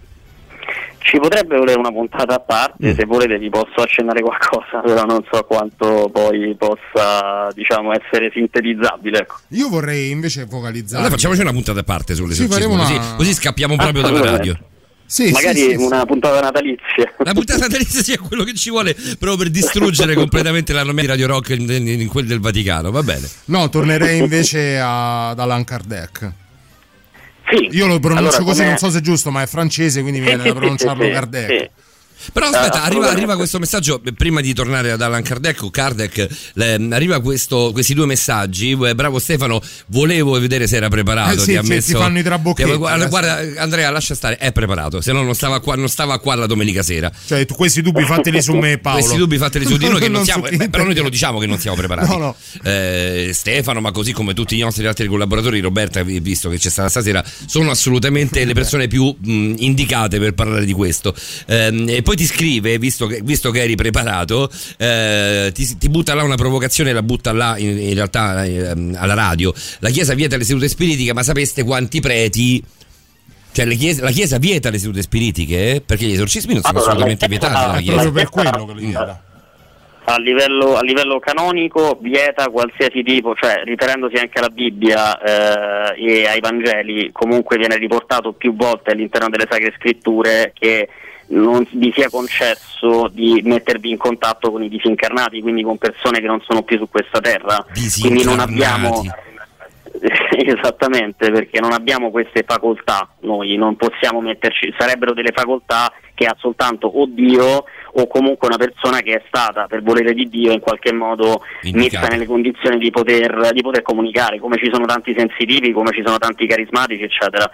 Ci 1.04 1.18
potrebbe 1.18 1.58
volere 1.58 1.78
una 1.78 1.92
puntata 1.92 2.36
a 2.36 2.40
parte, 2.40 2.92
Mm. 2.92 2.94
se 2.96 3.04
volete 3.04 3.36
vi 3.38 3.50
posso 3.50 3.82
accennare 3.82 4.22
qualcosa, 4.22 4.80
però 4.82 5.04
non 5.04 5.22
so 5.30 5.44
quanto 5.44 6.08
poi 6.10 6.54
possa 6.56 7.50
diciamo, 7.52 7.92
essere 7.92 8.30
sintetizzabile. 8.32 9.18
Ecco. 9.18 9.34
Io 9.48 9.68
vorrei 9.68 10.08
invece 10.10 10.46
focalizzare. 10.48 11.00
Allora 11.02 11.10
facciamoci 11.14 11.42
una 11.42 11.52
puntata 11.52 11.80
a 11.80 11.82
parte 11.82 12.14
sull'esorcismo, 12.14 12.54
Sì, 12.54 12.60
faremo 12.62 12.78
così, 12.80 12.94
una- 12.94 13.14
così 13.16 13.34
scappiamo 13.34 13.76
proprio 13.76 14.00
dalla 14.00 14.30
radio. 14.30 14.56
Sì, 15.06 15.30
Magari 15.30 15.58
sì, 15.58 15.64
sì, 15.70 15.70
sì. 15.76 15.84
una 15.84 16.04
puntata 16.06 16.40
natalizia. 16.40 17.12
La 17.18 17.32
puntata 17.32 17.60
natalizia 17.60 18.02
sia 18.02 18.18
quello 18.18 18.42
che 18.42 18.54
ci 18.54 18.70
vuole 18.70 18.94
proprio 18.94 19.36
per 19.36 19.50
distruggere 19.50 20.14
completamente 20.16 20.72
la 20.72 20.82
nomea 20.82 21.02
di 21.02 21.08
Radio 21.10 21.26
Rock 21.26 21.50
in, 21.50 21.70
in- 21.70 22.00
in 22.00 22.08
quel 22.08 22.26
del 22.26 22.40
Vaticano, 22.40 22.90
va 22.90 23.02
bene. 23.02 23.28
No, 23.46 23.68
tornerei 23.68 24.18
invece 24.18 24.78
ad 24.78 25.38
Allan 25.38 25.64
Kardec. 25.64 26.32
Sì. 27.50 27.68
Io 27.76 27.86
lo 27.86 28.00
pronuncio 28.00 28.28
Allora, 28.28 28.42
così, 28.44 28.64
non 28.64 28.78
so 28.78 28.90
se 28.90 28.98
è 28.98 29.00
giusto, 29.02 29.30
ma 29.30 29.42
è 29.42 29.46
francese, 29.46 30.00
quindi 30.00 30.20
mi 30.20 30.26
viene 30.26 30.42
da 30.44 30.54
pronunciarlo 30.54 31.02
sì, 31.02 31.08
sì, 31.08 31.14
Kardec. 31.14 31.70
Però 32.32 32.46
Eh, 32.46 32.48
aspetta, 32.48 32.64
arriva, 32.64 32.80
assolutamente. 32.82 33.16
arriva 33.16 33.36
questo 33.36 33.58
messaggio, 33.58 34.00
eh, 34.04 34.12
prima 34.12 34.40
di 34.40 34.52
tornare 34.54 34.90
ad 34.90 35.00
Allan 35.02 35.22
Kardec 35.22 35.62
o 35.62 35.70
Kardec, 35.70 36.26
le- 36.54 36.86
arriva 36.90 37.20
questo- 37.20 37.70
questi 37.72 37.94
due 37.94 38.06
messaggi, 38.06 38.70
eh, 38.72 38.94
bravo 38.94 39.18
Stefano, 39.18 39.60
volevo 39.88 40.38
vedere 40.40 40.66
se 40.66 40.76
era 40.76 40.88
preparato, 40.88 41.34
Eh 41.34 41.38
sì, 41.38 41.44
ti 41.50 41.56
ha 41.56 41.62
sì, 41.62 41.68
messo- 41.68 41.92
ti 41.92 41.98
fanno 41.98 42.18
i 42.18 42.22
trabocchetti, 42.22 42.70
ti- 42.70 42.76
guarda, 42.76 43.06
guarda, 43.06 43.40
Andrea, 43.60 43.90
lascia 43.90 44.14
stare, 44.14 44.36
è 44.38 44.52
preparato, 44.52 45.00
se 45.00 45.12
no 45.12 45.22
non 45.22 45.34
stava 45.34 45.60
qua, 45.60 45.74
non 45.76 45.88
stava 45.88 46.18
qua 46.18 46.34
la 46.34 46.46
domenica 46.46 46.82
sera. 46.82 47.10
Cioè, 47.26 47.44
tu 47.46 47.54
questi 47.54 47.82
dubbi 47.82 48.04
fateli 48.04 48.40
su 48.42 48.54
me, 48.54 48.78
Paolo. 48.78 48.98
Questi 49.00 49.18
dubbi 49.18 49.36
fateli 49.38 49.66
su 49.66 49.76
di 49.76 49.88
noi 49.88 50.00
che 50.00 50.08
non 50.08 50.20
su 50.24 50.26
siamo, 50.30 50.46
beh, 50.50 50.68
però 50.70 50.84
noi 50.84 50.94
te 50.94 51.00
lo 51.02 51.08
diciamo 51.10 51.38
che 51.38 51.46
non 51.46 51.58
siamo 51.58 51.76
preparati. 51.76 52.08
No, 52.10 52.16
no. 52.18 52.36
Eh, 52.62 53.30
Stefano, 53.32 53.80
ma 53.80 53.90
così 53.92 54.12
come 54.12 54.34
tutti 54.34 54.56
i 54.56 54.60
nostri 54.60 54.86
altri 54.86 55.06
collaboratori, 55.06 55.60
Roberta, 55.60 56.02
vi- 56.02 56.20
visto 56.20 56.48
che 56.48 56.58
c'è 56.58 56.70
stata 56.70 56.88
stasera, 56.88 57.22
sono 57.46 57.70
assolutamente 57.70 58.44
le 58.44 58.54
persone 58.54 58.86
più 58.88 59.04
mh, 59.18 59.54
indicate 59.58 60.18
per 60.18 60.32
parlare 60.34 60.64
di 60.64 60.72
questo. 60.72 61.14
Ehm, 61.46 61.88
e 61.88 62.02
poi 62.04 62.14
ti 62.14 62.24
scrive, 62.24 62.78
visto 62.78 63.06
che, 63.06 63.20
visto 63.24 63.50
che 63.50 63.62
eri 63.62 63.74
preparato, 63.74 64.48
eh, 64.78 65.50
ti, 65.52 65.76
ti 65.76 65.88
butta 65.88 66.14
là 66.14 66.22
una 66.22 66.36
provocazione, 66.36 66.92
la 66.92 67.02
butta 67.02 67.32
là 67.32 67.58
in, 67.58 67.76
in 67.76 67.94
realtà 67.94 68.44
ehm, 68.44 68.94
alla 68.96 69.14
radio. 69.14 69.52
La 69.80 69.90
Chiesa 69.90 70.14
vieta 70.14 70.36
le 70.36 70.44
sedute 70.44 70.68
spiritiche, 70.68 71.12
ma 71.12 71.24
sapeste 71.24 71.64
quanti 71.64 72.00
preti... 72.00 72.62
Cioè 73.54 73.66
le 73.66 73.76
chiese- 73.76 74.02
la 74.02 74.10
Chiesa 74.10 74.38
vieta 74.38 74.68
le 74.68 74.78
sedute 74.78 75.00
spiritiche 75.00 75.74
eh? 75.74 75.80
perché 75.80 76.06
gli 76.06 76.12
esorcismi 76.12 76.54
non 76.54 76.62
sono 76.62 76.78
Allora, 76.78 76.90
assolutamente 76.92 77.24
la- 77.24 77.30
vietati 77.30 77.52
dalla 77.52 77.78
Chiesa. 77.78 78.00
Proprio 78.00 78.12
per 78.12 78.28
quello 78.30 78.66
che 78.66 78.72
lo 78.72 78.78
vieta. 78.80 79.22
A 80.06 80.18
livello, 80.18 80.76
a 80.76 80.82
livello 80.82 81.18
canonico 81.18 81.96
vieta 82.02 82.50
qualsiasi 82.50 83.02
tipo, 83.02 83.34
cioè 83.34 83.62
riferendosi 83.64 84.16
anche 84.16 84.38
alla 84.38 84.50
Bibbia 84.50 85.18
eh, 85.94 86.04
e 86.04 86.26
ai 86.26 86.40
Vangeli, 86.40 87.10
comunque 87.10 87.56
viene 87.56 87.76
riportato 87.78 88.32
più 88.32 88.54
volte 88.54 88.90
all'interno 88.90 89.30
delle 89.30 89.46
Sacre 89.48 89.72
Scritture 89.78 90.52
che 90.52 90.88
non 91.28 91.66
vi 91.72 91.92
sia 91.94 92.10
concesso 92.10 93.08
di 93.12 93.40
mettervi 93.44 93.90
in 93.90 93.96
contatto 93.96 94.50
con 94.50 94.62
i 94.62 94.68
disincarnati, 94.68 95.40
quindi 95.40 95.62
con 95.62 95.78
persone 95.78 96.20
che 96.20 96.26
non 96.26 96.40
sono 96.46 96.62
più 96.62 96.78
su 96.78 96.88
questa 96.88 97.20
terra. 97.20 97.64
Quindi 98.00 98.24
non 98.24 98.40
abbiamo 98.40 99.02
Esattamente, 100.36 101.30
perché 101.30 101.60
non 101.60 101.72
abbiamo 101.72 102.10
queste 102.10 102.44
facoltà, 102.46 103.08
noi 103.20 103.56
non 103.56 103.76
possiamo 103.76 104.20
metterci, 104.20 104.74
sarebbero 104.76 105.14
delle 105.14 105.32
facoltà 105.32 105.92
che 106.14 106.26
ha 106.26 106.36
soltanto 106.38 106.86
o 106.86 107.06
Dio 107.06 107.64
o 107.96 108.06
comunque 108.06 108.48
una 108.48 108.56
persona 108.56 109.00
che 109.00 109.14
è 109.14 109.22
stata 109.26 109.66
per 109.66 109.82
volere 109.82 110.12
di 110.12 110.28
Dio 110.28 110.52
in 110.52 110.60
qualche 110.60 110.92
modo 110.92 111.42
Indicata. 111.62 112.00
messa 112.00 112.12
nelle 112.12 112.26
condizioni 112.26 112.78
di 112.78 112.90
poter, 112.90 113.50
di 113.52 113.62
poter 113.62 113.82
comunicare, 113.82 114.38
come 114.38 114.58
ci 114.58 114.68
sono 114.72 114.84
tanti 114.84 115.14
sensitivi, 115.16 115.72
come 115.72 115.92
ci 115.92 116.02
sono 116.04 116.18
tanti 116.18 116.46
carismatici, 116.46 117.02
eccetera. 117.02 117.50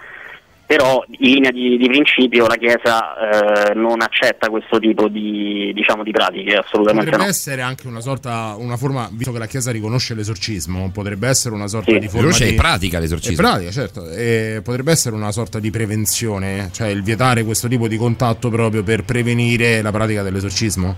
Però 0.71 1.03
in 1.19 1.33
linea 1.33 1.51
di, 1.51 1.75
di 1.75 1.85
principio 1.87 2.47
la 2.47 2.55
Chiesa 2.55 3.69
eh, 3.69 3.73
non 3.73 4.01
accetta 4.01 4.47
questo 4.47 4.79
tipo 4.79 5.09
di, 5.09 5.73
diciamo, 5.73 6.01
di 6.01 6.11
pratiche, 6.11 6.55
assolutamente 6.55 7.09
Potrebbe 7.09 7.25
no. 7.25 7.29
essere 7.29 7.61
anche 7.61 7.87
una 7.87 7.99
sorta, 7.99 8.55
una 8.57 8.77
forma, 8.77 9.09
visto 9.11 9.33
che 9.33 9.39
la 9.39 9.47
Chiesa 9.47 9.69
riconosce 9.69 10.13
l'esorcismo, 10.13 10.89
potrebbe 10.93 11.27
essere 11.27 11.55
una 11.55 11.67
sorta 11.67 11.91
Sì. 11.91 11.99
di 11.99 12.05
forma 12.07 12.27
Riconosce 12.27 12.51
di... 12.51 12.55
pratica 12.55 12.99
l'esorcismo. 12.99 13.45
È 13.45 13.49
pratica, 13.49 13.71
certo. 13.71 14.09
E 14.11 14.61
potrebbe 14.63 14.91
essere 14.91 15.13
una 15.13 15.33
sorta 15.33 15.59
di 15.59 15.69
prevenzione, 15.71 16.69
cioè 16.71 16.87
il 16.87 17.03
vietare 17.03 17.43
questo 17.43 17.67
tipo 17.67 17.89
di 17.89 17.97
contatto 17.97 18.47
proprio 18.47 18.81
per 18.81 19.03
prevenire 19.03 19.81
la 19.81 19.91
pratica 19.91 20.23
dell'esorcismo. 20.23 20.95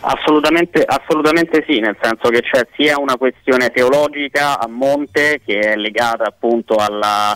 Assolutamente, 0.00 0.84
assolutamente 0.84 1.64
sì, 1.66 1.78
nel 1.78 1.96
senso 2.02 2.28
che 2.28 2.42
c'è 2.42 2.66
sia 2.76 2.98
una 2.98 3.16
questione 3.16 3.70
teologica 3.70 4.60
a 4.60 4.68
monte 4.68 5.40
che 5.42 5.58
è 5.58 5.76
legata 5.76 6.24
appunto 6.24 6.74
alla 6.74 7.34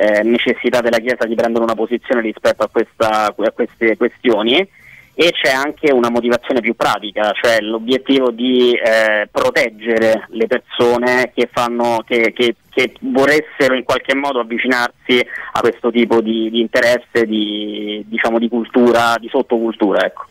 eh, 0.00 0.22
necessità 0.22 0.80
della 0.80 0.98
Chiesa 0.98 1.26
di 1.26 1.34
prendere 1.34 1.62
una 1.64 1.74
posizione 1.74 2.22
rispetto 2.22 2.62
a, 2.64 2.68
questa- 2.68 3.26
a 3.36 3.50
queste 3.52 3.96
questioni 3.98 4.66
e 5.12 5.32
c'è 5.32 5.50
anche 5.52 5.92
una 5.92 6.08
motivazione 6.08 6.60
più 6.60 6.74
pratica, 6.74 7.32
cioè 7.32 7.60
l'obiettivo 7.60 8.30
di 8.30 8.72
eh, 8.72 9.28
proteggere 9.30 10.24
le 10.30 10.46
persone 10.46 11.30
che, 11.34 11.46
fanno, 11.52 12.02
che, 12.06 12.32
che- 12.32 12.54
che 12.70 12.92
voressero 13.00 13.74
in 13.74 13.84
qualche 13.84 14.14
modo 14.14 14.38
avvicinarsi 14.40 15.20
a 15.52 15.60
questo 15.60 15.90
tipo 15.90 16.22
di, 16.22 16.48
di 16.48 16.60
interesse, 16.60 17.26
di, 17.26 18.02
diciamo, 18.06 18.38
di 18.38 18.48
cultura, 18.48 19.16
di 19.20 19.28
sottocultura. 19.28 20.06
Ecco. 20.06 20.24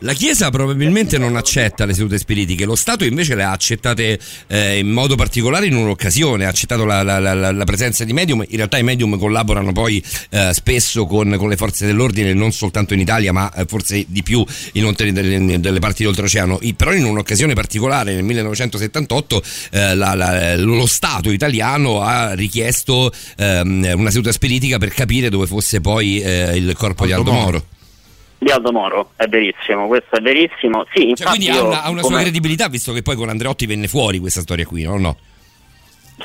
La 0.00 0.12
Chiesa 0.12 0.50
probabilmente 0.50 1.18
non 1.18 1.36
accetta 1.36 1.84
le 1.84 1.94
sedute 1.94 2.18
spiritiche, 2.18 2.64
lo 2.64 2.74
Stato 2.74 3.04
invece 3.04 3.34
le 3.34 3.42
ha 3.44 3.52
accettate 3.52 4.18
eh, 4.48 4.78
in 4.78 4.88
modo 4.90 5.14
particolare 5.16 5.66
in 5.66 5.74
un'occasione, 5.74 6.44
ha 6.44 6.48
accettato 6.48 6.84
la, 6.84 7.02
la- 7.02 7.18
la- 7.18 7.52
la 7.52 7.64
presenza 7.64 8.04
di 8.04 8.12
medium, 8.12 8.44
in 8.48 8.56
realtà 8.56 8.78
i 8.78 8.82
medium 8.82 9.18
collaborano 9.18 9.72
poi 9.72 10.02
eh, 10.30 10.50
spesso 10.52 11.06
con, 11.06 11.34
con 11.38 11.48
le 11.48 11.56
forze 11.56 11.86
dell'ordine, 11.86 12.32
non 12.34 12.52
soltanto 12.52 12.94
in 12.94 13.00
Italia 13.00 13.32
ma 13.32 13.52
eh, 13.52 13.64
forse 13.66 14.04
di 14.08 14.22
più 14.22 14.44
in 14.72 14.84
oltre 14.84 15.12
delle, 15.12 15.60
delle 15.60 15.78
parti 15.78 16.02
d'oltreoceano, 16.04 16.58
I- 16.62 16.74
però 16.74 16.92
in 16.92 17.04
un'occasione 17.04 17.54
particolare 17.54 18.14
nel 18.14 18.24
1978 18.24 19.42
eh, 19.70 20.56
lo 20.56 20.86
Stato 20.86 21.30
italiano 21.30 22.00
ha 22.02 22.34
richiesto 22.34 23.12
ehm, 23.36 23.92
una 23.96 24.10
seduta 24.10 24.32
spiritica 24.32 24.78
per 24.78 24.90
capire 24.92 25.28
dove 25.28 25.46
fosse 25.46 25.80
poi 25.80 26.20
eh, 26.20 26.56
il 26.56 26.74
corpo 26.76 27.06
di 27.06 27.12
Aldo 27.12 27.30
Aldo 27.30 27.42
Moro. 27.44 27.66
Di 28.44 28.50
Aldo 28.50 28.72
Moro, 28.72 29.12
è 29.16 29.26
verissimo, 29.26 29.86
questo 29.86 30.16
è 30.16 30.20
verissimo. 30.20 30.84
Sì, 30.92 31.08
infatti 31.08 31.22
Cioè, 31.22 31.28
quindi 31.30 31.48
ha 31.48 31.62
una, 31.62 31.82
ha 31.82 31.88
una 31.90 32.02
sua 32.02 32.20
credibilità, 32.20 32.68
visto 32.68 32.92
che 32.92 33.00
poi 33.00 33.16
con 33.16 33.30
Andreotti 33.30 33.64
venne 33.64 33.88
fuori 33.88 34.18
questa 34.18 34.42
storia 34.42 34.66
qui, 34.66 34.82
no? 34.82 34.98
no? 34.98 35.16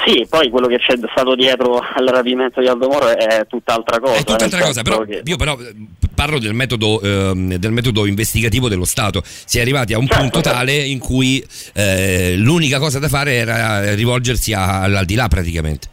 Sì, 0.06 0.28
poi 0.30 0.50
quello 0.50 0.68
che 0.68 0.78
c'è 0.78 0.96
stato 1.12 1.34
dietro 1.34 1.80
al 1.80 2.06
rapimento 2.08 2.60
di 2.60 2.68
Aldo 2.68 2.90
Moro 2.90 3.08
è 3.08 3.48
tutt'altra 3.48 4.00
cosa. 4.00 4.16
È 4.16 4.24
tutt'altra 4.24 4.60
cosa, 4.62 4.82
però 4.82 5.02
che- 5.04 5.22
io 5.24 5.36
però 5.38 5.58
eh, 5.60 5.74
parlo 6.14 6.40
del 6.40 6.54
metodo, 6.54 7.02
ehm, 7.02 7.56
del 7.56 7.72
metodo 7.72 8.06
investigativo 8.06 8.68
dello 8.70 8.86
Stato. 8.86 9.24
Si 9.24 9.58
è 9.58 9.62
arrivati 9.62 9.94
a 9.94 9.98
un 9.98 10.06
Certo, 10.06 10.22
punto 10.22 10.42
certo. 10.42 10.58
tale 10.58 10.74
in 10.76 11.00
cui 11.00 11.44
eh, 11.74 12.36
l'unica 12.38 12.78
cosa 12.80 13.00
da 13.00 13.08
fare 13.08 13.34
era 13.34 13.96
rivolgersi 13.96 14.54
all'aldilà 14.54 15.28
praticamente. 15.28 15.88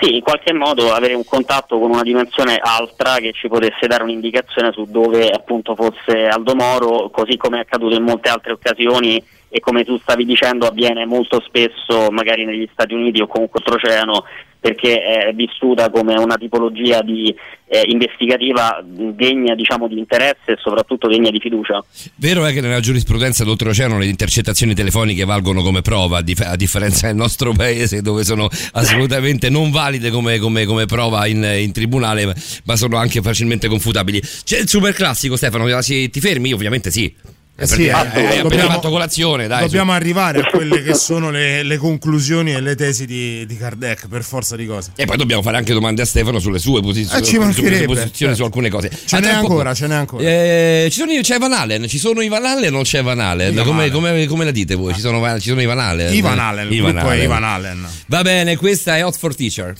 Sì, 0.00 0.16
in 0.16 0.22
qualche 0.22 0.52
modo 0.52 0.92
avere 0.92 1.14
un 1.14 1.24
contatto 1.24 1.78
con 1.78 1.90
una 1.90 2.02
dimensione 2.02 2.58
altra 2.60 3.16
che 3.16 3.32
ci 3.32 3.48
potesse 3.48 3.86
dare 3.86 4.02
un'indicazione 4.02 4.70
su 4.70 4.84
dove 4.84 5.30
appunto 5.30 5.74
fosse 5.74 6.26
Aldo 6.26 6.54
Moro, 6.54 7.08
così 7.10 7.36
come 7.36 7.58
è 7.58 7.60
accaduto 7.60 7.96
in 7.96 8.04
molte 8.04 8.28
altre 8.28 8.52
occasioni 8.52 9.22
e 9.48 9.60
come 9.60 9.84
tu 9.84 9.98
stavi 9.98 10.24
dicendo 10.24 10.66
avviene 10.66 11.06
molto 11.06 11.40
spesso 11.40 12.10
magari 12.10 12.44
negli 12.44 12.68
Stati 12.72 12.94
Uniti 12.94 13.20
o 13.20 13.26
comunque 13.26 13.60
oltreoceano 13.64 14.24
perché 14.60 15.00
è 15.00 15.32
vissuta 15.34 15.88
come 15.88 16.18
una 16.18 16.36
tipologia 16.36 17.00
di, 17.00 17.34
eh, 17.68 17.82
investigativa 17.86 18.82
degna 18.84 19.54
diciamo 19.54 19.86
di 19.86 19.98
interesse 19.98 20.52
e 20.52 20.56
soprattutto 20.58 21.06
degna 21.06 21.30
di 21.30 21.38
fiducia. 21.38 21.82
Vero 22.16 22.44
è 22.44 22.52
che 22.52 22.60
nella 22.60 22.80
giurisprudenza 22.80 23.44
d'oltreoceano 23.44 23.98
le 23.98 24.06
intercettazioni 24.06 24.74
telefoniche 24.74 25.24
valgono 25.24 25.62
come 25.62 25.80
prova, 25.80 26.18
a, 26.18 26.22
dif- 26.22 26.44
a 26.44 26.56
differenza 26.56 27.06
del 27.06 27.16
nostro 27.16 27.52
paese 27.52 28.02
dove 28.02 28.24
sono 28.24 28.48
assolutamente 28.72 29.48
non 29.48 29.70
valide 29.70 30.10
come, 30.10 30.38
come- 30.38 30.64
come 30.64 30.86
prova 30.86 31.26
in, 31.26 31.42
in 31.58 31.72
tribunale, 31.72 32.34
ma- 32.64 32.76
sono 32.76 32.96
anche 32.96 33.22
facilmente 33.22 33.68
confutabili. 33.68 34.20
C'è 34.20 34.58
il 34.58 34.68
super 34.68 34.92
classico, 34.92 35.36
Stefano, 35.36 35.66
ti 35.80 36.20
fermi? 36.20 36.52
Ovviamente 36.52 36.90
sì. 36.90 37.36
Eh 37.60 37.66
sì, 37.66 37.86
eh, 37.86 38.40
dobbiamo- 38.40 38.70
fatto 38.70 38.88
colazione, 38.88 39.48
dai. 39.48 39.58
su. 39.62 39.64
Dobbiamo 39.64 39.90
arrivare 39.92 40.40
a 40.42 40.44
quelle 40.44 40.80
che 40.80 40.94
sono 40.94 41.30
le, 41.30 41.64
le 41.64 41.76
conclusioni 41.76 42.52
e 42.54 42.60
le 42.60 42.76
tesi 42.76 43.04
di, 43.04 43.44
di 43.46 43.56
Kardec, 43.56 44.06
per 44.06 44.22
forza 44.22 44.54
di 44.54 44.64
cose. 44.64 44.92
E 44.94 45.06
poi 45.06 45.16
dobbiamo 45.16 45.42
fare 45.42 45.56
anche 45.56 45.72
domande 45.72 46.02
a 46.02 46.04
Stefano 46.04 46.38
sulle 46.38 46.60
sue 46.60 46.80
posizioni, 46.80 47.20
Eh, 47.20 47.24
ci 47.26 47.32
sulle 47.34 47.84
posizioni 47.84 48.12
certo. 48.12 48.34
su 48.36 48.42
alcune 48.44 48.68
cose. 48.70 48.90
Ce 49.04 49.16
Ah, 49.16 49.18
n'è 49.18 49.30
ancora, 49.30 49.74
ce 49.74 49.88
n'è 49.88 49.94
ancora. 49.96 50.22
Eh, 50.22 50.86
ci 50.92 50.98
sono, 51.00 51.10
c'è 51.20 51.38
Van 51.38 51.52
Allen, 51.52 51.88
ci 51.88 51.98
sono 51.98 52.20
i 52.20 52.28
Van 52.28 52.44
Allen 52.44 52.68
o 52.72 52.76
non 52.76 52.82
c'è 52.84 53.02
Van 53.02 53.18
Allen? 53.18 53.52
Ivan 53.52 53.64
Come, 53.64 53.80
Allen. 53.80 53.92
come- 53.92 54.26
come 54.26 54.44
la 54.44 54.50
dite 54.52 54.76
voi? 54.76 54.94
Ci 54.94 55.00
sono, 55.00 55.40
ci 55.40 55.48
sono 55.48 55.60
i 55.60 55.66
Van 55.66 55.80
Allen? 55.80 56.14
Ivan 56.14 56.38
Allen, 56.38 56.68
gruppo 56.68 57.10
è 57.10 57.16
Ivan 57.16 57.42
Allen. 57.42 57.88
Va 58.06 58.22
bene, 58.22 58.56
questa 58.56 58.96
è 58.96 59.04
Hot 59.04 59.16
for 59.18 59.34
Teacher. 59.34 59.74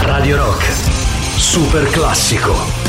Radio 0.00 0.36
Rock. 0.36 0.64
Super 1.38 1.88
classico. 1.88 2.81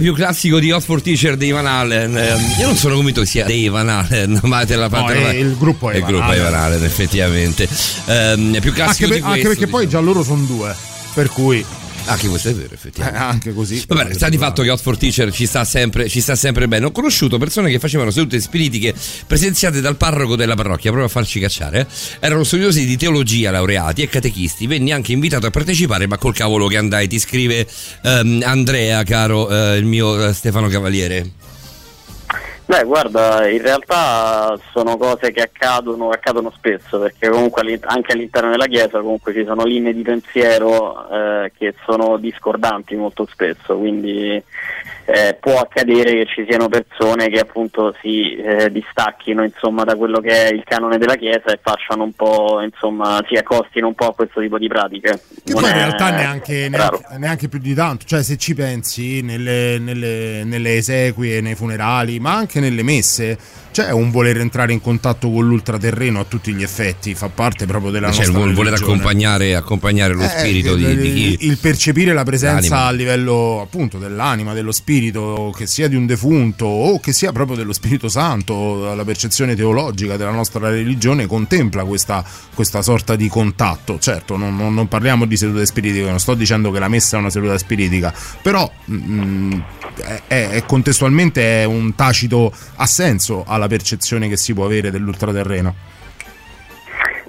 Più 0.00 0.14
classico 0.14 0.58
di 0.58 0.70
Hotspot 0.72 1.02
Teacher 1.02 1.36
dei 1.36 1.50
Van 1.50 1.66
Halen. 1.66 2.16
Eh, 2.16 2.36
Io 2.60 2.66
non 2.66 2.76
sono 2.76 2.94
convinto 2.96 3.20
che 3.20 3.26
sia 3.26 3.44
dei 3.44 3.68
Van 3.68 3.88
Halen, 3.88 4.40
ma 4.44 4.64
te 4.64 4.76
la 4.76 4.88
No, 4.88 5.04
te 5.04 5.14
la- 5.14 5.30
è- 5.30 5.34
il 5.34 5.56
gruppo 5.56 5.90
è 5.90 5.94
il 5.96 6.00
Van 6.00 6.10
gruppo 6.10 6.26
è 6.32 6.38
Halen. 6.38 6.50
Van 6.50 6.54
Halen, 6.60 6.84
effettivamente. 6.84 7.68
Ehm, 8.06 8.50
più 8.60 8.70
Anche, 8.70 8.72
classico 8.72 9.08
per- 9.08 9.16
di 9.18 9.22
anche 9.22 9.30
questo, 9.40 9.48
perché 9.48 9.66
poi 9.68 9.88
già 9.88 10.00
loro 10.00 10.22
sono 10.24 10.44
due. 10.44 10.74
Per 11.14 11.28
cui. 11.28 11.64
Anche 12.06 12.28
questo 12.28 12.48
è 12.48 12.54
vero, 12.54 12.74
effettivamente. 12.74 13.18
Eh, 13.18 13.22
anche 13.22 13.52
così. 13.52 13.84
Vabbè, 13.86 14.14
sta 14.14 14.28
di 14.28 14.38
fatto 14.38 14.62
che 14.62 14.70
Hot 14.70 14.80
for 14.80 14.96
Teacher 14.96 15.32
ci 15.32 15.46
sta, 15.46 15.64
sempre, 15.64 16.08
ci 16.08 16.20
sta 16.20 16.34
sempre 16.34 16.66
bene. 16.68 16.86
Ho 16.86 16.90
conosciuto 16.90 17.38
persone 17.38 17.70
che 17.70 17.78
facevano 17.78 18.10
sedute 18.10 18.40
spiritiche 18.40 18.94
presenziate 19.26 19.80
dal 19.80 19.96
parroco 19.96 20.36
della 20.36 20.54
parrocchia, 20.54 20.90
proprio 20.90 21.04
a 21.04 21.08
farci 21.08 21.40
cacciare. 21.40 21.86
Erano 22.18 22.44
studiosi 22.44 22.84
di 22.84 22.96
teologia, 22.96 23.50
laureati 23.50 24.02
e 24.02 24.08
catechisti. 24.08 24.66
Venni 24.66 24.92
anche 24.92 25.12
invitato 25.12 25.46
a 25.46 25.50
partecipare, 25.50 26.06
ma 26.06 26.18
col 26.18 26.34
cavolo 26.34 26.66
che 26.66 26.76
andai. 26.76 27.08
Ti 27.08 27.18
scrive 27.18 27.66
ehm, 28.02 28.42
Andrea, 28.44 29.02
caro 29.04 29.48
eh, 29.50 29.76
il 29.76 29.84
mio 29.84 30.28
eh, 30.28 30.32
Stefano 30.32 30.68
Cavaliere. 30.68 31.38
Beh, 32.70 32.84
guarda, 32.84 33.48
in 33.48 33.60
realtà 33.62 34.56
sono 34.70 34.96
cose 34.96 35.32
che 35.32 35.40
accadono, 35.42 36.10
accadono 36.10 36.52
spesso, 36.54 37.00
perché 37.00 37.28
comunque 37.28 37.62
all'in- 37.62 37.80
anche 37.82 38.12
all'interno 38.12 38.50
della 38.50 38.66
Chiesa 38.66 39.00
comunque 39.00 39.32
ci 39.32 39.44
sono 39.44 39.64
linee 39.64 39.92
di 39.92 40.02
pensiero 40.02 41.10
eh, 41.10 41.50
che 41.58 41.74
sono 41.84 42.16
discordanti 42.16 42.94
molto 42.94 43.26
spesso, 43.28 43.76
quindi 43.76 44.40
eh, 45.06 45.36
può 45.40 45.58
accadere 45.58 46.12
che 46.12 46.26
ci 46.26 46.46
siano 46.48 46.68
persone 46.68 47.28
che 47.28 47.40
appunto 47.40 47.92
si 48.00 48.36
eh, 48.36 48.70
distacchino 48.70 49.42
insomma, 49.42 49.82
da 49.82 49.96
quello 49.96 50.20
che 50.20 50.46
è 50.46 50.52
il 50.54 50.62
canone 50.64 50.98
della 50.98 51.16
Chiesa 51.16 51.46
e 51.46 51.58
facciano 51.60 52.04
un 52.04 52.12
po', 52.12 52.60
insomma, 52.62 53.20
si 53.26 53.34
accostino 53.34 53.88
un 53.88 53.94
po' 53.94 54.06
a 54.06 54.14
questo 54.14 54.40
tipo 54.40 54.56
di 54.58 54.68
pratiche. 54.68 55.20
Che 55.44 55.52
Non 55.52 55.62
poi 55.62 55.70
in 55.70 55.76
realtà 55.76 56.10
neanche, 56.10 56.68
neanche, 56.68 57.00
neanche 57.18 57.48
più 57.48 57.58
di 57.58 57.74
tanto, 57.74 58.04
cioè 58.06 58.22
se 58.22 58.36
ci 58.36 58.54
pensi 58.54 59.22
nelle, 59.22 59.78
nelle- 59.80 60.44
nelle 60.44 60.76
esequie, 60.76 61.40
nei 61.40 61.56
funerali, 61.56 62.20
ma 62.20 62.36
anche 62.36 62.59
nelle 62.60 62.82
messe, 62.82 63.38
c'è 63.72 63.90
un 63.92 64.10
voler 64.10 64.38
entrare 64.38 64.72
in 64.72 64.80
contatto 64.80 65.30
con 65.30 65.46
l'ultraterreno 65.46 66.18
a 66.20 66.24
tutti 66.24 66.52
gli 66.52 66.62
effetti, 66.62 67.14
fa 67.14 67.28
parte 67.28 67.66
proprio 67.66 67.90
della 67.92 68.10
Cioè, 68.10 68.26
nostra 68.26 68.44
il 68.48 68.54
voler 68.54 68.74
accompagnare, 68.74 69.54
accompagnare 69.54 70.14
lo 70.14 70.22
Eh, 70.24 70.28
spirito 70.28 70.72
il, 70.74 70.84
di, 70.86 70.96
di 70.96 71.12
chi. 71.36 71.46
il 71.46 71.56
percepire 71.58 72.12
la 72.12 72.24
presenza 72.24 72.74
L'anima. 72.74 72.86
a 72.86 72.90
livello 72.90 73.60
appunto 73.62 73.98
dell'anima, 73.98 74.54
dello 74.54 74.72
spirito, 74.72 75.52
che 75.56 75.66
sia 75.66 75.86
di 75.88 75.94
un 75.96 76.04
defunto 76.06 76.64
o 76.66 76.98
che 77.00 77.12
sia 77.12 77.30
proprio 77.32 77.56
dello 77.56 77.72
Spirito 77.72 78.08
Santo, 78.08 78.92
la 78.94 79.04
percezione 79.04 79.54
teologica 79.54 80.16
della 80.16 80.32
nostra 80.32 80.68
religione 80.68 81.26
contempla 81.26 81.84
questa, 81.84 82.24
questa 82.54 82.82
sorta 82.82 83.14
di 83.16 83.28
contatto. 83.28 83.98
Certo, 84.00 84.36
non, 84.36 84.56
non- 84.56 84.74
non 84.74 84.88
parliamo 84.88 85.24
di 85.26 85.36
sedute 85.36 85.64
spiritiche, 85.64 86.06
non 86.08 86.18
sto 86.20 86.34
dicendo 86.34 86.70
che 86.72 86.78
la 86.80 86.88
messa 86.88 87.16
è 87.16 87.20
una 87.20 87.30
seduta 87.30 87.56
spiritica, 87.56 88.12
però 88.42 88.68
mm, 88.90 89.52
è, 90.04 90.22
è- 90.26 90.48
è 90.50 90.64
contestualmente 90.66 91.62
è 91.62 91.64
un 91.64 91.94
tacito 91.94 92.49
assenso 92.76 93.44
alla 93.46 93.66
percezione 93.68 94.28
che 94.28 94.36
si 94.36 94.52
può 94.54 94.64
avere 94.64 94.90
dell'ultraterreno. 94.90 95.74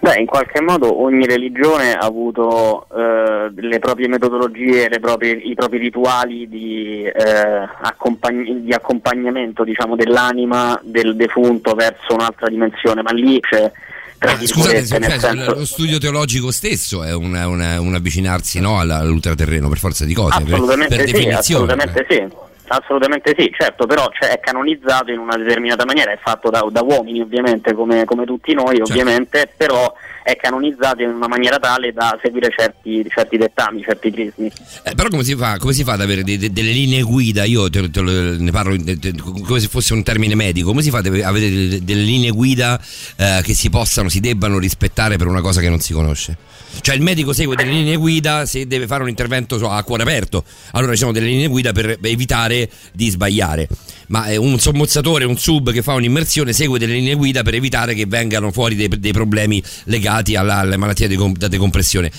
Beh, 0.03 0.17
in 0.17 0.25
qualche 0.25 0.59
modo 0.61 1.03
ogni 1.03 1.27
religione 1.27 1.93
ha 1.93 1.99
avuto 2.03 2.87
eh, 2.89 3.51
le 3.53 3.77
proprie 3.77 4.07
metodologie, 4.07 4.89
le 4.89 4.99
proprie- 4.99 5.33
i 5.37 5.53
propri 5.53 5.77
rituali 5.77 6.49
di, 6.49 7.03
eh, 7.03 7.67
accompagn- 7.83 8.63
di 8.63 8.73
accompagnamento 8.73 9.63
diciamo, 9.63 9.95
dell'anima 9.95 10.79
del 10.83 11.15
defunto 11.15 11.75
verso 11.75 12.15
un'altra 12.15 12.47
dimensione, 12.49 13.03
ma 13.03 13.11
lì 13.11 13.39
c'è 13.41 13.71
tra 14.17 14.31
Ah, 14.31 14.37
Scusate, 14.43 14.79
virgolette, 14.81 14.99
nel 14.99 15.19
cioè, 15.19 15.19
senso- 15.19 15.53
lo 15.53 15.65
studio 15.65 15.97
teologico 15.99 16.49
stesso 16.51 17.03
è 17.03 17.13
una- 17.13 17.47
una- 17.47 17.79
un 17.79 17.93
avvicinarsi 17.93 18.59
no, 18.59 18.79
all'ultraterreno 18.79 19.69
per 19.69 19.77
forza 19.77 20.03
di 20.05 20.15
cose, 20.15 20.41
per, 20.41 20.53
Assolutamente 20.53 20.95
per 20.95 21.05
sì, 21.05 21.11
definizione. 21.13 21.63
assolutamente 21.73 22.05
sì. 22.09 22.49
Assolutamente 22.73 23.35
sì, 23.37 23.51
certo, 23.57 23.85
però 23.85 24.09
cioè, 24.17 24.29
è 24.29 24.39
canonizzato 24.39 25.11
in 25.11 25.19
una 25.19 25.35
determinata 25.35 25.83
maniera, 25.83 26.11
è 26.13 26.19
fatto 26.23 26.49
da, 26.49 26.65
da 26.71 26.81
uomini 26.81 27.19
ovviamente 27.19 27.73
come, 27.73 28.05
come 28.05 28.23
tutti 28.23 28.53
noi 28.53 28.77
Certo. 28.77 28.93
ovviamente, 28.93 29.51
però 29.57 29.93
è 30.23 30.37
canonizzato 30.37 31.01
in 31.01 31.09
una 31.09 31.27
maniera 31.27 31.57
tale 31.59 31.91
da 31.91 32.17
seguire 32.23 32.49
certi, 32.55 33.05
certi 33.09 33.35
dettami, 33.35 33.81
certi 33.83 34.09
crismi. 34.11 34.49
Eh, 34.83 34.95
però 34.95 35.09
come 35.09 35.23
si, 35.23 35.35
fa, 35.35 35.57
come 35.57 35.73
si 35.73 35.83
fa 35.83 35.93
ad 35.93 36.01
avere 36.01 36.23
de- 36.23 36.37
de- 36.37 36.51
delle 36.53 36.71
linee 36.71 37.01
guida? 37.01 37.43
Io 37.43 37.69
te- 37.69 37.89
te 37.91 38.01
ne 38.01 38.51
parlo 38.51 38.77
de- 38.77 38.97
come 39.45 39.59
se 39.59 39.67
fosse 39.67 39.91
un 39.91 40.03
termine 40.03 40.35
medico. 40.35 40.69
Come 40.69 40.81
si 40.81 40.91
fa 40.91 40.99
ad 40.99 41.07
avere 41.07 41.49
de- 41.49 41.83
delle 41.83 42.03
linee 42.03 42.29
guida 42.31 42.79
eh, 43.17 43.41
che 43.43 43.53
si 43.53 43.69
possano, 43.69 44.07
si 44.07 44.21
debbano 44.21 44.59
rispettare 44.59 45.17
per 45.17 45.27
una 45.27 45.41
cosa 45.41 45.59
che 45.59 45.67
non 45.67 45.79
si 45.79 45.91
conosce? 45.91 46.37
Cioè 46.79 46.95
il 46.95 47.01
medico 47.01 47.33
segue 47.33 47.55
delle 47.55 47.71
linee 47.71 47.95
guida 47.95 48.45
se 48.45 48.65
deve 48.65 48.87
fare 48.87 49.03
un 49.03 49.09
intervento 49.09 49.57
so, 49.57 49.69
a 49.69 49.83
cuore 49.83 50.03
aperto. 50.03 50.43
Allora 50.71 50.93
ci 50.93 50.99
sono 50.99 51.11
delle 51.11 51.27
linee 51.27 51.47
guida 51.47 51.71
per 51.71 51.97
evitare 52.01 52.69
di 52.93 53.09
sbagliare. 53.09 53.67
Ma 54.07 54.27
eh, 54.27 54.37
un 54.37 54.59
sommozzatore, 54.59 55.25
un 55.25 55.37
sub 55.37 55.71
che 55.71 55.81
fa 55.81 55.93
un'immersione 55.93 56.53
segue 56.53 56.79
delle 56.79 56.93
linee 56.93 57.15
guida 57.15 57.43
per 57.43 57.55
evitare 57.55 57.93
che 57.93 58.05
vengano 58.05 58.51
fuori 58.51 58.75
dei, 58.75 58.87
dei 58.87 59.13
problemi 59.13 59.61
legati 59.85 60.35
alla, 60.35 60.63
di 60.93 61.15
com- 61.15 61.35
da 61.35 61.47
decompressione 61.47 62.11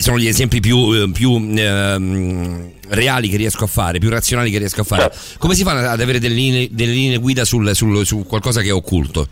sono 0.00 0.18
gli 0.18 0.26
esempi 0.26 0.60
più, 0.60 0.94
eh, 0.94 1.10
più, 1.10 1.52
ehm, 1.54 2.70
reali 2.88 3.28
che 3.28 3.36
riesco 3.36 3.64
a 3.64 3.66
fare, 3.66 3.98
più 3.98 4.08
razionali 4.08 4.50
che 4.50 4.56
riesco 4.56 4.80
a 4.80 4.84
fare. 4.84 5.12
Come 5.36 5.54
si 5.54 5.62
fa 5.62 5.90
ad 5.90 6.00
avere 6.00 6.18
delle 6.18 6.34
linee, 6.34 6.68
delle 6.70 6.92
linee 6.92 7.18
guida 7.18 7.44
sul- 7.44 7.74
sul- 7.74 8.06
su 8.06 8.24
qualcosa 8.26 8.62
che 8.62 8.68
è 8.68 8.72
occulto? 8.72 9.28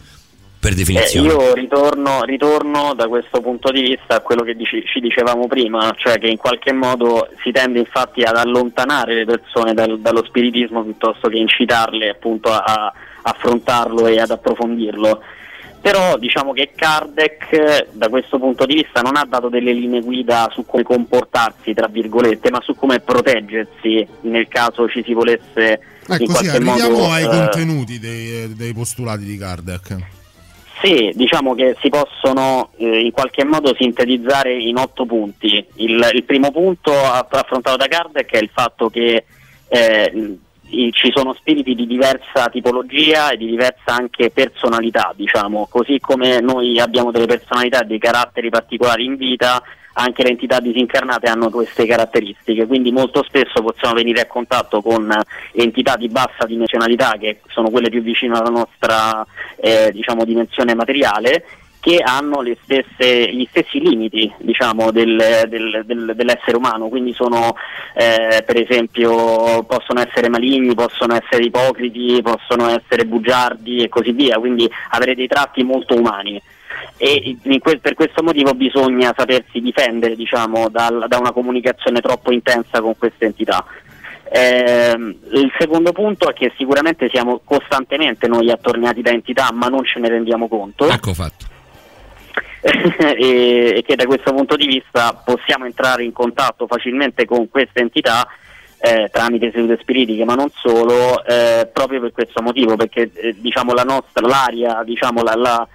Per 0.60 0.72
Eh, 0.72 0.74
definizione. 0.74 1.28
io 1.28 1.54
ritorno, 1.54 2.24
ritorno 2.24 2.92
da 2.94 3.06
questo 3.06 3.40
punto 3.40 3.70
di 3.70 3.80
vista 3.80 4.16
a 4.16 4.20
quello 4.20 4.42
che 4.42 4.56
dici- 4.56 4.84
ci 4.84 4.98
dicevamo 4.98 5.46
prima, 5.46 5.94
cioè 5.96 6.18
che 6.18 6.26
in 6.26 6.36
qualche 6.36 6.72
modo 6.72 7.28
si 7.42 7.52
tende 7.52 7.78
infatti 7.78 8.22
ad 8.22 8.36
allontanare 8.36 9.14
le 9.14 9.24
persone 9.24 9.72
dal- 9.72 10.00
dallo 10.00 10.24
spiritismo 10.24 10.82
piuttosto 10.82 11.28
che 11.28 11.36
incitarle 11.36 12.08
appunto 12.08 12.50
a, 12.50 12.62
a 12.62 12.92
affrontarlo 13.22 14.08
e 14.08 14.18
ad 14.20 14.30
approfondirlo. 14.30 15.22
Però 15.80 16.18
diciamo 16.18 16.52
che 16.52 16.72
Kardec 16.74 17.52
eh, 17.52 17.86
da 17.92 18.08
questo 18.08 18.40
punto 18.40 18.66
di 18.66 18.74
vista 18.74 19.00
non 19.00 19.16
ha 19.16 19.24
dato 19.24 19.48
delle 19.48 19.72
linee 19.72 20.00
guida 20.00 20.50
su 20.52 20.66
come 20.66 20.82
comportarsi, 20.82 21.72
tra 21.72 21.86
virgolette, 21.86 22.50
ma 22.50 22.60
su 22.60 22.74
come 22.74 22.98
proteggersi 22.98 24.04
nel 24.22 24.48
caso 24.48 24.88
ci 24.88 25.04
si 25.04 25.14
volesse 25.14 25.80
in 26.08 26.14
Ecco, 26.14 26.24
sì, 26.24 26.32
qualche 26.32 26.56
arriviamo 26.56 26.98
modo 26.98 27.12
ai 27.12 27.24
eh, 27.24 27.28
contenuti 27.28 28.00
dei, 28.00 28.54
dei 28.56 28.72
postulati 28.72 29.22
di 29.24 29.36
Kardec. 29.36 29.96
Sì, 30.80 31.10
diciamo 31.14 31.54
che 31.54 31.76
si 31.80 31.88
possono 31.88 32.70
eh, 32.76 33.00
in 33.00 33.10
qualche 33.10 33.44
modo 33.44 33.74
sintetizzare 33.76 34.54
in 34.54 34.76
otto 34.76 35.06
punti. 35.06 35.64
Il, 35.76 36.08
il 36.12 36.24
primo 36.24 36.52
punto 36.52 36.92
aff- 36.92 37.34
affrontato 37.34 37.76
da 37.76 37.88
Kardec 37.88 38.30
è 38.30 38.38
il 38.38 38.50
fatto 38.52 38.88
che 38.88 39.24
eh, 39.68 40.38
ci 40.68 41.12
sono 41.12 41.32
spiriti 41.32 41.74
di 41.74 41.86
diversa 41.86 42.48
tipologia 42.48 43.30
e 43.30 43.36
di 43.36 43.46
diversa 43.46 43.94
anche 43.94 44.30
personalità, 44.30 45.12
diciamo, 45.16 45.66
così 45.68 45.98
come 45.98 46.40
noi 46.40 46.78
abbiamo 46.78 47.10
delle 47.10 47.26
personalità 47.26 47.82
e 47.82 47.86
dei 47.86 47.98
caratteri 47.98 48.50
particolari 48.50 49.04
in 49.04 49.16
vita, 49.16 49.60
anche 50.00 50.22
le 50.22 50.30
entità 50.30 50.60
disincarnate 50.60 51.28
hanno 51.28 51.50
queste 51.50 51.84
caratteristiche, 51.84 52.66
quindi 52.66 52.92
molto 52.92 53.24
spesso 53.24 53.60
possiamo 53.62 53.94
venire 53.94 54.20
a 54.20 54.26
contatto 54.26 54.80
con 54.80 55.10
eh, 55.10 55.62
entità 55.62 55.96
di 55.96 56.08
bassa 56.08 56.46
dimensionalità 56.46 57.16
che 57.18 57.40
sono 57.48 57.68
quelle 57.70 57.90
più 57.90 58.00
vicine 58.00 58.38
alla 58.38 58.48
nostra 58.48 59.26
eh, 59.56 59.90
diciamo, 59.92 60.24
dimensione 60.24 60.74
materiale 60.74 61.44
che 61.80 61.98
hanno 62.04 62.42
stesse- 62.62 63.32
gli 63.32 63.46
stessi 63.50 63.80
limiti 63.80 64.32
diciamo, 64.38 64.90
del- 64.90 65.44
del- 65.48 65.82
del- 65.84 66.12
dell'essere 66.14 66.56
umano, 66.56 66.88
quindi 66.88 67.12
sono 67.12 67.54
eh, 67.94 68.42
per 68.44 68.60
esempio 68.60 69.62
possono 69.64 70.00
essere 70.00 70.28
maligni, 70.28 70.74
possono 70.74 71.14
essere 71.14 71.44
ipocriti, 71.44 72.20
possono 72.22 72.68
essere 72.68 73.04
bugiardi 73.04 73.82
e 73.82 73.88
così 73.88 74.12
via, 74.12 74.38
quindi 74.38 74.70
avere 74.90 75.14
dei 75.16 75.26
tratti 75.28 75.62
molto 75.64 75.94
umani 75.96 76.40
e 76.98 77.38
que- 77.60 77.78
per 77.78 77.94
questo 77.94 78.22
motivo 78.22 78.52
bisogna 78.52 79.14
sapersi 79.16 79.60
difendere 79.60 80.16
diciamo, 80.16 80.68
dal- 80.68 81.06
da 81.08 81.16
una 81.18 81.32
comunicazione 81.32 82.00
troppo 82.00 82.32
intensa 82.32 82.80
con 82.80 82.96
queste 82.98 83.26
entità. 83.26 83.64
Ehm, 84.30 85.14
il 85.32 85.50
secondo 85.58 85.92
punto 85.92 86.28
è 86.28 86.34
che 86.34 86.52
sicuramente 86.58 87.08
siamo 87.10 87.40
costantemente 87.42 88.26
noi 88.28 88.50
attorniati 88.50 89.00
da 89.00 89.10
entità 89.10 89.48
ma 89.54 89.68
non 89.68 89.82
ce 89.84 89.98
ne 90.00 90.08
rendiamo 90.10 90.48
conto 90.48 90.86
Ecco 90.86 91.14
fatto. 91.14 91.46
e, 92.60 93.74
e 93.76 93.82
che 93.86 93.96
da 93.96 94.04
questo 94.04 94.34
punto 94.34 94.54
di 94.56 94.66
vista 94.66 95.14
possiamo 95.24 95.64
entrare 95.64 96.04
in 96.04 96.12
contatto 96.12 96.66
facilmente 96.66 97.24
con 97.24 97.48
queste 97.48 97.80
entità 97.80 98.26
eh, 98.80 99.08
tramite 99.10 99.50
sedute 99.50 99.78
spiritiche 99.80 100.24
ma 100.26 100.34
non 100.34 100.50
solo 100.52 101.24
eh, 101.24 101.66
proprio 101.72 102.00
per 102.00 102.12
questo 102.12 102.42
motivo 102.42 102.76
perché 102.76 103.10
eh, 103.14 103.34
diciamo 103.38 103.72
la 103.72 103.84
nostra 103.84 104.26
l'aria 104.26 104.82
diciamo 104.84 105.22
la, 105.22 105.34
la- 105.36 105.68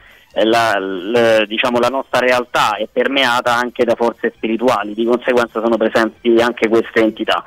la- 0.44 0.78
l- 0.80 1.46
diciamo, 1.48 1.80
la 1.80 1.90
nostra 1.90 2.20
realtà 2.20 2.76
è 2.76 2.88
permeata 2.92 3.54
anche 3.56 3.84
da 3.86 3.96
forze 3.96 4.34
spirituali 4.36 4.94
di 4.94 5.06
conseguenza 5.06 5.62
sono 5.62 5.78
presenti 5.78 6.36
anche 6.42 6.68
queste 6.68 7.02
entità 7.02 7.44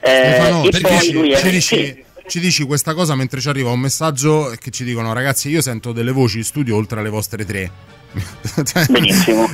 Eh, 0.00 0.08
Stefano, 0.08 0.64
e 0.64 0.70
ci 0.72 0.80
poi 0.82 1.12
lui 1.12 1.30
è- 1.32 1.60
sì. 1.60 2.04
Ci 2.30 2.38
dici 2.40 2.64
questa 2.64 2.94
cosa 2.94 3.14
mentre 3.16 3.40
ci 3.40 3.48
arriva 3.48 3.70
un 3.70 3.80
messaggio 3.80 4.54
che 4.60 4.70
ci 4.70 4.84
dicono 4.84 5.12
ragazzi 5.12 5.48
io 5.50 5.60
sento 5.60 5.90
delle 5.92 6.12
voci 6.12 6.38
in 6.38 6.44
studio 6.44 6.76
oltre 6.76 7.00
alle 7.00 7.08
vostre 7.10 7.44
tre 7.44 7.98
Benissimo. 8.88 9.48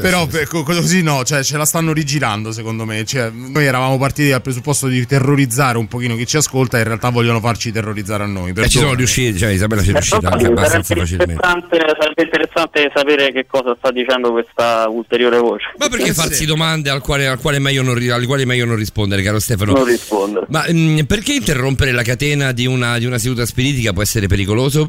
però 0.00 0.26
per- 0.26 0.48
co- 0.48 0.62
così 0.62 1.02
no 1.02 1.22
cioè 1.22 1.42
ce 1.42 1.58
la 1.58 1.66
stanno 1.66 1.92
rigirando 1.92 2.50
secondo 2.50 2.86
me 2.86 3.04
Cioè, 3.04 3.30
noi 3.30 3.66
eravamo 3.66 3.98
partiti 3.98 4.30
dal 4.30 4.40
presupposto 4.40 4.86
di 4.86 5.04
terrorizzare 5.06 5.76
un 5.76 5.86
pochino 5.86 6.16
chi 6.16 6.26
ci 6.26 6.38
ascolta 6.38 6.76
e 6.78 6.80
in 6.80 6.86
realtà 6.86 7.10
vogliono 7.10 7.40
farci 7.40 7.70
terrorizzare 7.72 8.22
a 8.22 8.26
noi 8.26 8.50
E 8.50 8.54
ci 8.54 8.78
sono 8.78 8.94
Perdonami. 8.94 8.96
riusciti, 8.96 9.38
cioè 9.38 9.50
Isabella 9.50 9.82
ci 9.82 9.90
è 9.90 9.92
riuscita 9.92 10.16
anche 10.16 10.30
sarebbe 10.44 10.60
abbastanza 10.60 10.94
facilmente. 10.94 11.32
interessante, 11.34 11.78
sarebbe 12.00 12.22
interessante 12.22 12.92
sapere 12.94 13.32
che 13.32 13.46
cosa 13.46 13.74
sta 13.78 13.90
dicendo 13.90 14.30
questa 14.32 14.88
ulteriore 14.88 15.38
voce. 15.38 15.64
Ma 15.76 15.88
perché 15.88 16.14
farsi 16.14 16.46
domande 16.46 16.88
al 16.88 17.00
quale, 17.02 17.26
al 17.26 17.38
quale 17.38 17.58
meglio 17.58 17.82
non, 17.82 17.96
alle 17.96 18.26
quali 18.26 18.46
meglio 18.46 18.64
non 18.64 18.76
rispondere, 18.76 19.20
caro 19.22 19.38
Stefano? 19.40 19.72
Non 19.72 19.84
rispondere. 19.84 20.46
Ma 20.48 20.64
mm, 20.72 21.00
perché 21.14 21.34
interrompere 21.34 21.92
la 21.92 22.02
catena 22.02 22.50
di 22.50 22.66
una, 22.66 22.98
di 22.98 23.04
una 23.04 23.18
seduta 23.18 23.46
spiritica 23.46 23.92
può 23.92 24.02
essere 24.02 24.26
pericoloso? 24.26 24.88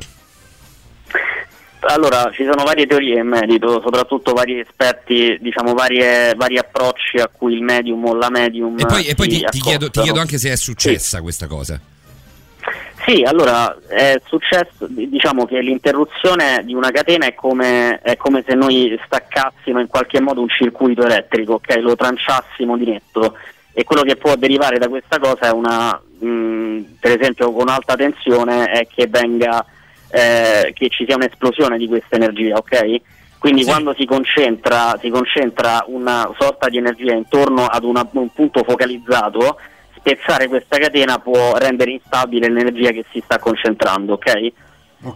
Allora, 1.82 2.32
ci 2.34 2.44
sono 2.44 2.64
varie 2.64 2.88
teorie 2.88 3.20
in 3.20 3.28
merito, 3.28 3.80
soprattutto 3.80 4.34
vari 4.34 4.60
esperti, 4.60 5.38
diciamo 5.40 5.76
varie, 5.76 6.34
vari 6.34 6.58
approcci 6.58 7.18
a 7.18 7.30
cui 7.32 7.54
il 7.54 7.62
medium 7.62 8.04
o 8.06 8.16
la 8.16 8.32
medium. 8.32 8.76
E 8.80 8.86
poi, 8.88 9.06
e 9.06 9.14
poi 9.14 9.28
ti, 9.28 9.46
ti 9.52 9.60
chiedo, 9.60 9.92
ti 9.92 10.02
chiedo 10.02 10.20
anche 10.20 10.40
se 10.40 10.52
è 10.52 10.56
successa 10.56 11.22
questa 11.22 11.46
cosa. 11.46 11.80
Sì, 13.06 13.22
allora 13.22 13.78
è 13.88 14.20
successo, 14.26 14.88
diciamo 14.90 15.46
che 15.46 15.60
l'interruzione 15.60 16.64
di 16.66 16.74
una 16.74 16.90
catena 16.90 17.28
è 17.28 17.36
come, 17.36 18.00
è 18.02 18.18
come 18.18 18.44
se 18.48 18.56
noi 18.56 19.00
staccassimo 19.06 19.80
in 19.80 19.86
qualche 19.86 20.20
modo 20.20 20.42
un 20.42 20.50
circuito 20.50 21.06
elettrico, 21.06 21.54
ok? 21.54 21.76
Lo 21.82 21.96
tranciassimo 21.96 22.76
di 22.78 22.86
netto 22.86 23.38
e 23.78 23.84
quello 23.84 24.04
che 24.04 24.16
può 24.16 24.36
derivare 24.38 24.78
da 24.78 24.88
questa 24.88 25.20
cosa 25.20 25.50
è 25.50 25.52
una, 25.52 26.02
mh, 26.20 26.80
per 27.00 27.20
esempio 27.20 27.52
con 27.52 27.70
alta 27.70 27.96
tensione, 27.96 28.66
è 28.66 28.88
che 28.88 29.08
venga, 29.08 29.66
eh, 30.10 30.72
che 30.74 30.90
ci 30.90 31.06
sia 31.06 31.16
un'esplosione 31.16 31.78
di 31.78 31.88
questa 31.88 32.16
energia, 32.16 32.56
ok? 32.58 32.96
Quindi 33.40 33.64
quando 33.64 33.94
si 33.96 34.06
concentra, 34.06 34.98
si 35.00 35.10
concentra 35.10 35.84
una 35.88 36.32
sorta 36.40 36.68
di 36.68 36.78
energia 36.78 37.14
intorno 37.14 37.66
ad 37.66 37.84
una- 37.84 38.08
un 38.14 38.30
punto 38.30 38.64
focalizzato, 38.64 39.58
spezzare 39.98 40.48
questa 40.48 40.78
catena 40.78 41.20
può 41.20 41.56
rendere 41.58 41.92
instabile 41.92 42.50
l'energia 42.50 42.90
che 42.92 43.06
si 43.12 43.22
sta 43.24 43.38
concentrando, 43.38 44.14
ok? 44.14 44.52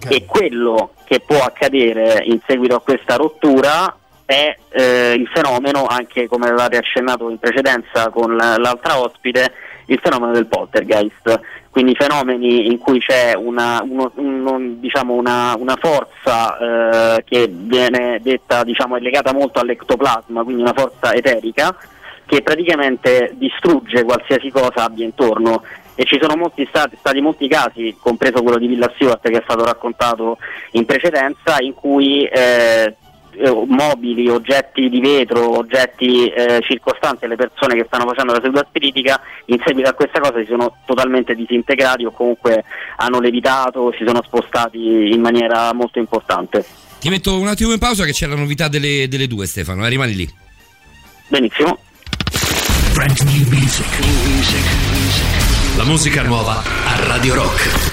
E 0.09 0.25
quello 0.25 0.93
che 1.05 1.19
può 1.21 1.41
accadere 1.43 2.21
in 2.25 2.39
seguito 2.45 2.75
a 2.75 2.81
questa 2.81 3.15
rottura 3.15 3.95
è 4.25 4.55
eh, 4.71 5.13
il 5.17 5.27
fenomeno, 5.33 5.85
anche 5.87 6.27
come 6.27 6.45
avevate 6.47 6.77
accennato 6.77 7.29
in 7.31 7.39
precedenza 7.39 8.09
con 8.09 8.35
l'altra 8.35 8.99
ospite, 8.99 9.51
il 9.89 9.99
fenomeno 10.01 10.31
del 10.31 10.47
poltergeist, 10.47 11.39
quindi 11.69 11.95
fenomeni 11.95 12.67
in 12.67 12.77
cui 12.77 12.99
c'è 12.99 13.33
una, 13.35 13.81
uno- 13.87 14.11
uno- 14.15 14.59
diciamo 14.59 15.13
una, 15.13 15.55
una 15.57 15.77
forza 15.79 16.57
eh, 17.17 17.23
che 17.23 17.47
viene 17.49 18.19
detta, 18.21 18.63
diciamo, 18.63 18.97
è 18.97 18.99
legata 18.99 19.33
molto 19.33 19.59
all'ectoplasma, 19.59 20.43
quindi 20.43 20.61
una 20.61 20.73
forza 20.73 21.13
eterica, 21.13 21.75
che 22.25 22.41
praticamente 22.43 23.31
distrugge 23.35 24.03
qualsiasi 24.03 24.51
cosa 24.51 24.83
abbia 24.83 25.05
intorno. 25.05 25.63
E 25.95 26.05
ci 26.05 26.17
sono 26.21 26.37
molti 26.37 26.65
stati, 26.69 26.95
stati 26.97 27.19
molti 27.19 27.47
casi, 27.49 27.97
compreso 27.99 28.41
quello 28.41 28.57
di 28.57 28.67
Villa 28.67 28.89
Stewart 28.95 29.21
che 29.21 29.39
è 29.39 29.43
stato 29.43 29.65
raccontato 29.65 30.37
in 30.71 30.85
precedenza, 30.85 31.57
in 31.59 31.73
cui 31.73 32.23
eh, 32.23 32.95
eh, 33.37 33.65
mobili, 33.67 34.27
oggetti 34.27 34.89
di 34.89 34.99
vetro, 34.99 35.57
oggetti 35.57 36.27
eh, 36.27 36.59
circostanti 36.61 37.25
alle 37.25 37.35
persone 37.35 37.75
che 37.75 37.85
stanno 37.87 38.07
facendo 38.07 38.33
la 38.33 38.41
seduta 38.41 38.65
spiritica, 38.67 39.21
in 39.45 39.59
seguito 39.65 39.89
a 39.89 39.93
questa 39.93 40.19
cosa 40.19 40.39
si 40.39 40.45
sono 40.47 40.77
totalmente 40.85 41.35
disintegrati 41.35 42.05
o 42.05 42.11
comunque 42.11 42.63
hanno 42.97 43.19
levitato, 43.19 43.93
si 43.97 44.03
sono 44.05 44.21
spostati 44.23 45.11
in 45.11 45.21
maniera 45.21 45.73
molto 45.73 45.99
importante. 45.99 46.65
Ti 46.99 47.09
metto 47.09 47.39
un 47.39 47.47
attimo 47.47 47.71
in 47.71 47.79
pausa 47.79 48.03
che 48.03 48.11
c'è 48.11 48.27
la 48.27 48.35
novità 48.35 48.67
delle, 48.67 49.07
delle 49.07 49.27
due 49.27 49.45
Stefano, 49.45 49.85
eh, 49.85 49.89
rimani 49.89 50.15
lì. 50.15 50.29
Benissimo. 51.27 51.77
La 55.77 55.85
musica 55.85 56.23
nuova 56.23 56.61
a 56.61 57.05
Radio 57.05 57.35
Rock. 57.35 57.88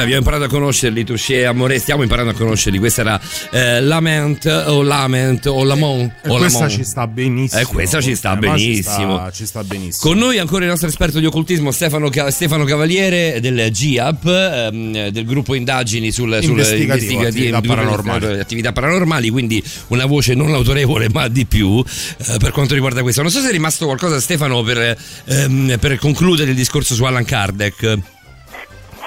Vabbè, 0.00 0.12
abbiamo 0.14 0.18
imparato 0.18 0.44
a 0.44 0.48
conoscerli, 0.48 1.04
Touché 1.04 1.40
e 1.40 1.44
Amore, 1.44 1.78
stiamo 1.78 2.02
imparando 2.02 2.30
a 2.30 2.34
conoscerli. 2.34 2.78
Questa 2.78 3.00
era 3.02 3.20
eh, 3.50 3.80
Lament 3.82 4.46
o 4.66 4.82
Lament 4.82 5.46
o 5.46 5.62
Lamont. 5.62 6.12
E 6.22 6.28
o 6.28 6.36
questa 6.38 6.60
Lamont. 6.60 6.78
ci 6.78 6.84
sta 6.84 7.06
benissimo. 7.06 7.60
Eh, 7.60 7.64
questa 7.66 8.00
ci 8.00 8.14
sta 8.14 8.32
Eh, 8.32 8.36
benissimo. 8.38 8.82
Ci 8.82 9.20
sta, 9.20 9.30
ci 9.32 9.46
sta 9.46 9.64
benissimo. 9.64 10.10
Con 10.10 10.18
noi 10.18 10.38
ancora 10.38 10.64
il 10.64 10.70
nostro 10.70 10.88
esperto 10.88 11.18
di 11.18 11.26
occultismo 11.26 11.70
Stefano, 11.70 12.10
Stefano 12.30 12.64
Cavaliere 12.64 13.40
del 13.40 13.70
GIAP, 13.70 14.26
ehm, 14.26 15.08
del 15.08 15.24
gruppo 15.26 15.54
indagini 15.54 16.10
sul, 16.12 16.38
sul 16.40 16.50
Investigativo, 16.58 17.26
attività 17.26 17.60
paranormali. 17.60 18.38
attività 18.38 18.72
paranormali, 18.72 19.28
quindi 19.28 19.62
una 19.88 20.06
voce 20.06 20.34
non 20.34 20.54
autorevole 20.54 21.08
ma 21.10 21.28
di 21.28 21.44
più 21.44 21.78
eh, 21.82 22.36
per 22.38 22.52
quanto 22.52 22.72
riguarda 22.74 23.02
questo. 23.02 23.20
Non 23.20 23.30
so 23.30 23.40
se 23.40 23.48
è 23.48 23.52
rimasto 23.52 23.84
qualcosa 23.84 24.18
Stefano 24.18 24.62
per, 24.62 24.96
ehm, 25.26 25.76
per 25.78 25.98
concludere 25.98 26.50
il 26.50 26.56
discorso 26.56 26.94
su 26.94 27.04
Allan 27.04 27.24
Kardec. 27.24 27.98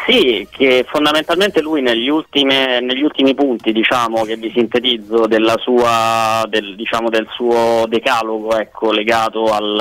Sì, 0.06 0.46
che 0.52 0.86
fondamentalmente 0.90 1.62
lui 1.62 1.82
negli, 1.82 2.10
ultime- 2.10 2.82
negli 2.82 3.04
ultimi 3.04 3.34
punti 3.34 3.72
diciamo, 3.72 4.24
che 4.24 4.36
vi 4.36 4.52
sintetizzo 4.54 5.28
sua, 5.62 6.44
del, 6.50 6.76
diciamo, 6.76 7.10
del 7.10 7.28
suo 7.34 7.86
decalogo 7.88 8.58
ecco, 8.58 8.92
legato 8.92 9.46
al, 9.46 9.80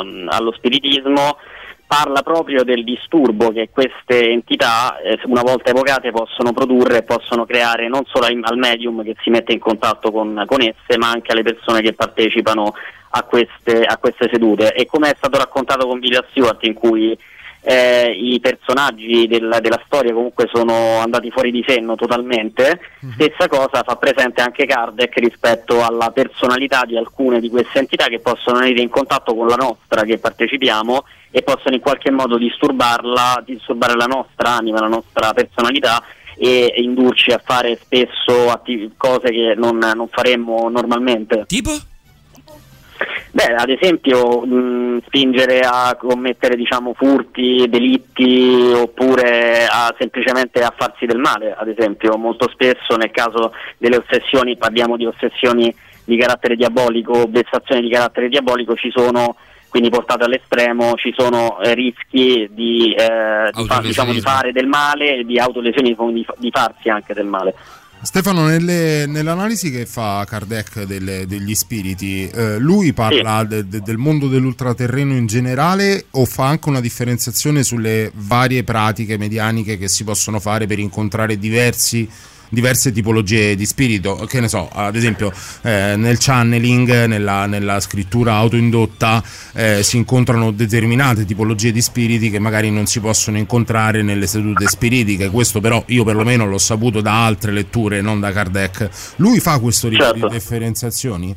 ehm, 0.00 0.28
allo 0.30 0.52
spiritismo 0.52 1.38
parla 1.86 2.22
proprio 2.22 2.62
del 2.62 2.84
disturbo 2.84 3.50
che 3.50 3.68
queste 3.70 4.30
entità 4.30 4.98
eh, 5.00 5.18
una 5.24 5.42
volta 5.42 5.70
evocate 5.70 6.12
possono 6.12 6.52
produrre 6.52 6.98
e 6.98 7.02
possono 7.02 7.44
creare 7.44 7.88
non 7.88 8.04
solo 8.06 8.26
al 8.26 8.56
medium 8.56 9.02
che 9.02 9.16
si 9.22 9.30
mette 9.30 9.52
in 9.52 9.58
contatto 9.58 10.10
con, 10.10 10.44
con 10.46 10.60
esse 10.62 10.96
ma 10.98 11.10
anche 11.10 11.32
alle 11.32 11.42
persone 11.42 11.82
che 11.82 11.92
partecipano 11.92 12.74
a 13.10 13.22
queste, 13.22 13.84
a 13.84 13.96
queste 13.98 14.28
sedute. 14.30 14.72
E 14.72 14.86
come 14.86 15.10
è 15.10 15.14
stato 15.16 15.38
raccontato 15.38 15.86
con 15.86 15.98
Villa 15.98 16.24
Stewart 16.30 16.64
in 16.64 16.74
cui 16.74 17.16
eh, 17.66 18.10
i 18.10 18.38
personaggi 18.40 19.26
del- 19.26 19.58
della 19.62 19.80
storia 19.86 20.12
comunque 20.12 20.48
sono 20.52 20.98
andati 20.98 21.30
fuori 21.30 21.50
di 21.50 21.64
senno 21.66 21.94
totalmente. 21.94 22.78
Stessa 23.14 23.48
cosa 23.48 23.82
fa 23.82 23.96
presente 23.96 24.42
anche 24.42 24.66
Kardec 24.66 25.16
rispetto 25.18 25.82
alla 25.82 26.10
personalità 26.10 26.84
di 26.84 26.96
alcune 26.96 27.40
di 27.40 27.48
queste 27.48 27.78
entità 27.78 28.06
che 28.08 28.20
possono 28.20 28.58
venire 28.58 28.82
in 28.82 28.90
contatto 28.90 29.34
con 29.34 29.46
la 29.46 29.56
nostra 29.56 30.02
che 30.02 30.18
partecipiamo 30.18 31.04
e 31.30 31.42
possono 31.42 31.74
in 31.74 31.80
qualche 31.80 32.10
modo 32.10 32.36
disturbarla, 32.36 33.42
disturbare 33.44 33.96
la 33.96 34.06
nostra 34.06 34.50
anima, 34.50 34.80
la 34.80 34.88
nostra 34.88 35.32
personalità 35.32 36.02
e 36.36 36.72
e 36.74 36.82
indurci 36.82 37.30
a 37.30 37.40
fare 37.42 37.78
spesso 37.80 38.50
atti- 38.50 38.90
cose 38.96 39.30
che 39.30 39.54
non, 39.56 39.78
non 39.78 40.08
faremmo 40.10 40.68
normalmente. 40.68 41.44
Tipo? 41.46 41.70
Beh, 43.32 43.54
ad 43.56 43.68
esempio 43.68 44.40
mh, 44.46 45.02
spingere 45.06 45.60
a 45.60 45.96
commettere 45.98 46.54
diciamo, 46.56 46.94
furti, 46.94 47.66
delitti 47.68 48.72
oppure 48.72 49.66
a, 49.66 49.92
semplicemente 49.98 50.60
a 50.60 50.72
farsi 50.76 51.04
del 51.06 51.18
male, 51.18 51.54
ad 51.56 51.68
esempio. 51.68 52.16
Molto 52.16 52.48
spesso 52.48 52.96
nel 52.96 53.10
caso 53.10 53.52
delle 53.76 53.96
ossessioni, 53.96 54.56
parliamo 54.56 54.96
di 54.96 55.06
ossessioni 55.06 55.74
di 56.04 56.16
carattere 56.16 56.54
diabolico, 56.54 57.26
vessazioni 57.28 57.80
di 57.80 57.90
carattere 57.90 58.28
diabolico, 58.28 58.76
ci 58.76 58.90
sono 58.94 59.36
quindi 59.74 59.90
portate 59.90 60.22
all'estremo, 60.22 60.94
ci 60.94 61.12
sono 61.16 61.60
eh, 61.60 61.74
rischi 61.74 62.48
di, 62.52 62.94
eh, 62.94 63.50
di, 63.52 63.66
fa- 63.66 63.80
diciamo, 63.80 64.12
di 64.12 64.20
fare 64.20 64.52
del 64.52 64.68
male 64.68 65.16
e 65.16 65.24
di 65.24 65.36
autolesionismo, 65.40 66.12
di, 66.12 66.24
di 66.38 66.50
farsi 66.52 66.88
anche 66.90 67.12
del 67.12 67.26
male. 67.26 67.56
Stefano, 68.04 68.44
nelle- 68.46 69.06
nell'analisi 69.06 69.70
che 69.70 69.86
fa 69.86 70.24
Kardec 70.28 70.82
delle- 70.84 71.26
degli 71.26 71.54
spiriti, 71.54 72.28
eh, 72.28 72.58
lui 72.58 72.92
parla 72.92 73.44
de- 73.44 73.66
de- 73.66 73.80
del 73.80 73.96
mondo 73.96 74.28
dell'ultraterreno 74.28 75.16
in 75.16 75.26
generale 75.26 76.04
o 76.10 76.24
fa 76.26 76.46
anche 76.46 76.68
una 76.68 76.80
differenziazione 76.80 77.62
sulle 77.64 78.12
varie 78.14 78.62
pratiche 78.62 79.16
medianiche 79.16 79.78
che 79.78 79.88
si 79.88 80.04
possono 80.04 80.38
fare 80.38 80.66
per 80.66 80.78
incontrare 80.78 81.38
diversi 81.38 82.06
diverse 82.48 82.92
tipologie 82.92 83.54
di 83.56 83.66
spirito, 83.66 84.26
che 84.28 84.40
ne 84.40 84.48
so, 84.48 84.68
ad 84.72 84.96
esempio 84.96 85.32
eh, 85.62 85.94
nel 85.96 86.18
channeling, 86.18 87.06
nella, 87.06 87.46
nella 87.46 87.80
scrittura 87.80 88.34
autoindotta 88.34 89.22
eh, 89.54 89.82
si 89.82 89.96
incontrano 89.96 90.50
determinate 90.50 91.24
tipologie 91.24 91.72
di 91.72 91.80
spiriti 91.80 92.30
che 92.30 92.38
magari 92.38 92.70
non 92.70 92.86
si 92.86 93.00
possono 93.00 93.38
incontrare 93.38 94.02
nelle 94.02 94.26
sedute 94.26 94.66
spiritiche, 94.66 95.30
questo 95.30 95.60
però 95.60 95.82
io 95.88 96.04
perlomeno 96.04 96.46
l'ho 96.46 96.58
saputo 96.58 97.00
da 97.00 97.24
altre 97.24 97.52
letture, 97.52 98.00
non 98.00 98.20
da 98.20 98.32
Kardec. 98.32 98.88
Lui 99.16 99.40
fa 99.40 99.58
questo 99.58 99.88
tipo 99.88 100.02
Certo. 100.02 100.28
di 100.28 100.34
differenziazioni? 100.34 101.34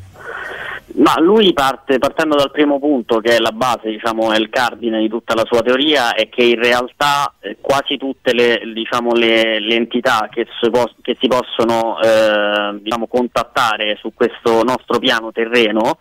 Ma 0.95 1.15
lui 1.19 1.51
parte 1.53 1.99
partendo 1.99 2.35
dal 2.35 2.49
primo 2.49 2.79
punto 2.79 3.19
che 3.19 3.35
è 3.35 3.39
la 3.39 3.51
base, 3.51 3.89
diciamo, 3.89 4.31
è 4.31 4.37
il 4.37 4.49
cardine 4.49 4.99
di 4.99 5.09
tutta 5.09 5.35
la 5.35 5.43
sua 5.45 5.61
teoria, 5.61 6.13
è 6.13 6.29
che 6.29 6.43
in 6.43 6.61
realtà 6.61 7.33
eh, 7.39 7.57
quasi 7.59 7.97
tutte 7.97 8.33
le, 8.33 8.61
diciamo, 8.73 9.13
le, 9.13 9.59
le 9.59 9.75
entità 9.75 10.29
che 10.31 10.47
si, 10.59 10.69
pos- 10.69 10.95
che 11.01 11.17
si 11.19 11.27
possono 11.27 11.99
eh, 12.01 12.79
diciamo, 12.81 13.07
contattare 13.07 13.97
su 13.99 14.13
questo 14.13 14.63
nostro 14.63 14.97
piano 14.99 15.31
terreno 15.31 15.97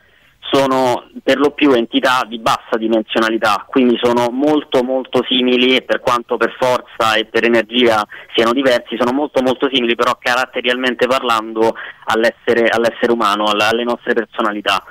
sono 0.51 1.09
per 1.23 1.39
lo 1.39 1.51
più 1.51 1.73
entità 1.73 2.24
di 2.27 2.39
bassa 2.39 2.77
dimensionalità, 2.78 3.64
quindi 3.68 3.98
sono 4.01 4.28
molto 4.31 4.82
molto 4.82 5.24
simili, 5.27 5.82
per 5.82 6.01
quanto 6.01 6.36
per 6.36 6.55
forza 6.59 7.14
e 7.14 7.24
per 7.24 7.44
energia 7.44 8.06
siano 8.35 8.52
diversi, 8.52 8.97
sono 8.98 9.12
molto 9.12 9.43
molto 9.43 9.68
simili 9.73 9.94
però 9.94 10.16
caratterialmente 10.18 11.06
parlando 11.06 11.74
all'essere, 12.05 12.68
all'essere 12.68 13.12
umano, 13.12 13.44
alle 13.44 13.85
nostre 13.85 14.14
personalità. 14.14 14.82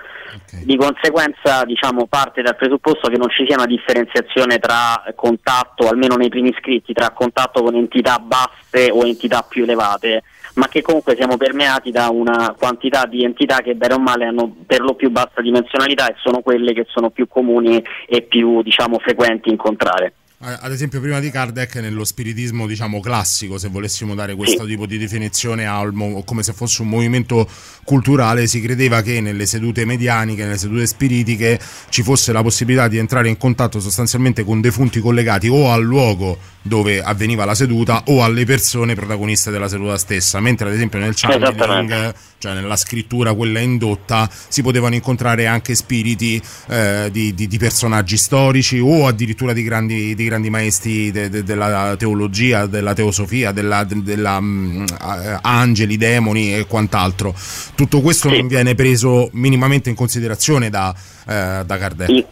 Di 0.64 0.76
conseguenza 0.76 1.64
diciamo, 1.64 2.08
parte 2.08 2.42
dal 2.42 2.56
presupposto 2.58 3.08
che 3.08 3.18
non 3.18 3.30
ci 3.30 3.46
sia 3.46 3.56
una 3.56 3.66
differenziazione 3.66 4.60
tra 4.60 5.04
contatto, 5.16 5.88
almeno 5.88 6.16
nei 6.16 6.30
primi 6.30 6.54
scritti, 6.60 6.94
tra 6.94 7.12
contatto 7.12 7.64
con 7.64 7.76
entità 7.76 8.20
basse 8.20 8.92
o 8.92 9.06
entità 9.06 9.46
più 9.48 9.64
elevate, 9.64 10.24
ma 10.56 10.68
che 10.68 10.82
comunque 10.82 11.16
siamo 11.16 11.38
permeati 11.38 11.92
da 11.92 12.10
una 12.10 12.56
quantità 12.58 13.06
di 13.06 13.24
entità 13.24 13.58
che 13.58 13.76
bene 13.76 13.94
o 13.96 14.00
male 14.00 14.26
hanno 14.26 14.56
per 14.66 14.82
lo 14.82 14.96
più 14.96 15.10
bassa 15.10 15.42
dimensionalità 15.42 16.08
e 16.08 16.16
sono 16.18 16.42
quelle 16.42 16.74
che 16.74 16.86
sono 16.90 17.10
più 17.10 17.28
comuni 17.28 17.84
e 18.08 18.22
più 18.22 18.62
diciamo, 18.62 19.00
frequenti 19.00 19.50
incontrare. 19.50 20.14
Ad 20.38 20.72
esempio, 20.72 21.00
prima 21.00 21.22
di 21.22 21.32
Kardec, 21.32 21.76
nello 21.76 22.04
spiritismo, 22.04 22.68
diciamo 22.68 23.00
classico, 23.00 23.58
se 23.58 23.70
volessimo 23.70 24.14
dare 24.16 24.36
questo 24.36 24.66
tipo 24.66 24.86
di 24.86 24.98
definizione 24.98 25.66
al 25.66 25.94
mo- 25.94 26.24
come 26.24 26.44
se 26.44 26.52
fosse 26.52 26.82
un 26.82 26.90
movimento 26.90 27.50
culturale, 27.86 28.46
si 28.46 28.60
credeva 28.60 29.02
che 29.02 29.22
nelle 29.22 29.46
sedute 29.46 29.86
medianiche, 29.86 30.44
nelle 30.44 30.58
sedute 30.58 30.88
spiritiche, 30.88 31.58
ci 31.88 32.04
fosse 32.04 32.34
la 32.34 32.42
possibilità 32.42 32.90
di 32.90 32.98
entrare 32.98 33.30
in 33.30 33.38
contatto 33.38 33.80
sostanzialmente 33.80 34.44
con 34.44 34.60
defunti 34.60 35.00
collegati 35.00 35.48
o 35.48 35.72
al 35.72 35.84
luogo 35.84 36.38
dove 36.62 37.02
avveniva 37.02 37.46
la 37.46 37.56
seduta 37.56 38.04
o 38.08 38.22
alle 38.22 38.44
persone 38.44 38.94
protagoniste 38.94 39.52
della 39.52 39.70
seduta 39.70 39.98
stessa. 39.98 40.42
Mentre, 40.42 40.68
ad 40.68 40.74
esempio, 40.74 41.00
nel 41.00 41.14
channeling. 41.16 42.14
Cioè 42.46 42.54
nella 42.54 42.76
scrittura, 42.76 43.34
quella 43.34 43.60
indotta, 43.60 44.30
si 44.48 44.62
potevano 44.62 44.94
incontrare 44.94 45.48
anche 45.48 45.74
spiriti 45.74 46.40
eh, 46.68 47.10
di, 47.12 47.34
di- 47.34 47.48
di 47.48 47.58
personaggi 47.58 48.18
storici 48.18 48.78
o 48.80 49.08
addirittura 49.08 49.52
di 49.52 49.64
grandi, 49.64 50.14
di 50.14 50.24
grandi 50.26 50.50
maestri 50.52 51.12
de- 51.12 51.30
de- 51.30 51.44
della 51.44 51.96
teologia, 51.98 52.68
della 52.68 52.94
teosofia, 52.94 53.52
della, 53.52 53.84
de- 53.84 54.04
della, 54.04 54.40
mm, 54.40 54.84
eh, 54.84 55.40
angeli, 55.42 55.98
demoni 55.98 56.54
e 56.56 56.68
quant'altro. 56.68 57.36
Tutto 57.74 58.02
questo 58.02 58.30
non 58.30 58.48
viene 58.48 58.76
preso 58.76 59.30
minimamente 59.34 59.90
in 59.90 59.96
considerazione 59.96 60.70
da, 60.70 60.94
eh, 61.28 61.64
da 61.66 61.78
Kardec. 61.78 62.10
In- 62.10 62.24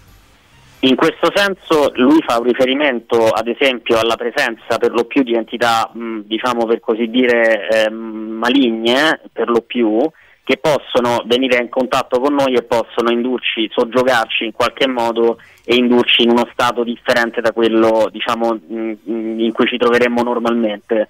In 0.84 0.98
questo 0.98 1.32
senso 1.34 1.94
lui 1.96 2.22
fa 2.28 2.40
un 2.40 2.44
riferimento 2.44 3.30
ad 3.30 3.48
esempio 3.48 4.00
alla 4.00 4.18
presenza 4.18 4.78
per 4.78 4.92
lo 4.92 5.06
più 5.06 5.24
di 5.24 5.34
entità, 5.34 5.90
mh, 5.94 6.24
diciamo 6.26 6.66
per 6.66 6.82
così 6.82 7.10
dire, 7.10 7.70
ehm, 7.70 7.94
maligne, 7.96 9.22
per 9.32 9.48
lo 9.48 9.62
più, 9.62 9.98
che 10.44 10.58
possono 10.58 11.24
venire 11.26 11.62
in 11.62 11.70
contatto 11.70 12.20
con 12.20 12.34
noi 12.34 12.56
e 12.56 12.64
possono 12.64 13.12
indurci, 13.12 13.70
soggiogarci 13.72 14.44
in 14.44 14.52
qualche 14.52 14.90
modo 14.90 15.38
e 15.64 15.76
indurci 15.76 16.24
in 16.24 16.32
uno 16.32 16.50
stato 16.52 16.84
differente 16.84 17.40
da 17.40 17.54
quello 17.54 18.10
diciamo, 18.12 18.60
in 18.68 19.52
cui 19.54 19.68
ci 19.68 19.78
troveremmo 19.78 20.22
normalmente. 20.22 21.08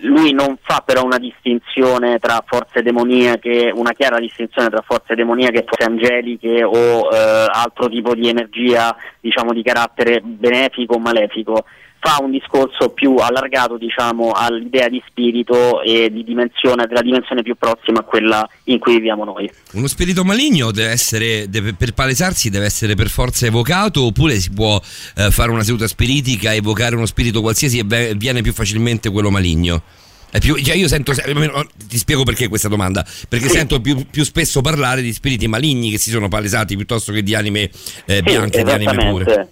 Lui 0.00 0.32
non 0.32 0.56
fa 0.60 0.82
però 0.84 1.04
una 1.04 1.18
distinzione 1.18 2.18
tra 2.18 2.42
forze 2.44 2.82
demoniache, 2.82 3.70
una 3.74 3.92
chiara 3.92 4.18
distinzione 4.18 4.68
tra 4.68 4.82
forze 4.84 5.14
demoniache 5.14 5.58
e 5.58 5.64
forze 5.66 5.84
angeliche 5.84 6.64
o 6.64 7.08
eh, 7.10 7.46
altro 7.48 7.88
tipo 7.88 8.14
di 8.14 8.28
energia, 8.28 8.94
diciamo 9.20 9.52
di 9.52 9.62
carattere 9.62 10.20
benefico 10.22 10.94
o 10.94 10.98
malefico. 10.98 11.64
Fa 12.08 12.22
un 12.22 12.30
discorso 12.30 12.90
più 12.90 13.16
allargato, 13.16 13.76
diciamo, 13.76 14.30
all'idea 14.30 14.88
di 14.88 15.02
spirito 15.08 15.82
e 15.82 16.08
di 16.12 16.22
dimensione, 16.22 16.86
della 16.86 17.02
dimensione 17.02 17.42
più 17.42 17.56
prossima 17.56 17.98
a 17.98 18.02
quella 18.04 18.48
in 18.64 18.78
cui 18.78 18.94
viviamo 18.94 19.24
noi. 19.24 19.50
Uno 19.72 19.88
spirito 19.88 20.24
maligno 20.24 20.70
deve 20.70 20.90
essere, 20.90 21.48
deve- 21.48 21.74
per 21.74 21.94
palesarsi 21.94 22.48
deve 22.48 22.66
essere 22.66 22.94
per 22.94 23.08
forza 23.08 23.46
evocato 23.46 24.04
oppure 24.04 24.38
si 24.38 24.50
può 24.50 24.80
eh, 25.16 25.30
fare 25.32 25.50
una 25.50 25.64
seduta 25.64 25.88
spiritica, 25.88 26.54
evocare 26.54 26.94
uno 26.94 27.06
spirito 27.06 27.40
qualsiasi 27.40 27.78
e 27.78 27.82
ve- 27.84 28.14
viene 28.14 28.40
più 28.40 28.52
facilmente 28.52 29.10
quello 29.10 29.30
maligno? 29.30 29.82
È 30.30 30.38
più- 30.38 30.56
cioè 30.62 30.76
io 30.76 30.86
sento, 30.86 31.12
se- 31.12 31.22
almeno, 31.22 31.66
ti 31.88 31.98
spiego 31.98 32.22
perché 32.22 32.46
questa 32.46 32.68
domanda, 32.68 33.04
perché 33.28 33.48
sento 33.48 33.80
più, 33.80 34.06
più 34.08 34.22
spesso 34.24 34.60
parlare 34.60 35.02
di 35.02 35.12
spiriti 35.12 35.48
maligni 35.48 35.90
che 35.90 35.98
si 35.98 36.10
sono 36.10 36.28
palesati 36.28 36.76
piuttosto 36.76 37.10
che 37.10 37.22
di 37.24 37.34
anime 37.34 37.62
eh, 38.04 38.16
Sì, 38.16 38.22
bianche, 38.22 38.62
di 38.62 38.70
anime 38.70 39.10
pure. 39.10 39.48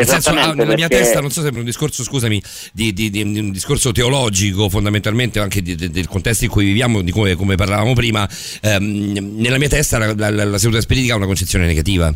Nel 0.00 0.08
senso, 0.08 0.30
ah, 0.30 0.52
nella 0.54 0.74
mia 0.74 0.88
perché- 0.88 1.04
testa 1.04 1.20
non 1.20 1.30
so 1.30 1.42
se 1.42 1.48
è 1.48 1.52
un 1.56 1.64
discorso, 1.64 2.02
scusami, 2.02 2.42
di, 2.72 2.92
di- 2.92 3.10
di- 3.10 3.22
un 3.22 3.50
discorso 3.50 3.92
teologico 3.92 4.68
fondamentalmente 4.68 5.38
anche 5.40 5.62
del 5.62 6.06
contesto 6.08 6.44
in 6.44 6.50
cui 6.50 6.64
viviamo, 6.64 7.02
di 7.02 7.10
come, 7.10 7.34
come 7.34 7.54
parlavamo 7.56 7.92
prima, 7.94 8.28
ehm, 8.62 9.36
nella 9.36 9.58
mia 9.58 9.68
testa 9.68 9.98
la, 9.98 10.14
la, 10.16 10.30
la- 10.30 10.44
la 10.44 10.58
seduta 10.58 10.80
spiritica 10.80 11.14
ha 11.14 11.16
una 11.16 11.26
concezione 11.26 11.66
negativa. 11.66 12.12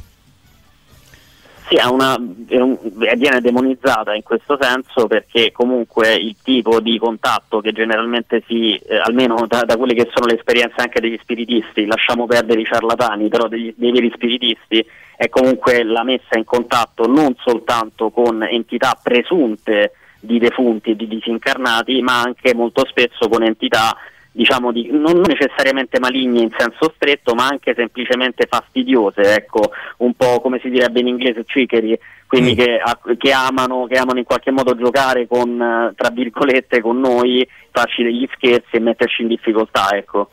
Sì, 1.67 1.77
ha 1.77 1.91
una- 1.91 2.15
è 2.47 2.59
un- 2.59 2.79
viene 3.17 3.41
demonizzata 3.41 4.15
in 4.15 4.23
questo 4.23 4.59
senso 4.61 5.07
perché 5.07 5.51
comunque 5.51 6.15
il 6.15 6.37
tipo 6.43 6.79
di 6.81 6.99
contatto 6.99 7.61
che 7.61 7.73
generalmente 7.73 8.43
si, 8.47 8.75
eh, 8.77 8.99
almeno 8.99 9.47
da, 9.49 9.63
da 9.65 9.77
quelle 9.79 9.95
che 9.95 10.11
sono 10.13 10.27
le 10.27 10.35
esperienze 10.37 10.75
anche 10.77 11.01
degli 11.01 11.19
spiritisti, 11.23 11.87
lasciamo 11.87 12.27
perdere 12.27 12.61
i 12.61 12.67
ciarlatani, 12.67 13.29
però 13.29 13.49
degli- 13.49 13.73
dei 13.77 13.93
veri 13.93 14.13
spiritisti, 14.15 14.85
è 15.17 15.29
comunque 15.31 15.85
la 15.85 16.03
messa 16.05 16.37
in 16.37 16.45
contatto 16.45 17.07
non 17.07 17.35
soltanto 17.39 18.11
con 18.11 18.43
entità 18.43 18.99
presunte 19.03 19.93
di 20.21 20.39
defunti 20.39 20.91
e 20.91 20.97
di 20.97 21.09
disincarnati, 21.09 22.03
ma 22.03 22.21
anche 22.21 22.55
molto 22.55 22.85
spesso 22.87 23.29
con 23.29 23.43
entità 23.43 23.97
diciamo 24.37 24.73
di, 24.73 24.89
non 24.91 25.21
necessariamente 25.21 26.01
maligne 26.01 26.43
in 26.43 26.51
senso 26.57 26.93
stretto, 26.97 27.35
ma 27.35 27.47
anche 27.47 27.73
semplicemente 27.77 28.47
fastidiose, 28.51 29.33
ecco, 29.33 29.71
un 29.99 30.13
po' 30.15 30.41
come 30.41 30.59
si 30.61 30.71
direbbe 30.71 30.99
in 30.99 31.07
inglese 31.07 31.45
trickery, 31.45 31.97
quindi 32.27 32.57
che, 32.57 32.79
a- 32.83 32.99
che 33.17 33.31
amano, 33.31 33.87
che 33.87 33.97
amano 33.97 34.19
in 34.19 34.25
qualche 34.25 34.51
modo 34.51 34.75
giocare 34.75 35.29
con, 35.29 35.93
tra 35.97 36.11
virgolette, 36.11 36.81
con 36.81 36.99
noi, 36.99 37.49
farci 37.71 38.03
degli 38.03 38.29
scherzi 38.35 38.75
e 38.75 38.81
metterci 38.81 39.23
in 39.23 39.29
difficoltà, 39.29 39.91
ecco. 39.93 40.31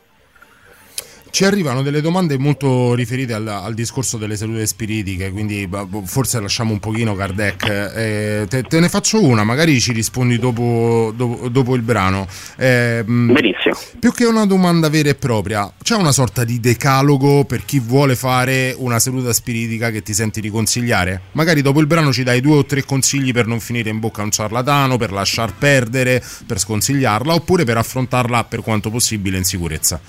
Ci 1.31 1.45
arrivano 1.45 1.81
delle 1.81 2.01
domande 2.01 2.37
molto 2.37 2.93
riferite 2.93 3.33
al, 3.33 3.47
al 3.47 3.73
discorso 3.73 4.17
delle 4.17 4.35
sedute 4.35 4.67
spiritiche, 4.67 5.31
quindi 5.31 5.65
bah, 5.65 5.85
boh, 5.85 6.03
forse 6.05 6.41
lasciamo 6.41 6.73
un 6.73 6.79
pochino 6.79 7.15
Kardec. 7.15 7.63
Eh, 7.95 8.45
te, 8.49 8.63
te 8.63 8.79
ne 8.81 8.89
faccio 8.89 9.23
una, 9.23 9.45
magari 9.45 9.79
ci 9.79 9.93
rispondi 9.93 10.37
dopo, 10.37 11.13
dopo- 11.15 11.47
dopo 11.47 11.75
il 11.75 11.83
brano. 11.83 12.27
Eh, 12.57 13.03
Benissimo. 13.05 13.75
Più 13.97 14.11
che 14.11 14.25
una 14.25 14.45
domanda 14.45 14.89
vera 14.89 15.07
e 15.07 15.15
propria, 15.15 15.71
c'è 15.81 15.95
una 15.95 16.11
sorta 16.11 16.43
di 16.43 16.59
decalogo 16.59 17.45
per 17.45 17.63
chi 17.63 17.79
vuole 17.79 18.17
fare 18.17 18.75
una 18.77 18.99
seduta 18.99 19.31
spiritica 19.31 19.89
che 19.89 20.03
ti 20.03 20.13
senti 20.13 20.41
di 20.41 20.49
consigliare? 20.49 21.21
Magari 21.31 21.61
dopo 21.61 21.79
il 21.79 21.87
brano 21.87 22.11
ci 22.11 22.23
dai 22.23 22.41
due 22.41 22.57
o 22.57 22.65
tre 22.65 22.83
consigli 22.83 23.31
per 23.31 23.47
non 23.47 23.61
finire 23.61 23.89
in 23.89 23.99
bocca 23.99 24.19
a 24.19 24.25
un 24.25 24.31
ciarlatano, 24.31 24.97
per 24.97 25.13
lasciar 25.13 25.53
perdere, 25.57 26.21
per 26.45 26.59
sconsigliarla, 26.59 27.33
oppure 27.33 27.63
per 27.63 27.77
affrontarla 27.77 28.43
per 28.43 28.61
quanto 28.61 28.89
possibile 28.89 29.37
in 29.37 29.45
sicurezza. 29.45 29.99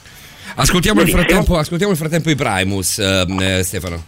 Ascoltiamo 0.55 1.01
nel 1.01 1.11
frattempo, 1.11 1.57
ascoltiamo 1.57 1.93
nel 1.93 2.01
frattempo 2.01 2.31
i 2.31 2.35
Primus, 2.35 2.99
ehm, 2.99 3.41
eh, 3.41 3.63
Stefano. 3.63 4.05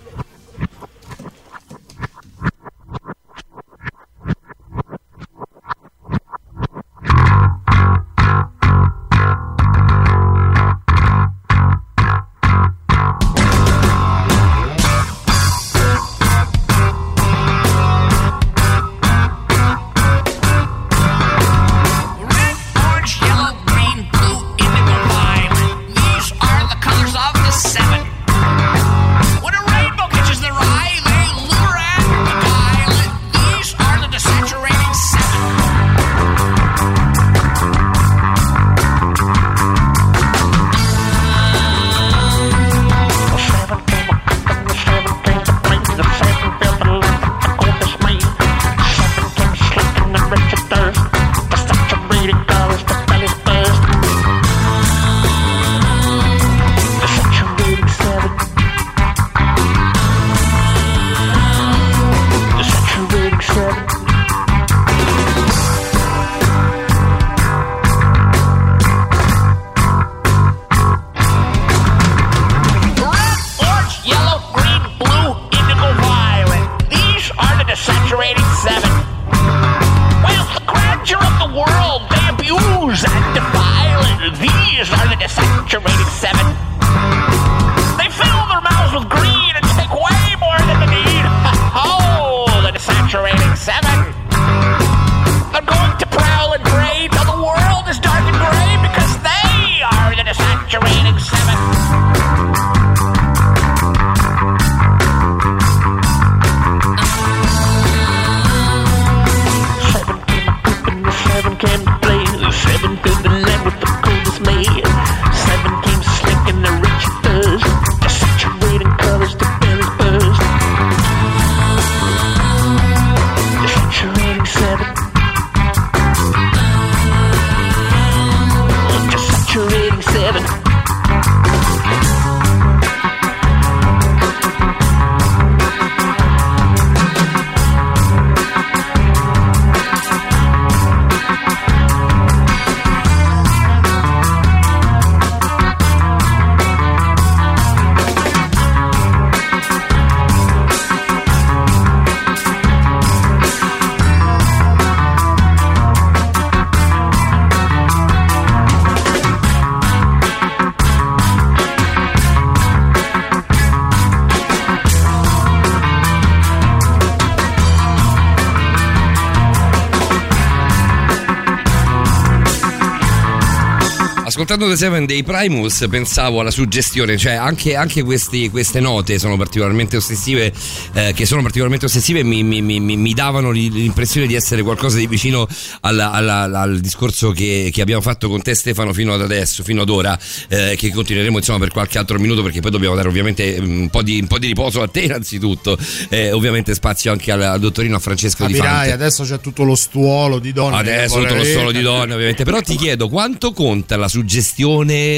Ascoltando 174.45 174.71
The 174.75 174.79
Seven 174.79 175.07
dei 175.07 175.23
Primus 175.23 175.87
pensavo 175.89 176.41
alla 176.41 176.51
suggestione, 176.51 177.17
cioè 177.17 177.33
anche, 177.33 177.77
anche 177.77 178.03
questi- 178.03 178.51
queste 178.51 178.79
note 178.79 179.19
sono 179.19 179.39
particolarmente 179.39 179.97
ossessive, 179.97 180.53
eh, 180.93 181.13
che 181.15 181.25
sono 181.25 181.41
particolarmente 181.41 181.87
ossessive 181.87 182.19
e 182.19 182.25
mi, 182.25 182.43
mi- 182.43 182.61
mi- 182.61 182.79
mi- 182.79 183.15
davano 183.15 183.51
l'i- 183.51 183.71
l'impressione 183.71 184.27
di 184.27 184.35
essere 184.35 184.63
qualcosa 184.63 184.99
di 184.99 185.07
vicino 185.07 185.49
alla- 185.81 186.11
alla- 186.11 186.43
al 186.61 186.79
discorso 186.81 187.31
che, 187.31 187.71
che 187.73 187.81
abbiamo 187.81 188.03
fatto 188.03 188.29
con 188.29 188.43
te 188.43 188.55
Stefano 188.55 188.93
fino 188.93 189.15
ad 189.15 189.23
adesso, 189.23 189.63
fino 189.63 189.81
ad 189.81 189.89
ora, 189.89 190.19
eh, 190.49 190.75
che 190.77 190.91
continueremo 190.93 191.39
insomma 191.39 191.61
per 191.61 191.71
qualche 191.71 191.97
altro 191.97 192.19
minuto 192.19 192.43
perché 192.43 192.61
poi 192.61 192.71
dobbiamo 192.71 192.95
dare 192.97 193.09
ovviamente 193.09 193.59
mm, 193.59 193.81
un 193.81 193.89
po' 193.89 194.03
di, 194.03 194.21
un 194.21 194.27
po' 194.27 194.39
di 194.39 194.49
riposo 194.49 194.83
a 194.83 194.89
te 194.89 195.01
innanzitutto, 195.01 195.79
eh, 196.11 196.33
ovviamente 196.33 196.75
spazio 196.75 197.11
anche 197.13 197.33
al, 197.33 197.41
al 197.41 197.61
dottorino 197.61 197.99
Francesco 197.99 198.45
Di 198.45 198.53
Capirai, 198.53 198.77
Fante. 198.77 198.93
adesso 198.93 199.25
c'è 199.25 199.41
tutto 199.41 199.63
lo 199.65 199.75
stuolo 199.75 200.39
di 200.39 200.53
donne. 200.53 200.77
Adesso 200.77 201.19
tutto 201.19 201.35
lo 201.35 201.45
solo 201.45 201.73
di 201.73 201.81
donne, 201.81 202.13
ovviamente. 202.13 202.45
Però 202.45 202.61
ti 202.61 202.77
chiedo 202.77 203.09
quanto 203.09 203.53
conta 203.55 203.97
la 203.97 204.07
suggestione 204.07 204.33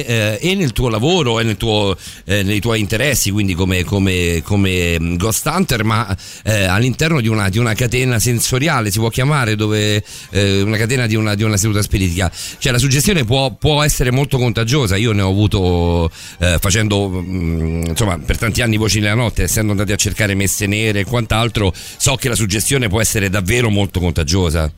eh, 0.07 0.39
e 0.41 0.55
nel 0.55 0.73
tuo 0.73 0.89
lavoro 0.89 1.41
e 1.41 1.57
tuo, 1.57 1.97
eh, 2.25 2.43
nei 2.43 2.61
tuoi 2.61 2.81
interessi, 2.81 3.31
quindi 3.31 3.55
come, 3.55 3.85
come, 3.85 4.43
come 4.43 5.01
mm, 5.01 5.17
Ghost 5.17 5.47
Hunter, 5.47 5.85
ma 5.85 6.17
eh, 6.45 6.65
all'interno 6.65 7.21
di 7.21 7.29
una, 7.29 7.49
di 7.49 7.59
una 7.59 7.75
catena 7.75 8.19
sensoriale, 8.19 8.91
si 8.91 8.99
può 8.99 9.09
chiamare, 9.09 9.57
dove 9.57 10.03
eh, 10.31 10.63
una 10.63 10.77
catena 10.77 11.07
di 11.07 11.15
una, 11.15 11.35
di 11.35 11.43
una 11.43 11.57
seduta 11.57 11.83
spiritica. 11.83 12.31
Cioè 12.59 12.73
la 12.73 12.79
suggestione 12.79 13.25
può, 13.25 13.53
può 13.53 13.83
essere 13.83 14.11
molto 14.11 14.39
contagiosa. 14.39 14.97
Io 14.97 15.13
ne 15.13 15.23
ho 15.23 15.31
avuto 15.31 16.11
eh, 16.39 16.59
facendo 16.61 17.09
mm, 17.09 17.87
insomma 17.87 18.19
per 18.19 18.39
tanti 18.39 18.63
anni 18.63 18.77
voci 18.77 19.01
nella 19.01 19.15
notte, 19.15 19.45
essendo 19.45 19.73
andati 19.73 19.93
a 19.93 19.97
cercare 19.97 20.35
messe 20.35 20.67
nere 20.67 21.01
e 21.01 21.05
quant'altro, 21.05 21.73
so 21.75 22.17
che 22.17 22.29
la 22.29 22.35
suggestione 22.35 22.89
può 22.89 23.01
essere 23.01 23.31
davvero 23.31 23.71
molto 23.71 24.01
contagiosa. 24.01 24.71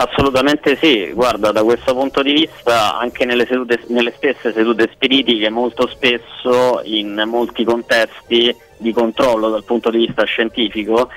Assolutamente 0.00 0.76
sì, 0.76 1.10
guarda, 1.12 1.50
da 1.50 1.64
questo 1.64 1.92
punto 1.92 2.22
di 2.22 2.32
vista 2.32 2.96
anche 2.96 3.24
nelle, 3.24 3.46
sedute- 3.46 3.82
nelle 3.88 4.12
stesse 4.16 4.52
sedute 4.52 4.88
spiritiche 4.92 5.50
molto 5.50 5.88
spesso 5.88 6.80
in 6.84 7.20
molti 7.26 7.64
contesti 7.64 8.54
di 8.76 8.92
controllo 8.92 9.50
dal 9.50 9.64
punto 9.64 9.90
di 9.90 10.06
vista 10.06 10.22
scientifico 10.22 11.10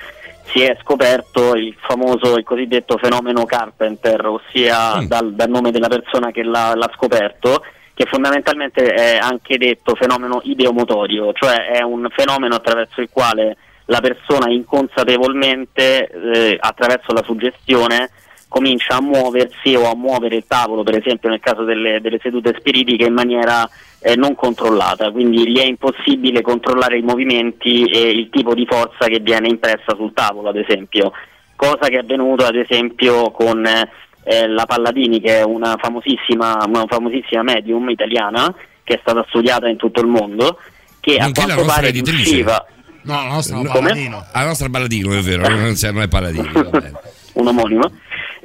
si 0.45 0.63
è 0.63 0.75
scoperto 0.81 1.53
il 1.53 1.75
famoso, 1.79 2.35
il 2.35 2.43
cosiddetto 2.43 2.97
fenomeno 2.97 3.45
Carpenter, 3.45 4.25
ossia 4.25 4.99
dal, 5.05 5.33
dal 5.33 5.49
nome 5.49 5.69
della 5.69 5.87
persona 5.87 6.31
che 6.31 6.41
l'ha, 6.41 6.73
l'ha 6.75 6.89
scoperto, 6.95 7.63
che 7.93 8.05
fondamentalmente 8.05 8.93
è 8.93 9.17
anche 9.17 9.59
detto 9.59 9.93
fenomeno 9.93 10.41
ideomotorio, 10.43 11.33
cioè 11.33 11.67
è 11.67 11.83
un 11.83 12.07
fenomeno 12.09 12.55
attraverso 12.55 12.99
il 12.99 13.09
quale 13.11 13.57
la 13.85 14.01
persona 14.01 14.49
inconsapevolmente, 14.49 16.07
eh, 16.07 16.57
attraverso 16.59 17.13
la 17.13 17.23
suggestione, 17.23 18.09
comincia 18.51 18.97
a 18.97 19.01
muoversi 19.01 19.75
o 19.75 19.89
a 19.89 19.95
muovere 19.95 20.35
il 20.35 20.43
tavolo, 20.45 20.83
per 20.83 20.97
esempio 20.97 21.29
nel 21.29 21.39
caso 21.39 21.63
delle, 21.63 22.01
delle 22.01 22.19
sedute 22.21 22.53
spiritiche, 22.59 23.05
in 23.05 23.13
maniera 23.13 23.65
eh, 24.01 24.17
non 24.17 24.35
controllata, 24.35 25.09
quindi 25.09 25.49
gli 25.49 25.57
è 25.57 25.63
impossibile 25.63 26.41
controllare 26.41 26.97
i 26.97 27.01
movimenti 27.01 27.85
e 27.85 28.09
il 28.09 28.27
tipo 28.29 28.53
di 28.53 28.65
forza 28.69 29.07
che 29.07 29.19
viene 29.19 29.47
impressa 29.47 29.95
sul 29.95 30.11
tavolo, 30.13 30.49
ad 30.49 30.57
esempio, 30.57 31.13
cosa 31.55 31.87
che 31.87 31.95
è 31.95 31.99
avvenuto 31.99 32.43
ad 32.43 32.57
esempio 32.57 33.31
con 33.31 33.65
eh, 33.65 34.47
la 34.49 34.65
Palladini, 34.65 35.21
che 35.21 35.39
è 35.39 35.43
una 35.43 35.77
famosissima, 35.79 36.61
una 36.67 36.85
famosissima 36.89 37.43
medium 37.43 37.89
italiana, 37.89 38.53
che 38.83 38.95
è 38.95 38.99
stata 38.99 39.25
studiata 39.29 39.69
in 39.69 39.77
tutto 39.77 40.01
il 40.01 40.07
mondo, 40.07 40.57
che 40.99 41.15
a 41.15 41.31
quanto 41.31 41.63
pare 41.63 41.87
editrice. 41.87 42.15
riusciva... 42.17 42.65
No, 43.03 43.13
la 43.13 43.29
nostra 43.29 43.55
Come? 43.55 43.69
Palladino. 43.69 44.25
La 44.33 44.45
nostra 44.45 44.67
Balladino, 44.67 45.13
è 45.13 45.21
vero, 45.21 45.47
non 45.47 45.67
è 45.67 45.73
bene. 46.69 46.91
un 47.33 47.47
omonimo, 47.47 47.89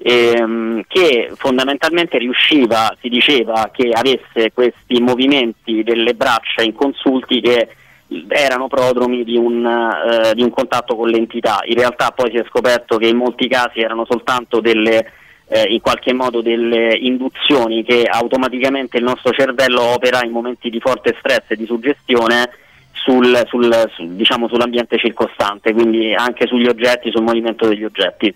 ehm, 0.06 0.82
che 0.86 1.32
fondamentalmente 1.34 2.16
riusciva, 2.18 2.96
si 3.00 3.08
diceva 3.08 3.70
che 3.72 3.90
avesse 3.92 4.52
questi 4.54 5.00
movimenti 5.00 5.82
delle 5.82 6.14
braccia 6.14 6.62
inconsulti 6.62 7.40
che 7.40 7.68
erano 8.28 8.68
prodromi 8.68 9.24
di 9.24 9.36
un, 9.36 9.66
eh, 9.66 10.32
di 10.34 10.42
un 10.42 10.50
contatto 10.50 10.94
con 10.94 11.08
l'entità. 11.08 11.58
In 11.64 11.74
realtà 11.74 12.12
poi 12.12 12.30
si 12.30 12.36
è 12.36 12.44
scoperto 12.46 12.98
che 12.98 13.08
in 13.08 13.16
molti 13.16 13.48
casi 13.48 13.80
erano 13.80 14.04
soltanto 14.08 14.60
delle 14.60 15.10
eh, 15.48 15.62
in 15.68 15.80
qualche 15.80 16.12
modo 16.12 16.40
delle 16.40 16.94
induzioni 16.94 17.84
che 17.84 18.02
automaticamente 18.04 18.96
il 18.96 19.04
nostro 19.04 19.32
cervello 19.32 19.80
opera 19.80 20.24
in 20.24 20.32
momenti 20.32 20.70
di 20.70 20.80
forte 20.80 21.14
stress 21.18 21.44
e 21.48 21.56
di 21.56 21.66
suggestione 21.66 22.50
sul, 22.92 23.42
sul- 23.46 23.90
su- 23.94 24.16
diciamo, 24.16 24.48
sull'ambiente 24.48 24.98
circostante, 24.98 25.72
quindi 25.72 26.14
anche 26.14 26.46
sugli 26.46 26.66
oggetti, 26.66 27.10
sul 27.10 27.22
movimento 27.22 27.68
degli 27.68 27.84
oggetti. 27.84 28.34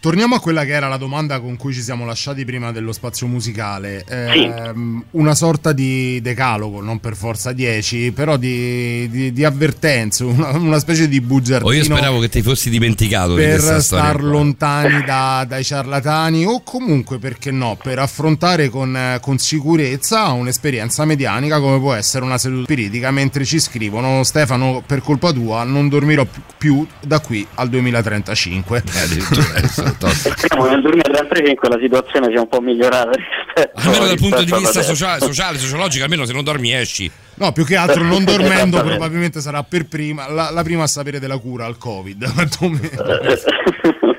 Torniamo 0.00 0.36
a 0.36 0.40
quella 0.40 0.64
che 0.64 0.70
era 0.72 0.86
la 0.86 0.96
domanda 0.96 1.40
con 1.40 1.56
cui 1.56 1.72
ci 1.74 1.82
siamo 1.82 2.04
lasciati 2.06 2.44
prima 2.44 2.70
dello 2.70 2.92
spazio 2.92 3.26
musicale. 3.26 4.04
Sì. 4.06 4.14
Ehm, 4.14 5.04
Una 5.10 5.34
sorta 5.34 5.72
di 5.72 6.20
decalogo, 6.22 6.80
non 6.80 7.00
per 7.00 7.16
forza 7.16 7.50
10, 7.52 8.12
però 8.12 8.36
di, 8.36 9.08
di- 9.10 9.32
di 9.32 9.44
avvertenze, 9.44 10.22
una, 10.22 10.50
una 10.56 10.78
specie 10.78 11.08
di 11.08 11.20
bugiardino. 11.20 11.70
O 11.70 11.74
io 11.74 11.82
speravo 11.82 12.20
che 12.20 12.28
ti 12.28 12.42
fossi 12.42 12.70
dimenticato 12.70 13.34
di 13.34 13.42
per 13.42 13.50
questa 13.56 13.80
storia. 13.80 14.04
star 14.04 14.22
lontani 14.22 15.02
da- 15.04 15.44
dai 15.48 15.64
ciarlatani 15.64 16.44
o 16.46 16.62
comunque 16.62 17.18
perché 17.18 17.50
no 17.50 17.76
per 17.82 17.98
affrontare 17.98 18.68
con, 18.68 18.96
eh, 18.96 19.18
con 19.20 19.38
sicurezza 19.38 20.26
un'esperienza 20.28 21.04
medianica 21.06 21.58
come 21.58 21.78
può 21.80 21.92
essere 21.94 22.24
una 22.24 22.38
seduta 22.38 22.62
spiritica 22.64 23.10
mentre 23.10 23.44
ci 23.44 23.58
scrivono 23.58 24.22
Stefano 24.22 24.82
per 24.86 25.00
colpa 25.00 25.32
tua 25.32 25.64
non 25.64 25.88
dormirò 25.88 26.24
pi- 26.24 26.40
più 26.56 26.86
da 27.00 27.18
qui 27.20 27.44
al 27.54 27.68
2035 27.68 28.82
Speriamo 30.08 30.64
che 30.64 30.70
nel 30.70 30.82
2035 30.82 31.68
la 31.68 31.78
situazione 31.80 32.28
sia 32.28 32.40
un 32.40 32.48
po' 32.48 32.60
migliorata 32.60 33.10
rispetto 33.10 33.80
Almeno 33.80 34.06
dal 34.06 34.16
punto 34.16 34.42
di 34.42 34.52
vista 34.52 34.82
sociale, 34.82 35.20
sociale, 35.20 35.58
sociologico, 35.58 36.04
almeno 36.04 36.24
se 36.24 36.32
non 36.32 36.44
dormi 36.44 36.72
esci. 36.74 37.10
no 37.34 37.52
più 37.52 37.64
che 37.64 37.76
altro 37.76 38.02
non 38.02 38.24
dormendo 38.26 38.80
probabilmente 38.82 39.40
sarà 39.40 39.62
per 39.62 39.86
prima 39.86 40.28
la, 40.28 40.50
la 40.50 40.62
prima 40.62 40.84
a 40.84 40.86
sapere 40.86 41.18
della 41.18 41.38
cura 41.38 41.66
al 41.66 41.78
covid 41.78 42.24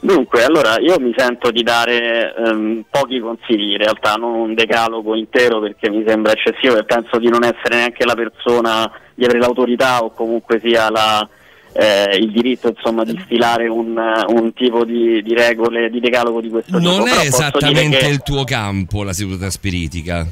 Dunque, 0.00 0.44
allora 0.44 0.78
io 0.80 0.98
mi 0.98 1.14
sento 1.16 1.50
di 1.50 1.62
dare 1.62 2.34
ehm, 2.34 2.84
pochi 2.90 3.20
consigli, 3.20 3.72
in 3.72 3.78
realtà 3.78 4.14
non 4.14 4.34
un 4.34 4.54
decalogo 4.54 5.14
intero 5.14 5.60
perché 5.60 5.88
mi 5.88 6.04
sembra 6.06 6.32
eccessivo 6.32 6.76
e 6.76 6.84
penso 6.84 7.18
di 7.18 7.30
non 7.30 7.42
essere 7.42 7.76
neanche 7.76 8.04
la 8.04 8.14
persona, 8.14 8.90
di 9.14 9.24
avere 9.24 9.38
l'autorità 9.38 10.04
o 10.04 10.12
comunque 10.12 10.60
sia 10.62 10.90
la, 10.90 11.26
eh, 11.74 12.16
il 12.16 12.30
diritto 12.30 12.68
insomma, 12.68 13.04
di 13.04 13.20
stilare 13.24 13.68
un, 13.68 14.00
un 14.28 14.52
tipo 14.54 14.84
di, 14.84 15.22
di 15.22 15.34
regole, 15.34 15.90
di 15.90 16.00
decalogo 16.00 16.40
di 16.40 16.48
questo 16.48 16.78
tipo. 16.78 16.90
Non 16.90 17.08
è 17.08 17.26
esattamente 17.26 17.98
che- 17.98 18.08
il 18.08 18.22
tuo 18.22 18.44
campo 18.44 19.02
la 19.02 19.12
seduta 19.12 19.50
spiritica. 19.50 20.26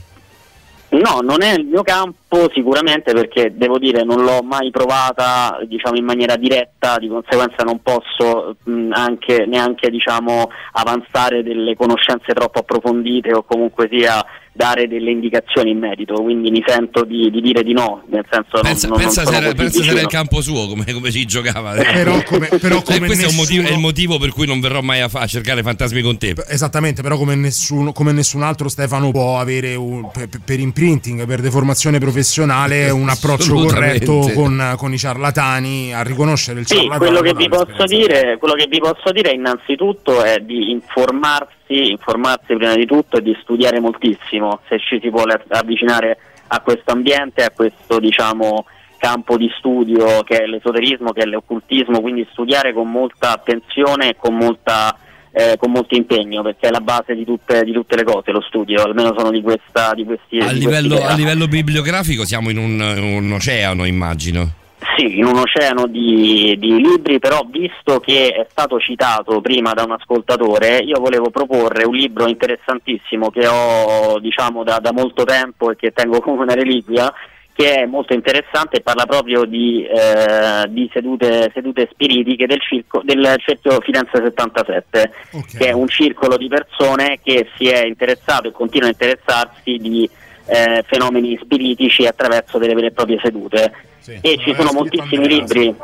No, 0.92 1.20
non 1.22 1.40
è 1.40 1.54
il 1.54 1.64
mio 1.64 1.82
campo 1.82 2.50
sicuramente 2.52 3.14
perché 3.14 3.52
devo 3.56 3.78
dire 3.78 4.04
non 4.04 4.22
l'ho 4.24 4.42
mai 4.42 4.70
provata 4.70 5.58
diciamo, 5.66 5.96
in 5.96 6.04
maniera 6.04 6.36
diretta, 6.36 6.98
di 6.98 7.08
conseguenza 7.08 7.62
non 7.64 7.80
posso 7.80 8.56
mh, 8.62 8.90
anche, 8.92 9.46
neanche 9.46 9.88
diciamo, 9.88 10.50
avanzare 10.72 11.42
delle 11.42 11.74
conoscenze 11.76 12.34
troppo 12.34 12.58
approfondite 12.58 13.32
o 13.32 13.42
comunque 13.42 13.88
sia 13.90 14.22
dare 14.54 14.86
delle 14.86 15.10
indicazioni 15.10 15.70
in 15.70 15.78
merito, 15.78 16.14
quindi 16.22 16.50
mi 16.50 16.62
sento 16.66 17.04
di, 17.04 17.30
di 17.30 17.40
dire 17.40 17.62
di 17.62 17.72
no, 17.72 18.02
nel 18.10 18.24
senso 18.30 18.60
Pensa, 18.60 18.86
non, 18.86 18.98
pensa 18.98 19.22
non 19.22 19.32
se 19.32 19.38
era, 19.38 19.54
pensa 19.54 19.82
se 19.82 19.90
era 19.90 20.00
il 20.00 20.06
campo 20.08 20.42
suo 20.42 20.66
come, 20.68 20.84
come 20.92 21.10
ci 21.10 21.24
giocava. 21.24 21.72
Però 21.72 22.22
come- 22.22 22.48
però 22.60 22.76
Eh, 22.78 22.82
come 22.82 22.98
questo 23.06 23.26
è, 23.26 23.30
un 23.30 23.36
motivo, 23.36 23.62
nessuno- 23.62 23.68
è 23.68 23.72
il 23.72 23.78
motivo 23.78 24.18
per 24.18 24.30
cui 24.30 24.46
non 24.46 24.60
verrò 24.60 24.82
mai 24.82 25.00
a, 25.00 25.08
fa- 25.08 25.20
a 25.20 25.26
cercare 25.26 25.62
fantasmi 25.62 26.02
con 26.02 26.18
te. 26.18 26.34
Esattamente, 26.48 27.00
però 27.00 27.16
come 27.16 27.34
nessuno, 27.34 27.92
come 27.92 28.12
nessun 28.12 28.42
altro 28.42 28.68
Stefano 28.68 29.10
può 29.10 29.38
avere 29.38 29.74
un- 29.74 30.10
per, 30.12 30.28
per 30.44 30.60
imprinting, 30.60 31.24
per 31.26 31.40
deformazione 31.40 31.98
professionale 31.98 32.90
un 32.90 33.08
approccio 33.08 33.54
corretto 33.54 34.30
con, 34.34 34.74
con 34.76 34.92
i 34.92 34.98
ciarlatani, 34.98 35.94
a 35.94 36.02
riconoscere 36.02 36.60
il 36.60 36.66
Sì, 36.66 36.74
ciarlatano. 36.76 36.98
quello 37.10 37.20
che, 37.22 37.34
vi 37.34 37.48
posso 37.48 37.84
dire, 37.86 38.36
quello 38.38 38.54
che 38.54 38.66
vi 38.68 38.78
posso 38.78 39.10
dire 39.12 39.30
innanzitutto 39.32 40.22
è 40.22 40.40
di 40.40 40.70
informarsi, 40.70 41.50
informarsi 41.76 42.54
prima 42.54 42.74
di 42.74 42.86
tutto 42.86 43.18
e 43.18 43.22
di 43.22 43.36
studiare 43.42 43.80
moltissimo 43.80 44.60
se 44.68 44.78
ci 44.78 44.98
si 45.00 45.08
vuole 45.10 45.42
avvicinare 45.48 46.18
a 46.48 46.60
questo 46.60 46.92
ambiente, 46.92 47.44
a 47.44 47.50
questo 47.50 47.98
diciamo 47.98 48.66
campo 48.98 49.36
di 49.36 49.50
studio 49.58 50.22
che 50.22 50.36
è 50.36 50.46
l'esoterismo, 50.46 51.12
che 51.12 51.22
è 51.22 51.26
l'occultismo, 51.26 52.00
quindi 52.00 52.26
studiare 52.30 52.72
con 52.72 52.90
molta 52.90 53.32
attenzione 53.32 54.10
e 54.10 54.16
con 54.16 54.36
molta 54.36 54.96
eh, 55.32 55.56
con 55.58 55.70
molto 55.70 55.96
impegno 55.96 56.42
perché 56.42 56.68
è 56.68 56.70
la 56.70 56.80
base 56.80 57.14
di 57.14 57.24
tutte, 57.24 57.64
di 57.64 57.72
tutte 57.72 57.96
le 57.96 58.04
cose 58.04 58.30
lo 58.30 58.42
studio, 58.42 58.82
almeno 58.82 59.14
sono 59.16 59.30
di 59.30 59.40
questa 59.40 59.92
di 59.94 60.04
questi 60.04 60.38
A 60.38 60.52
di 60.52 60.60
livello, 60.60 61.02
a 61.02 61.14
livello 61.14 61.48
bibliografico 61.48 62.24
siamo 62.24 62.50
in 62.50 62.58
un, 62.58 62.80
un 62.80 63.32
oceano, 63.32 63.84
immagino. 63.86 64.60
Sì, 64.96 65.18
in 65.18 65.24
un 65.24 65.38
oceano 65.38 65.86
di, 65.86 66.56
di 66.58 66.80
libri, 66.80 67.20
però 67.20 67.46
visto 67.48 68.00
che 68.00 68.30
è 68.30 68.46
stato 68.50 68.80
citato 68.80 69.40
prima 69.40 69.72
da 69.72 69.84
un 69.84 69.92
ascoltatore, 69.92 70.78
io 70.78 70.98
volevo 70.98 71.30
proporre 71.30 71.84
un 71.84 71.94
libro 71.94 72.26
interessantissimo 72.26 73.30
che 73.30 73.46
ho 73.46 74.18
diciamo 74.18 74.64
da, 74.64 74.80
da 74.80 74.92
molto 74.92 75.22
tempo 75.24 75.70
e 75.70 75.76
che 75.76 75.92
tengo 75.92 76.20
come 76.20 76.42
una 76.42 76.54
reliquia, 76.54 77.12
che 77.54 77.82
è 77.82 77.86
molto 77.86 78.12
interessante 78.12 78.78
e 78.78 78.80
parla 78.80 79.06
proprio 79.06 79.44
di, 79.44 79.84
eh, 79.84 80.66
di 80.68 80.90
sedute, 80.92 81.50
sedute 81.54 81.88
spiritiche 81.92 82.46
del, 82.46 82.60
circo, 82.60 83.02
del 83.04 83.36
cerchio 83.38 83.80
Firenze 83.80 84.20
77, 84.20 85.12
che 85.58 85.68
è 85.68 85.72
un 85.72 85.86
circolo 85.86 86.36
di 86.36 86.48
persone 86.48 87.20
che 87.22 87.48
si 87.56 87.68
è 87.68 87.84
interessato 87.84 88.48
e 88.48 88.52
continua 88.52 88.88
a 88.88 88.90
interessarsi 88.90 89.76
di 89.76 90.08
eh, 90.46 90.84
fenomeni 90.86 91.38
spiritici 91.40 92.06
attraverso 92.06 92.58
delle 92.58 92.74
vere 92.74 92.88
e 92.88 92.92
proprie 92.92 93.18
sedute. 93.22 93.72
e 94.20 94.38
ci 94.38 94.54
sono 94.54 94.72
moltissimi 94.72 95.28
libri. 95.28 95.74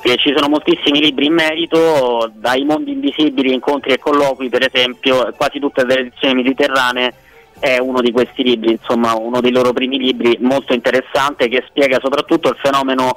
E 0.00 0.16
ci 0.16 0.32
sono 0.34 0.48
moltissimi 0.48 1.00
libri 1.00 1.26
in 1.26 1.34
merito, 1.34 2.30
dai 2.34 2.64
mondi 2.64 2.92
invisibili, 2.92 3.52
incontri 3.52 3.92
e 3.92 3.98
colloqui, 3.98 4.48
per 4.48 4.68
esempio, 4.72 5.32
quasi 5.36 5.58
tutte 5.58 5.84
le 5.84 5.98
edizioni 5.98 6.34
mediterranee 6.34 7.14
è 7.58 7.78
uno 7.78 8.00
di 8.00 8.12
questi 8.12 8.44
libri, 8.44 8.72
insomma 8.72 9.16
uno 9.16 9.40
dei 9.40 9.50
loro 9.50 9.72
primi 9.72 9.98
libri 9.98 10.38
molto 10.40 10.72
interessante 10.72 11.48
che 11.48 11.64
spiega 11.66 11.98
soprattutto 12.00 12.48
il 12.48 12.56
fenomeno 12.62 13.16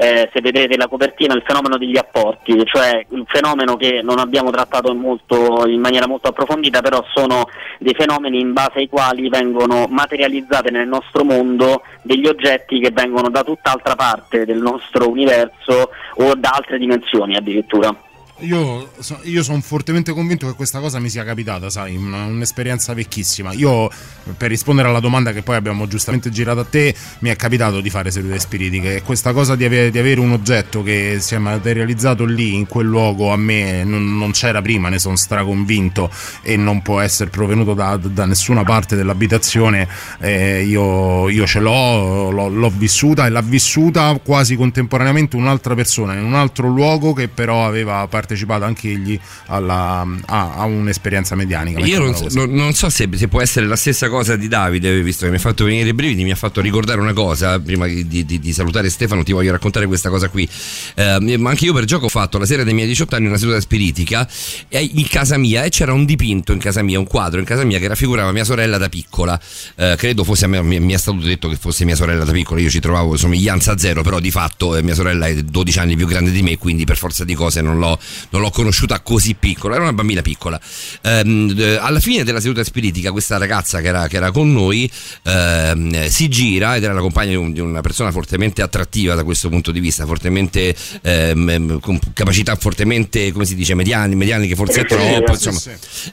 eh, 0.00 0.30
se 0.32 0.40
vedrete 0.40 0.78
la 0.78 0.88
copertina, 0.88 1.34
il 1.34 1.42
fenomeno 1.44 1.76
degli 1.76 1.98
apporti, 1.98 2.64
cioè 2.64 3.04
un 3.10 3.24
fenomeno 3.26 3.76
che 3.76 4.00
non 4.02 4.18
abbiamo 4.18 4.50
trattato 4.50 4.94
molto- 4.94 5.66
in 5.66 5.78
maniera 5.78 6.06
molto 6.06 6.28
approfondita, 6.28 6.80
però 6.80 7.04
sono 7.12 7.46
dei 7.78 7.92
fenomeni 7.92 8.40
in 8.40 8.54
base 8.54 8.78
ai 8.78 8.88
quali 8.88 9.28
vengono 9.28 9.86
materializzate 9.90 10.70
nel 10.70 10.88
nostro 10.88 11.22
mondo 11.22 11.82
degli 12.00 12.26
oggetti 12.26 12.80
che 12.80 12.90
vengono 12.90 13.28
da 13.28 13.44
tutt'altra 13.44 13.94
parte 13.94 14.46
del 14.46 14.62
nostro 14.62 15.06
universo 15.06 15.90
o 16.14 16.34
da 16.34 16.48
altre 16.54 16.78
dimensioni 16.78 17.36
addirittura. 17.36 17.94
Io, 18.40 18.90
io 19.24 19.42
sono 19.42 19.60
fortemente 19.60 20.12
convinto 20.12 20.46
che 20.46 20.54
questa 20.54 20.80
cosa 20.80 20.98
mi 20.98 21.10
sia 21.10 21.24
capitata, 21.24 21.68
sai, 21.68 21.96
un'esperienza 21.96 22.94
vecchissima. 22.94 23.52
Io, 23.52 23.90
per 24.36 24.48
rispondere 24.48 24.88
alla 24.88 25.00
domanda 25.00 25.32
che 25.32 25.42
poi 25.42 25.56
abbiamo 25.56 25.86
giustamente 25.86 26.30
girato 26.30 26.60
a 26.60 26.64
te, 26.64 26.94
mi 27.18 27.28
è 27.28 27.36
capitato 27.36 27.80
di 27.80 27.90
fare 27.90 28.10
sedute 28.10 28.38
spiritiche 28.38 28.96
e 28.96 29.02
questa 29.02 29.32
cosa 29.32 29.56
di, 29.56 29.64
ave- 29.64 29.90
di 29.90 29.98
avere 29.98 30.20
un 30.20 30.32
oggetto 30.32 30.82
che 30.82 31.18
si 31.20 31.34
è 31.34 31.38
materializzato 31.38 32.24
lì, 32.24 32.54
in 32.54 32.66
quel 32.66 32.86
luogo, 32.86 33.30
a 33.30 33.36
me 33.36 33.84
non, 33.84 34.16
non 34.16 34.30
c'era 34.30 34.62
prima, 34.62 34.88
ne 34.88 34.98
sono 34.98 35.16
straconvinto 35.16 36.10
e 36.40 36.56
non 36.56 36.80
può 36.80 37.00
essere 37.00 37.28
provenuto 37.28 37.74
da, 37.74 37.98
da 38.02 38.24
nessuna 38.24 38.64
parte 38.64 38.96
dell'abitazione. 38.96 39.86
Eh, 40.18 40.62
io, 40.62 41.28
io 41.28 41.46
ce 41.46 41.60
l'ho, 41.60 42.30
l'ho, 42.30 42.48
l'ho 42.48 42.72
vissuta 42.74 43.26
e 43.26 43.28
l'ha 43.28 43.42
vissuta 43.42 44.18
quasi 44.24 44.56
contemporaneamente 44.56 45.36
un'altra 45.36 45.74
persona 45.74 46.14
in 46.14 46.24
un 46.24 46.34
altro 46.34 46.68
luogo 46.68 47.12
che 47.12 47.28
però 47.28 47.66
aveva 47.66 48.06
partecipato 48.06 48.28
anche 48.64 48.88
egli 48.90 49.18
alla- 49.46 50.06
a, 50.26 50.54
a 50.54 50.64
un'esperienza 50.64 51.34
medianica. 51.34 51.80
Io 51.80 51.98
non, 51.98 52.14
non- 52.30 52.50
non 52.50 52.74
so 52.74 52.88
se, 52.90 53.08
se 53.14 53.28
può 53.28 53.40
essere 53.40 53.66
la 53.66 53.76
stessa 53.76 54.08
cosa 54.08 54.36
di 54.36 54.48
Davide, 54.48 55.02
visto 55.02 55.24
che 55.24 55.30
mi 55.30 55.36
ha 55.36 55.40
fatto 55.40 55.64
venire 55.64 55.88
i 55.88 55.94
brividi, 55.94 56.22
mi 56.24 56.30
ha 56.32 56.36
fatto 56.36 56.60
ricordare 56.60 57.00
una 57.00 57.12
cosa. 57.12 57.58
Prima 57.60 57.86
di, 57.86 58.06
di- 58.06 58.38
di 58.38 58.52
salutare 58.52 58.88
Stefano, 58.90 59.22
ti 59.22 59.32
voglio 59.32 59.50
raccontare 59.52 59.86
questa 59.86 60.08
cosa 60.10 60.28
qui. 60.28 60.48
Eh, 60.94 61.36
ma 61.38 61.50
anche 61.50 61.64
io 61.64 61.72
per 61.72 61.84
gioco 61.84 62.06
ho 62.06 62.08
fatto 62.08 62.38
la 62.38 62.46
sera 62.46 62.64
dei 62.64 62.74
miei 62.74 62.86
18 62.88 63.14
anni 63.16 63.26
una 63.26 63.36
seduta 63.38 63.60
spiritica 63.60 64.28
in 64.70 65.06
casa 65.08 65.36
mia 65.36 65.64
e 65.64 65.68
c'era 65.70 65.92
un 65.92 66.04
dipinto 66.04 66.52
in 66.52 66.58
casa 66.58 66.82
mia, 66.82 66.98
un 66.98 67.06
quadro 67.06 67.38
in 67.40 67.46
casa 67.46 67.64
mia 67.64 67.78
che 67.78 67.88
raffigurava 67.88 68.32
mia 68.32 68.44
sorella 68.44 68.78
da 68.78 68.88
piccola. 68.88 69.38
Eh, 69.76 69.94
credo 69.96 70.24
fosse 70.24 70.44
a 70.44 70.48
me, 70.48 70.62
mi, 70.62 70.80
mi 70.80 70.92
è 70.92 70.98
stato 70.98 71.18
detto 71.18 71.48
che 71.48 71.56
fosse 71.56 71.84
mia 71.84 71.96
sorella 71.96 72.24
da 72.24 72.32
piccola. 72.32 72.60
Io 72.60 72.70
ci 72.70 72.80
trovavo 72.80 73.16
somiglianza 73.16 73.76
zero, 73.78 74.02
però 74.02 74.20
di 74.20 74.30
fatto 74.30 74.76
eh, 74.76 74.82
mia 74.82 74.94
sorella 74.94 75.26
è 75.26 75.34
12 75.34 75.78
anni 75.78 75.96
più 75.96 76.06
grande 76.06 76.30
di 76.30 76.42
me, 76.42 76.56
quindi 76.58 76.84
per 76.84 76.96
forza 76.96 77.24
di 77.24 77.34
cose 77.34 77.60
non 77.60 77.78
l'ho, 77.78 77.98
non 78.30 78.40
l'ho 78.42 78.50
conosciuta 78.50 79.00
così 79.00 79.34
piccola. 79.34 79.74
Era 79.74 79.82
una 79.84 79.92
bambina 79.92 80.22
piccola. 80.22 80.60
Ehm, 81.02 81.54
eh, 81.58 81.76
alla 81.76 82.00
fine 82.00 82.24
della 82.24 82.40
seduta 82.40 82.62
spiritica, 82.64 83.10
questa 83.12 83.38
ragazza 83.38 83.80
che 83.80 83.88
era, 83.88 84.06
che 84.08 84.16
era 84.16 84.30
con 84.30 84.52
noi 84.52 84.90
ehm, 85.24 86.06
si 86.08 86.28
gira 86.28 86.76
ed 86.76 86.84
era 86.84 86.92
la 86.92 87.00
compagna 87.00 87.30
di, 87.30 87.36
un- 87.36 87.52
di 87.52 87.60
una 87.60 87.80
persona 87.80 88.10
fortemente 88.12 88.62
attrattiva 88.62 89.14
da 89.14 89.24
questo 89.24 89.48
punto 89.48 89.70
di 89.70 89.80
vista, 89.80 90.06
fortemente 90.06 90.74
ehm, 91.02 91.80
con 91.80 91.98
capacità 92.12 92.54
fortemente, 92.56 93.32
come 93.32 93.44
si 93.44 93.54
dice, 93.54 93.74
mediani, 93.74 94.14
mediani 94.14 94.46
che 94.48 94.54
forse 94.54 94.80
è 94.82 94.84
troppo, 94.86 95.32
insomma. 95.32 95.58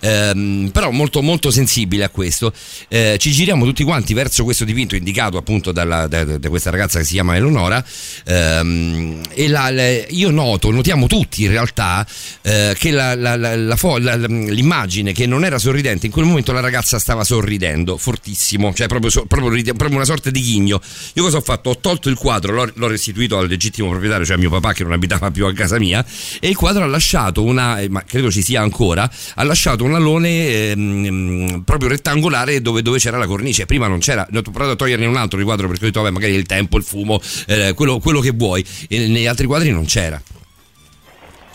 Ehm, 0.02 0.70
però 0.72 0.92
molto, 0.92 1.22
molto 1.22 1.52
sensibile 1.52 2.04
a 2.04 2.10
questo. 2.10 2.54
Eh, 2.88 3.16
ci 3.20 3.32
giriamo 3.32 3.66
tutti 3.66 3.84
quanti 3.84 4.14
verso 4.14 4.44
questo 4.44 4.64
dipinto 4.66 4.96
indicato 4.96 5.38
appunto 5.38 5.72
dalla- 5.72 6.08
da, 6.08 6.24
da 6.24 6.50
questa 6.50 6.70
ragazza 6.70 7.00
che 7.00 7.06
si 7.06 7.14
chiama 7.14 7.36
Eleonora. 7.36 7.84
ehm, 8.26 9.22
e 9.34 9.48
la- 9.48 9.70
la- 9.72 10.06
io 10.10 10.30
noto, 10.32 10.72
notiamo 10.72 11.08
tutti 11.08 11.44
in 11.44 11.50
realtà 11.52 11.97
eh, 12.42 12.76
che 12.78 12.92
la- 12.92 13.16
la- 13.16 13.36
la- 13.36 14.16
l'immagine 14.28 15.14
che 15.14 15.26
non 15.26 15.46
era 15.46 15.58
sorridente, 15.60 16.06
in 16.06 16.12
quel 16.12 16.26
momento 16.26 16.52
la 16.52 16.60
ragazza 16.60 17.00
stava 17.00 17.24
sorridendo 17.24 17.98
fortissimo, 17.98 18.74
cioè 18.74 18.88
proprio, 18.88 19.10
so- 19.10 19.26
proprio 19.26 19.50
proprio 19.74 19.96
una 19.96 20.06
sorta 20.06 20.30
di 20.30 20.42
ghigno. 20.42 20.82
Io 21.14 21.24
cosa 21.24 21.38
ho 21.38 21.42
fatto? 21.42 21.70
Ho 21.70 21.78
tolto 21.80 22.10
il 22.10 22.16
quadro, 22.18 22.54
l'ho, 22.54 22.72
l'ho 22.74 22.88
restituito 22.88 23.38
al 23.38 23.48
legittimo 23.48 23.90
proprietario, 23.90 24.26
cioè 24.26 24.36
a 24.36 24.40
mio 24.40 24.50
papà 24.50 24.74
che 24.74 24.84
non 24.84 24.92
abitava 24.94 25.32
più 25.32 25.46
a 25.46 25.54
casa 25.54 25.78
mia, 25.80 26.06
e 26.40 26.50
il 26.50 26.56
quadro 26.56 26.84
ha 26.84 26.88
lasciato 26.88 27.44
una, 27.44 27.80
eh, 27.80 27.90
ma 27.90 28.04
credo 28.04 28.32
ci 28.32 28.42
sia 28.42 28.62
ancora, 28.62 29.10
ha 29.36 29.44
lasciato 29.44 29.84
un 29.84 29.96
alone 29.96 30.70
ehm, 30.72 31.62
proprio 31.66 31.90
rettangolare 31.90 32.62
dove, 32.62 32.82
dove 32.82 33.00
c'era 33.00 33.18
la 33.18 33.28
cornice. 33.28 33.66
Prima 33.66 33.88
non 33.88 34.00
c'era, 34.00 34.28
ho 34.32 34.42
provato 34.42 34.72
a 34.72 34.76
toglierne 34.76 35.06
un 35.06 35.16
altro 35.18 35.38
di 35.38 35.44
quadro 35.44 35.68
perché 35.68 35.84
ho 35.84 35.88
detto, 35.88 36.02
vabbè, 36.02 36.14
magari 36.14 36.34
il 36.34 36.46
tempo, 36.46 36.78
il 36.78 36.84
fumo, 36.84 37.22
eh, 37.48 37.74
quello, 37.76 38.00
quello 38.00 38.20
che 38.20 38.32
vuoi. 38.32 38.66
E 38.88 39.08
negli 39.08 39.26
altri 39.28 39.46
quadri 39.46 39.72
non 39.72 39.86
c'era. 39.86 40.22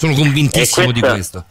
Sono 0.03 0.15
convintissimo 0.15 0.89
E 0.89 0.93
di 0.93 0.99
questa- 0.99 1.15
questo. 1.15 1.45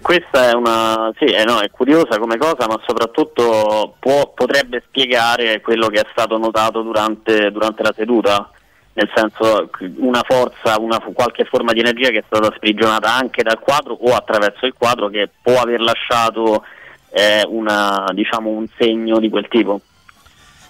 Questa 0.00 0.48
è 0.48 0.54
una 0.54 1.12
sì, 1.18 1.24
eh 1.26 1.44
no, 1.44 1.60
è 1.60 1.70
curiosa 1.70 2.18
come 2.18 2.38
cosa, 2.38 2.66
ma 2.66 2.80
soprattutto 2.86 3.94
può- 3.98 4.32
potrebbe 4.34 4.82
spiegare 4.86 5.60
quello 5.60 5.88
che 5.88 6.00
è 6.00 6.06
stato 6.12 6.38
notato 6.38 6.80
durante, 6.80 7.50
durante 7.50 7.82
la 7.82 7.92
seduta. 7.94 8.50
Nel 8.94 9.10
senso, 9.14 9.68
una 9.96 10.22
forza, 10.26 10.80
una, 10.80 10.98
qualche 11.12 11.44
forma 11.44 11.72
di 11.72 11.80
energia 11.80 12.08
che 12.08 12.20
è 12.20 12.24
stata 12.26 12.50
sprigionata 12.56 13.12
anche 13.12 13.42
dal 13.42 13.58
quadro 13.58 13.98
o 14.00 14.14
attraverso 14.14 14.64
il 14.64 14.74
quadro 14.76 15.08
che 15.08 15.28
può 15.42 15.60
aver 15.60 15.80
lasciato 15.80 16.64
eh, 17.10 17.44
una, 17.48 18.06
diciamo, 18.14 18.48
un 18.48 18.66
segno 18.78 19.18
di 19.18 19.28
quel 19.28 19.48
tipo. 19.48 19.80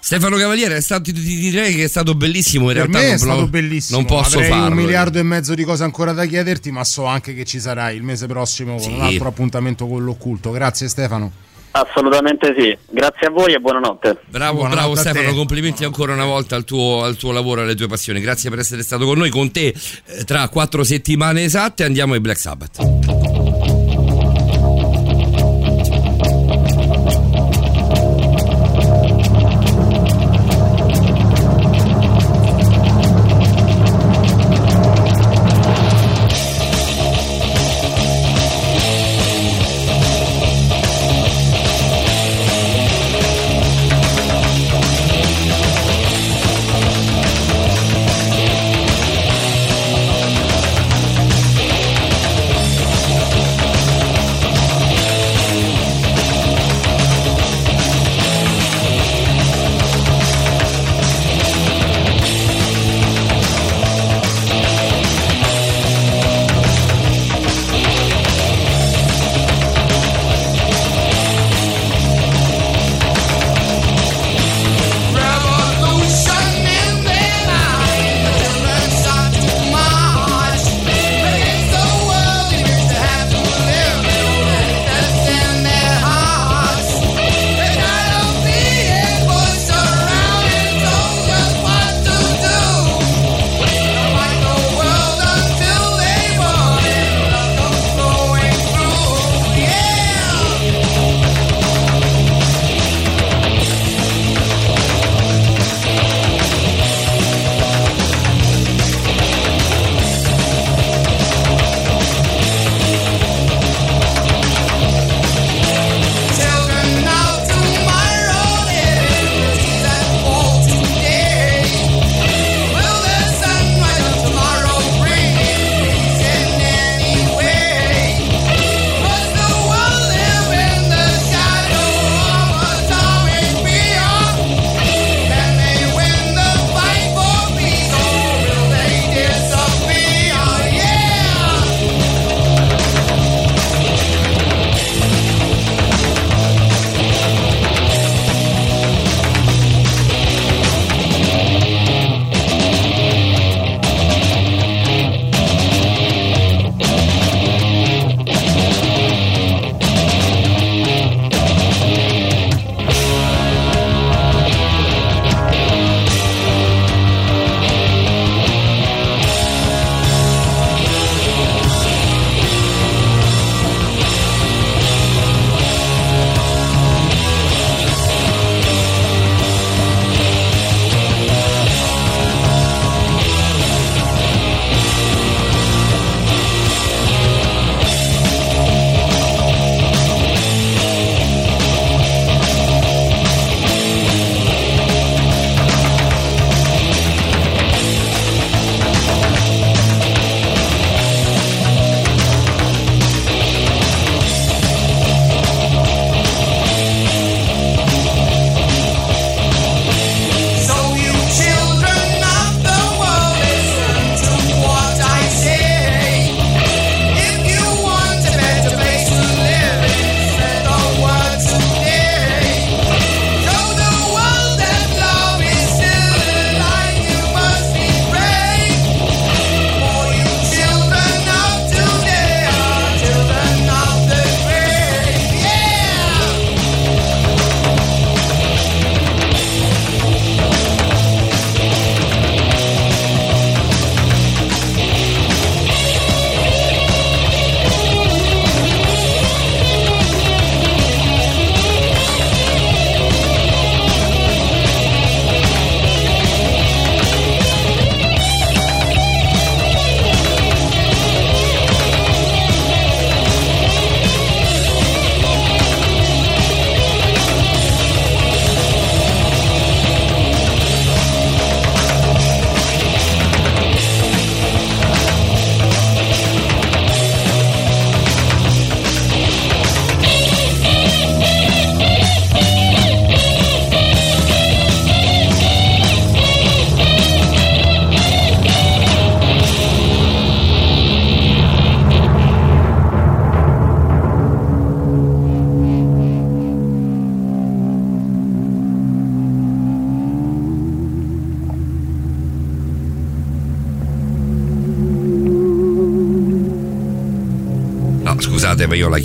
Stefano 0.05 0.35
Cavaliere, 0.35 0.75
è 0.75 0.81
stato, 0.81 1.03
ti, 1.03 1.13
ti 1.13 1.37
direi 1.37 1.73
che 1.75 1.85
è 1.85 1.87
stato 1.87 2.13
bellissimo. 2.13 2.69
In 2.69 2.75
Per 2.75 2.89
realtà 2.89 2.97
me 2.97 3.05
è 3.05 3.09
non, 3.11 3.17
stato 3.19 3.39
non- 3.39 3.49
bellissimo. 3.49 3.97
Non 3.99 4.05
posso 4.07 4.35
Avrei 4.35 4.49
farlo. 4.51 4.67
un 4.67 4.73
miliardo 4.73 5.17
e 5.17 5.23
mezzo 5.23 5.53
di 5.55 5.63
cose 5.63 5.83
ancora 5.85 6.11
da 6.11 6.25
chiederti, 6.25 6.71
ma 6.71 6.83
so 6.83 7.05
anche 7.05 7.33
che 7.33 7.45
ci 7.45 7.59
sarai 7.61 7.95
il 7.95 8.03
mese 8.03 8.27
prossimo 8.27 8.71
con 8.75 8.81
Sì. 8.81 8.91
un 8.91 8.99
altro 9.01 9.29
appuntamento 9.29 9.87
con 9.87 10.03
l'occulto. 10.03 10.51
Grazie 10.51 10.89
Stefano. 10.89 11.31
Assolutamente 11.71 12.53
sì. 12.57 12.77
Grazie 12.91 13.27
a 13.27 13.29
voi 13.31 13.53
e 13.53 13.59
buonanotte. 13.59 14.17
Bravo, 14.29 14.55
Buonanotte 14.59 14.75
bravo 14.81 14.95
Stefano, 14.95 15.29
te. 15.29 15.35
complimenti 15.35 15.83
ancora 15.85 16.13
una 16.13 16.25
volta 16.25 16.57
al 16.57 16.65
tuo, 16.65 17.03
al 17.03 17.15
tuo 17.15 17.31
lavoro 17.31 17.61
e 17.61 17.63
alle 17.63 17.75
tue 17.75 17.87
passioni. 17.87 18.19
Grazie 18.19 18.49
per 18.49 18.59
essere 18.59 18.83
stato 18.83 19.05
con 19.05 19.17
noi. 19.17 19.29
Con 19.29 19.51
te 19.51 19.73
eh, 20.05 20.23
tra 20.25 20.49
quattro 20.49 20.83
settimane 20.83 21.45
esatte 21.45 21.85
andiamo 21.85 22.13
ai 22.13 22.19
Black 22.19 22.39
Sabbath. 22.39 23.22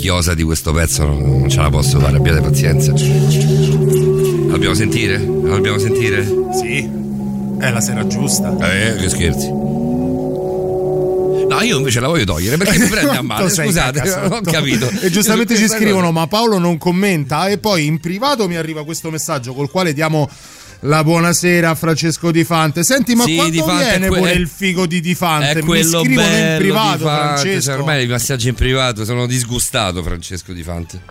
Chiosa 0.09 0.33
di 0.33 0.41
questo 0.41 0.71
pezzo 0.71 1.05
non, 1.05 1.47
ce 1.47 1.61
la 1.61 1.69
posso 1.69 1.99
fare, 1.99 2.17
abbiate 2.17 2.41
pazienza. 2.41 2.91
La 2.93 2.97
dobbiamo 4.53 4.73
sentire? 4.73 5.19
La 5.19 5.53
dobbiamo 5.53 5.77
sentire? 5.77 6.25
Sì. 6.51 6.89
È 7.59 7.69
la 7.69 7.79
sera 7.79 8.07
giusta. 8.07 8.57
Eh, 8.57 8.95
che 8.95 9.07
scherzi. 9.07 9.49
No, 11.49 11.61
io 11.61 11.77
invece 11.77 11.99
la 11.99 12.07
voglio 12.07 12.23
togliere 12.23 12.57
perché 12.57 12.79
mi 12.79 12.87
prende 12.87 13.17
a 13.17 13.21
male. 13.25 13.49
Scusate, 13.49 14.01
non 14.23 14.31
ho 14.37 14.41
capito. 14.41 14.89
E 14.99 15.11
giustamente 15.11 15.55
ci 15.55 15.67
scrivono: 15.67 16.11
Ma 16.11 16.25
Paolo 16.25 16.57
non 16.57 16.79
commenta. 16.79 17.47
E 17.47 17.59
poi 17.59 17.85
in 17.85 17.99
privato 17.99 18.47
mi 18.47 18.55
arriva 18.55 18.83
questo 18.83 19.11
messaggio 19.11 19.53
col 19.53 19.69
quale 19.69 19.93
diamo 19.93 20.27
la 20.81 21.03
buonasera 21.03 21.69
a 21.71 21.75
Francesco 21.75 22.31
Di 22.31 22.43
Fante. 22.43 22.83
Senti, 22.83 23.15
ma 23.15 23.23
Sì, 23.25 23.35
quando 23.35 23.65
viene 23.65 24.07
que- 24.07 24.17
pure 24.19 24.31
il 24.31 24.47
figo 24.47 24.85
di 24.85 25.01
Di 25.01 25.13
Fante? 25.15 25.51
È 25.51 25.55
Mi 25.55 25.61
quello 25.61 26.01
scrivono 26.01 26.27
bello 26.27 26.51
in 26.53 26.57
privato, 26.59 26.97
Francesco. 26.99 27.61
cioè, 27.61 27.73
ormai 27.79 28.03
i 28.03 28.07
massaggi 28.07 28.47
in 28.49 28.55
privato 28.55 29.03
sono 29.05 29.25
disgustato, 29.25 30.01
Francesco 30.03 30.53
Di 30.53 30.63
Fante. 30.63 31.01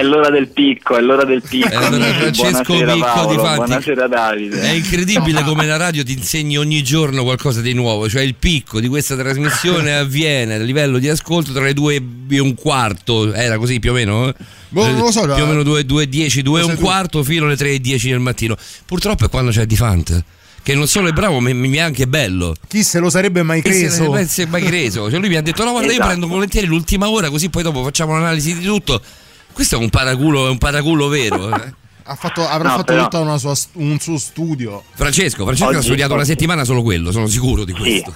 È 0.00 0.02
l'ora 0.02 0.30
del 0.30 0.48
picco, 0.48 0.96
è 0.96 1.00
l'ora 1.02 1.24
del 1.24 1.42
picco. 1.46 1.68
È 1.68 1.74
l'ora 1.74 1.90
del 1.90 2.14
Francesco 2.14 2.62
buonasera 2.72 2.92
Picco 2.94 3.04
Paolo, 3.04 3.30
di 3.30 3.36
Fanti. 3.36 3.56
buonasera 3.56 4.06
Davide. 4.08 4.60
È 4.62 4.70
incredibile 4.70 5.42
come 5.42 5.66
la 5.66 5.76
radio 5.76 6.02
ti 6.02 6.12
insegni 6.12 6.56
ogni 6.56 6.82
giorno 6.82 7.22
qualcosa 7.22 7.60
di 7.60 7.74
nuovo, 7.74 8.08
cioè 8.08 8.22
il 8.22 8.34
picco 8.34 8.80
di 8.80 8.88
questa 8.88 9.14
trasmissione 9.14 9.92
avviene 9.98 10.54
a 10.54 10.58
livello 10.58 10.96
di 10.98 11.08
ascolto 11.10 11.52
tra 11.52 11.62
le 11.64 11.74
due 11.74 12.02
e 12.30 12.38
un 12.38 12.54
quarto, 12.54 13.34
era 13.34 13.58
così 13.58 13.78
più 13.78 13.90
o 13.90 13.92
meno? 13.94 14.32
Boh, 14.70 14.86
non 14.86 15.00
lo 15.00 15.10
so, 15.10 15.20
più 15.20 15.42
o 15.42 15.46
meno 15.46 15.62
2 15.62 15.84
e 16.02 16.08
10, 16.08 16.40
2 16.42 16.60
e 16.60 16.62
Lo 16.62 16.68
un 16.70 16.76
quarto 16.76 17.22
fino 17.22 17.44
alle 17.44 17.56
3 17.56 17.72
e 17.72 17.78
10 17.80 18.08
del 18.08 18.20
mattino. 18.20 18.56
Purtroppo 18.86 19.26
è 19.26 19.28
quando 19.28 19.50
c'è 19.50 19.66
Di 19.66 19.76
Fante. 19.76 20.24
Che 20.62 20.74
non 20.74 20.86
solo 20.86 21.08
è 21.08 21.12
bravo, 21.12 21.40
ma 21.40 21.52
mi 21.54 21.76
è 21.76 21.80
anche 21.80 22.06
bello. 22.06 22.54
Chi 22.68 22.82
se 22.82 22.98
lo 23.00 23.08
sarebbe 23.10 23.42
mai 23.42 23.62
Chi 23.62 23.72
se 23.72 23.78
creso? 23.86 24.12
ne 24.12 24.26
si 24.26 24.42
è 24.42 24.46
mai 24.46 24.62
creso? 24.62 25.10
Cioè 25.10 25.18
lui 25.18 25.28
mi 25.30 25.36
ha 25.36 25.40
detto: 25.42 25.64
No, 25.64 25.70
guarda, 25.70 25.86
io 25.88 25.94
Esatto. 25.94 26.08
prendo 26.08 26.26
volentieri 26.26 26.66
l'ultima 26.66 27.08
ora, 27.08 27.30
così 27.30 27.48
poi 27.48 27.62
dopo 27.62 27.82
facciamo 27.82 28.12
l'analisi 28.12 28.54
di 28.58 28.64
tutto. 28.66 29.00
Questo 29.52 29.76
è 29.76 29.78
un 29.78 29.90
paraculo, 29.90 30.46
è 30.46 30.50
un 30.50 30.58
paraculo 30.58 31.08
vero. 31.08 31.54
eh. 31.54 31.72
Ha 32.04 32.14
fatto- 32.16 32.46
avrà 32.46 32.70
No, 32.70 32.74
fatto 32.76 32.84
però- 32.92 33.02
tutta 33.04 33.20
una 33.20 33.38
sua- 33.38 33.54
un 33.74 33.98
suo 34.00 34.18
studio. 34.18 34.82
Francesco, 34.94 35.44
Francesco 35.44 35.70
ha 35.70 35.76
Oggi- 35.76 35.82
studiato 35.86 36.12
una 36.12 36.22
oggi- 36.22 36.30
settimana 36.30 36.64
solo 36.64 36.82
quello, 36.82 37.12
sono 37.12 37.26
sicuro 37.28 37.64
di 37.64 37.72
Sì. 37.72 37.78
questo. 37.78 38.14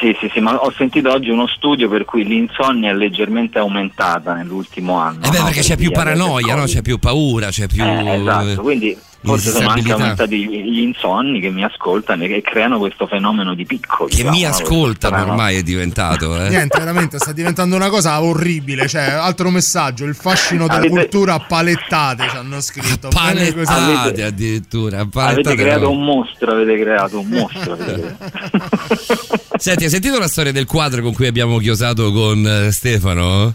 Sì, 0.00 0.14
sì, 0.20 0.30
sì, 0.32 0.40
ma 0.40 0.54
ho 0.56 0.72
sentito 0.76 1.10
oggi 1.10 1.30
uno 1.30 1.46
studio 1.48 1.88
per 1.88 2.04
cui 2.04 2.24
l'insonnia 2.24 2.90
è 2.90 2.94
leggermente 2.94 3.58
aumentata 3.58 4.34
nell'ultimo 4.34 4.98
anno. 4.98 5.24
Eh 5.24 5.30
beh, 5.30 5.38
no? 5.38 5.44
perché 5.44 5.60
Per 5.60 5.68
c'è 5.68 5.76
più 5.76 5.90
paranoia, 5.92 6.54
no? 6.54 6.64
C'è 6.64 6.82
più 6.82 6.98
paura, 6.98 7.48
c'è 7.48 7.66
più. 7.66 7.82
Eh, 7.82 8.20
esatto, 8.20 8.60
quindi 8.62 8.96
forse 9.24 9.50
sono 9.50 9.68
anche 9.68 9.92
aumentati 9.92 10.46
gli 10.46 10.80
insonni 10.80 11.40
che 11.40 11.50
mi 11.50 11.64
ascoltano 11.64 12.24
e 12.24 12.28
che 12.28 12.42
creano 12.42 12.78
questo 12.78 13.06
fenomeno 13.06 13.54
di 13.54 13.64
picco. 13.64 14.04
Che 14.04 14.16
diciamo, 14.16 14.30
mi 14.30 14.42
no? 14.42 14.48
ascoltano 14.48 15.22
ormai 15.22 15.56
è 15.56 15.62
diventato, 15.62 16.40
eh. 16.40 16.48
Niente, 16.48 16.78
veramente 16.78 17.18
sta 17.18 17.32
diventando 17.32 17.76
una 17.76 17.88
cosa 17.88 18.22
orribile. 18.22 18.86
Cioè, 18.86 19.02
altro 19.02 19.50
messaggio: 19.50 20.04
il 20.04 20.14
fascino 20.14 20.66
della 20.66 20.78
Avete- 20.78 20.94
cultura 20.94 21.34
a 21.34 21.40
palettate 21.40 22.28
ci 22.28 22.36
hanno 22.36 22.60
scritto. 22.60 23.08
Palettate 23.08 24.22
addirittura. 24.22 25.00
Avete 25.00 25.10
palettate 25.10 25.56
creato 25.56 25.84
no. 25.84 25.90
un 25.90 26.04
mostro, 26.04 26.52
avete 26.52 26.78
creato 26.78 27.20
un 27.20 27.28
mostro. 27.28 27.72
avete 27.72 28.16
creato. 28.18 29.42
Senti, 29.56 29.84
hai 29.84 29.90
sentito 29.90 30.18
la 30.18 30.28
storia 30.28 30.52
del 30.52 30.66
quadro 30.66 31.02
con 31.02 31.12
cui 31.12 31.26
abbiamo 31.26 31.58
chiosato 31.58 32.12
con 32.12 32.46
eh, 32.46 32.72
Stefano? 32.72 33.54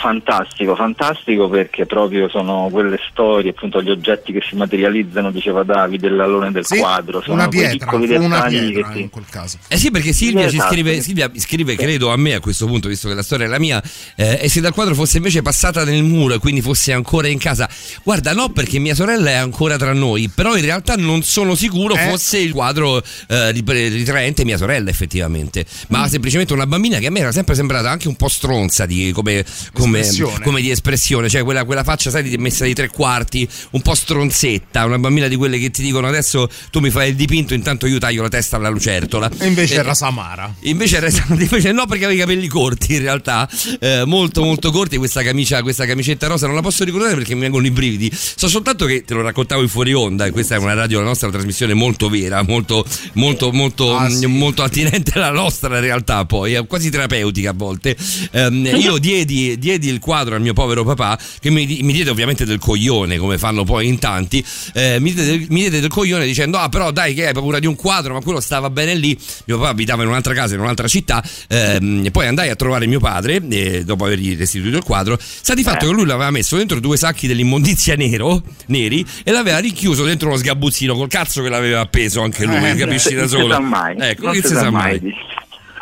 Fantastico, 0.00 0.74
fantastico 0.74 1.48
perché 1.48 1.84
proprio 1.86 2.28
sono 2.28 2.68
quelle 2.70 2.98
storie, 3.10 3.50
appunto 3.50 3.82
gli 3.82 3.90
oggetti 3.90 4.32
che 4.32 4.40
si 4.46 4.56
materializzano, 4.56 5.30
diceva 5.30 5.62
Davide, 5.62 6.08
l'alone 6.08 6.50
del 6.52 6.64
Sì, 6.64 6.78
quadro, 6.78 7.20
sono 7.20 7.34
una 7.34 7.48
quei 7.48 7.68
pietra, 7.68 7.86
piccoli 7.90 8.14
una 8.16 8.36
dettagli 8.36 8.72
pietra 8.72 8.88
che 8.88 8.94
ti... 8.94 9.00
in 9.02 9.10
quel 9.10 9.24
caso. 9.30 9.58
Eh 9.68 9.76
sì, 9.76 9.90
perché 9.90 10.12
Silvia 10.12 10.48
ci 10.48 10.56
Esatto. 10.56 10.72
scrive, 10.72 11.00
Silvia 11.00 11.30
scrive, 11.36 11.76
credo 11.76 12.10
a 12.10 12.16
me 12.16 12.34
a 12.34 12.40
questo 12.40 12.66
punto, 12.66 12.88
visto 12.88 13.08
che 13.08 13.14
la 13.14 13.22
storia 13.22 13.46
è 13.46 13.48
la 13.48 13.58
mia, 13.58 13.82
eh, 14.16 14.38
e 14.42 14.48
se 14.48 14.60
dal 14.60 14.72
quadro 14.72 14.94
fosse 14.94 15.18
invece 15.18 15.42
passata 15.42 15.84
nel 15.84 16.02
muro 16.02 16.34
e 16.34 16.38
quindi 16.38 16.60
fosse 16.62 16.92
ancora 16.92 17.28
in 17.28 17.38
casa. 17.38 17.68
Guarda, 18.02 18.32
no, 18.32 18.48
perché 18.50 18.78
mia 18.78 18.94
sorella 18.94 19.30
è 19.30 19.34
ancora 19.34 19.76
tra 19.76 19.92
noi, 19.92 20.30
però 20.34 20.56
in 20.56 20.62
realtà 20.64 20.94
non 20.96 21.22
sono 21.22 21.54
sicuro 21.54 21.94
Eh? 21.94 22.08
fosse 22.08 22.38
il 22.38 22.52
quadro 22.52 23.02
eh, 23.28 23.50
ritraente 23.50 24.44
mia 24.44 24.56
sorella, 24.56 24.90
effettivamente. 24.90 25.64
Ma 25.88 26.08
semplicemente 26.08 26.52
una 26.52 26.66
bambina 26.66 26.98
che 26.98 27.06
a 27.06 27.10
me 27.10 27.20
era 27.20 27.32
sempre 27.32 27.54
sembrata 27.54 27.90
anche 27.90 28.08
un 28.08 28.16
po' 28.16 28.28
stronza 28.28 28.86
di, 28.86 29.12
come, 29.12 29.44
come, 29.74 29.98
Espressione. 29.98 30.42
come 30.44 30.60
di 30.62 30.70
espressione, 30.70 31.28
cioè 31.28 31.42
quella, 31.42 31.64
quella 31.64 31.84
faccia, 31.84 32.08
sai, 32.10 32.22
di- 32.22 32.38
messa 32.38 32.64
di 32.64 32.72
tre 32.72 32.88
quarti, 32.88 33.46
un 33.72 33.82
po' 33.82 33.94
stronzetta, 33.94 34.84
una 34.86 34.98
bambina 34.98 35.28
di 35.28 35.36
quelle 35.36 35.58
che 35.58 35.70
ti 35.70 35.82
dicono 35.82 36.06
adesso 36.06 36.48
tu 36.70 36.80
mi 36.80 36.90
fai 36.90 37.10
il 37.10 37.16
dipinto, 37.16 37.52
intanto 37.54 37.86
io 37.86 37.98
taglio 37.98 38.22
la 38.22 38.28
testa 38.28 38.56
alla 38.56 38.68
lucertola. 38.70 39.30
E 39.38 39.46
invece 39.46 39.74
Eh, 39.74 39.78
era 39.78 39.92
Samara. 39.94 40.54
Invece 40.60 40.96
era 40.96 41.08
invece 41.36 41.72
no 41.72 41.84
perché 41.86 42.04
aveva 42.06 42.22
i 42.22 42.24
capelli 42.24 42.46
corti 42.48 42.94
in 42.94 43.00
realtà 43.00 43.48
eh, 43.80 44.04
molto 44.06 44.42
molto 44.44 44.70
corti 44.70 44.96
questa 44.96 45.22
camicia 45.22 45.62
questa 45.62 45.84
camicetta 45.86 46.26
rosa 46.28 46.46
non 46.46 46.54
la 46.54 46.62
posso 46.62 46.84
ricordare 46.84 47.14
perché 47.14 47.34
mi 47.34 47.40
vengono 47.40 47.66
i 47.66 47.70
brividi 47.70 48.10
so 48.12 48.48
soltanto 48.48 48.86
che 48.86 49.04
te 49.04 49.12
lo 49.14 49.22
raccontavo 49.22 49.60
in 49.62 49.68
fuori 49.68 49.92
onda 49.92 50.26
e 50.26 50.30
questa 50.30 50.54
è 50.54 50.58
una 50.58 50.74
radio 50.74 51.00
la 51.00 51.06
nostra 51.06 51.30
trasmissione 51.30 51.74
molto 51.74 52.08
vera 52.08 52.42
molto 52.42 52.84
molto 53.14 53.50
molto, 53.52 53.96
Ah, 53.96 54.08
sì. 54.08 54.26
molto 54.26 54.62
attinente 54.62 55.12
alla 55.14 55.30
nostra 55.32 55.80
realtà 55.80 56.24
poi 56.24 56.56
quasi 56.66 56.90
terapeutica 56.90 57.50
a 57.50 57.54
volte 57.54 57.96
Ehm, 58.32 58.64
io 58.76 58.98
diedi, 58.98 59.58
diedi 59.64 59.88
il 59.88 59.98
quadro 59.98 60.34
al 60.34 60.42
mio 60.42 60.52
povero 60.52 60.84
papà 60.84 61.18
che 61.40 61.48
mi, 61.50 61.64
mi 61.82 61.92
diede 61.92 62.10
ovviamente 62.10 62.44
del 62.44 62.58
coglione 62.58 63.16
come 63.16 63.38
fanno 63.38 63.64
poi 63.64 63.86
in 63.88 63.98
tanti 63.98 64.44
eh, 64.74 64.98
mi, 65.00 65.12
diede, 65.14 65.30
del- 65.38 65.46
mi 65.48 65.60
diede 65.60 65.80
del 65.80 65.88
coglione 65.88 66.26
dicendo 66.26 66.58
ah 66.58 66.68
però 66.68 66.90
dai 66.90 67.14
che 67.14 67.28
hai 67.28 67.32
paura 67.32 67.58
di 67.58 67.66
un 67.66 67.74
quadro 67.74 68.12
ma 68.14 68.20
quello 68.20 68.40
stava 68.40 68.68
bene 68.70 68.94
lì. 68.94 69.18
Mio 69.46 69.56
papà 69.58 69.70
abitava 69.70 70.02
in 70.02 70.08
un'altra 70.08 70.34
casa 70.34 70.54
in 70.54 70.60
un'altra 70.60 70.86
città 70.86 71.24
ehm, 71.48 72.02
e 72.04 72.10
poi 72.10 72.26
andai 72.26 72.50
a 72.50 72.56
trovare 72.56 72.86
mio 72.86 73.00
padre 73.00 73.40
eh, 73.48 73.84
dopo 73.84 74.04
avergli 74.04 74.36
restituito 74.36 74.76
il 74.76 74.84
quadro 74.84 75.18
sta 75.20 75.54
di 75.54 75.62
fatto 75.62 75.86
che 75.86 75.92
lui 75.92 76.04
l'aveva 76.04 76.30
messo 76.30 76.56
dentro 76.58 76.78
due 76.80 76.96
sacchi 76.98 77.26
dell'immondizia 77.26 77.94
nero 77.96 78.42
neri 78.66 79.04
e 79.24 79.30
l'aveva 79.32 79.58
richiuso 79.58 80.04
dentro 80.04 80.28
uno 80.28 80.36
sgabuzzino 80.36 80.94
col 80.94 81.08
cazzo 81.08 81.42
che 81.42 81.48
l'aveva 81.48 81.80
appeso 81.80 82.20
anche 82.20 82.44
lui 82.44 82.56
Eh, 82.56 82.74
capisci 82.76 83.14
da 83.14 83.20
non 83.20 83.28
si 83.28 83.36
solo? 83.36 83.52
sa 83.54 83.60
mai, 83.60 83.96
ecco 83.98 84.24
non 84.26 84.32
che 84.34 84.42
si 84.42 84.48
sa 84.54 84.58
sa 84.60 84.70
mai. 84.70 85.00
mai. 85.00 85.14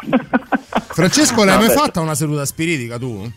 Francesco, 0.94 1.44
l'hai 1.44 1.58
mai 1.58 1.70
fatta 1.70 2.00
una 2.00 2.14
seduta 2.14 2.44
spiritica 2.44 2.98
tu? 2.98 3.30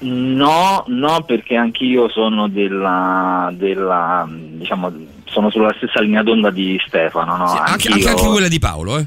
No, 0.00 0.84
no, 0.86 1.22
perché 1.22 1.56
anch'io 1.56 2.08
sono 2.08 2.48
della, 2.48 3.50
della 3.52 4.28
diciamo, 4.30 4.92
sono 5.24 5.50
sulla 5.50 5.74
stessa 5.76 6.00
linea 6.00 6.22
d'onda 6.22 6.50
di 6.50 6.80
Stefano, 6.86 7.36
no? 7.36 7.48
Sì, 7.48 7.56
anche, 7.58 7.88
anche, 7.88 8.08
anche 8.08 8.26
quella 8.26 8.48
di 8.48 8.58
Paolo 8.58 8.98
eh 8.98 9.06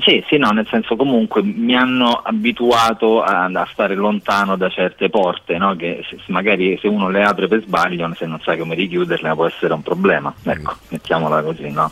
Sì, 0.00 0.22
sì, 0.28 0.38
no, 0.38 0.50
nel 0.50 0.66
senso 0.68 0.96
comunque 0.96 1.40
mi 1.42 1.74
hanno 1.76 2.14
abituato 2.14 3.22
a, 3.22 3.44
a 3.44 3.68
stare 3.72 3.94
lontano 3.94 4.56
da 4.56 4.68
certe 4.68 5.08
porte, 5.08 5.56
no? 5.56 5.76
Che 5.76 6.04
se- 6.08 6.18
magari 6.26 6.76
se 6.80 6.88
uno 6.88 7.08
le 7.08 7.22
apre 7.22 7.46
per 7.46 7.62
sbaglio, 7.62 8.12
se 8.18 8.26
non 8.26 8.40
sai 8.42 8.58
come 8.58 8.74
richiuderle 8.74 9.32
può 9.34 9.46
essere 9.46 9.72
un 9.72 9.82
problema. 9.82 10.34
Ecco, 10.42 10.74
mettiamola 10.88 11.42
così, 11.42 11.70
no? 11.70 11.90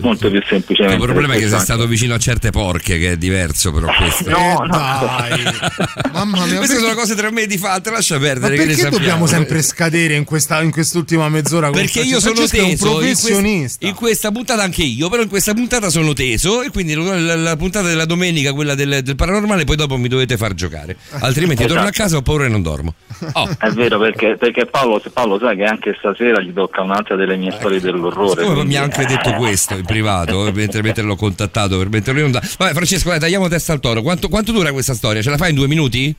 Molto 0.00 0.30
più 0.30 0.42
semplicemente. 0.46 0.96
il 1.04 1.10
problema 1.10 1.34
è 1.34 1.38
che 1.38 1.48
sei 1.48 1.60
stato 1.60 1.86
vicino 1.86 2.14
a 2.14 2.18
certe 2.18 2.50
porche 2.50 2.98
che 2.98 3.12
è 3.12 3.16
diverso 3.16 3.70
però 3.72 3.86
questo 3.94 4.30
No, 4.30 4.56
no. 4.60 4.66
Dai, 4.68 5.42
mamma 6.12 6.44
mia. 6.46 6.56
queste 6.56 6.74
perché- 6.74 6.80
sono 6.80 6.94
cose 6.94 7.14
tra 7.14 7.30
me 7.30 7.42
e 7.42 7.46
di 7.46 7.58
fatte 7.58 7.90
lascia 7.90 8.14
Ma 8.16 8.20
perdere 8.22 8.56
che 8.56 8.64
ne 8.64 8.74
perché 8.74 8.88
dobbiamo 8.90 9.26
sempre 9.26 9.60
scadere 9.62 10.14
in, 10.14 10.24
questa, 10.24 10.62
in 10.62 10.70
quest'ultima 10.70 11.28
mezz'ora? 11.28 11.70
perché 11.70 12.00
io 12.00 12.18
Francesco? 12.18 12.34
sono 12.34 12.46
Francesco 12.46 12.66
teso 12.66 12.86
un 12.86 12.92
in 12.94 12.98
questa, 12.98 13.26
professionista. 13.28 13.86
in 13.86 13.94
questa 13.94 14.30
puntata 14.30 14.62
anche 14.62 14.82
io 14.82 15.08
però 15.10 15.22
in 15.22 15.28
questa 15.28 15.52
puntata 15.54 15.90
sono 15.90 16.12
teso 16.14 16.62
e 16.62 16.70
quindi 16.70 16.94
la, 16.94 17.36
la- 17.42 17.56
puntata 17.56 17.88
della 17.88 18.04
domenica 18.04 18.52
quella 18.52 18.74
del, 18.74 19.00
del 19.02 19.14
paranormale 19.16 19.64
poi 19.64 19.76
dopo 19.76 19.96
mi 19.96 20.08
dovete 20.08 20.36
far 20.36 20.54
giocare 20.54 20.96
altrimenti 21.20 21.62
torno 21.64 21.80
a 21.80 21.88
Esatto. 21.88 22.02
casa 22.02 22.16
ho 22.16 22.22
paura 22.22 22.44
e 22.46 22.48
non 22.48 22.62
dormo 22.62 22.94
oh. 23.32 23.48
È 23.58 23.70
vero 23.70 23.98
perché, 23.98 24.36
perché 24.36 24.66
Paolo, 24.66 25.02
Paolo 25.12 25.38
sa 25.38 25.54
che 25.54 25.64
anche 25.64 25.94
stasera 25.98 26.40
gli 26.40 26.52
tocca 26.52 26.80
un'altra 26.82 27.14
delle 27.16 27.36
mie 27.36 27.52
storie 27.52 27.80
dell'orrore. 27.80 28.42
Come 28.42 28.54
quindi- 28.54 28.68
mi 28.70 28.76
ha 28.76 28.82
anche 28.82 29.04
detto 29.06 29.32
questo 29.34 29.74
in 29.76 29.84
privato, 29.84 30.46
eh, 30.46 30.52
mentre, 30.52 30.82
mentre 30.82 31.02
l'ho 31.04 31.16
contattato 31.16 31.78
per 31.78 31.88
metterlo 31.88 32.20
in 32.20 32.26
onda. 32.26 32.40
Vabbè, 32.58 32.72
Francesco, 32.72 33.10
dai, 33.10 33.18
tagliamo 33.20 33.48
testa 33.48 33.72
al 33.72 33.80
toro. 33.80 34.02
Quanto, 34.02 34.28
quanto 34.28 34.52
dura 34.52 34.72
questa 34.72 34.94
storia? 34.94 35.22
Ce 35.22 35.30
la 35.30 35.36
fai 35.36 35.50
in 35.50 35.56
due 35.56 35.68
minuti? 35.68 36.14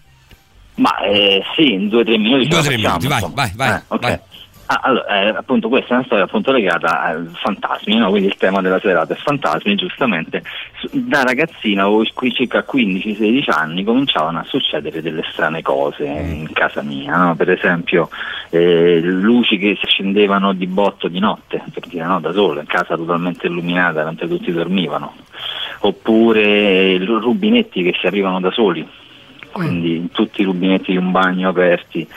Ma 0.76 0.98
eh, 1.02 1.42
sì, 1.56 1.74
in 1.74 1.90
due 1.90 2.02
o 2.02 2.04
tre 2.04 2.18
minuti. 2.18 2.48
Due 2.48 2.58
o 2.60 2.62
tre 2.62 2.76
facciamo, 2.78 2.98
minuti, 3.00 3.08
vai, 3.08 3.32
vai, 3.34 3.52
vai, 3.56 3.70
Eh, 3.78 3.82
ok. 3.88 4.02
vai. 4.02 4.20
Ah, 4.74 4.80
allora, 4.82 5.22
eh, 5.22 5.28
appunto 5.28 5.70
questa 5.70 5.94
è 5.94 5.98
una 5.98 6.06
storia 6.06 6.24
appunto 6.24 6.52
legata 6.52 7.04
ai 7.04 7.28
fantasmi, 7.32 7.96
no? 7.96 8.10
quindi 8.10 8.28
il 8.28 8.38
tema 8.38 8.60
della 8.60 8.80
serata 8.80 9.14
è 9.14 9.18
fantasmi, 9.18 9.76
giustamente. 9.76 10.42
Da 10.90 11.22
ragazzina, 11.22 11.84
avevo 11.84 12.04
qui 12.16 12.34
circa 12.34 12.66
15-16 12.68 13.52
anni, 13.52 13.84
cominciavano 13.84 14.40
a 14.40 14.44
succedere 14.46 15.04
delle 15.04 15.24
strane 15.32 15.62
cose 15.62 16.06
in 16.06 16.52
casa 16.54 16.82
mia, 16.82 17.16
no? 17.16 17.36
per 17.36 17.52
esempio 17.52 18.10
eh, 18.50 19.00
luci 19.00 19.58
che 19.60 19.78
si 19.80 19.86
accendevano 19.86 20.54
di 20.54 20.66
botto 20.66 21.08
di 21.08 21.20
notte, 21.20 21.62
per 21.72 21.86
dire 21.86 22.06
no, 22.06 22.20
da 22.20 22.32
solo, 22.32 22.60
in 22.60 22.66
casa 22.66 22.96
totalmente 22.96 23.46
illuminata 23.46 24.04
mentre 24.04 24.28
tutti 24.28 24.52
dormivano, 24.52 25.14
oppure 25.82 26.42
eh, 26.42 26.98
rubinetti 27.00 27.84
che 27.84 27.96
si 28.00 28.08
aprivano 28.08 28.40
da 28.40 28.50
soli, 28.50 28.88
quindi 29.52 30.10
tutti 30.12 30.42
i 30.42 30.46
rubinetti 30.46 30.94
di 30.94 30.98
un 30.98 31.12
bagno 31.12 31.50
aperti, 31.50 32.08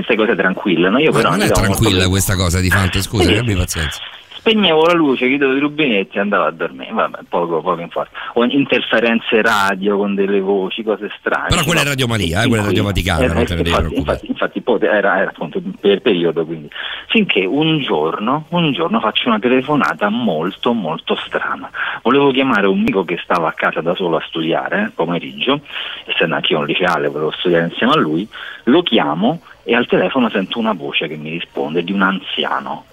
stesse 0.00 0.16
cose 0.16 0.34
tranquille, 0.34 0.88
no? 0.88 0.98
Io 0.98 1.10
Ma 1.12 1.16
però 1.16 1.30
non 1.30 1.42
è 1.42 1.50
tranquilla 1.50 2.08
questa 2.08 2.34
cosa 2.34 2.58
di 2.60 2.68
Fante, 2.70 3.00
scusa, 3.00 3.24
Sì. 3.30 3.36
abbi 3.36 3.54
pazienza. 3.54 4.00
spegnevo 4.44 4.84
la 4.84 4.92
luce, 4.92 5.26
chiudevo 5.26 5.54
i 5.54 5.58
rubinetti 5.58 6.18
e 6.18 6.20
andavo 6.20 6.44
a 6.44 6.50
dormire. 6.50 6.92
Vabbè, 6.92 7.20
poco, 7.30 7.62
poco 7.62 7.80
in 7.80 7.88
forza. 7.88 8.10
O 8.34 8.44
interferenze 8.44 9.40
radio 9.40 9.96
con 9.96 10.14
delle 10.14 10.38
voci, 10.40 10.82
cose 10.82 11.08
strane. 11.18 11.48
Però 11.48 11.62
quella 11.64 11.80
è 11.80 11.84
Radio 11.84 12.06
Maria, 12.06 12.42
eh, 12.42 12.48
quella 12.48 12.62
è 12.62 12.66
Radio 12.66 12.82
Vaticana, 12.84 13.24
Eh, 13.24 13.28
non 13.28 13.44
te 13.46 13.54
ne 13.54 13.62
devi 13.62 13.68
infatti, 13.70 13.86
preoccupare. 13.88 14.20
infatti, 14.26 14.62
era, 14.84 15.18
era 15.20 15.30
appunto 15.30 15.62
per 15.80 16.02
periodo 16.02 16.44
quindi. 16.44 16.68
Finché 17.08 17.46
un 17.46 17.78
giorno, 17.80 18.44
un 18.50 18.72
giorno 18.72 19.00
faccio 19.00 19.28
una 19.28 19.38
telefonata 19.38 20.10
molto 20.10 20.74
molto 20.74 21.16
strana. 21.24 21.70
Volevo 22.02 22.30
chiamare 22.30 22.66
un 22.66 22.80
amico 22.80 23.02
che 23.02 23.18
stava 23.22 23.48
a 23.48 23.52
casa 23.52 23.80
da 23.80 23.94
solo 23.94 24.16
a 24.18 24.24
studiare, 24.26 24.82
eh, 24.82 24.90
pomeriggio, 24.94 25.60
essendo 26.04 26.34
anche 26.34 26.52
io 26.52 26.58
un 26.58 26.66
liceale, 26.66 27.08
volevo 27.08 27.32
studiare 27.38 27.68
insieme 27.70 27.94
a 27.94 27.96
lui, 27.96 28.28
lo 28.64 28.82
chiamo 28.82 29.40
e 29.64 29.74
al 29.74 29.86
telefono 29.86 30.28
sento 30.30 30.58
una 30.58 30.72
voce 30.72 31.08
che 31.08 31.16
mi 31.16 31.30
risponde 31.30 31.82
di 31.82 31.92
un 31.92 32.02
anziano 32.02 32.84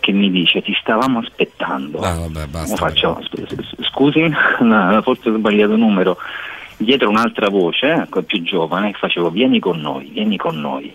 che 0.00 0.12
mi 0.12 0.30
dice 0.30 0.62
ti 0.62 0.74
stavamo 0.80 1.18
aspettando. 1.18 1.98
Ah, 2.00 2.14
vabbè, 2.14 2.46
basta. 2.46 2.70
Io 2.70 2.76
faccio, 2.76 3.20
"S- 3.20 3.56
s- 3.60 3.82
scusi, 3.90 4.30
forse 5.02 5.28
ho 5.30 5.36
sbagliato 5.36 5.76
numero. 5.76 6.16
Dietro 6.76 7.08
un'altra 7.08 7.48
voce, 7.48 7.90
ecco, 7.92 8.22
più 8.22 8.40
giovane, 8.42 8.92
facevo 8.92 9.30
vieni 9.30 9.58
con 9.58 9.80
noi, 9.80 10.10
vieni 10.12 10.36
con 10.36 10.60
noi. 10.60 10.94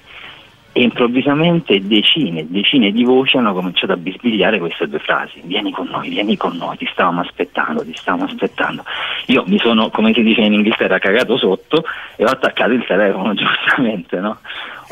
E 0.76 0.82
improvvisamente 0.82 1.86
decine 1.86 2.40
e 2.40 2.48
decine 2.50 2.92
di 2.92 3.04
voci 3.04 3.38
hanno 3.38 3.54
cominciato 3.54 3.92
a 3.92 3.98
bisbigliare 3.98 4.58
queste 4.58 4.88
due 4.88 4.98
frasi. 5.00 5.42
Vieni 5.44 5.72
con 5.72 5.88
noi, 5.88 6.10
vieni 6.10 6.36
con 6.38 6.56
noi, 6.56 6.78
ti 6.78 6.88
stavamo 6.92 7.20
aspettando, 7.22 7.84
ti 7.84 7.94
stavamo 7.96 8.24
aspettando. 8.24 8.84
Io 9.28 9.44
mi 9.46 9.60
sono, 9.60 9.90
come 9.90 10.14
si 10.14 10.24
dice 10.24 10.42
in 10.42 10.54
Inghilterra, 10.54 10.98
cagato 10.98 11.38
sotto 11.38 11.84
e 12.16 12.24
ho 12.24 12.30
attaccato 12.30 12.72
il 12.72 12.86
telefono, 12.88 13.34
giustamente, 13.36 14.20
no? 14.20 14.38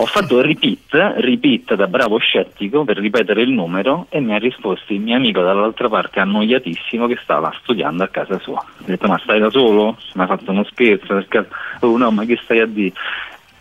Ho 0.01 0.07
fatto 0.07 0.41
repeat, 0.41 1.13
repeat 1.17 1.75
da 1.75 1.85
bravo 1.85 2.17
scettico 2.17 2.83
per 2.83 2.97
ripetere 2.97 3.43
il 3.43 3.51
numero 3.51 4.07
e 4.09 4.19
mi 4.19 4.33
ha 4.33 4.39
risposto 4.39 4.93
il 4.93 4.99
mio 4.99 5.15
amico 5.15 5.43
dall'altra 5.43 5.89
parte 5.89 6.19
annoiatissimo 6.19 7.05
che 7.05 7.19
stava 7.21 7.53
studiando 7.61 8.01
a 8.01 8.07
casa 8.07 8.39
sua. 8.39 8.57
Ho 8.57 8.83
detto 8.83 9.07
ma 9.07 9.19
stai 9.19 9.39
da 9.39 9.51
solo? 9.51 9.95
Mi 10.15 10.23
ha 10.23 10.25
fatto 10.25 10.49
uno 10.49 10.63
scherzo? 10.63 11.13
per 11.13 11.27
caso?" 11.27 11.49
Oh 11.81 11.97
no, 11.97 12.09
ma 12.09 12.25
che 12.25 12.39
stai 12.41 12.61
a 12.61 12.65
dire? 12.65 12.95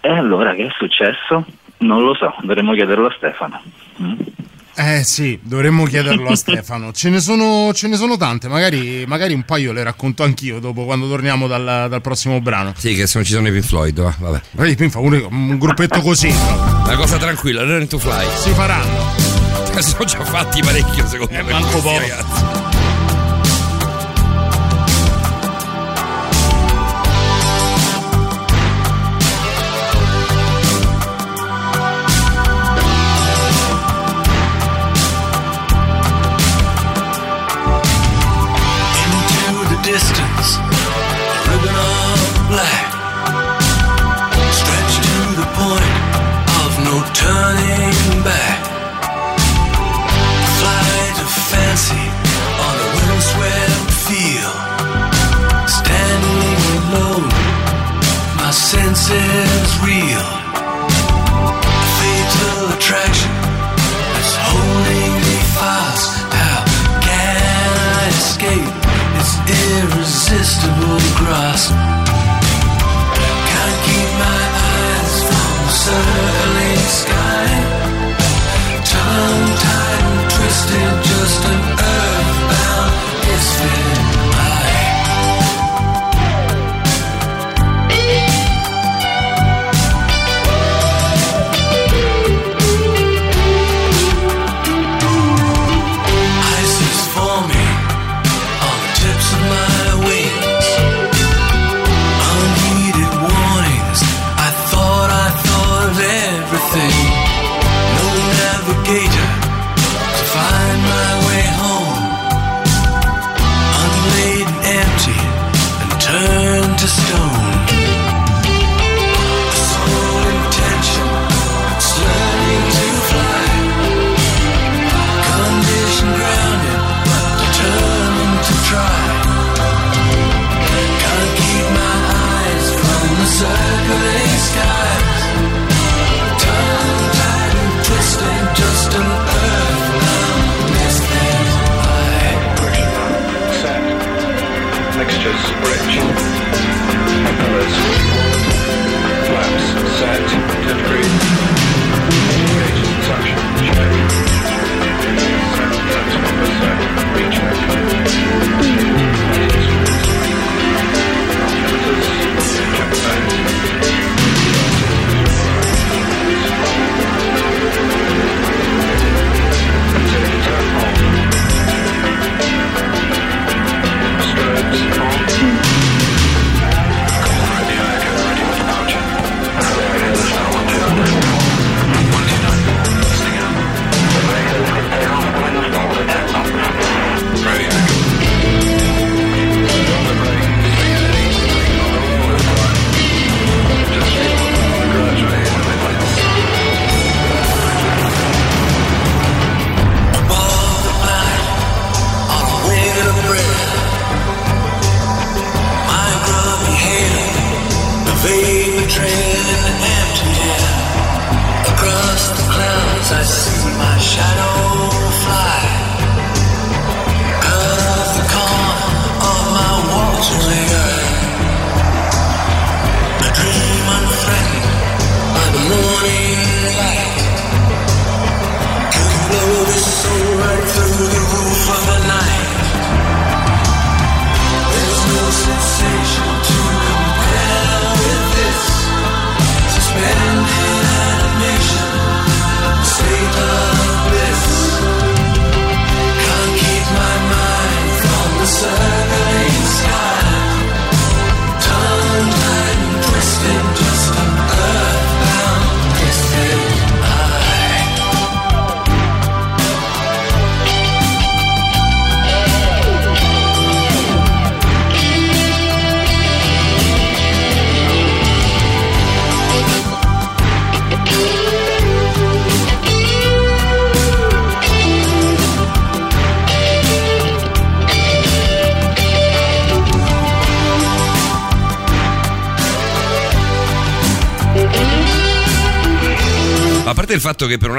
E 0.00 0.08
allora 0.08 0.54
che 0.54 0.64
è 0.64 0.70
successo? 0.78 1.44
Non 1.80 2.02
lo 2.02 2.14
so, 2.14 2.34
dovremmo 2.40 2.72
chiederlo 2.72 3.08
a 3.08 3.12
Stefano. 3.14 3.60
Mm? 4.00 4.12
Eh 4.82 5.04
sì, 5.04 5.38
dovremmo 5.42 5.84
chiederlo 5.84 6.30
a 6.30 6.36
Stefano. 6.36 6.90
Ce 6.92 7.10
ne 7.10 7.20
sono, 7.20 7.70
ce 7.74 7.86
ne 7.86 7.96
sono 7.96 8.16
tante, 8.16 8.48
magari, 8.48 9.04
magari 9.06 9.34
un 9.34 9.42
paio 9.42 9.72
le 9.72 9.82
racconto 9.82 10.22
anch'io 10.22 10.58
dopo 10.58 10.84
quando 10.86 11.06
torniamo 11.06 11.46
dal, 11.46 11.86
dal 11.90 12.00
prossimo 12.00 12.40
brano. 12.40 12.72
Sì, 12.78 12.94
che 12.94 13.06
se 13.06 13.18
non 13.18 13.26
ci 13.26 13.32
sono 13.32 13.48
i 13.48 13.52
Pink 13.52 13.64
Floyd, 13.64 14.00
va, 14.00 14.14
vabbè. 14.18 14.40
Poi 14.56 14.74
Pink 14.76 14.90
fa 14.90 15.00
un, 15.00 15.58
gruppetto 15.58 16.00
così. 16.00 16.28
Una 16.28 16.96
cosa 16.96 17.18
tranquilla, 17.18 17.62
learn 17.62 17.88
to 17.88 17.98
fly. 17.98 18.26
Si 18.36 18.50
faranno. 18.50 19.38
Sono 19.80 20.04
già 20.04 20.24
fatti 20.24 20.62
parecchio, 20.62 21.06
secondo 21.06 21.32
me. 21.32 21.42
manco 21.42 21.80
poco. 21.80 21.98
ragazzi. 21.98 22.69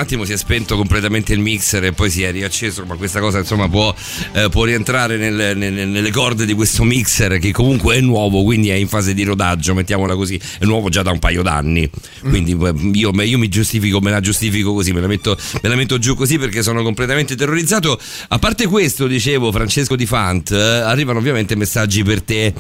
Un 0.02 0.08
attimo 0.08 0.26
si 0.26 0.34
è 0.34 0.38
spento 0.38 0.76
completamente 0.76 1.32
il 1.34 1.40
mixer 1.40 1.84
e 1.86 1.92
poi 1.94 2.10
si 2.10 2.24
è 2.24 2.32
riacceso, 2.32 2.84
ma 2.86 2.96
questa 2.96 3.20
cosa 3.20 3.38
insomma 3.38 3.70
può, 3.70 3.94
eh, 4.34 4.50
può 4.50 4.64
rientrare 4.64 5.16
nel- 5.18 5.56
nel- 5.56 5.88
nelle 5.88 6.12
corde 6.12 6.46
di 6.48 6.54
questo 6.54 6.84
mixer 6.84 7.38
che 7.38 7.52
comunque 7.52 7.96
è 7.96 8.02
nuovo, 8.02 8.44
quindi 8.44 8.70
è 8.70 8.74
in 8.74 8.88
fase 8.88 9.14
di 9.14 9.24
rodaggio, 9.24 9.76
mettiamola 9.76 10.16
così, 10.16 10.42
è 10.60 10.66
nuovo 10.66 10.90
già 10.90 11.04
da 11.04 11.12
un 11.12 11.20
paio 11.20 11.44
d'anni. 11.44 11.88
Quindi 12.22 12.58
eh, 12.60 12.74
io, 12.94 13.12
io 13.12 13.38
mi 13.38 13.48
giustifico, 13.48 14.02
me 14.02 14.10
la 14.10 14.22
giustifico 14.22 14.74
così, 14.74 14.92
me 14.92 15.02
la, 15.02 15.08
metto, 15.08 15.38
me 15.62 15.70
la 15.70 15.76
metto 15.76 16.00
giù 16.00 16.16
così 16.16 16.40
perché 16.40 16.64
sono 16.64 16.82
completamente 16.82 17.36
terrorizzato. 17.36 18.00
A 18.30 18.40
parte 18.40 18.66
questo, 18.66 19.06
dicevo, 19.06 19.52
Francesco 19.52 19.96
Di 19.96 20.08
Fant, 20.08 20.52
eh, 20.52 20.58
arrivano 20.58 21.20
ovviamente 21.20 21.56
messaggi 21.56 22.02
per 22.04 22.24
te. 22.24 22.54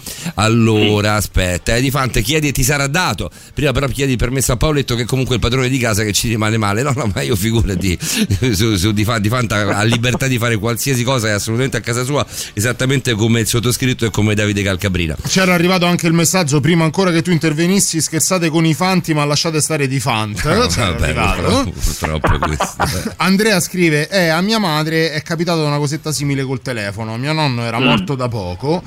Allora, 0.43 1.15
aspetta, 1.15 1.75
eh, 1.75 1.81
Di 1.81 1.91
Fant 1.91 2.19
chiedi 2.21 2.51
ti 2.51 2.63
sarà 2.63 2.87
dato. 2.87 3.29
Prima 3.53 3.71
però 3.71 3.87
chiedi 3.87 4.13
il 4.13 4.17
permesso 4.17 4.51
a 4.53 4.57
Paoletto 4.57 4.95
che 4.95 5.03
è 5.03 5.05
comunque 5.05 5.35
il 5.35 5.41
padrone 5.41 5.69
di 5.69 5.77
casa 5.77 6.03
che 6.03 6.11
ci 6.13 6.27
rimane 6.27 6.57
male. 6.57 6.81
No, 6.81 6.91
no, 6.95 7.11
ma 7.13 7.21
io 7.21 7.35
figurati 7.35 7.97
su, 8.53 8.75
su 8.75 8.91
Di 8.91 9.05
Di 9.19 9.29
Fant 9.29 9.51
ha 9.51 9.83
libertà 9.83 10.27
di 10.27 10.37
fare 10.37 10.57
qualsiasi 10.57 11.03
cosa, 11.03 11.27
è 11.27 11.31
assolutamente 11.31 11.77
a 11.77 11.81
casa 11.81 12.03
sua, 12.03 12.25
esattamente 12.53 13.13
come 13.13 13.41
il 13.41 13.47
sottoscritto 13.47 14.05
e 14.05 14.09
come 14.09 14.33
Davide 14.33 14.63
Calcabrina. 14.63 15.15
C'era 15.27 15.53
arrivato 15.53 15.85
anche 15.85 16.07
il 16.07 16.13
messaggio 16.13 16.59
prima 16.59 16.83
ancora 16.83 17.11
che 17.11 17.21
tu 17.21 17.31
intervenissi, 17.31 18.01
scherzate 18.01 18.49
con 18.49 18.65
i 18.65 18.73
fanti 18.73 19.13
ma 19.13 19.23
lasciate 19.25 19.61
stare 19.61 19.87
di 19.87 19.99
fant. 19.99 20.41
No, 20.61 20.67
C'era 20.67 20.91
vabbè, 20.91 21.13
purtroppo, 21.13 21.71
purtroppo 21.71 22.37
questo. 22.39 22.83
eh. 23.09 23.13
Andrea 23.17 23.59
scrive: 23.59 24.07
Eh, 24.09 24.27
a 24.27 24.41
mia 24.41 24.59
madre 24.59 25.11
è 25.11 25.21
capitata 25.21 25.61
una 25.61 25.77
cosetta 25.77 26.11
simile 26.11 26.43
col 26.43 26.61
telefono. 26.61 27.17
Mio 27.17 27.33
nonno 27.33 27.63
era 27.63 27.79
Mm. 27.79 27.83
morto 27.83 28.15
da 28.15 28.27
poco, 28.27 28.83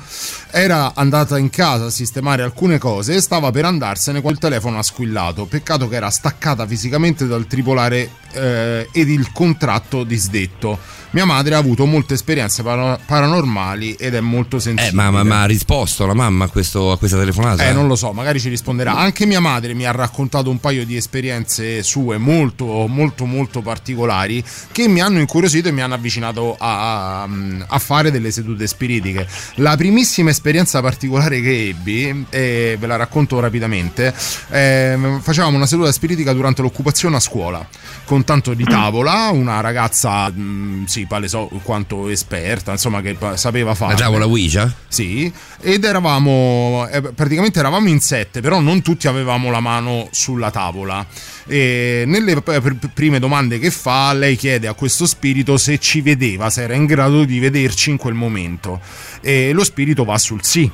era 0.57 0.93
andata 0.95 1.37
in 1.37 1.49
casa 1.49 1.87
a 1.87 1.89
sistemare 1.89 2.41
alcune 2.41 2.77
cose 2.77 3.15
e 3.15 3.19
stava 3.19 3.51
per 3.51 3.65
andarsene 3.65 4.21
quando 4.21 4.39
il 4.39 4.45
telefono 4.45 4.77
ha 4.77 4.83
squillato. 4.83 5.47
Peccato 5.47 5.89
che 5.89 5.97
era 5.97 6.09
staccata 6.09 6.65
fisicamente 6.65 7.27
dal 7.27 7.45
tripolare 7.45 8.09
eh, 8.35 8.87
ed 8.91 9.09
il 9.09 9.31
contratto 9.31 10.03
disdetto. 10.03 10.77
Mia 11.11 11.23
madre 11.23 11.55
ha 11.55 11.59
avuto 11.59 11.85
molte 11.85 12.13
esperienze 12.15 12.61
para- 12.61 12.99
paranormali 13.05 13.93
ed 13.93 14.15
è 14.15 14.19
molto 14.19 14.59
sensibile. 14.59 14.89
Eh, 14.89 14.93
ma, 14.93 15.11
ma- 15.11 15.23
ma 15.23 15.43
ha 15.43 15.45
risposto 15.45 16.05
la 16.05 16.13
mamma 16.13 16.43
a, 16.45 16.47
questo- 16.49 16.91
a 16.91 16.97
questa 16.97 17.17
telefonata? 17.17 17.65
Eh, 17.65 17.71
non 17.71 17.87
lo 17.87 17.95
so, 17.95 18.11
magari 18.11 18.37
ci 18.41 18.49
risponderà. 18.49 18.93
Anche 18.97 19.25
mia 19.25 19.39
madre 19.39 19.73
mi 19.73 19.85
ha 19.85 19.91
raccontato 19.91 20.49
un 20.49 20.59
paio 20.59 20.85
di 20.85 20.97
esperienze 20.97 21.83
sue 21.83 22.17
molto, 22.17 22.65
molto, 22.87 23.23
molto 23.25 23.61
particolari 23.61 24.43
che 24.73 24.89
mi 24.89 24.99
hanno 24.99 25.19
incuriosito 25.19 25.69
e 25.69 25.71
mi 25.71 25.79
hanno 25.81 25.93
avvicinato 25.93 26.57
a, 26.59 27.21
a- 27.23 27.29
a 27.67 27.79
fare 27.79 28.11
delle 28.11 28.31
sedute 28.31 28.67
spiritiche. 28.67 29.25
La 29.55 29.77
primissima 29.77 30.31
esperienza 30.31 30.81
particolare 30.81 31.39
che 31.39 31.69
ebbi, 31.69 32.25
e 32.29 32.75
ve 32.77 32.87
la 32.87 32.97
racconto 32.97 33.39
rapidamente, 33.39 34.13
ehm, 34.49 35.21
facevamo 35.21 35.55
una 35.55 35.65
seduta 35.65 35.93
spiritica 35.93 36.33
durante 36.33 36.61
l'occupazione 36.61 37.15
a 37.15 37.19
scuola, 37.21 37.65
con 38.03 38.24
tanto 38.25 38.53
di 38.53 38.65
tavola, 38.65 39.29
una 39.31 39.61
ragazza, 39.61 40.29
mh, 40.29 40.85
sì, 40.85 41.05
palesò 41.05 41.47
quanto 41.63 42.09
esperta, 42.09 42.71
insomma, 42.71 43.01
che 43.01 43.15
sapeva 43.35 43.73
fare. 43.73 43.93
La 43.93 43.99
tavola 43.99 44.25
Ouija? 44.25 44.73
Sì, 44.89 45.31
ed 45.61 45.85
eravamo 45.85 46.85
eh, 46.91 47.01
praticamente 47.01 47.59
eravamo 47.59 47.87
in 47.87 47.99
sette, 47.99 48.41
però 48.41 48.59
non 48.59 48.81
tutti 48.81 49.07
avevamo 49.07 49.49
la 49.49 49.59
mano 49.59 50.07
sulla 50.11 50.51
tavola. 50.51 51.05
E 51.47 52.03
nelle 52.07 52.41
pr- 52.41 52.89
prime 52.93 53.19
domande 53.19 53.59
che 53.59 53.71
fa, 53.71 54.13
lei 54.13 54.35
chiede 54.35 54.67
a 54.67 54.73
questo 54.73 55.05
spirito 55.05 55.57
se 55.57 55.77
ci 55.79 56.01
vedeva, 56.01 56.49
se 56.49 56.63
era 56.63 56.73
in 56.73 56.85
grado 56.85 57.23
di 57.23 57.39
vederci 57.39 57.91
in 57.91 57.97
quel 57.97 58.15
momento. 58.15 58.81
E 59.21 59.51
lo 59.53 59.63
spirito 59.63 60.03
va 60.03 60.17
sul 60.17 60.43
sì. 60.43 60.69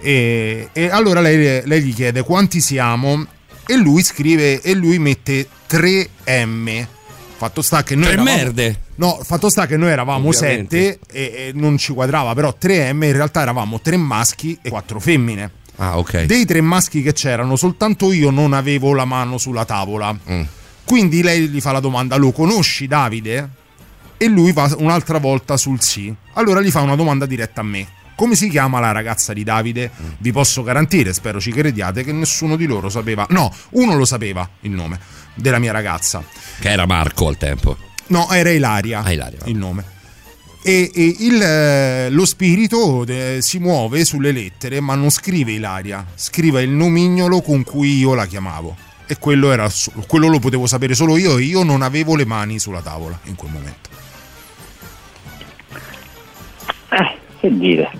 E, 0.00 0.68
e 0.72 0.88
allora 0.90 1.20
lei, 1.20 1.62
lei 1.64 1.82
gli 1.82 1.94
chiede 1.94 2.22
quanti 2.22 2.60
siamo 2.60 3.24
e 3.66 3.76
lui 3.76 4.02
scrive 4.02 4.60
e 4.60 4.74
lui 4.74 4.98
mette 4.98 5.46
3M. 5.68 6.86
Fatto 7.36 7.62
sta 7.62 7.82
che 7.82 7.94
noi 7.94 8.04
Tre 8.04 8.12
eravamo- 8.12 8.36
merde. 8.36 8.80
No, 8.96 9.18
fatto 9.22 9.48
sta 9.48 9.66
che 9.66 9.76
noi 9.76 9.90
eravamo 9.90 10.28
Ovviamente. 10.28 10.98
7 11.08 11.12
e, 11.12 11.22
e 11.48 11.52
non 11.54 11.76
ci 11.76 11.92
quadrava, 11.92 12.34
però 12.34 12.56
3M 12.60 13.02
in 13.04 13.12
realtà 13.12 13.42
eravamo 13.42 13.80
3 13.80 13.96
maschi 13.96 14.56
e 14.62 14.68
4 14.70 15.00
femmine. 15.00 15.50
Ah, 15.76 15.98
ok. 15.98 16.24
Dei 16.24 16.44
tre 16.44 16.60
maschi 16.60 17.02
che 17.02 17.12
c'erano, 17.12 17.56
soltanto 17.56 18.12
io 18.12 18.30
non 18.30 18.52
avevo 18.52 18.94
la 18.94 19.04
mano 19.06 19.38
sulla 19.38 19.64
tavola. 19.64 20.16
Mm. 20.30 20.42
Quindi 20.84 21.22
lei 21.22 21.48
gli 21.48 21.60
fa 21.60 21.72
la 21.72 21.80
domanda: 21.80 22.16
Lo 22.16 22.30
conosci 22.30 22.86
Davide? 22.86 23.48
E 24.18 24.26
lui 24.28 24.52
va 24.52 24.72
un'altra 24.78 25.18
volta 25.18 25.56
sul 25.56 25.80
sì. 25.80 26.14
Allora 26.34 26.60
gli 26.60 26.70
fa 26.70 26.82
una 26.82 26.94
domanda 26.94 27.26
diretta 27.26 27.62
a 27.62 27.64
me. 27.64 27.88
Come 28.22 28.36
si 28.36 28.48
chiama 28.48 28.78
la 28.78 28.92
ragazza 28.92 29.32
di 29.32 29.42
Davide? 29.42 29.90
Vi 30.18 30.30
posso 30.30 30.62
garantire, 30.62 31.12
spero 31.12 31.40
ci 31.40 31.50
crediate, 31.50 32.04
che 32.04 32.12
nessuno 32.12 32.54
di 32.54 32.66
loro 32.66 32.88
sapeva. 32.88 33.26
No, 33.30 33.52
uno 33.70 33.96
lo 33.96 34.04
sapeva 34.04 34.48
il 34.60 34.70
nome 34.70 35.00
della 35.34 35.58
mia 35.58 35.72
ragazza. 35.72 36.22
Che 36.60 36.70
era 36.70 36.86
Marco 36.86 37.26
al 37.26 37.36
tempo. 37.36 37.76
No, 38.06 38.30
era 38.30 38.50
Ilaria. 38.50 39.02
Ah, 39.02 39.10
Ilaria, 39.10 39.40
il 39.46 39.56
nome. 39.56 39.84
E, 40.62 40.88
e 40.94 41.16
il, 41.18 41.42
eh, 41.42 42.10
lo 42.10 42.24
spirito 42.24 43.04
eh, 43.06 43.38
si 43.40 43.58
muove 43.58 44.04
sulle 44.04 44.30
lettere, 44.30 44.78
ma 44.78 44.94
non 44.94 45.10
scrive 45.10 45.50
Ilaria, 45.50 46.06
scrive 46.14 46.62
il 46.62 46.70
nomignolo 46.70 47.40
con 47.40 47.64
cui 47.64 47.98
io 47.98 48.14
la 48.14 48.26
chiamavo. 48.26 48.76
E 49.04 49.18
quello, 49.18 49.50
era, 49.50 49.68
quello 50.06 50.28
lo 50.28 50.38
potevo 50.38 50.68
sapere 50.68 50.94
solo 50.94 51.16
io, 51.16 51.38
e 51.38 51.42
io 51.42 51.64
non 51.64 51.82
avevo 51.82 52.14
le 52.14 52.24
mani 52.24 52.60
sulla 52.60 52.82
tavola 52.82 53.18
in 53.24 53.34
quel 53.34 53.50
momento. 53.50 53.90
Eh, 56.90 57.20
che 57.42 57.58
dire. 57.58 57.90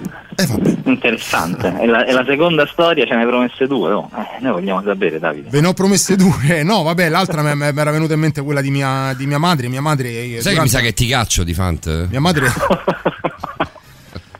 Interessante. 0.84 1.74
E 1.80 1.86
la, 1.86 2.04
e 2.06 2.12
la 2.12 2.24
seconda 2.24 2.66
storia 2.66 3.04
ce 3.04 3.14
ne 3.14 3.22
hai 3.22 3.26
promesse 3.26 3.66
due. 3.66 3.92
Oh. 3.92 4.08
Eh, 4.14 4.40
noi 4.40 4.52
vogliamo 4.52 4.82
sapere, 4.82 5.18
Davide. 5.18 5.48
Ve 5.50 5.60
ne 5.60 5.66
ho 5.66 5.72
promesse 5.74 6.16
due. 6.16 6.62
No, 6.62 6.82
vabbè, 6.82 7.08
l'altra 7.08 7.42
mi 7.54 7.62
era 7.64 7.90
venuta 7.90 8.14
in 8.14 8.20
mente 8.20 8.40
quella 8.42 8.60
di 8.60 8.70
mia, 8.70 9.12
di 9.16 9.26
mia 9.26 9.38
madre. 9.38 9.68
Mia 9.68 9.80
madre. 9.80 10.08
eh, 10.10 10.14
Sai 10.14 10.26
che 10.26 10.38
durante- 10.40 10.60
mi 10.62 10.68
sa 10.68 10.80
che 10.80 10.92
ti 10.94 11.06
caccio 11.08 11.42
di 11.44 11.54
Fant? 11.54 12.08
Mia 12.08 12.20
madre. 12.20 12.46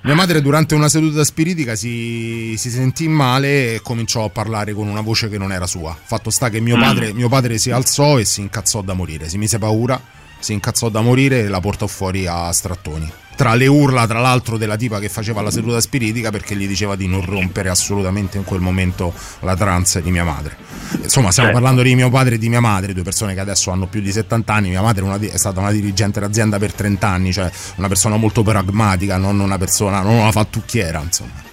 Mia 0.04 0.14
madre 0.16 0.40
durante 0.42 0.74
una 0.74 0.88
seduta 0.88 1.22
spiritica 1.22 1.76
si, 1.76 2.54
si 2.56 2.70
sentì 2.70 3.06
male 3.06 3.74
e 3.74 3.80
cominciò 3.82 4.24
a 4.24 4.30
parlare 4.30 4.72
con 4.72 4.88
una 4.88 5.00
voce 5.00 5.28
che 5.28 5.38
non 5.38 5.52
era 5.52 5.66
sua. 5.66 5.96
Fatto 6.00 6.30
sta 6.30 6.48
che 6.48 6.58
mio 6.60 6.76
Mm. 6.76 6.80
padre, 6.80 7.12
mio 7.12 7.28
padre 7.28 7.56
si 7.58 7.70
alzò 7.70 8.18
e 8.18 8.24
si 8.24 8.40
incazzò 8.40 8.82
da 8.82 8.94
morire. 8.94 9.28
Si 9.28 9.38
mise 9.38 9.58
paura, 9.58 10.00
si 10.42 10.52
incazzò 10.52 10.88
da 10.88 11.00
morire 11.00 11.40
e 11.40 11.48
la 11.48 11.60
portò 11.60 11.86
fuori 11.86 12.26
a 12.26 12.50
strattoni. 12.50 13.10
Tra 13.34 13.54
le 13.54 13.66
urla, 13.66 14.06
tra 14.06 14.20
l'altro, 14.20 14.58
della 14.58 14.76
tipa 14.76 14.98
che 14.98 15.08
faceva 15.08 15.40
la 15.40 15.50
seduta 15.50 15.80
spiritica 15.80 16.30
perché 16.30 16.54
gli 16.54 16.66
diceva 16.66 16.96
di 16.96 17.06
non 17.06 17.24
rompere 17.24 17.70
assolutamente 17.70 18.36
in 18.36 18.44
quel 18.44 18.60
momento 18.60 19.12
la 19.40 19.56
trance 19.56 20.02
di 20.02 20.10
mia 20.10 20.22
madre. 20.24 20.56
Insomma, 21.02 21.30
stiamo 21.30 21.48
Certo. 21.48 21.52
parlando 21.52 21.82
di 21.82 21.94
mio 21.94 22.10
padre 22.10 22.34
e 22.34 22.38
di 22.38 22.48
mia 22.48 22.60
madre, 22.60 22.92
due 22.92 23.02
persone 23.02 23.32
che 23.34 23.40
adesso 23.40 23.70
hanno 23.70 23.86
più 23.86 24.00
di 24.00 24.12
70 24.12 24.52
anni. 24.52 24.68
Mia 24.68 24.82
madre 24.82 25.02
è, 25.02 25.04
una 25.04 25.18
è 25.18 25.38
stata 25.38 25.60
una 25.60 25.70
dirigente 25.70 26.20
d'azienda 26.20 26.58
per 26.58 26.72
30 26.74 27.08
anni, 27.08 27.32
cioè 27.32 27.50
una 27.76 27.88
persona 27.88 28.16
molto 28.16 28.42
pragmatica, 28.42 29.16
non 29.16 29.40
una 29.40 29.58
persona, 29.58 30.02
non 30.02 30.14
una 30.14 30.30
fattucchiera, 30.32 31.00
insomma. 31.00 31.50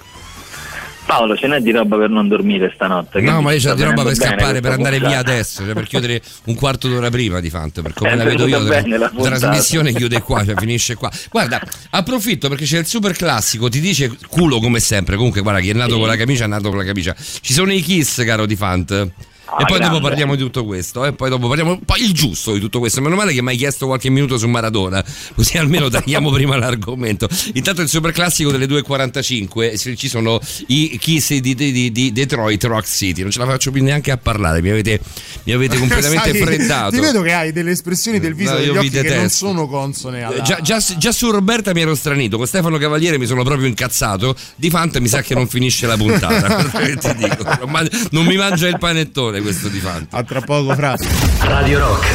Paolo, 1.09 1.35
ce 1.35 1.47
n'è 1.47 1.59
di 1.59 1.71
roba 1.71 1.97
per 1.97 2.11
non 2.11 2.27
dormire 2.27 2.71
stanotte? 2.75 3.19
No, 3.19 3.41
ma 3.41 3.51
io 3.51 3.59
c'ho 3.59 3.73
di 3.73 3.81
roba 3.81 4.03
per 4.03 4.13
scappare, 4.13 4.61
per 4.61 4.73
andare 4.73 4.99
via 4.99 5.07
puntata. 5.07 5.31
adesso, 5.31 5.65
cioè 5.65 5.73
per 5.73 5.87
chiudere 5.87 6.21
un 6.45 6.53
quarto 6.53 6.87
d'ora 6.87 7.09
prima 7.09 7.39
di 7.39 7.49
Fant, 7.49 7.81
per 7.81 7.93
come 7.93 8.11
È 8.11 8.15
la 8.15 8.23
vedo 8.25 8.45
io, 8.45 8.63
bene 8.63 8.95
la 8.95 9.09
trasmissione 9.09 9.91
chiude 9.91 10.21
qua, 10.21 10.45
cioè 10.45 10.53
finisce 10.55 10.93
qua. 10.93 11.09
Guarda, 11.31 11.59
approfitto 11.89 12.47
perché 12.47 12.65
c'è 12.65 12.77
il 12.77 12.85
super 12.85 13.13
classico, 13.13 13.69
ti 13.69 13.79
dice 13.79 14.15
culo 14.29 14.59
come 14.59 14.79
sempre, 14.79 15.15
comunque 15.15 15.41
guarda 15.41 15.61
chi 15.61 15.71
è 15.71 15.73
nato 15.73 15.93
Sì. 15.93 15.97
con 15.97 16.07
la 16.07 16.15
camicia 16.15 16.43
è 16.43 16.47
nato 16.47 16.69
con 16.69 16.77
la 16.77 16.83
camicia. 16.85 17.15
Ci 17.17 17.53
sono 17.53 17.73
i 17.73 17.81
kiss, 17.81 18.23
caro 18.23 18.45
di 18.45 18.55
Fant. 18.55 19.11
Ah, 19.51 19.61
e 19.61 19.65
poi 19.65 19.77
dopo 19.79 19.89
grande. 19.91 20.07
parliamo 20.09 20.35
di 20.35 20.43
tutto 20.43 20.63
questo, 20.65 21.05
e 21.05 21.13
poi 21.13 21.29
dopo 21.29 21.47
parliamo 21.47 21.79
poi 21.83 22.03
il 22.03 22.11
giusto 22.13 22.53
di 22.53 22.59
tutto 22.59 22.79
questo. 22.79 23.01
Meno 23.01 23.15
male 23.15 23.33
che 23.33 23.41
mi 23.41 23.49
hai 23.49 23.57
chiesto 23.57 23.87
qualche 23.87 24.09
minuto 24.09 24.37
su 24.37 24.47
Maradona, 24.47 25.03
così 25.35 25.57
almeno 25.57 25.87
tagliamo 25.89 26.29
prima 26.31 26.55
l'argomento. 26.57 27.27
Intanto 27.53 27.81
il 27.81 27.89
super 27.89 28.11
classico 28.11 28.51
delle 28.51 28.65
2.45 28.65 29.73
se 29.73 29.95
ci 29.95 30.07
sono 30.07 30.39
i 30.67 30.97
Kiss 30.99 31.33
di, 31.35 31.55
di- 31.55 31.91
di- 31.91 32.11
Detroit 32.11 32.63
Rock 32.65 32.87
City. 32.87 33.21
Non 33.21 33.31
ce 33.31 33.39
la 33.39 33.45
faccio 33.45 33.71
più 33.71 33.83
neanche 33.83 34.11
a 34.11 34.17
parlare, 34.17 34.61
mi 34.61 34.69
avete, 34.69 34.99
mi 35.43 35.53
avete 35.53 35.77
completamente 35.79 36.31
Sai, 36.31 36.41
freddato. 36.41 36.91
Ti 36.91 36.99
vedo 36.99 37.21
che 37.21 37.33
hai 37.33 37.51
delle 37.51 37.71
espressioni 37.71 38.19
del 38.19 38.35
viso 38.35 38.51
No, 38.51 38.57
degli 38.57 38.69
occhi 38.69 38.89
che 38.89 39.15
non 39.15 39.29
sono 39.29 39.67
consone 39.67 40.23
alla... 40.23 40.35
Eh, 40.37 40.41
Già, 40.41 40.59
già- 40.61 40.79
già 40.97 41.11
su 41.11 41.29
Roberta 41.31 41.73
mi 41.73 41.81
ero 41.81 41.95
stranito, 41.95 42.37
con 42.37 42.45
Stefano 42.47 42.77
Cavaliere 42.77 43.17
mi 43.17 43.25
sono 43.25 43.43
proprio 43.43 43.67
incazzato. 43.67 44.35
Di 44.55 44.69
Fant 44.69 44.97
mi 44.99 45.07
sa 45.07 45.21
che 45.21 45.33
non 45.33 45.47
finisce 45.47 45.87
la 45.87 45.97
puntata. 45.97 46.67
Non 48.11 48.25
mi 48.25 48.35
mangia 48.35 48.67
il 48.67 48.77
panettone 48.77 49.38
questo 49.41 49.67
di 49.67 49.79
Fant. 49.79 50.13
A 50.13 50.23
tra 50.23 50.41
poco, 50.41 50.73
fra. 50.73 50.95
Radio 51.41 51.79
Rock, 51.79 52.07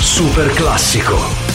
super 0.00 0.52
classico. 0.52 1.49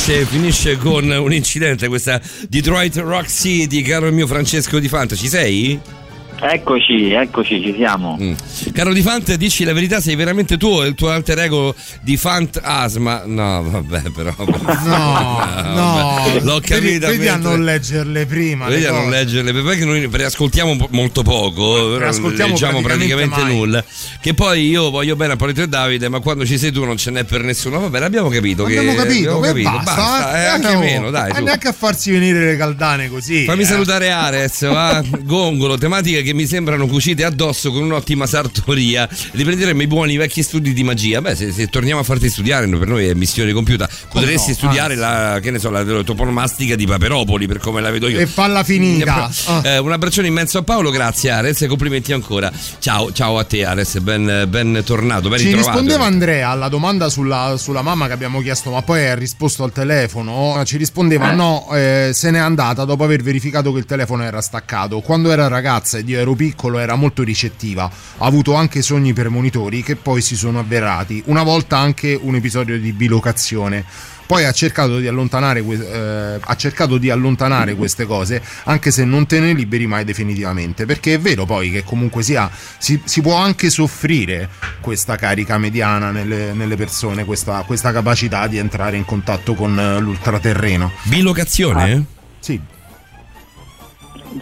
Finisce, 0.00 0.24
finisce 0.24 0.76
con 0.78 1.10
un 1.10 1.32
incidente, 1.32 1.86
questa 1.88 2.20
Detroit 2.48 2.96
Rock 2.96 3.28
City, 3.28 3.82
caro 3.82 4.10
mio 4.10 4.26
Francesco 4.26 4.78
Di 4.78 4.88
Fanta, 4.88 5.14
ci 5.14 5.28
sei? 5.28 5.99
Eccoci, 6.42 7.12
eccoci, 7.12 7.62
ci 7.62 7.74
siamo. 7.76 8.16
Mm. 8.20 8.32
Caro 8.72 8.94
Di 8.94 9.02
Fant, 9.02 9.34
dici 9.34 9.64
la 9.64 9.74
verità, 9.74 10.00
sei 10.00 10.14
veramente 10.14 10.56
tu 10.56 10.68
o 10.68 10.86
il 10.86 10.94
tuo 10.94 11.10
alter 11.10 11.38
ego 11.38 11.74
di 12.00 12.16
Fant 12.16 12.58
Asma? 12.62 13.24
No, 13.26 13.62
vabbè, 13.62 14.10
però. 14.10 14.34
No, 14.80 15.44
no, 15.74 16.38
L'ho 16.40 16.60
capita. 16.60 17.08
Vedi, 17.08 17.18
vedi 17.18 17.28
a 17.28 17.36
non 17.36 17.64
leggerle 17.64 18.24
prima. 18.26 18.66
Vedi 18.68 18.86
a 18.86 18.92
non 18.92 19.10
leggerle, 19.10 19.52
perché 19.52 19.84
noi 19.84 20.08
preascoltiamo 20.08 20.88
molto 20.90 21.22
poco, 21.22 21.88
non 21.88 21.96
preascoltiamo 21.98 22.52
leggiamo 22.52 22.80
praticamente, 22.80 23.34
praticamente 23.34 23.58
nulla. 23.58 23.84
Che 24.20 24.34
poi 24.34 24.68
io 24.68 24.90
voglio 24.90 25.16
bene 25.16 25.34
a 25.34 25.36
Polito 25.36 25.62
e 25.62 25.68
Davide, 25.68 26.08
ma 26.08 26.20
quando 26.20 26.46
ci 26.46 26.58
sei 26.58 26.72
tu 26.72 26.84
non 26.84 26.96
ce 26.96 27.10
n'è 27.10 27.24
per 27.24 27.42
nessuno. 27.42 27.80
Vabbè, 27.80 27.98
l'abbiamo 27.98 28.28
capito. 28.28 28.64
Abbiamo 28.64 28.92
che, 28.92 28.96
capito, 28.96 29.36
abbiamo 29.36 29.40
capito, 29.40 29.82
basta, 29.84 30.34
eh, 30.34 30.42
eh, 30.42 30.46
anche 30.46 30.72
no, 30.72 30.78
meno, 30.78 31.10
dai. 31.10 31.30
ma 31.30 31.38
su. 31.38 31.44
neanche 31.44 31.68
a 31.68 31.72
farsi 31.72 32.10
venire 32.10 32.44
le 32.44 32.56
caldane 32.56 33.08
così. 33.08 33.44
Fammi 33.44 33.62
eh. 33.62 33.66
salutare 33.66 34.10
Ares, 34.10 34.66
va? 34.66 35.02
Gongolo, 35.22 35.76
tematiche 35.76 36.22
che 36.22 36.29
mi 36.32 36.46
sembrano 36.46 36.86
cucite 36.86 37.24
addosso 37.24 37.70
con 37.72 37.82
un'ottima 37.82 38.26
sartoria. 38.26 39.08
Riprenderemo 39.32 39.82
i 39.82 39.86
buoni 39.86 40.16
vecchi 40.16 40.42
studi 40.42 40.72
di 40.72 40.82
magia. 40.82 41.20
Beh, 41.20 41.34
se, 41.34 41.52
se 41.52 41.66
torniamo 41.68 42.00
a 42.00 42.04
farti 42.04 42.28
studiare, 42.28 42.68
per 42.68 42.88
noi 42.88 43.06
è 43.06 43.14
missione 43.14 43.52
compiuta. 43.52 43.88
Potresti 44.10 44.50
no, 44.50 44.56
studiare 44.56 44.94
la, 44.94 45.38
che 45.42 45.50
ne 45.50 45.58
so, 45.58 45.70
la 45.70 45.84
toponomastica 46.02 46.76
di 46.76 46.86
Paperopoli, 46.86 47.46
per 47.46 47.58
come 47.58 47.80
la 47.80 47.90
vedo 47.90 48.08
io. 48.08 48.18
E 48.18 48.26
falla 48.26 48.62
finita. 48.64 49.30
Ah. 49.46 49.62
Eh, 49.64 49.78
un 49.78 49.90
abbraccione 49.90 50.28
immenso 50.28 50.58
a 50.58 50.62
Paolo, 50.62 50.90
grazie 50.90 51.30
Ares 51.30 51.62
e 51.62 51.66
complimenti 51.66 52.12
ancora. 52.12 52.52
Ciao, 52.78 53.12
ciao 53.12 53.38
a 53.38 53.44
te 53.44 53.64
Ares, 53.64 53.98
ben, 53.98 54.44
ben 54.48 54.82
tornato, 54.84 55.28
ben 55.28 55.38
Ci 55.38 55.46
ritrovato. 55.46 55.70
rispondeva 55.70 56.04
Andrea 56.04 56.50
alla 56.50 56.68
domanda 56.68 57.08
sulla, 57.08 57.56
sulla 57.56 57.82
mamma 57.82 58.06
che 58.06 58.12
abbiamo 58.12 58.40
chiesto, 58.40 58.70
ma 58.70 58.82
poi 58.82 59.06
ha 59.08 59.14
risposto 59.14 59.64
al 59.64 59.72
telefono. 59.72 60.62
Ci 60.64 60.76
rispondeva: 60.76 61.32
no, 61.32 61.68
eh, 61.72 62.10
se 62.12 62.30
n'è 62.30 62.38
andata 62.38 62.84
dopo 62.84 63.04
aver 63.04 63.22
verificato 63.22 63.72
che 63.72 63.78
il 63.78 63.86
telefono 63.86 64.22
era 64.22 64.40
staccato. 64.40 65.00
Quando 65.00 65.30
era 65.30 65.48
ragazza 65.48 65.98
ed 65.98 66.08
io 66.08 66.19
ero 66.20 66.34
piccolo, 66.34 66.78
era 66.78 66.94
molto 66.94 67.22
ricettiva. 67.22 67.84
Ha 67.84 68.26
avuto 68.26 68.54
anche 68.54 68.82
sogni 68.82 69.12
premonitori 69.12 69.82
che 69.82 69.96
poi 69.96 70.20
si 70.20 70.36
sono 70.36 70.58
avverati. 70.58 71.22
Una 71.26 71.42
volta 71.42 71.78
anche 71.78 72.18
un 72.20 72.34
episodio 72.34 72.78
di 72.78 72.92
bilocazione. 72.92 73.84
Poi 74.30 74.44
ha 74.44 74.52
cercato 74.52 74.98
di 74.98 75.08
eh, 75.08 76.38
ha 76.40 76.56
cercato 76.56 76.98
di 76.98 77.10
allontanare 77.10 77.74
queste 77.74 78.06
cose, 78.06 78.40
anche 78.62 78.92
se 78.92 79.04
non 79.04 79.26
te 79.26 79.40
ne 79.40 79.52
liberi 79.52 79.88
mai 79.88 80.04
definitivamente. 80.04 80.86
Perché 80.86 81.14
è 81.14 81.18
vero 81.18 81.46
poi 81.46 81.72
che 81.72 81.82
comunque 81.82 82.22
sia, 82.22 82.48
si, 82.78 83.00
si 83.02 83.22
può 83.22 83.34
anche 83.34 83.70
soffrire 83.70 84.48
questa 84.80 85.16
carica 85.16 85.58
mediana 85.58 86.12
nelle, 86.12 86.52
nelle 86.52 86.76
persone, 86.76 87.24
questa, 87.24 87.64
questa 87.66 87.90
capacità 87.90 88.46
di 88.46 88.58
entrare 88.58 88.96
in 88.96 89.04
contatto 89.04 89.54
con 89.54 89.76
eh, 89.76 89.98
l'ultraterreno. 89.98 90.92
Bilocazione? 91.02 92.04
Sì. 92.38 92.78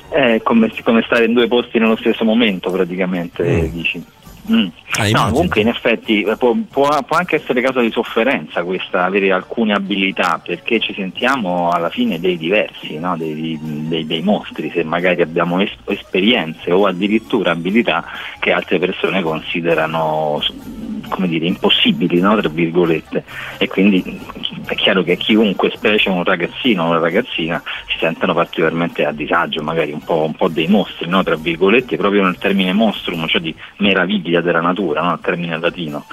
È 0.08 0.40
come, 0.42 0.70
come 0.82 1.02
stare 1.06 1.24
in 1.24 1.32
due 1.34 1.48
posti 1.48 1.78
nello 1.78 1.96
stesso 1.96 2.24
momento, 2.24 2.70
praticamente, 2.70 3.70
dici. 3.70 4.04
Mm. 4.50 4.66
Ah, 4.96 5.08
no, 5.10 5.30
comunque 5.32 5.60
in 5.60 5.68
effetti 5.68 6.22
eh, 6.22 6.34
può, 6.38 6.56
può- 6.70 7.02
può 7.02 7.18
anche 7.18 7.36
essere 7.36 7.60
causa 7.60 7.80
di 7.82 7.90
sofferenza 7.90 8.62
questa, 8.64 9.04
avere 9.04 9.30
alcune 9.30 9.74
abilità, 9.74 10.40
perché 10.42 10.80
ci 10.80 10.94
sentiamo 10.94 11.68
alla 11.68 11.90
fine 11.90 12.18
dei 12.18 12.38
diversi, 12.38 12.98
no? 12.98 13.14
dei, 13.18 13.58
dei- 13.60 14.06
dei 14.06 14.22
mostri, 14.22 14.70
se 14.70 14.84
magari 14.84 15.20
abbiamo 15.20 15.60
es- 15.60 15.76
esperienze 15.84 16.72
o 16.72 16.86
addirittura 16.86 17.50
abilità 17.50 18.02
che 18.40 18.50
altre 18.50 18.78
persone 18.78 19.20
considerano 19.22 20.40
come 21.10 21.28
dire, 21.28 21.46
impossibili, 21.46 22.18
no? 22.18 22.34
tra 22.38 22.48
virgolette. 22.48 23.24
E 23.58 23.68
quindi 23.68 24.02
mm, 24.06 24.47
è 24.74 24.76
chiaro 24.76 25.02
che 25.02 25.16
chiunque, 25.16 25.70
specie 25.70 26.10
un 26.10 26.24
ragazzino 26.24 26.84
o 26.84 26.88
una 26.88 26.98
ragazzina, 26.98 27.62
si 27.86 27.96
sentono 27.98 28.34
particolarmente 28.34 29.04
a 29.04 29.12
disagio, 29.12 29.62
magari 29.62 29.92
un 29.92 30.02
po', 30.02 30.24
un 30.24 30.34
po' 30.34 30.48
dei 30.48 30.66
mostri, 30.66 31.08
no? 31.08 31.22
tra 31.22 31.36
virgolette, 31.36 31.96
proprio 31.96 32.22
nel 32.24 32.38
termine 32.38 32.72
monstrum, 32.72 33.26
cioè 33.26 33.40
di 33.40 33.54
meraviglia 33.78 34.40
della 34.40 34.60
natura, 34.60 35.02
no? 35.02 35.12
il 35.14 35.20
termine 35.20 35.58
latino. 35.58 36.04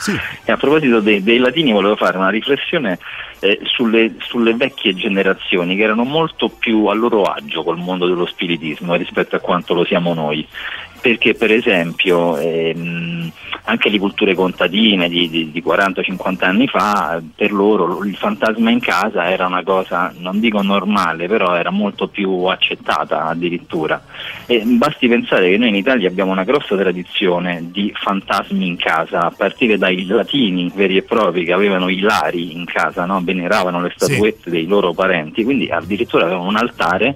E 0.44 0.52
a 0.52 0.58
proposito 0.58 1.00
dei, 1.00 1.22
dei 1.24 1.38
latini 1.38 1.72
volevo 1.72 1.96
fare 1.96 2.18
una 2.18 2.30
riflessione 2.30 3.00
eh, 3.40 3.60
sulle, 3.64 4.16
sulle 4.20 4.54
vecchie 4.54 4.96
generazioni 4.96 5.76
che 5.76 5.84
erano 5.84 6.04
molto 6.04 6.50
più 6.50 6.86
a 6.86 6.94
loro 6.94 7.24
agio 7.24 7.64
col 7.64 7.78
mondo 7.78 8.08
dello 8.08 8.26
spiritismo 8.26 8.96
rispetto 8.96 9.36
a 9.36 9.40
quanto 9.40 9.74
lo 9.74 9.86
siamo 9.86 10.14
noi. 10.14 10.48
Perché 11.06 11.36
per 11.36 11.52
esempio 11.52 12.36
ehm, 12.36 13.32
anche 13.66 13.90
le 13.90 14.00
culture 14.00 14.34
contadine 14.34 15.08
di, 15.08 15.30
di- 15.30 15.52
di 15.52 15.64
40-50 15.64 16.46
anni 16.46 16.66
fa, 16.68 17.22
per 17.36 17.52
loro 17.52 18.04
il 18.04 18.16
fantasma 18.16 18.72
in 18.72 18.80
casa 18.80 19.30
era 19.30 19.46
una 19.46 19.62
cosa, 19.62 20.12
non 20.18 20.40
dico 20.40 20.64
normale, 20.64 21.28
però 21.28 21.54
era 21.54 21.70
molto 21.70 22.08
più 22.08 22.46
accettata 22.46 23.26
addirittura. 23.26 24.04
E 24.48 24.64
basti 24.66 25.08
pensare 25.08 25.52
che 25.52 25.58
noi 25.58 25.70
in 25.70 25.76
Italia 25.76 26.10
abbiamo 26.10 26.32
una 26.32 26.44
grossa 26.44 26.76
tradizione 26.76 27.68
di 27.70 27.94
fantasmi 27.96 28.66
in 28.66 28.78
casa, 28.78 29.26
a 29.26 29.34
partire 29.36 29.78
dai 29.78 30.08
latini 30.08 30.72
veri 30.74 30.98
e 30.98 31.04
propri 31.04 31.46
che 31.46 31.54
avevano 31.54 31.88
i 31.88 32.00
lari 32.00 32.52
in 32.52 32.66
casa, 32.66 33.06
no? 33.06 33.22
veneravano 33.24 33.80
le 33.80 33.94
statuette 33.96 34.50
dei 34.50 34.66
loro 34.66 34.92
parenti, 34.92 35.44
quindi 35.44 35.70
addirittura 35.70 36.26
avevano 36.26 36.48
un 36.48 36.56
altare 36.56 37.16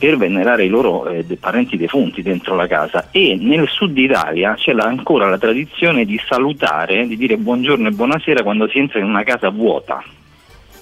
per 0.00 0.16
venerare 0.16 0.64
i 0.64 0.68
loro 0.68 1.06
eh, 1.08 1.24
de- 1.26 1.36
parenti 1.36 1.76
defunti 1.76 2.22
dentro 2.22 2.56
la 2.56 2.66
casa 2.66 3.08
e 3.10 3.36
nel 3.38 3.68
sud 3.68 3.96
Italia 3.98 4.54
c'è 4.54 4.72
la- 4.72 4.84
ancora 4.84 5.28
la 5.28 5.36
tradizione 5.38 6.06
di 6.06 6.18
salutare, 6.26 7.06
di 7.06 7.18
dire 7.18 7.36
buongiorno 7.36 7.86
e 7.88 7.90
buonasera 7.92 8.42
quando 8.42 8.66
si 8.68 8.78
entra 8.78 8.98
in 8.98 9.04
una 9.04 9.22
casa 9.22 9.50
vuota. 9.50 10.02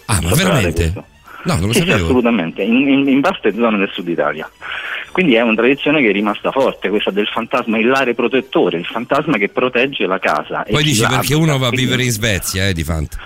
Ah, 0.06 0.20
ma 0.22 0.34
veramente? 0.34 0.92
No, 1.42 1.54
non 1.56 1.66
lo 1.66 1.72
Sì, 1.72 1.80
sì, 1.80 1.86
sapevo. 1.88 2.04
assolutamente, 2.06 2.62
in, 2.62 2.88
in- 2.88 3.08
in 3.08 3.20
vaste 3.20 3.52
zone 3.52 3.76
del 3.78 3.90
sud 3.92 4.06
Italia. 4.08 4.48
Quindi 5.10 5.34
è 5.34 5.40
una 5.40 5.54
tradizione 5.54 6.00
che 6.00 6.10
è 6.10 6.12
rimasta 6.12 6.52
forte, 6.52 6.88
questa 6.88 7.10
del 7.10 7.26
fantasma, 7.26 7.76
il 7.78 7.88
lare 7.88 8.14
protettore, 8.14 8.78
il 8.78 8.84
fantasma 8.86 9.36
che 9.36 9.48
protegge 9.48 10.06
la 10.06 10.18
casa. 10.20 10.64
Poi 10.70 10.82
dici 10.84 11.00
perché 11.00 11.16
abita. 11.16 11.36
uno 11.38 11.58
va 11.58 11.66
a 11.66 11.68
Quindi 11.70 11.86
vivere 11.86 12.04
in 12.04 12.10
Svezia, 12.12 12.68
eh, 12.68 12.72
di 12.72 12.84
Fant. 12.84 13.16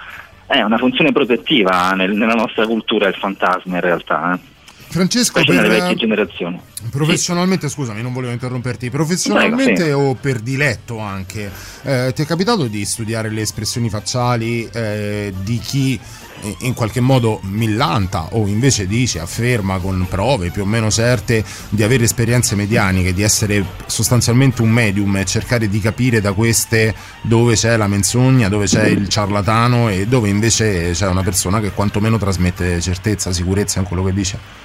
È 0.47 0.61
una 0.63 0.79
funzione 0.79 1.13
protettiva 1.13 1.93
nel- 1.93 2.13
nella 2.15 2.35
nostra 2.35 2.67
cultura 2.67 3.09
il 3.09 3.15
fantasma 3.15 3.75
in 3.75 3.81
realtà, 3.81 4.35
eh. 4.35 4.51
Francesco, 4.93 5.43
per- 5.43 5.69
vecchie 5.69 5.97
generazioni. 5.97 6.61
Professionalmente, 6.91 7.71
scusami, 7.71 8.03
non 8.03 8.13
volevo 8.13 8.33
interromperti. 8.33 8.91
Professionalmente 8.91 9.85
Prego, 9.85 9.99
o 10.01 10.15
per 10.15 10.41
diletto 10.41 10.99
anche, 10.99 11.51
eh, 11.83 12.13
ti 12.15 12.23
è 12.23 12.27
capitato 12.27 12.67
di 12.67 12.85
studiare 12.85 13.31
le 13.31 13.41
espressioni 13.41 13.89
facciali 13.89 14.69
eh, 14.71 15.33
di 15.43 15.59
chi 15.59 15.99
eh, 16.43 16.57
in 16.61 16.75
qualche 16.75 17.01
modo 17.01 17.41
millanta 17.45 18.29
o 18.33 18.47
invece 18.47 18.87
dice, 18.87 19.19
afferma 19.21 19.79
con 19.79 20.07
prove 20.11 20.51
più 20.51 20.63
o 20.63 20.67
meno 20.67 20.91
certe 20.91 21.43
di 21.71 21.83
avere 21.83 22.05
esperienze 22.05 22.55
medianiche, 22.55 23.15
di 23.15 23.23
essere 23.23 23.65
sostanzialmente 23.87 24.61
un 24.61 24.71
medium 24.71 25.17
e 25.17 25.25
cercare 25.25 25.69
di 25.69 25.81
capire 25.81 26.21
da 26.21 26.33
queste 26.33 26.95
dove 27.23 27.55
c'è 27.55 27.79
la 27.79 27.87
menzogna, 27.87 28.49
dove 28.49 28.67
c'è 28.67 28.89
il 28.89 29.09
ciarlatano 29.09 29.89
e 29.89 30.07
dove 30.07 30.29
invece 30.29 30.91
c'è 30.93 31.09
una 31.09 31.23
persona 31.23 31.61
che 31.61 31.71
quantomeno 31.71 32.19
trasmette 32.19 32.79
certezza, 32.83 33.33
sicurezza 33.33 33.79
in 33.79 33.87
quello 33.87 34.05
che 34.05 34.13
dice? 34.13 34.62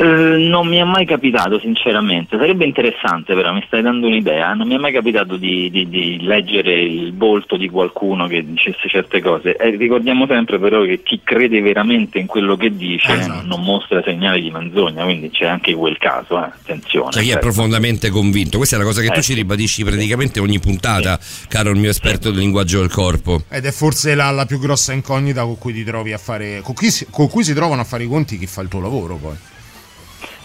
Eh, 0.00 0.04
non 0.04 0.68
mi 0.68 0.76
è 0.76 0.84
mai 0.84 1.04
capitato 1.04 1.58
sinceramente, 1.58 2.38
sarebbe 2.38 2.64
interessante 2.64 3.34
però, 3.34 3.52
mi 3.52 3.64
stai 3.66 3.82
dando 3.82 4.06
un'idea, 4.06 4.54
non 4.54 4.68
mi 4.68 4.76
è 4.76 4.78
mai 4.78 4.92
capitato 4.92 5.36
di, 5.36 5.68
di- 5.70 5.88
di 5.88 6.18
leggere 6.20 6.80
il 6.80 7.16
volto 7.16 7.56
di 7.56 7.68
qualcuno 7.68 8.28
che 8.28 8.44
dicesse 8.46 8.88
certe 8.88 9.20
cose. 9.20 9.56
Eh, 9.56 9.70
ricordiamo 9.76 10.26
sempre 10.28 10.60
però 10.60 10.84
che 10.84 11.02
chi 11.02 11.20
crede 11.24 11.60
veramente 11.60 12.20
in 12.20 12.26
quello 12.26 12.56
che 12.56 12.76
dice 12.76 13.12
Esatto. 13.12 13.44
non 13.46 13.62
mostra 13.62 14.00
segnali 14.04 14.40
di 14.40 14.50
menzogna, 14.52 15.02
quindi 15.02 15.30
c'è 15.30 15.46
anche 15.46 15.74
quel 15.74 15.98
caso, 15.98 16.38
eh, 16.38 16.44
attenzione. 16.44 17.10
Cioè 17.10 17.22
chi 17.22 17.30
è 17.30 17.32
certo. 17.32 17.46
profondamente 17.48 18.10
convinto. 18.10 18.58
Questa 18.58 18.76
è 18.76 18.78
la 18.78 18.84
cosa 18.84 19.00
che 19.00 19.08
tu 19.08 19.18
Eh, 19.18 19.22
ci 19.22 19.34
ribadisci 19.34 19.82
praticamente 19.82 20.38
ogni 20.38 20.60
puntata, 20.60 21.18
caro 21.48 21.70
il 21.70 21.78
mio 21.80 21.90
esperto 21.90 22.30
del 22.30 22.38
linguaggio 22.38 22.78
del 22.78 22.90
corpo. 22.90 23.42
Ed 23.50 23.64
è 23.64 23.72
forse 23.72 24.14
la, 24.14 24.30
la 24.30 24.46
più 24.46 24.60
grossa 24.60 24.92
incognita 24.92 25.42
con 25.42 25.58
cui 25.58 25.72
ti 25.72 25.82
trovi 25.82 26.12
a 26.12 26.18
fare. 26.18 26.60
Con 26.62 26.74
cui, 26.74 26.88
si, 26.90 27.04
con 27.10 27.28
cui 27.28 27.42
si 27.42 27.52
trovano 27.52 27.80
a 27.80 27.84
fare 27.84 28.04
i 28.04 28.06
conti 28.06 28.38
chi 28.38 28.46
fa 28.46 28.60
il 28.62 28.68
tuo 28.68 28.80
lavoro 28.80 29.16
poi. 29.16 29.34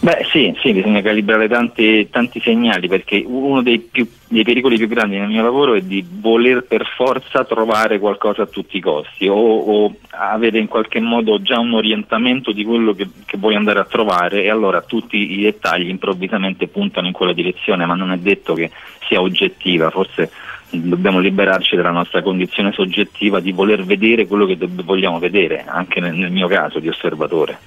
Beh 0.04 0.26
sì, 0.30 0.54
sì, 0.60 0.74
bisogna 0.74 1.02
calibrare 1.02 1.48
tanti, 1.48 2.10
tanti 2.10 2.42
segnali 2.42 2.90
perché 2.90 3.24
uno 3.26 3.62
dei, 3.62 3.80
più- 3.80 4.06
dei 4.28 4.44
pericoli 4.44 4.76
più 4.76 4.90
grandi 4.90 5.18
nel 5.18 5.30
mio 5.30 5.42
lavoro 5.42 5.76
è 5.76 5.82
di 5.82 6.06
voler 6.06 6.66
per 6.66 6.86
forza 6.94 7.46
trovare 7.46 8.00
qualcosa 8.00 8.42
a 8.42 8.48
tutti 8.48 8.76
i 8.76 8.82
costi 8.82 9.30
o, 9.30 9.36
o 9.36 9.96
avere 10.10 10.60
in 10.60 10.68
qualche 10.68 11.00
modo 11.00 11.42
già 11.42 11.58
un 11.58 11.72
orientamento 11.72 12.52
di 12.52 12.66
quello 12.66 12.92
che, 12.92 13.08
che 13.26 13.38
vuoi 13.38 13.56
andare 13.56 13.80
a 13.80 13.86
trovare 13.86 14.44
e 14.44 14.50
allora 14.50 14.82
tutti 14.82 15.40
i 15.40 15.42
dettagli 15.42 15.88
improvvisamente 15.88 16.68
puntano 16.68 17.08
in 17.08 17.14
quella 17.14 17.32
direzione, 17.32 17.86
ma 17.86 17.96
non 17.96 18.12
è 18.12 18.18
detto 18.18 18.56
che 18.56 18.72
sia 19.08 19.22
oggettiva, 19.22 19.90
forse 19.90 20.30
dobbiamo 20.70 21.20
liberarci 21.20 21.78
dalla 21.78 21.92
nostra 21.92 22.22
condizione 22.22 22.74
soggettiva 22.74 23.40
di 23.40 23.54
voler 23.54 23.86
vedere 23.86 24.28
quello 24.28 24.46
che 24.46 24.58
vogliamo 24.60 25.18
vedere, 25.20 25.64
anche 25.66 26.02
nel- 26.02 26.16
nel 26.16 26.32
mio 26.32 26.50
caso 26.50 26.80
di 26.80 26.90
osservatore. 26.90 27.58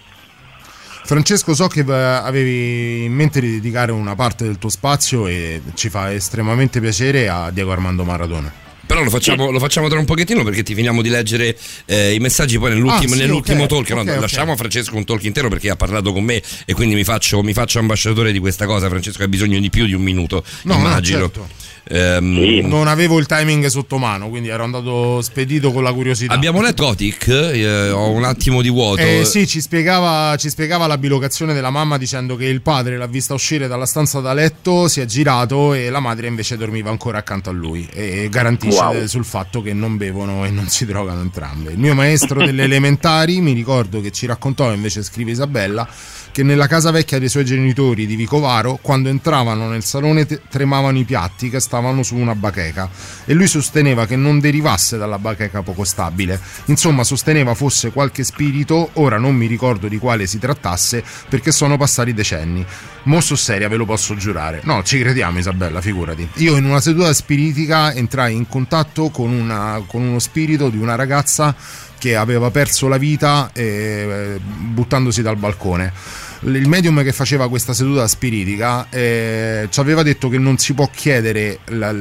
Francesco, 1.07 1.55
so 1.55 1.69
che 1.69 1.85
eh, 1.87 1.93
avevi 1.93 3.05
in 3.05 3.13
mente 3.13 3.41
di 3.41 3.53
dedicare 3.53 3.93
una 3.93 4.17
parte 4.17 4.45
del 4.45 4.59
tuo 4.59 4.69
spazio 4.69 5.27
e 5.29 5.63
ci 5.75 5.89
fa 5.89 6.13
estremamente 6.13 6.81
piacere 6.81 7.29
a 7.29 7.51
Diego 7.53 7.71
Armando 7.73 8.03
Maradona. 8.05 8.53
Però 8.87 9.03
lo 9.03 9.11
facciamo, 9.11 9.51
lo 9.51 9.59
facciamo 9.59 9.89
tra 9.89 9.99
un 9.99 10.05
pochettino 10.05 10.45
perché 10.45 10.63
ti 10.63 10.73
finiamo 10.75 11.03
di 11.03 11.09
leggere 11.09 11.57
eh, 11.87 12.15
i 12.15 12.19
messaggi 12.21 12.57
poi 12.59 12.71
nell'ultimo, 12.71 13.13
Ah, 13.13 13.17
sì, 13.17 13.21
nell'ultimo 13.23 13.63
ok, 13.65 13.69
talk. 13.69 13.91
No, 13.91 14.01
ok, 14.03 14.09
ok. 14.15 14.21
lasciamo 14.21 14.53
a 14.53 14.57
Francesco 14.57 14.97
un 14.97 15.05
talk 15.05 15.25
intero 15.25 15.49
perché 15.49 15.71
ha 15.71 15.77
parlato 15.77 16.13
con 16.13 16.23
me 16.25 16.41
e 16.65 16.73
quindi 16.73 16.95
mi 16.95 17.03
faccio, 17.03 17.43
mi 17.43 17.53
faccio 17.53 17.79
ambasciatore 17.81 18.31
di 18.31 18.39
questa 18.39 18.65
cosa. 18.67 18.89
Francesco 18.89 19.23
ha 19.25 19.29
bisogno 19.29 19.59
di 19.59 19.71
più 19.71 19.87
di 19.87 19.93
un 19.93 20.03
minuto, 20.03 20.45
No, 20.63 20.75
no, 20.75 20.79
immagino. 20.81 21.19
certo. 21.19 21.49
Ehm, 21.89 22.67
Non 22.67 22.89
avevo 22.89 23.19
il 23.19 23.27
timing 23.27 23.67
sotto 23.67 23.97
mano, 23.99 24.29
quindi 24.29 24.49
ero 24.49 24.65
andato 24.65 25.23
spedito 25.23 25.71
con 25.73 25.83
la 25.85 25.93
curiosità. 25.93 26.33
Abbiamo 26.35 26.61
letto 26.61 26.87
Otic, 26.87 27.29
eh, 27.29 27.91
ho 27.91 28.11
un 28.11 28.25
attimo 28.25 28.61
di 28.61 28.71
vuoto. 28.71 29.03
Eh, 29.03 29.25
sì, 29.25 29.47
ci 29.47 29.61
spiegava, 29.61 30.35
ci 30.37 30.49
spiegava 30.49 30.87
la 30.89 30.99
bilocazione 30.99 31.55
della 31.55 31.71
mamma 31.71 31.97
dicendo 31.97 32.35
che 32.37 32.47
il 32.47 32.61
padre 32.61 32.97
l'ha 32.97 33.07
vista 33.07 33.35
uscire 33.35 33.69
dalla 33.69 33.87
stanza 33.87 34.21
da 34.21 34.33
letto, 34.33 34.89
si 34.89 35.01
è 35.01 35.05
girato 35.05 35.75
e 35.75 35.89
la 35.91 36.01
madre 36.01 36.27
invece 36.27 36.57
dormiva 36.57 36.91
ancora 36.91 37.19
accanto 37.19 37.51
a 37.51 37.53
lui 37.53 37.87
e 37.93 38.29
garantisce 38.31 38.75
Wow. 38.77 39.07
sul 39.07 39.25
fatto 39.25 39.63
che 39.63 39.73
non 39.73 39.97
bevono 39.97 40.45
e 40.45 40.51
non 40.51 40.69
si 40.69 40.85
drogano 40.87 41.21
entrambe. 41.21 41.71
Il 41.73 41.79
mio 41.79 41.95
maestro 41.95 42.45
delle 42.45 42.65
elementari 42.65 43.41
mi 43.41 43.53
ricordo 43.53 44.01
che 44.01 44.11
ci 44.11 44.27
raccontò, 44.27 44.73
invece 44.73 45.03
scrive 45.03 45.31
Isabella, 45.31 45.89
che 46.37 46.43
nella 46.43 46.67
casa 46.67 46.91
vecchia 46.91 47.19
dei 47.19 47.31
suoi 47.31 47.47
genitori 47.47 48.05
di 48.05 48.15
Vicovaro, 48.15 48.79
quando 48.83 49.09
entravano 49.09 49.71
nel 49.71 49.83
salone 49.83 50.27
tremavano 50.27 50.99
i 50.99 51.05
piatti 51.05 51.49
che 51.49 51.61
stavano 51.61 52.03
su 52.03 52.15
una 52.15 52.35
bacheca 52.35 52.91
e 53.25 53.33
lui 53.33 53.47
sosteneva 53.47 54.05
che 54.05 54.17
non 54.17 54.39
derivasse 54.39 54.99
dalla 54.99 55.19
bacheca 55.19 55.63
poco 55.63 55.85
stabile. 55.85 56.39
Insomma, 56.67 57.05
sosteneva 57.05 57.55
fosse 57.55 57.91
qualche 57.91 58.23
spirito, 58.23 58.91
ora 58.95 59.17
non 59.17 59.35
mi 59.35 59.47
ricordo 59.47 59.89
di 59.89 59.97
quale 59.97 60.27
si 60.27 60.39
trattasse 60.39 61.03
perché 61.27 61.53
sono 61.53 61.79
passati 61.79 62.13
decenni. 62.13 62.67
Mosso 63.05 63.35
seria, 63.35 63.69
ve 63.69 63.77
lo 63.77 63.87
posso 63.87 64.15
giurare. 64.15 64.61
No, 64.65 64.83
ci 64.83 64.99
crediamo 64.99 65.39
Isabella, 65.39 65.81
figurati. 65.81 66.29
Io 66.35 66.57
in 66.57 66.67
una 66.67 66.83
seduta 66.83 67.15
spiritica 67.15 67.95
entrai 67.95 68.37
in 68.37 68.47
contatto 68.47 69.09
con, 69.09 69.31
una- 69.33 69.83
con 69.87 70.03
uno 70.03 70.19
spirito 70.19 70.69
di 70.69 70.77
una 70.77 70.97
ragazza 70.97 71.57
che 71.99 72.15
aveva 72.15 72.51
perso 72.51 72.89
la 72.89 72.99
vita 72.99 73.49
eh, 73.55 74.39
buttandosi 74.39 75.23
dal 75.23 75.37
balcone. 75.37 76.26
Il 76.41 76.69
medium 76.69 77.03
che 77.03 77.13
faceva 77.13 77.49
questa 77.49 77.73
seduta 77.73 78.07
spiritica 78.07 78.89
eh, 78.91 79.69
ci 79.71 79.81
aveva 79.81 80.03
detto 80.03 80.29
che 80.29 80.39
non 80.39 80.59
si 80.59 80.75
può 80.75 80.89
chiedere 80.93 81.61
la, 81.67 81.95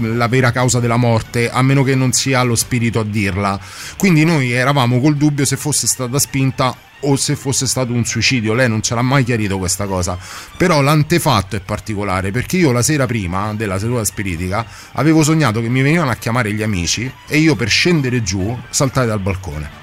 la 0.00 0.28
vera 0.28 0.50
causa 0.50 0.80
della 0.80 0.96
morte 0.96 1.50
a 1.50 1.62
meno 1.62 1.82
che 1.82 1.94
non 1.94 2.12
sia 2.12 2.42
lo 2.42 2.54
spirito 2.54 3.00
a 3.00 3.04
dirla. 3.04 3.58
Quindi 3.96 4.24
noi 4.24 4.52
eravamo 4.52 5.00
col 5.00 5.16
dubbio 5.16 5.44
se 5.44 5.56
fosse 5.56 5.86
stata 5.86 6.18
spinta 6.18 6.74
o 7.04 7.16
se 7.16 7.34
fosse 7.34 7.66
stato 7.66 7.92
un 7.92 8.04
suicidio. 8.04 8.54
Lei 8.54 8.68
non 8.68 8.82
ce 8.82 8.94
l'ha 8.94 9.02
mai 9.02 9.24
chiarito 9.24 9.58
questa 9.58 9.86
cosa. 9.86 10.16
Però 10.56 10.80
l'antefatto 10.80 11.56
è 11.56 11.60
particolare 11.60 12.30
perché 12.30 12.56
io 12.56 12.72
la 12.72 12.82
sera 12.82 13.06
prima 13.06 13.54
della 13.54 13.78
seduta 13.78 14.04
spiritica 14.04 14.64
avevo 14.92 15.22
sognato 15.22 15.60
che 15.60 15.68
mi 15.68 15.82
venivano 15.82 16.10
a 16.10 16.16
chiamare 16.16 16.52
gli 16.52 16.62
amici 16.62 17.10
e 17.26 17.38
io 17.38 17.56
per 17.56 17.68
scendere 17.68 18.22
giù 18.22 18.56
saltai 18.70 19.06
dal 19.06 19.20
balcone. 19.20 19.80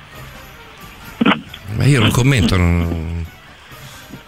Ma 1.76 1.86
io 1.86 2.00
non 2.00 2.12
commento, 2.12 2.58
non- 2.58 3.26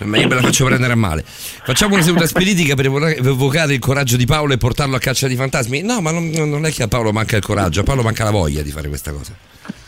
ma 0.05 0.17
io 0.17 0.27
me 0.27 0.35
la 0.35 0.41
faccio 0.41 0.65
prendere 0.65 0.93
a 0.93 0.95
male. 0.95 1.23
Facciamo 1.25 1.95
una 1.95 2.03
seduta 2.03 2.27
spiritica 2.27 2.75
per 2.75 2.85
evoca- 2.85 3.15
evocare 3.15 3.73
il 3.73 3.80
coraggio 3.80 4.17
di 4.17 4.25
Paolo 4.25 4.53
e 4.53 4.57
portarlo 4.57 4.95
a 4.95 4.99
caccia 4.99 5.27
di 5.27 5.35
fantasmi. 5.35 5.81
No, 5.81 6.01
ma 6.01 6.11
non, 6.11 6.30
non 6.30 6.65
è 6.65 6.71
che 6.71 6.83
a 6.83 6.88
Paolo 6.88 7.11
manca 7.11 7.38
il 7.38 7.43
coraggio, 7.43 7.81
a 7.81 7.83
Paolo 7.83 8.01
manca 8.01 8.23
la 8.23 8.31
voglia 8.31 8.61
di 8.61 8.71
fare 8.71 8.88
questa 8.88 9.11
cosa. 9.11 9.35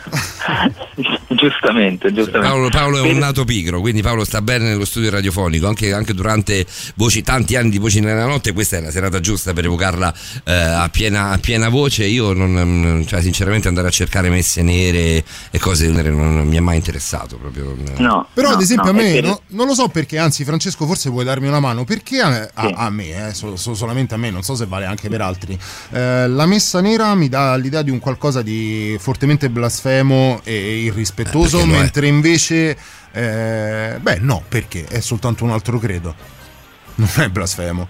giustamente, 1.35 2.11
giustamente. 2.13 2.47
Paolo, 2.47 2.69
Paolo 2.69 2.97
è 3.03 3.09
un 3.09 3.17
nato 3.17 3.45
pigro, 3.45 3.79
quindi 3.79 4.01
Paolo 4.01 4.25
sta 4.25 4.41
bene 4.41 4.65
nello 4.69 4.85
studio 4.85 5.09
radiofonico, 5.09 5.67
anche, 5.67 5.93
anche 5.93 6.13
durante 6.13 6.65
voci, 6.95 7.21
tanti 7.21 7.55
anni 7.55 7.69
di 7.69 7.77
voci 7.77 8.01
nella 8.01 8.25
notte, 8.25 8.51
questa 8.51 8.77
è 8.77 8.81
la 8.81 8.91
serata 8.91 9.19
giusta 9.21 9.53
per 9.53 9.65
evocarla 9.65 10.13
eh, 10.43 10.53
a, 10.53 10.89
piena, 10.89 11.29
a 11.29 11.37
piena 11.37 11.69
voce. 11.69 12.05
Io 12.05 12.33
non, 12.33 13.03
cioè, 13.07 13.21
sinceramente 13.21 13.67
andare 13.67 13.87
a 13.87 13.91
cercare 13.91 14.29
messe 14.29 14.61
nere 14.61 15.23
e 15.49 15.59
cose 15.59 15.85
del 15.85 15.91
genere 15.93 16.09
non, 16.09 16.35
non 16.35 16.47
mi 16.47 16.57
è 16.57 16.59
mai 16.59 16.77
interessato 16.77 17.37
proprio. 17.37 17.75
No, 17.97 18.27
Però 18.33 18.49
no, 18.49 18.55
ad 18.55 18.61
esempio 18.61 18.91
no, 18.91 18.99
a 18.99 19.01
me, 19.01 19.21
no- 19.21 19.41
non 19.49 19.67
lo 19.67 19.73
so 19.73 19.87
perché, 19.87 20.17
anzi 20.17 20.43
Francesco 20.43 20.85
forse 20.85 21.09
puoi 21.09 21.23
darmi 21.23 21.47
una 21.47 21.59
mano, 21.59 21.83
perché 21.85 22.19
a, 22.19 22.49
a- 22.53 22.73
a 22.75 22.89
me, 22.89 23.29
eh, 23.29 23.33
so- 23.33 23.55
so- 23.55 23.73
solamente 23.75 24.13
a 24.15 24.17
me, 24.17 24.31
non 24.31 24.41
so 24.41 24.55
se 24.55 24.65
vale 24.65 24.85
anche 24.85 25.09
per 25.09 25.21
altri, 25.21 25.57
eh, 25.91 26.27
la 26.27 26.45
messa 26.45 26.81
nera 26.81 27.13
mi 27.15 27.29
dà 27.29 27.55
l'idea 27.55 27.81
di 27.81 27.91
un 27.91 27.99
qualcosa 27.99 28.41
di 28.41 28.95
fortemente 28.99 29.49
blasfemo 29.49 30.41
e 30.43 30.79
irrispettoso, 30.83 31.22
Eh, 31.29 31.65
lo 31.67 31.73
è. 31.73 31.77
mentre 31.79 32.07
invece, 32.07 32.77
eh, 33.11 33.97
beh 33.99 34.17
no, 34.19 34.43
perché 34.47 34.85
è 34.85 34.99
soltanto 34.99 35.43
un 35.43 35.51
altro 35.51 35.79
credo, 35.79 36.15
non 36.95 37.09
è 37.17 37.29
blasfemo. 37.29 37.87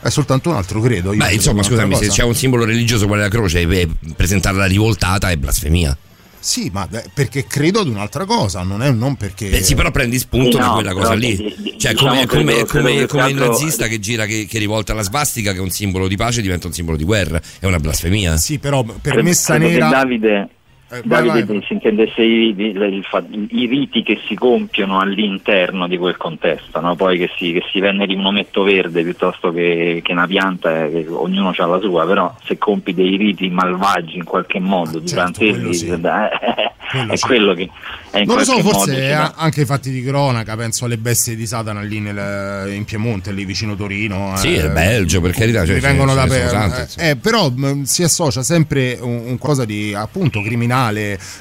È 0.00 0.08
soltanto 0.10 0.50
un 0.50 0.56
altro 0.56 0.80
credo. 0.80 1.10
io 1.12 1.16
Beh, 1.18 1.24
credo 1.24 1.34
insomma, 1.34 1.62
scusami, 1.62 1.94
se 1.96 2.06
cosa. 2.06 2.12
c'è 2.22 2.26
un 2.26 2.34
simbolo 2.34 2.64
religioso 2.64 3.06
quale 3.06 3.22
la 3.22 3.28
croce 3.28 3.60
e 3.60 3.88
presentarla 4.14 4.64
rivoltata 4.66 5.30
è 5.30 5.36
blasfemia. 5.36 5.96
Sì, 6.38 6.70
ma 6.72 6.86
eh, 6.92 7.02
perché 7.12 7.44
credo 7.48 7.80
ad 7.80 7.88
un'altra 7.88 8.24
cosa, 8.24 8.62
non 8.62 8.80
è 8.80 8.90
non 8.92 9.16
perché. 9.16 9.48
Beh, 9.48 9.62
sì, 9.64 9.74
però 9.74 9.90
prendi 9.90 10.16
spunto 10.20 10.52
Sì, 10.52 10.58
da 10.58 10.66
no, 10.66 10.72
quella 10.74 10.92
cosa 10.92 11.14
lì. 11.14 11.34
di- 11.36 11.74
Cioè, 11.76 11.90
diciamo 11.92 12.10
come, 12.10 12.26
credo- 12.26 12.28
come- 12.28 12.52
credo 12.52 12.66
come- 12.66 12.94
che 13.00 13.06
come 13.08 13.22
il 13.30 13.36
altro- 13.36 13.50
nazista 13.50 13.86
che 13.88 13.98
gira, 13.98 14.26
che, 14.26 14.46
che 14.48 14.58
rivolta 14.60 14.94
la 14.94 15.02
svastica, 15.02 15.50
che 15.50 15.58
è 15.58 15.60
un 15.60 15.70
simbolo 15.70 16.06
di 16.06 16.16
pace, 16.16 16.40
diventa 16.42 16.68
un 16.68 16.72
simbolo 16.72 16.96
di 16.96 17.02
guerra. 17.02 17.40
È 17.58 17.66
una 17.66 17.80
blasfemia. 17.80 18.36
Sì, 18.36 18.60
però 18.60 18.84
per 18.84 18.96
Credo- 19.02 19.22
messa 19.24 19.56
credo 19.56 19.70
nera. 19.70 19.88
Davide, 19.88 20.48
Eh, 20.88 21.02
vai, 21.04 21.26
Davide 21.26 21.52
vai. 21.54 21.64
si 21.66 21.72
intendesse 21.72 22.22
i, 22.22 22.54
i- 22.56 22.70
il 22.70 23.48
i 23.50 23.66
riti 23.66 24.02
che 24.04 24.20
si 24.28 24.34
compiono 24.36 25.00
all'interno 25.00 25.88
di 25.88 25.98
quel 25.98 26.16
contesto, 26.16 26.80
no? 26.80 26.94
poi 26.94 27.18
che 27.18 27.28
si, 27.36 27.52
che 27.52 27.62
si 27.72 27.80
veneri 27.80 28.14
un 28.14 28.24
ometto 28.26 28.62
verde 28.62 29.02
piuttosto 29.02 29.52
che, 29.52 30.00
che 30.04 30.12
una 30.12 30.26
pianta, 30.28 30.84
eh, 30.84 30.90
che 30.90 31.06
ognuno 31.08 31.52
ha 31.56 31.66
la 31.66 31.80
sua, 31.80 32.06
però 32.06 32.32
se 32.44 32.56
compi 32.58 32.94
dei 32.94 33.16
riti 33.16 33.48
malvagi 33.50 34.16
in 34.16 34.24
qualche 34.24 34.60
modo 34.60 35.00
durante 35.00 35.44
il 35.44 35.54
Ah, 35.56 35.58
quello 35.58 35.72
sì. 35.72 35.84
rito, 35.86 35.96
eh, 36.40 36.74
Quello 36.88 37.12
è 37.12 37.16
sì. 37.16 37.26
quello 37.26 37.54
che 37.54 37.68
è 38.12 38.18
in 38.20 38.26
Non 38.26 38.36
lo 38.36 38.44
so, 38.44 38.58
forse 38.60 38.92
modo 38.92 39.32
anche 39.36 39.62
i 39.62 39.64
fatti 39.64 39.90
di 39.90 40.02
cronaca, 40.04 40.54
penso 40.56 40.84
alle 40.84 40.98
bestie 40.98 41.34
di 41.34 41.46
Satana 41.46 41.82
lì 41.82 41.98
nel- 41.98 42.72
in 42.72 42.84
Piemonte, 42.84 43.32
lì 43.32 43.44
vicino 43.44 43.74
Torino. 43.74 44.34
Sì, 44.36 44.54
eh, 44.54 44.60
il 44.66 44.70
Belgio, 44.70 45.20
per 45.20 45.32
carità. 45.32 45.66
Cioè, 45.66 45.80
vengono 45.80 46.14
da 46.14 46.26
per, 46.26 46.86
eh, 46.96 47.10
eh, 47.10 47.16
però 47.16 47.50
mh, 47.50 47.82
si 47.82 48.04
associa 48.04 48.42
sempre 48.44 48.96
un, 49.00 49.22
un 49.26 49.38
cosa 49.38 49.64
di 49.64 49.92
appunto 49.94 50.40
criminale, 50.42 50.74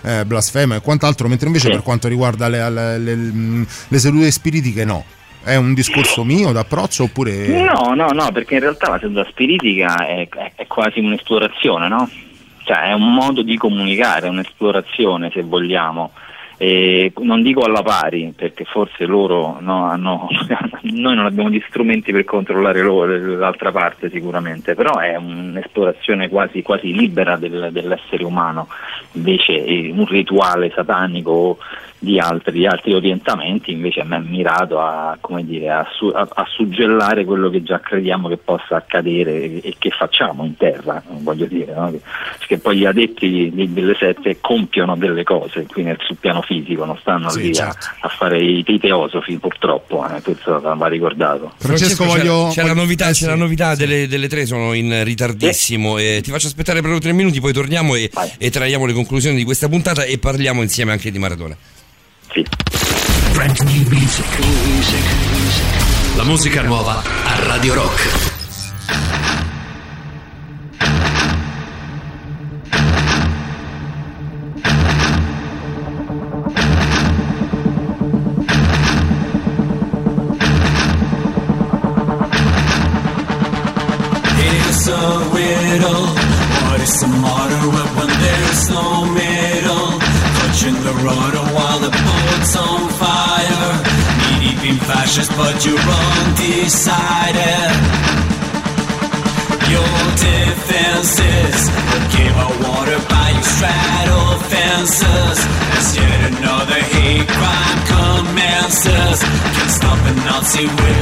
eh, 0.04 0.26
blasfema 0.26 0.76
e 0.76 0.82
quant'altro, 0.82 1.28
mentre 1.28 1.48
invece 1.48 1.68
Sì. 1.68 1.74
per 1.74 1.82
quanto 1.84 2.08
riguarda 2.08 2.48
le, 2.48 2.70
le- 2.70 2.98
le- 2.98 3.66
le 3.88 3.98
sedute 4.00 4.32
spiritiche 4.32 4.86
no. 4.86 5.04
È 5.44 5.56
un 5.58 5.76
discorso 5.76 6.24
mio 6.24 6.52
d'approccio 6.52 7.04
oppure... 7.04 7.48
No, 7.48 7.94
no, 7.94 8.10
no, 8.12 8.32
perché 8.32 8.56
in 8.56 8.62
realtà 8.62 8.90
la 8.90 9.00
seduta 9.00 9.26
spiritica 9.30 10.08
è, 10.08 10.28
è- 10.28 10.52
è 10.56 10.66
quasi 10.68 11.00
un'esplorazione, 11.00 11.88
no? 11.88 12.10
Cioè 12.64 12.90
è 12.90 12.94
un 12.94 13.14
modo 13.14 13.44
di 13.44 13.56
comunicare, 13.56 14.28
un'esplorazione 14.28 15.30
se 15.32 15.44
vogliamo. 15.44 16.12
E 16.58 17.12
non 17.18 17.42
dico 17.42 17.62
alla 17.62 17.82
pari, 17.82 18.34
perché 18.36 18.64
forse 18.64 19.06
loro 19.06 19.58
no, 19.60 19.86
hanno, 19.90 20.28
noi 20.84 21.16
non 21.16 21.26
abbiamo 21.26 21.50
gli 21.50 21.62
strumenti 21.68 22.14
per 22.14 22.24
controllare 22.24 22.82
loro, 22.82 23.18
l'altra 23.36 23.72
parte 23.72 24.10
sicuramente, 24.10 24.74
però 24.74 24.98
è 25.00 25.16
un'esplorazione 25.16 26.30
quasi, 26.30 26.62
quasi 26.62 26.94
libera 26.94 27.36
del- 27.36 27.70
dell'essere 27.72 28.24
umano, 28.24 28.68
invece 29.14 29.66
eh, 29.66 29.92
un 29.94 30.06
rituale 30.06 30.72
satanico 30.74 31.58
di 32.06 32.20
altri, 32.20 32.54
di 32.60 32.66
altri 32.66 32.94
orientamenti 32.94 33.72
invece 33.72 34.00
a 34.00 34.06
me 34.06 34.16
è 34.18 34.20
mirato 34.20 34.80
a, 34.80 35.18
come 35.20 35.44
dire, 35.44 35.70
a, 35.72 35.86
su- 35.98 36.12
a- 36.14 36.26
a 36.34 36.46
suggellare 36.48 37.26
quello 37.26 37.50
che 37.50 37.64
già 37.64 37.80
crediamo 37.82 38.30
che 38.30 38.38
possa 38.38 38.78
accadere 38.78 39.34
e, 39.44 39.62
e 39.64 39.76
che 39.78 39.90
facciamo 39.90 40.46
in 40.46 40.56
terra, 40.56 41.04
voglio 41.20 41.46
dire, 41.48 41.74
no? 41.74 41.92
che, 41.92 42.00
che 42.48 42.58
poi 42.60 42.78
gli 42.78 42.86
adepti 42.86 43.52
di- 43.54 43.74
delle 43.74 43.96
sette 44.00 44.38
compiono 44.40 44.96
delle 44.96 45.24
cose 45.24 45.66
qui 45.66 45.84
nel, 45.84 45.98
sul 46.00 46.16
piano 46.18 46.42
fisico, 46.42 46.86
non 46.86 46.98
stanno 47.00 47.30
Sì, 47.30 47.42
lì 47.42 47.50
a- 47.50 47.54
certo. 47.54 47.88
a, 48.02 48.08
fare 48.08 48.40
i, 48.42 48.64
i 48.66 48.80
teosofi 48.80 49.38
purtroppo, 49.38 50.08
eh, 50.08 50.22
questo 50.22 50.62
va 50.62 50.88
ricordato. 50.88 51.52
Francesco, 51.58 52.04
c'è- 52.06 52.10
voglio- 52.10 52.50
c'è, 52.52 52.64
la 52.64 52.74
novità, 52.74 53.10
eh, 53.10 53.14
c'è 53.14 53.26
la 53.26 53.34
sì. 53.34 53.40
novità 53.40 53.76
delle, 53.76 54.08
delle 54.08 54.28
tre, 54.28 54.46
sono 54.46 54.74
in 54.74 55.04
ritardissimo. 55.04 55.98
E 55.98 56.20
ti 56.24 56.30
faccio 56.32 56.48
aspettare 56.48 56.82
per 56.82 57.00
tre 57.00 57.12
minuti, 57.14 57.40
poi 57.40 57.52
torniamo 57.54 57.96
e, 57.96 58.10
e 58.38 58.50
traiamo 58.52 58.86
le 58.86 58.94
conclusioni 58.94 59.36
di 59.36 59.44
questa 59.44 59.68
puntata 59.68 60.04
e 60.04 60.18
parliamo 60.20 60.62
insieme 60.62 60.92
anche 60.92 61.10
di 61.12 61.18
Maradona. 61.18 61.56
La 66.18 66.24
musica 66.24 66.62
nuova 66.64 67.02
a 67.02 67.40
Radio 67.46 67.76
Rock. 67.76 68.35
A 110.58 110.62
Nazi 110.62 110.95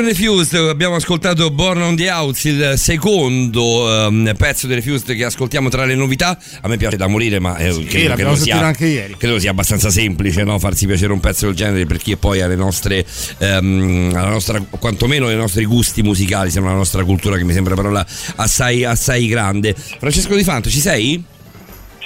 sono 0.00 0.06
Refused, 0.06 0.68
abbiamo 0.68 0.94
ascoltato 0.94 1.50
Born 1.50 1.82
on 1.82 1.96
the 1.96 2.10
Outs, 2.10 2.44
il 2.44 2.74
secondo 2.76 4.06
ehm, 4.06 4.32
pezzo 4.36 4.66
dei 4.66 4.76
Refused 4.76 5.14
che 5.14 5.24
ascoltiamo 5.24 5.68
tra 5.68 5.84
le 5.84 5.94
novità. 5.94 6.38
A 6.62 6.68
me 6.68 6.78
piace 6.78 6.96
da 6.96 7.06
morire, 7.06 7.38
ma 7.38 7.56
eh, 7.58 7.84
credo, 7.84 8.14
che 8.14 8.36
sia, 8.36 8.60
anche 8.60 8.86
ieri. 8.86 9.16
credo 9.18 9.38
sia 9.38 9.50
abbastanza 9.50 9.90
semplice 9.90 10.42
no? 10.42 10.58
farsi 10.58 10.86
piacere 10.86 11.12
un 11.12 11.20
pezzo 11.20 11.46
del 11.46 11.54
genere 11.54 11.84
per 11.84 11.98
chi 11.98 12.12
è 12.12 12.16
poi 12.16 12.40
alle 12.40 12.56
nostre, 12.56 13.04
ehm, 13.38 14.12
alla 14.14 14.30
nostra, 14.30 14.60
quantomeno 14.60 15.26
ai 15.26 15.36
nostri 15.36 15.64
gusti 15.66 16.02
musicali, 16.02 16.50
siamo 16.50 16.68
la 16.68 16.74
nostra 16.74 17.04
cultura 17.04 17.36
che 17.36 17.44
mi 17.44 17.52
sembra 17.52 17.74
una 17.74 17.82
parola 17.82 18.06
assai, 18.36 18.84
assai 18.84 19.26
grande. 19.26 19.74
Francesco 19.74 20.34
Di 20.34 20.44
Fanto, 20.44 20.70
ci 20.70 20.80
sei? 20.80 21.22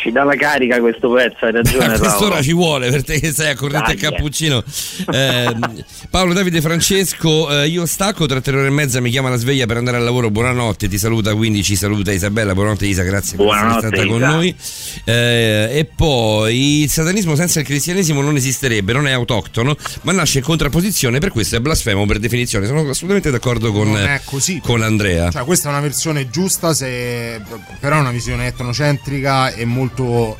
Ci 0.04 0.12
dà 0.12 0.22
la 0.22 0.36
carica 0.36 0.80
questo 0.80 1.10
pezzo, 1.10 1.46
hai 1.46 1.52
ragione. 1.52 1.86
A 1.94 1.98
quest'ora 1.98 2.28
Paolo. 2.28 2.42
ci 2.42 2.52
vuole 2.52 2.90
per 2.90 3.04
te 3.04 3.18
che 3.18 3.32
sei 3.32 3.52
a 3.52 3.56
corrente 3.56 3.92
e 3.92 3.94
Dai, 3.94 4.04
eh. 4.04 4.10
cappuccino. 4.10 4.62
Eh, 5.10 5.56
Paolo 6.10 6.34
Davide 6.34 6.60
Francesco, 6.60 7.62
eh, 7.62 7.68
io 7.68 7.86
stacco 7.86 8.26
tra 8.26 8.38
tre 8.42 8.54
ore 8.54 8.66
e 8.66 8.70
mezza, 8.70 9.00
mi 9.00 9.08
chiama 9.08 9.30
la 9.30 9.36
sveglia 9.36 9.64
per 9.64 9.78
andare 9.78 9.96
al 9.96 10.04
lavoro. 10.04 10.30
Buonanotte, 10.30 10.88
ti 10.88 10.98
saluta 10.98 11.34
quindi, 11.34 11.62
ci 11.62 11.74
saluta 11.74 12.12
Isabella. 12.12 12.52
Buonanotte 12.52 12.84
Isa, 12.84 13.02
grazie 13.02 13.38
per 13.38 13.46
Buonanotte, 13.46 13.86
essere 13.86 13.96
stata 13.96 14.06
con 14.10 14.20
Isa. 14.20 14.30
noi. 14.30 14.54
Eh, 15.04 15.78
e 15.78 15.84
poi 15.96 16.82
il 16.82 16.90
satanismo 16.90 17.34
senza 17.34 17.60
il 17.60 17.64
cristianesimo 17.64 18.20
non 18.20 18.36
esisterebbe, 18.36 18.92
non 18.92 19.06
è 19.06 19.12
autoctono, 19.12 19.74
ma 20.02 20.12
nasce 20.12 20.38
in 20.38 20.44
contrapposizione, 20.44 21.18
per 21.18 21.30
questo 21.30 21.56
è 21.56 21.60
blasfemo 21.60 22.04
per 22.04 22.18
definizione. 22.18 22.66
Sono 22.66 22.80
assolutamente 22.80 23.30
d'accordo 23.30 23.72
con, 23.72 24.20
così. 24.26 24.60
con 24.62 24.82
Andrea. 24.82 25.30
Cioè, 25.30 25.44
questa 25.44 25.68
è 25.68 25.72
una 25.72 25.80
versione 25.80 26.28
giusta, 26.28 26.74
se, 26.74 27.40
però 27.80 27.96
è 27.96 28.00
una 28.00 28.10
visione 28.10 28.48
etnocentrica 28.48 29.50
e 29.54 29.64
molto 29.64 29.92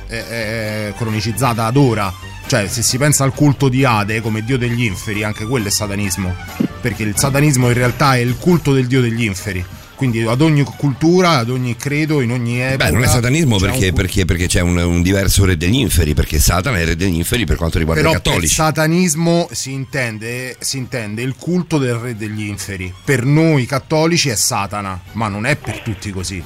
eh, 0.09 0.17
eh, 0.17 0.95
cronicizzata 0.97 1.67
ad 1.67 1.77
ora. 1.77 2.13
Cioè, 2.47 2.69
se 2.69 2.83
si 2.83 2.99
pensa 2.99 3.25
al 3.25 3.33
culto 3.33 3.69
di 3.69 3.85
Ade 3.85 4.21
come 4.21 4.45
dio 4.45 4.59
degli 4.59 4.85
inferi, 4.85 5.23
anche 5.23 5.47
quello 5.47 5.69
è 5.69 5.71
satanismo. 5.71 6.35
Perché 6.81 7.03
il 7.03 7.15
satanismo 7.17 7.69
in 7.69 7.75
realtà 7.75 8.17
è 8.17 8.19
il 8.19 8.37
culto 8.39 8.73
del 8.73 8.87
dio 8.87 9.01
degli 9.01 9.23
inferi. 9.25 9.65
Quindi 9.95 10.23
ad 10.23 10.41
ogni 10.41 10.65
cultura, 10.65 11.39
ad 11.39 11.49
ogni 11.49 11.77
credo, 11.77 12.21
in 12.21 12.33
ogni 12.33 12.61
epoca. 12.61 12.87
Beh, 12.87 12.91
non 12.91 13.05
è 13.05 13.07
satanismo 13.07 13.57
c'è 13.57 13.63
un 13.63 13.71
perché, 13.71 13.87
culto. 13.87 14.03
perché, 14.03 14.25
perché 14.25 14.47
c'è 14.49 14.61
un, 14.61 14.77
un 14.77 15.03
diverso 15.03 15.45
re 15.45 15.57
degli 15.57 15.77
inferi, 15.77 16.15
perché 16.15 16.39
Satana 16.41 16.79
è 16.79 16.81
il 16.81 16.87
re 16.89 16.97
degli 16.97 17.15
inferi 17.15 17.47
per 17.47 17.57
quanto 17.57 17.79
riguarda 17.79 18.03
Però 18.03 18.13
i 18.13 18.21
per 18.21 18.23
cattolici. 18.25 18.55
satanismo 18.55 19.49
si 19.53 19.73
intende, 19.73 20.57
si 20.59 20.79
intende 20.79 21.23
il 21.23 21.37
culto 21.39 21.79
del 21.79 21.95
re 21.95 22.17
degli 22.17 22.43
inferi. 22.43 22.93
Per 23.05 23.25
noi 23.25 23.67
cattolici 23.67 24.29
è 24.29 24.35
Satana, 24.35 25.01
ma 25.13 25.29
non 25.29 25.47
è 25.47 25.57
per 25.57 25.79
tutti 25.81 26.11
così. 26.11 26.43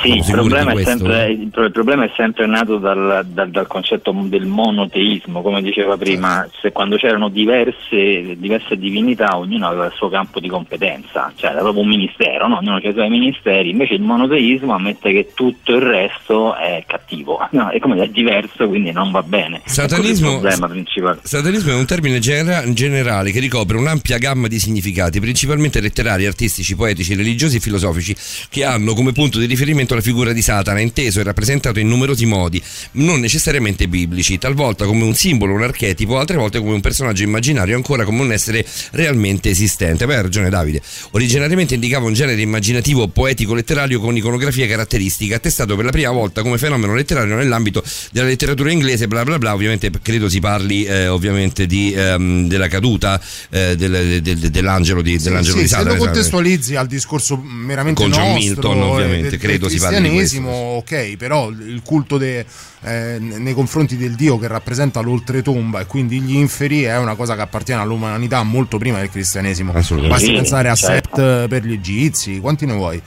Sì, 0.00 0.16
il 0.16 0.24
problema, 0.30 0.74
sempre, 0.82 1.30
il 1.30 1.48
pro- 1.48 1.64
il 1.64 1.72
problema 1.72 2.04
è 2.04 2.10
sempre 2.16 2.46
nato 2.46 2.78
dal, 2.78 3.24
dal- 3.26 3.50
dal 3.50 3.66
concetto 3.66 4.12
del 4.24 4.46
monoteismo, 4.46 5.42
come 5.42 5.60
diceva 5.62 5.96
prima, 5.96 6.48
se 6.60 6.72
quando 6.72 6.96
c'erano 6.96 7.28
diverse, 7.28 8.36
diverse 8.38 8.76
divinità 8.76 9.36
ognuno 9.36 9.66
aveva 9.66 9.86
il 9.86 9.92
suo 9.94 10.08
campo 10.08 10.40
di 10.40 10.48
competenza, 10.48 11.32
cioè 11.36 11.50
era 11.50 11.60
proprio 11.60 11.82
un 11.82 11.88
ministero, 11.88 12.48
no? 12.48 12.56
ognuno 12.56 12.76
aveva 12.76 12.90
i 12.90 12.94
suoi 12.94 13.10
ministeri, 13.10 13.70
invece 13.70 13.94
il 13.94 14.02
monoteismo 14.02 14.74
ammette 14.74 15.12
che 15.12 15.30
tutto 15.34 15.74
il 15.74 15.82
resto 15.82 16.56
è 16.56 16.84
cattivo, 16.86 17.46
no? 17.52 17.68
è 17.68 17.78
come 17.78 18.02
è 18.02 18.08
diverso 18.08 18.68
quindi 18.68 18.92
non 18.92 19.10
va 19.10 19.22
bene. 19.22 19.60
Satanismo- 19.64 20.40
è. 20.42 21.18
Satanismo 21.22 21.72
è 21.72 21.74
un 21.74 21.86
termine 21.86 22.18
genera- 22.18 22.64
generale 22.72 23.30
che 23.30 23.40
ricopre 23.40 23.76
un'ampia 23.76 24.18
gamma 24.18 24.48
di 24.48 24.58
significati, 24.58 25.20
principalmente 25.20 25.80
letterari, 25.80 26.26
artistici, 26.26 26.74
poetici, 26.74 27.14
religiosi 27.14 27.56
e 27.56 27.60
filosofici, 27.60 28.16
che 28.48 28.64
hanno 28.64 28.94
come 28.94 29.12
punto 29.12 29.38
di 29.38 29.46
riferimento 29.46 29.81
riferimento 29.82 29.92
alla 29.94 30.02
figura 30.02 30.32
di 30.32 30.42
Satana, 30.42 30.80
inteso 30.80 31.20
e 31.20 31.22
rappresentato 31.22 31.78
in 31.78 31.88
numerosi 31.88 32.24
modi, 32.26 32.62
non 32.92 33.20
necessariamente 33.20 33.88
biblici, 33.88 34.38
talvolta 34.38 34.84
come 34.86 35.04
un 35.04 35.14
simbolo, 35.14 35.54
un 35.54 35.62
archetipo, 35.62 36.18
altre 36.18 36.36
volte 36.36 36.58
come 36.58 36.72
un 36.72 36.80
personaggio 36.80 37.22
immaginario, 37.22 37.74
ancora 37.76 38.04
come 38.04 38.22
un 38.22 38.32
essere 38.32 38.64
realmente 38.92 39.50
esistente. 39.50 40.06
Beh, 40.06 40.16
ha 40.16 40.22
ragione 40.22 40.50
Davide. 40.50 40.80
Originariamente 41.12 41.74
indicava 41.74 42.06
un 42.06 42.14
genere 42.14 42.40
immaginativo 42.40 43.08
poetico-letterario 43.08 44.00
con 44.00 44.16
iconografia 44.16 44.66
caratteristica, 44.66 45.36
attestato 45.36 45.76
per 45.76 45.84
la 45.84 45.90
prima 45.90 46.10
volta 46.10 46.42
come 46.42 46.58
fenomeno 46.58 46.94
letterario 46.94 47.34
nell'ambito 47.34 47.82
della 48.12 48.26
letteratura 48.26 48.70
inglese, 48.70 49.08
bla 49.08 49.24
bla 49.24 49.38
bla. 49.38 49.54
Ovviamente 49.54 49.90
credo 50.02 50.28
si 50.28 50.40
parli 50.40 50.84
eh, 50.84 51.08
ovviamente 51.08 51.66
di, 51.66 51.92
ehm, 51.94 52.46
della 52.48 52.68
caduta 52.68 53.20
eh, 53.50 53.76
del- 53.76 54.20
del- 54.22 54.50
dell'angelo 54.50 55.02
di, 55.02 55.18
dell'angelo 55.18 55.56
Sì, 55.56 55.62
di 55.62 55.68
se 55.68 55.74
Satana. 55.74 55.90
lo 55.90 55.94
esatto. 55.96 56.10
contestualizzi 56.12 56.76
al 56.76 56.86
discorso 56.86 57.36
meramente 57.36 58.00
Con 58.02 58.10
John 58.10 58.22
nostro, 58.32 58.40
Milton, 58.44 58.82
ovviamente, 58.82 59.30
del- 59.30 59.38
credo 59.38 59.61
del 59.66 59.76
si 59.78 59.82
parli 59.82 60.00
di 60.00 60.16
cristianesimo, 60.16 60.50
ok, 60.76 61.16
però 61.16 61.48
il 61.50 61.80
culto 61.84 62.18
de- 62.18 62.44
eh, 62.84 63.16
nei 63.18 63.54
confronti 63.54 63.96
del 63.96 64.14
Dio 64.14 64.38
che 64.38 64.46
rappresenta 64.48 65.00
l'oltretomba 65.00 65.80
e 65.80 65.86
quindi 65.86 66.20
gli 66.20 66.34
inferi 66.36 66.82
è 66.82 66.98
una 66.98 67.14
cosa 67.14 67.34
che 67.34 67.40
appartiene 67.42 67.80
all'umanità 67.80 68.42
molto 68.42 68.78
prima 68.78 68.98
del 68.98 69.10
cristianesimo. 69.10 69.72
Basti 69.72 70.24
Sì, 70.26 70.32
pensare 70.32 70.68
a 70.68 70.74
certo. 70.74 71.16
Set 71.16 71.48
per 71.48 71.64
gli 71.64 71.72
egizi, 71.72 72.38
quanti 72.40 72.66
ne 72.66 72.72
vuoi? 72.74 73.02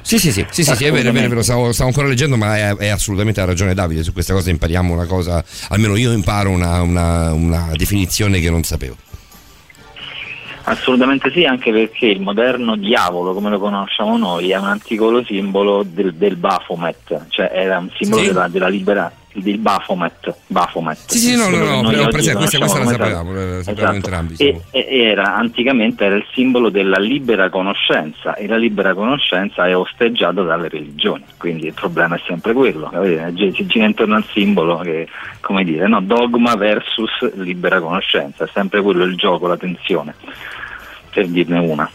Sì, 0.00 0.18
sì, 0.18 0.32
sì, 0.32 0.46
sì, 0.50 0.64
sì, 0.64 0.74
sì, 0.74 0.84
è 0.86 0.90
vero, 0.90 1.10
è 1.10 1.12
vero, 1.12 1.26
è 1.26 1.28
vero, 1.28 1.42
stavo, 1.42 1.70
stavo 1.72 1.90
ancora 1.90 2.06
leggendo, 2.08 2.38
ma 2.38 2.56
è, 2.56 2.74
è 2.76 2.88
assolutamente 2.88 3.42
ha 3.42 3.44
ragione 3.44 3.74
Davide, 3.74 4.02
su 4.02 4.14
questa 4.14 4.32
cosa 4.32 4.48
impariamo 4.48 4.94
una 4.94 5.04
cosa, 5.04 5.44
almeno 5.68 5.96
io 5.96 6.12
imparo 6.12 6.48
una, 6.48 6.80
una- 6.80 7.32
una 7.34 7.68
definizione 7.76 8.40
che 8.40 8.48
non 8.48 8.62
sapevo. 8.62 8.96
Assolutamente 10.68 11.30
sì, 11.30 11.44
anche 11.44 11.72
perché 11.72 12.06
il 12.06 12.20
moderno 12.20 12.76
diavolo, 12.76 13.32
come 13.32 13.50
lo 13.50 13.58
conosciamo 13.58 14.16
noi, 14.18 14.50
è 14.50 14.58
un 14.58 14.66
antico 14.66 15.24
simbolo 15.24 15.82
del, 15.82 16.14
del 16.14 16.36
Baphomet, 16.36 17.26
cioè 17.28 17.50
era 17.52 17.78
un 17.78 17.90
simbolo 17.96 18.22
Sì. 18.22 18.28
della, 18.28 18.48
della 18.48 18.68
libera 18.68 19.10
del 19.32 19.58
Baphomet. 19.58 20.34
Baphomet. 20.48 20.98
Sì, 21.06 21.18
sì, 21.18 21.36
no, 21.36 21.48
no, 21.48 21.56
no, 21.58 21.78
oggi 21.88 22.08
presente, 22.08 22.38
questa, 22.38 22.58
questa 22.58 22.78
la 22.78 22.86
sapevamo, 22.86 23.32
la 23.32 23.40
tal. 23.40 23.62
sapevamo 23.62 23.70
Esatto. 23.92 23.94
entrambi. 23.94 24.34
E, 24.36 24.60
e 24.70 24.98
era 25.00 25.36
anticamente 25.36 26.04
era 26.04 26.16
il 26.16 26.26
simbolo 26.32 26.68
della 26.70 26.98
libera 26.98 27.48
conoscenza 27.48 28.34
e 28.34 28.46
la 28.46 28.56
libera 28.56 28.94
conoscenza 28.94 29.66
è 29.66 29.76
osteggiata 29.76 30.42
dalle 30.42 30.68
religioni, 30.68 31.24
quindi 31.36 31.66
il 31.66 31.74
problema 31.74 32.16
è 32.16 32.20
sempre 32.26 32.52
quello, 32.52 32.88
capite? 32.88 33.32
Si 33.54 33.66
gira 33.66 33.86
intorno 33.86 34.16
al 34.16 34.24
simbolo 34.32 34.78
che, 34.78 35.08
come 35.40 35.64
dire, 35.64 35.86
no? 35.86 36.00
dogma 36.00 36.54
versus 36.56 37.10
libera 37.36 37.80
conoscenza, 37.80 38.44
è 38.44 38.48
sempre 38.52 38.82
quello 38.82 39.04
il 39.04 39.14
gioco, 39.16 39.46
la 39.46 39.56
tensione, 39.56 40.14
per 41.18 41.26
dirne 41.28 41.58
una. 41.58 41.90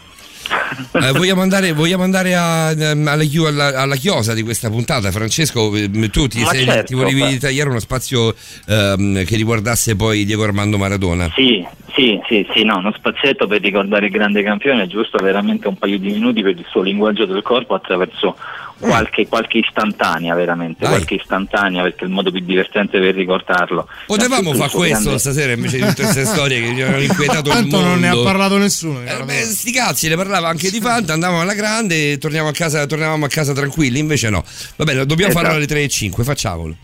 Eh, 0.92 1.12
vogliamo 1.12 1.40
andare, 1.40 1.72
vogliamo 1.72 2.02
andare 2.02 2.34
a- 2.34 2.70
ehm, 2.70 3.06
alla, 3.08 3.24
alla- 3.48 3.80
alla 3.80 3.94
chiosa 3.96 4.34
di 4.34 4.42
questa 4.42 4.68
puntata, 4.68 5.10
Francesco? 5.10 5.74
eh, 5.74 5.88
Tu 6.10 6.26
ti, 6.26 6.44
sei- 6.44 6.64
certo, 6.64 6.84
ti 6.86 6.94
volevi 6.94 7.38
tagliare 7.38 7.70
uno 7.70 7.78
spazio 7.80 8.34
ehm, 8.68 9.24
che 9.24 9.36
riguardasse 9.36 9.96
poi 9.96 10.24
Diego 10.26 10.44
Armando 10.44 10.76
Maradona. 10.76 11.30
Sì, 11.34 11.64
sì, 11.94 12.20
sì, 12.28 12.46
sì, 12.52 12.62
no, 12.64 12.76
uno 12.78 12.92
spazietto 12.92 13.46
per 13.46 13.62
ricordare 13.62 14.06
il 14.06 14.12
grande 14.12 14.42
campione, 14.42 14.86
giusto 14.86 15.16
veramente 15.22 15.66
un 15.68 15.76
paio 15.78 15.98
di 15.98 16.10
minuti 16.10 16.42
per 16.42 16.58
il 16.58 16.66
suo 16.68 16.82
linguaggio 16.82 17.24
del 17.24 17.40
corpo 17.42 17.74
attraverso 17.74 18.36
qualche, 18.78 19.26
qualche 19.28 19.58
istantanea, 19.58 20.34
veramente, 20.34 20.86
qualche 20.86 21.14
istantanea, 21.14 21.82
perché 21.82 22.02
è 22.02 22.04
il 22.06 22.10
modo 22.12 22.30
più 22.30 22.40
divertente 22.40 22.98
per 23.00 23.14
ricordarlo. 23.14 23.88
Potevamo 24.06 24.50
il 24.50 24.56
fare 24.56 24.70
questo 24.70 25.00
grande- 25.02 25.18
stasera 25.18 25.52
invece 25.52 25.76
di 25.78 25.86
tutte 25.86 26.02
queste 26.02 26.24
storie 26.26 26.60
che 26.60 26.72
mi 26.72 26.82
hanno 26.82 27.00
inquietato 27.00 27.48
il 27.50 27.54
Tanto 27.56 27.76
mondo. 27.76 27.88
non 27.90 28.00
ne 28.00 28.08
ha 28.08 28.16
parlato 28.16 28.58
nessuno. 28.58 29.00
Eh, 29.04 29.22
beh, 29.24 29.42
sti 29.42 29.72
cazzi, 29.72 30.08
ne 30.08 30.16
parlava 30.16 30.48
anche 30.48 30.70
di 30.70 30.80
Fanta, 30.80 31.12
andavamo 31.12 31.40
alla 31.40 31.54
grande 31.54 32.12
e 32.12 32.18
torniamo 32.18 32.48
a 32.48 32.52
casa, 32.52 32.84
tornavamo 32.86 33.24
a 33.24 33.28
casa 33.28 33.52
tranquilli, 33.52 33.98
invece 33.98 34.30
no. 34.30 34.44
Va 34.76 34.84
bene, 34.84 35.04
dobbiamo 35.06 35.30
Esatto. 35.30 35.46
farlo 35.46 35.56
alle 35.58 35.66
3.05, 35.86 36.22
facciamolo. 36.22 36.76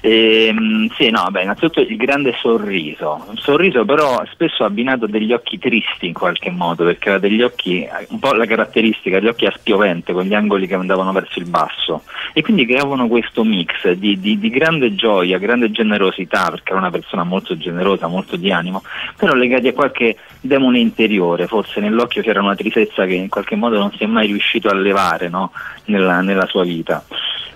Ehm, 0.00 0.88
sì, 0.96 1.10
no, 1.10 1.26
beh, 1.30 1.42
innanzitutto 1.42 1.80
il 1.80 1.96
grande 1.96 2.34
sorriso, 2.40 3.24
un 3.28 3.36
sorriso 3.36 3.84
però 3.84 4.22
spesso 4.30 4.64
abbinato 4.64 5.06
a 5.06 5.08
degli 5.08 5.32
occhi 5.32 5.58
tristi 5.58 6.06
in 6.06 6.12
qualche 6.12 6.50
modo, 6.50 6.84
perché 6.84 7.10
aveva 7.10 7.26
degli 7.26 7.42
occhi, 7.42 7.86
un 8.08 8.18
po' 8.18 8.32
la 8.32 8.46
caratteristica, 8.46 9.18
gli 9.18 9.26
occhi 9.26 9.46
a 9.46 9.52
spiovente 9.56 10.12
con 10.12 10.24
gli 10.24 10.34
angoli 10.34 10.66
che 10.66 10.74
andavano 10.74 11.12
verso 11.12 11.38
il 11.38 11.46
basso 11.46 12.02
e 12.32 12.42
quindi 12.42 12.66
creavano 12.66 13.08
questo 13.08 13.42
mix 13.44 13.90
di, 13.92 14.18
di- 14.20 14.38
di 14.38 14.50
grande 14.50 14.94
gioia, 14.94 15.38
grande 15.38 15.70
generosità, 15.70 16.48
perché 16.50 16.70
era 16.70 16.78
una 16.78 16.90
persona 16.90 17.24
molto 17.24 17.56
generosa, 17.56 18.06
molto 18.06 18.36
di 18.36 18.52
animo, 18.52 18.82
però 19.16 19.34
legati 19.34 19.68
a 19.68 19.72
qualche 19.72 20.16
demone 20.40 20.78
interiore, 20.78 21.46
forse 21.46 21.80
nell'occhio 21.80 22.22
c'era 22.22 22.40
una 22.40 22.54
tristezza 22.54 23.04
che 23.06 23.14
in 23.14 23.28
qualche 23.28 23.56
modo 23.56 23.78
non 23.78 23.92
si 23.96 24.04
è 24.04 24.06
mai 24.06 24.26
riuscito 24.28 24.68
a 24.68 24.74
levare 24.74 25.28
no? 25.28 25.52
nella, 25.86 26.20
nella 26.20 26.46
sua 26.46 26.62
vita. 26.62 27.04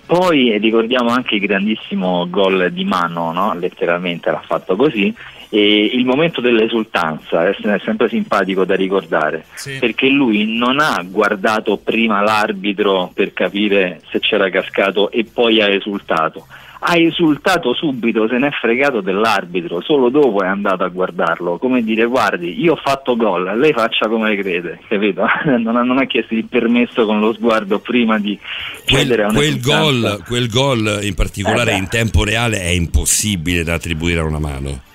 Poi 0.05 0.59
ricordiamo 0.59 1.11
anche 1.11 1.37
il 1.37 1.41
grandissimo 1.41 2.29
gol 2.29 2.71
di 2.73 2.85
mano, 2.85 3.33
no? 3.33 3.55
letteralmente 3.55 4.31
l'ha 4.31 4.43
fatto 4.45 4.77
così, 4.77 5.15
e 5.49 5.85
il 5.85 6.07
momento 6.07 6.41
dell'esultanza 6.41 7.47
è 7.47 7.55
sempre 7.85 8.09
simpatico 8.09 8.65
da 8.65 8.75
ricordare, 8.75 9.45
perché 9.79 10.09
lui 10.09 10.57
non 10.57 10.81
ha 10.81 11.05
guardato 11.07 11.77
prima 11.77 12.23
l'arbitro 12.23 13.11
per 13.13 13.35
capire 13.35 14.01
se 14.11 14.19
c'era 14.19 14.49
cascato 14.49 15.11
e 15.11 15.27
poi 15.31 15.61
ha 15.61 15.69
esultato. 15.69 16.47
Ha 16.85 16.97
esultato 16.97 17.75
subito, 17.75 18.27
se 18.29 18.39
n'è 18.39 18.51
fregato 18.51 19.01
dell'arbitro, 19.01 19.81
solo 19.83 20.09
dopo 20.09 20.43
è 20.43 20.47
andato 20.47 20.83
a 20.83 20.89
guardarlo, 20.89 21.59
come 21.59 21.83
dire 21.83 22.05
guardi, 22.07 22.61
io 22.61 22.73
ho 22.73 22.81
fatto 22.83 23.17
gol, 23.17 23.57
lei 23.57 23.73
faccia 23.73 24.09
come 24.09 24.37
crede, 24.37 24.81
capito? 24.89 25.25
Non 25.63 25.77
ha, 25.77 25.83
non 25.83 25.99
ha 25.99 26.07
chiesto 26.07 26.35
il 26.35 26.47
permesso 26.47 27.07
con 27.07 27.21
lo 27.21 27.33
sguardo 27.33 27.79
prima 27.79 28.19
di 28.19 28.39
cedere 28.85 29.25
a 29.25 29.33
Quel, 29.33 29.61
quel 29.61 29.61
gol, 29.61 30.23
quel 30.27 30.49
gol 30.49 30.99
in 31.03 31.15
particolare 31.15 31.73
Eh 31.73 31.77
in 31.77 31.89
tempo 31.89 32.25
reale 32.25 32.61
è 32.61 32.69
impossibile 32.69 33.63
da 33.63 33.75
attribuire 33.75 34.21
a 34.21 34.25
una 34.25 34.39
mano. 34.39 34.91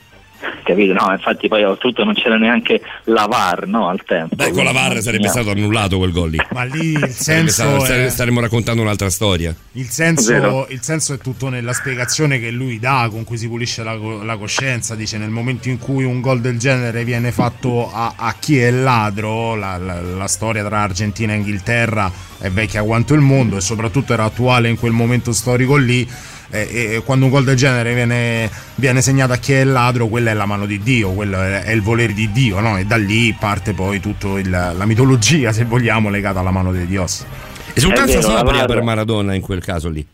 Capito? 0.64 0.94
No, 0.94 1.12
infatti 1.12 1.48
poi 1.48 1.64
oltretutto 1.64 2.04
non 2.04 2.14
c'era 2.14 2.38
neanche 2.38 2.82
la 3.06 3.26
VAR 3.26 3.68
no, 3.68 3.90
al 3.90 4.04
tempo. 4.06 4.36
Beh, 4.36 4.52
con 4.52 4.64
la 4.64 4.72
VAR 4.72 5.02
sarebbe 5.02 5.28
stato 5.28 5.52
annullato 5.52 5.98
quel 5.98 6.12
gol 6.12 6.32
lì. 6.32 6.38
Ma 6.52 6.64
lì 6.64 6.92
il 6.94 7.10
senso 7.10 7.80
stato- 7.80 7.86
è- 7.94 8.10
staremmo 8.10 8.40
raccontando 8.40 8.82
un'altra 8.82 9.10
storia. 9.10 9.54
Il 9.74 9.90
senso, 9.90 10.68
il 10.70 10.82
senso 10.82 11.14
è 11.14 11.18
tutto 11.18 11.50
nella 11.50 11.74
spiegazione 11.74 12.40
che 12.40 12.52
lui 12.52 12.80
dà, 12.80 13.08
con 13.12 13.24
cui 13.24 13.38
si 13.38 13.48
pulisce 13.48 13.84
la, 13.84 13.94
la 13.96 14.38
coscienza. 14.38 14.96
Dice: 14.96 15.18
Nel 15.18 15.30
momento 15.30 15.70
in 15.70 15.78
cui 15.80 16.04
un 16.04 16.22
gol 16.22 16.42
del 16.42 16.58
genere 16.58 17.04
viene 17.04 17.32
fatto 17.32 17.92
a, 17.92 18.14
a 18.16 18.36
chi 18.40 18.60
è 18.60 18.72
ladro, 18.72 19.56
la, 19.56 19.78
la- 19.78 20.02
la 20.02 20.28
storia 20.28 20.64
tra 20.66 20.82
Argentina 20.82 21.34
e 21.34 21.38
Inghilterra 21.38 22.12
è 22.40 22.50
vecchia 22.50 22.84
quanto 22.84 23.14
il 23.14 23.22
mondo 23.22 23.58
e 23.58 23.62
soprattutto 23.62 24.14
era 24.14 24.26
attuale 24.26 24.70
in 24.70 24.78
quel 24.78 24.92
momento 24.92 25.32
storico 25.32 25.76
lì. 25.76 26.08
E, 26.50 26.96
e 26.96 27.02
quando 27.04 27.26
un 27.26 27.32
gol 27.32 27.44
del 27.44 27.56
genere 27.56 27.94
viene, 27.94 28.50
viene 28.76 29.02
segnato 29.02 29.34
a 29.34 29.38
chi 29.38 29.54
è 29.54 29.64
ladro, 29.64 30.08
quella 30.08 30.32
è 30.32 30.34
la 30.34 30.46
mano 30.46 30.66
di 30.66 30.80
Dio, 30.80 31.12
quello 31.12 31.42
è, 31.42 31.64
è 31.64 31.72
il 31.72 31.82
volere 31.82 32.14
di 32.14 32.32
Dio, 32.32 32.60
no? 32.60 32.78
E 32.78 32.86
da 32.86 32.96
lì 32.96 33.36
parte 33.38 33.74
poi 33.74 34.00
tutta 34.00 34.28
la 34.44 34.86
mitologia, 34.86 35.52
se 35.52 35.66
vogliamo, 35.66 36.10
legata 36.10 36.40
alla 36.40 36.52
mano 36.52 36.72
di 36.72 36.86
Dios. 36.86 37.26
Esultanza 37.74 38.22
sobria 38.22 38.66
per 38.66 38.82
Maradona 38.82 39.34
in 39.36 39.42
quel 39.42 39.64
caso 39.64 39.90
lì. 39.90 40.06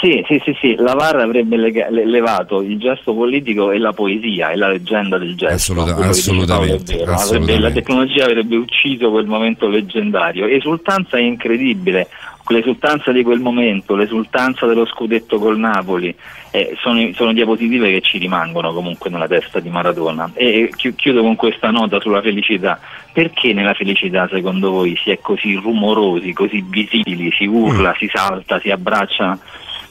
Sì, 0.00 0.24
sì, 0.26 0.40
sì, 0.44 0.56
sì, 0.58 0.74
la 0.76 0.94
VAR 0.94 1.16
avrebbe 1.16 1.56
lega- 1.56 1.90
le- 1.90 2.06
levato 2.06 2.60
il 2.62 2.78
gesto 2.78 3.14
politico 3.14 3.70
e 3.70 3.78
la 3.78 3.92
poesia 3.92 4.50
e 4.50 4.56
la 4.56 4.68
leggenda 4.68 5.18
del 5.18 5.36
gesto. 5.36 5.54
Assoluta- 5.54 5.94
assolutamente, 6.08 6.96
vero. 6.96 7.02
Avrebbe- 7.02 7.12
assolutamente. 7.12 7.60
la 7.60 7.70
tecnologia 7.70 8.24
avrebbe 8.24 8.56
ucciso 8.56 9.10
quel 9.10 9.26
momento 9.26 9.68
leggendario. 9.68 10.46
Esultanza 10.46 11.18
è 11.18 11.20
incredibile, 11.20 12.08
l'esultanza 12.48 13.12
di 13.12 13.22
quel 13.22 13.40
momento, 13.40 13.94
l'esultanza 13.94 14.66
dello 14.66 14.84
scudetto 14.86 15.38
col 15.38 15.58
Napoli, 15.58 16.14
eh, 16.50 16.76
sono, 16.80 17.10
sono 17.14 17.32
diapositive 17.32 17.90
che 17.90 18.00
ci 18.00 18.18
rimangono 18.18 18.72
comunque 18.72 19.10
nella 19.10 19.28
testa 19.28 19.60
di 19.60 19.70
Maradona. 19.70 20.30
E 20.34 20.70
chi- 20.74 20.94
chiudo 20.94 21.22
con 21.22 21.36
questa 21.36 21.70
nota 21.70 22.00
sulla 22.00 22.20
felicità. 22.20 22.78
Perché 23.12 23.52
nella 23.52 23.74
felicità 23.74 24.28
secondo 24.30 24.70
voi 24.70 24.96
si 25.02 25.10
è 25.10 25.18
così 25.20 25.54
rumorosi, 25.54 26.32
così 26.32 26.64
visibili, 26.66 27.30
si 27.32 27.46
urla, 27.46 27.94
si 27.98 28.10
salta, 28.12 28.58
si 28.60 28.70
abbraccia? 28.70 29.38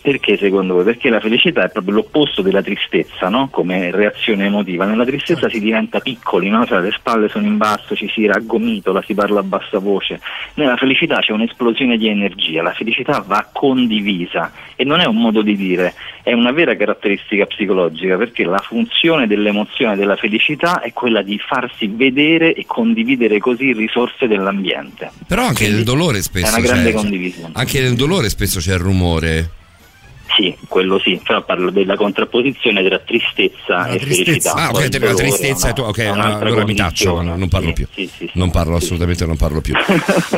Perché 0.01 0.35
secondo 0.35 0.73
voi? 0.73 0.83
Perché 0.83 1.09
la 1.09 1.19
felicità 1.19 1.63
è 1.63 1.69
proprio 1.69 1.95
l'opposto 1.95 2.41
della 2.41 2.63
tristezza, 2.63 3.30
no? 3.30 3.49
come 3.49 3.91
reazione 3.91 4.45
emotiva. 4.45 4.85
Nella 4.85 5.05
tristezza 5.05 5.47
si 5.47 5.59
diventa 5.59 5.99
piccoli, 5.99 6.49
no? 6.49 6.65
Cioè, 6.65 6.80
le 6.81 6.91
spalle 6.91 7.30
sono 7.30 7.45
in 7.45 7.57
basso, 7.57 7.95
ci 7.95 8.09
si 8.09 8.25
raggomitola, 8.25 9.03
si 9.05 9.13
parla 9.13 9.41
a 9.41 9.43
bassa 9.43 9.77
voce. 9.77 10.19
Nella 10.55 10.75
felicità 10.75 11.19
c'è 11.19 11.31
un'esplosione 11.33 11.97
di 11.97 12.07
energia, 12.07 12.63
la 12.63 12.73
felicità 12.73 13.23
va 13.25 13.47
condivisa 13.51 14.51
e 14.75 14.83
non 14.83 14.99
è 14.99 15.05
un 15.05 15.17
modo 15.17 15.43
di 15.43 15.55
dire, 15.55 15.93
è 16.23 16.33
una 16.33 16.51
vera 16.51 16.75
caratteristica 16.75 17.45
psicologica 17.45 18.17
perché 18.17 18.43
la 18.43 18.57
funzione 18.57 19.27
dell'emozione 19.27 19.95
della 19.95 20.15
felicità 20.15 20.81
è 20.81 20.91
quella 20.93 21.21
di 21.21 21.38
farsi 21.38 21.85
vedere 21.88 22.53
e 22.53 22.65
condividere 22.65 23.38
così 23.38 23.73
risorse 23.73 24.27
dell'ambiente. 24.27 25.11
Però 25.27 25.43
anche 25.43 25.69
nel 25.69 25.83
dolore 25.83 26.23
spesso 26.23 26.55
è 26.55 26.57
una 26.57 26.67
grande 26.67 26.89
c'è, 26.89 26.95
condivisione. 26.95 27.53
Anche 27.53 27.81
nel 27.81 27.93
dolore 27.93 28.30
spesso 28.30 28.59
c'è 28.59 28.73
il 28.73 28.80
rumore. 28.80 29.49
Sì, 30.35 30.56
quello 30.68 31.00
sì, 31.00 31.19
però 31.24 31.43
parlo 31.43 31.72
della 31.72 31.95
contrapposizione 31.95 32.84
tra 32.84 33.00
tristezza 33.00 33.88
e 33.88 34.00
felicità. 34.00 34.53
Ah, 34.53 34.69
ok, 34.69 35.00
la 35.00 35.14
tristezza, 35.14 35.74
ok, 35.76 35.98
è 36.00 36.10
un'altra 36.10 36.48
allora 36.48 36.66
mi 36.66 36.76
taccio, 36.76 37.22
no, 37.22 37.35
non 37.35 37.50
parlo 37.50 37.74
più. 37.74 37.85
Sì, 37.93 38.08
sì, 38.08 38.27
sì. 38.27 38.32
non 38.35 38.50
parlo, 38.51 38.76
assolutamente 38.76 39.26
non 39.26 39.38
parlo 39.38 39.61
più. 39.61 39.74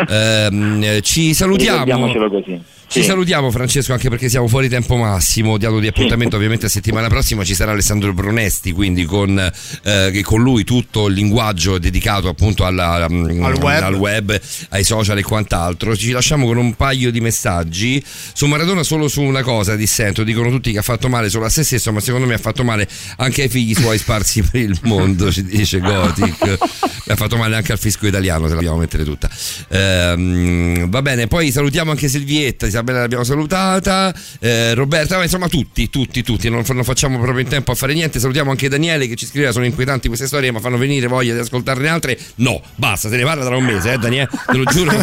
Ehm, 0.09 0.81
eh, 0.83 1.01
ci 1.01 1.33
salutiamo. 1.33 2.11
Così. 2.29 2.61
Ci 2.93 3.01
Sì. 3.01 3.07
salutiamo 3.07 3.49
Francesco 3.49 3.91
anche 3.93 4.07
perché 4.07 4.29
siamo 4.29 4.47
fuori 4.47 4.69
tempo 4.69 4.95
massimo, 4.97 5.57
diamo 5.57 5.79
di 5.79 5.87
appuntamento 5.87 6.35
ovviamente 6.35 6.65
la 6.65 6.69
settimana 6.69 7.07
prossima 7.07 7.43
ci 7.43 7.55
sarà 7.55 7.71
Alessandro 7.71 8.13
Brunesti, 8.13 8.71
quindi 8.71 9.03
con, 9.05 9.51
eh, 9.83 10.21
con 10.23 10.43
lui 10.43 10.63
tutto 10.63 11.07
il 11.07 11.15
linguaggio 11.15 11.79
dedicato 11.79 12.27
appunto 12.27 12.65
alla- 12.65 13.07
mm, 13.09 13.43
Al 13.43 13.55
web. 13.55 13.81
al 13.83 13.95
web, 13.95 14.39
ai 14.69 14.83
social 14.83 15.17
e 15.17 15.23
quant'altro. 15.23 15.95
Ci 15.97 16.11
lasciamo 16.11 16.45
con 16.45 16.57
un 16.57 16.75
paio 16.75 17.09
di 17.09 17.19
messaggi. 17.19 18.03
Su 18.05 18.45
Maradona 18.45 18.83
solo 18.83 19.07
su 19.07 19.23
una 19.23 19.41
cosa 19.41 19.75
dissento, 19.75 20.23
dicono 20.23 20.51
tutti 20.51 20.71
che 20.71 20.77
ha 20.77 20.83
fatto 20.83 21.09
male 21.09 21.29
solo 21.29 21.45
a 21.45 21.49
se 21.49 21.63
stesso, 21.63 21.91
ma 21.91 21.99
secondo 21.99 22.27
me 22.27 22.35
ha 22.35 22.39
fatto 22.39 22.63
male 22.63 22.87
anche 23.17 23.41
ai 23.41 23.49
figli 23.49 23.73
suoi 23.73 23.97
sparsi 23.97 24.43
per 24.47 24.61
il 24.61 24.77
mondo, 24.83 25.31
ci 25.31 25.43
dice 25.43 25.79
Gothic. 25.79 26.57
ha 27.07 27.15
fatto 27.15 27.37
male 27.37 27.55
anche 27.55 27.71
al 27.71 27.79
fisco 27.79 28.05
italiano, 28.05 28.43
se 28.43 28.49
la 28.49 28.55
dobbiamo 28.55 28.77
mettere 28.77 29.03
tutta. 29.03 29.29
Ehm, 29.69 30.89
va 30.91 31.01
bene, 31.01 31.25
poi 31.25 31.51
salutiamo 31.51 31.89
anche 31.89 32.07
Silvietta, 32.07 32.69
Isabella 32.83 32.99
l'abbiamo 32.99 33.23
salutata, 33.23 34.13
eh, 34.39 34.73
Roberta, 34.73 35.15
ma 35.17 35.23
insomma 35.23 35.47
tutti, 35.47 35.89
tutti, 35.89 36.21
tutti, 36.21 36.49
non, 36.49 36.63
non 36.67 36.83
facciamo 36.83 37.17
proprio 37.19 37.39
in 37.39 37.47
tempo 37.47 37.71
a 37.71 37.75
fare 37.75 37.93
niente. 37.93 38.19
Salutiamo 38.19 38.51
anche 38.51 38.67
Daniele 38.67 39.07
che 39.07 39.15
ci 39.15 39.25
scriveva, 39.25 39.51
sono 39.53 39.65
inquietanti 39.65 40.07
queste 40.07 40.27
storie, 40.27 40.51
ma 40.51 40.59
fanno 40.59 40.77
venire 40.77 41.07
voglia 41.07 41.33
di 41.33 41.39
ascoltarne 41.39 41.87
altre. 41.87 42.19
No, 42.35 42.61
basta, 42.75 43.09
se 43.09 43.15
ne 43.15 43.23
parla 43.23 43.45
tra 43.45 43.55
un 43.55 43.63
mese, 43.63 43.93
eh 43.93 43.97
Daniele, 43.97 44.27
te 44.47 44.57
lo 44.57 44.63
giuro. 44.65 44.91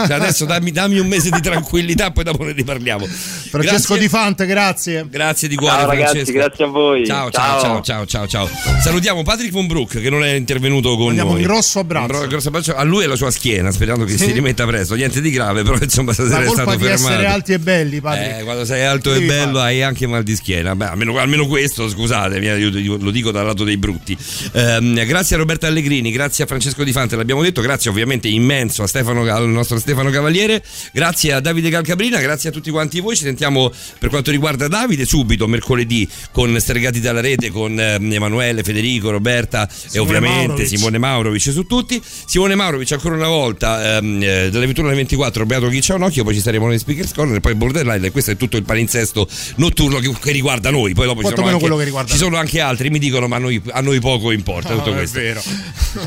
Cioè, 0.00 0.12
adesso 0.12 0.44
dammi, 0.46 0.70
dammi 0.72 0.98
un 0.98 1.06
mese 1.06 1.30
di 1.30 1.40
tranquillità, 1.40 2.10
poi 2.10 2.24
dopo 2.24 2.42
ne 2.44 2.52
riparliamo. 2.52 3.06
Francesco 3.06 3.94
Grazie. 3.94 3.98
Di 3.98 4.08
Fante, 4.08 4.46
grazie. 4.46 5.06
Grazie 5.10 5.48
di 5.48 5.56
cuore, 5.56 5.74
Ciao, 5.76 5.86
ragazzi, 5.86 6.12
Francesco. 6.14 6.32
grazie 6.38 6.64
a 6.64 6.68
voi. 6.68 7.06
Ciao, 7.06 7.30
ciao, 7.30 7.60
ciao, 7.60 7.80
ciao, 7.82 8.06
ciao, 8.06 8.26
ciao. 8.26 8.48
Salutiamo 8.82 9.22
Patrick 9.22 9.52
von 9.52 9.66
Brook 9.66 10.00
che 10.00 10.08
non 10.10 10.24
è 10.24 10.32
intervenuto 10.32 10.96
con 10.96 11.06
Mandiamo 11.06 11.32
noi. 11.32 11.40
un 11.42 11.46
grosso 11.46 11.78
abbraccio. 11.80 12.12
Un 12.12 12.18
gro- 12.18 12.26
grosso 12.28 12.48
abbraccio 12.48 12.74
a 12.74 12.82
lui 12.82 13.02
e 13.02 13.04
alla 13.06 13.16
sua 13.16 13.30
schiena, 13.30 13.70
sperando 13.70 14.04
che 14.04 14.16
Sì. 14.16 14.24
si 14.26 14.32
rimetta 14.32 14.64
presto. 14.66 14.94
Niente 14.94 15.20
di 15.20 15.30
grave, 15.30 15.62
però 15.62 15.76
insomma 15.80 16.12
La 16.16 16.42
è 16.42 16.48
stato 16.48 16.70
fermato. 16.78 17.09
Essere 17.10 17.26
alti 17.26 17.52
e 17.52 17.58
belli, 17.58 18.00
padre. 18.00 18.38
Eh, 18.38 18.42
quando 18.42 18.64
sei 18.64 18.84
alto 18.84 19.10
e 19.10 19.14
Devi 19.14 19.26
bello 19.26 19.58
fare. 19.58 19.68
hai 19.68 19.82
anche 19.82 20.06
mal 20.06 20.22
di 20.22 20.34
schiena. 20.34 20.74
Beh, 20.74 20.86
almeno, 20.86 21.18
almeno 21.18 21.46
questo, 21.46 21.88
scusate, 21.88 22.38
io 22.38 22.96
lo 22.98 23.10
dico 23.10 23.30
dal 23.30 23.44
lato 23.44 23.64
dei 23.64 23.76
brutti. 23.76 24.16
Ehm, 24.52 25.04
grazie 25.04 25.36
a 25.36 25.38
Roberta 25.38 25.66
Allegrini, 25.66 26.10
grazie 26.10 26.44
a 26.44 26.46
Francesco 26.46 26.84
Di 26.84 26.92
Fante, 26.92 27.16
l'abbiamo 27.16 27.42
detto, 27.42 27.60
grazie 27.60 27.90
ovviamente 27.90 28.28
immenso 28.28 28.82
a 28.82 28.86
Stefano, 28.86 29.22
al 29.22 29.48
nostro 29.48 29.78
Stefano 29.78 30.10
Cavaliere, 30.10 30.62
grazie 30.92 31.32
a 31.32 31.40
Davide 31.40 31.70
Calcabrina, 31.70 32.20
grazie 32.20 32.48
a 32.50 32.52
tutti 32.52 32.70
quanti 32.70 33.00
voi. 33.00 33.16
Ci 33.16 33.24
sentiamo 33.24 33.72
per 33.98 34.08
quanto 34.08 34.30
riguarda 34.30 34.68
Davide 34.68 35.04
subito 35.04 35.46
mercoledì 35.46 36.08
con 36.32 36.58
Stregati 36.58 37.00
dalla 37.00 37.20
rete, 37.20 37.50
con 37.50 37.78
ehm, 37.78 38.12
Emanuele, 38.12 38.62
Federico, 38.62 39.10
Roberta 39.10 39.68
e 39.68 39.88
Simone 39.88 40.08
ovviamente 40.08 40.46
Maurovic. 40.46 40.68
Simone 40.68 40.98
Maurovic 40.98 41.42
su 41.42 41.66
tutti. 41.66 42.02
Simone 42.26 42.54
Maurovic 42.54 42.92
ancora 42.92 43.14
una 43.14 43.28
volta 43.28 43.96
ehm, 43.96 44.22
eh, 44.22 44.50
dalle 44.50 44.66
21 44.66 44.88
alle 44.88 44.96
24 44.96 45.46
Beato 45.46 45.66
un 45.94 46.02
occhio, 46.02 46.24
poi 46.24 46.34
ci 46.34 46.40
saremo 46.40 46.68
nei 46.68 46.78
Speakers 46.90 47.12
Corner 47.12 47.36
e 47.36 47.40
poi 47.40 47.54
Borderline 47.54 48.06
e 48.06 48.10
questo 48.10 48.32
è 48.32 48.36
tutto 48.36 48.56
il 48.56 48.64
palinsesto 48.64 49.28
notturno 49.56 49.98
che, 50.00 50.12
che 50.20 50.32
riguarda 50.32 50.70
noi. 50.70 50.92
Poi 50.92 51.06
dopo 51.06 51.20
ci 51.22 51.28
sono, 51.28 51.36
meno 51.42 51.50
anche, 51.52 51.60
quello 51.60 51.76
che 51.76 51.84
riguarda 51.84 52.10
ci 52.10 52.16
sono 52.18 52.36
anche 52.36 52.60
altri, 52.60 52.90
mi 52.90 52.98
dicono 52.98 53.28
ma 53.28 53.36
a 53.36 53.38
noi, 53.38 53.62
a 53.70 53.80
noi 53.80 54.00
poco 54.00 54.32
importa 54.32 54.70
tutto 54.74 54.90
Ah, 54.90 54.94
è 54.94 54.96
questo. 54.96 55.18
vero. 55.20 55.42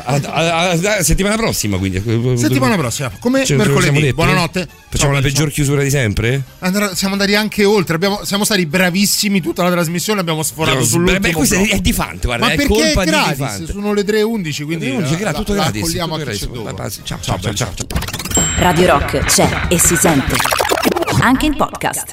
A, 0.04 0.20
a- 0.24 0.70
a- 0.72 1.04
settimana 1.04 1.36
prossima 1.36 1.78
quindi. 1.78 2.02
Settimana 2.38 2.76
prossima, 2.76 3.12
come 3.20 3.46
siamo 3.46 3.64
mercoledì. 3.64 4.14
Buonanotte. 4.14 4.68
Facciamo 4.90 5.14
Ciao, 5.14 5.22
la 5.22 5.28
peggior 5.28 5.50
chiusura 5.52 5.82
di 5.82 5.90
sempre? 5.90 6.44
Andrà- 6.60 6.94
siamo 6.96 7.14
andati 7.14 7.34
anche 7.34 7.64
oltre, 7.66 7.96
abbiamo- 7.96 8.24
siamo 8.26 8.44
stati 8.44 8.66
bravissimi 8.66 9.42
tutta 9.42 9.64
la 9.64 9.72
trasmissione, 9.72 10.20
abbiamo 10.20 10.44
sforato 10.44 10.80
Beh, 10.80 10.84
sull'ultimo 10.86 11.20
beh, 11.20 11.32
questo 11.32 11.56
è, 11.56 11.68
è 11.70 11.80
di 11.80 11.94
Fante, 11.94 12.28
guarda, 12.28 12.46
Ma 12.46 12.52
è 12.52 12.56
perché 12.56 12.74
colpa 12.74 13.02
è 13.02 13.06
di 13.06 13.10
Di 13.12 13.18
gratis? 13.18 13.38
Fante. 13.38 13.72
Sono 13.72 13.94
le 13.94 14.04
3.11, 14.04 14.64
quindi 14.66 14.86
Le 14.86 14.92
11, 14.92 15.12
la- 15.14 15.18
gra- 15.18 15.34
tutto 15.34 15.54
la 15.54 15.62
gratis, 15.64 15.82
accogliamo 15.82 16.18
tutto 16.20 16.64
gratis. 16.64 17.02
Ciao, 17.04 17.20
ciao, 17.22 17.40
ciao, 17.40 17.54
ciao, 17.54 17.74
ciao. 17.74 17.88
Radio 18.58 18.88
Rock 18.88 19.24
c'è 19.26 19.62
e 19.70 19.80
si 19.80 19.96
sente. 19.96 20.36
Anche 21.26 21.46
in 21.46 21.56
podcast. 21.56 22.04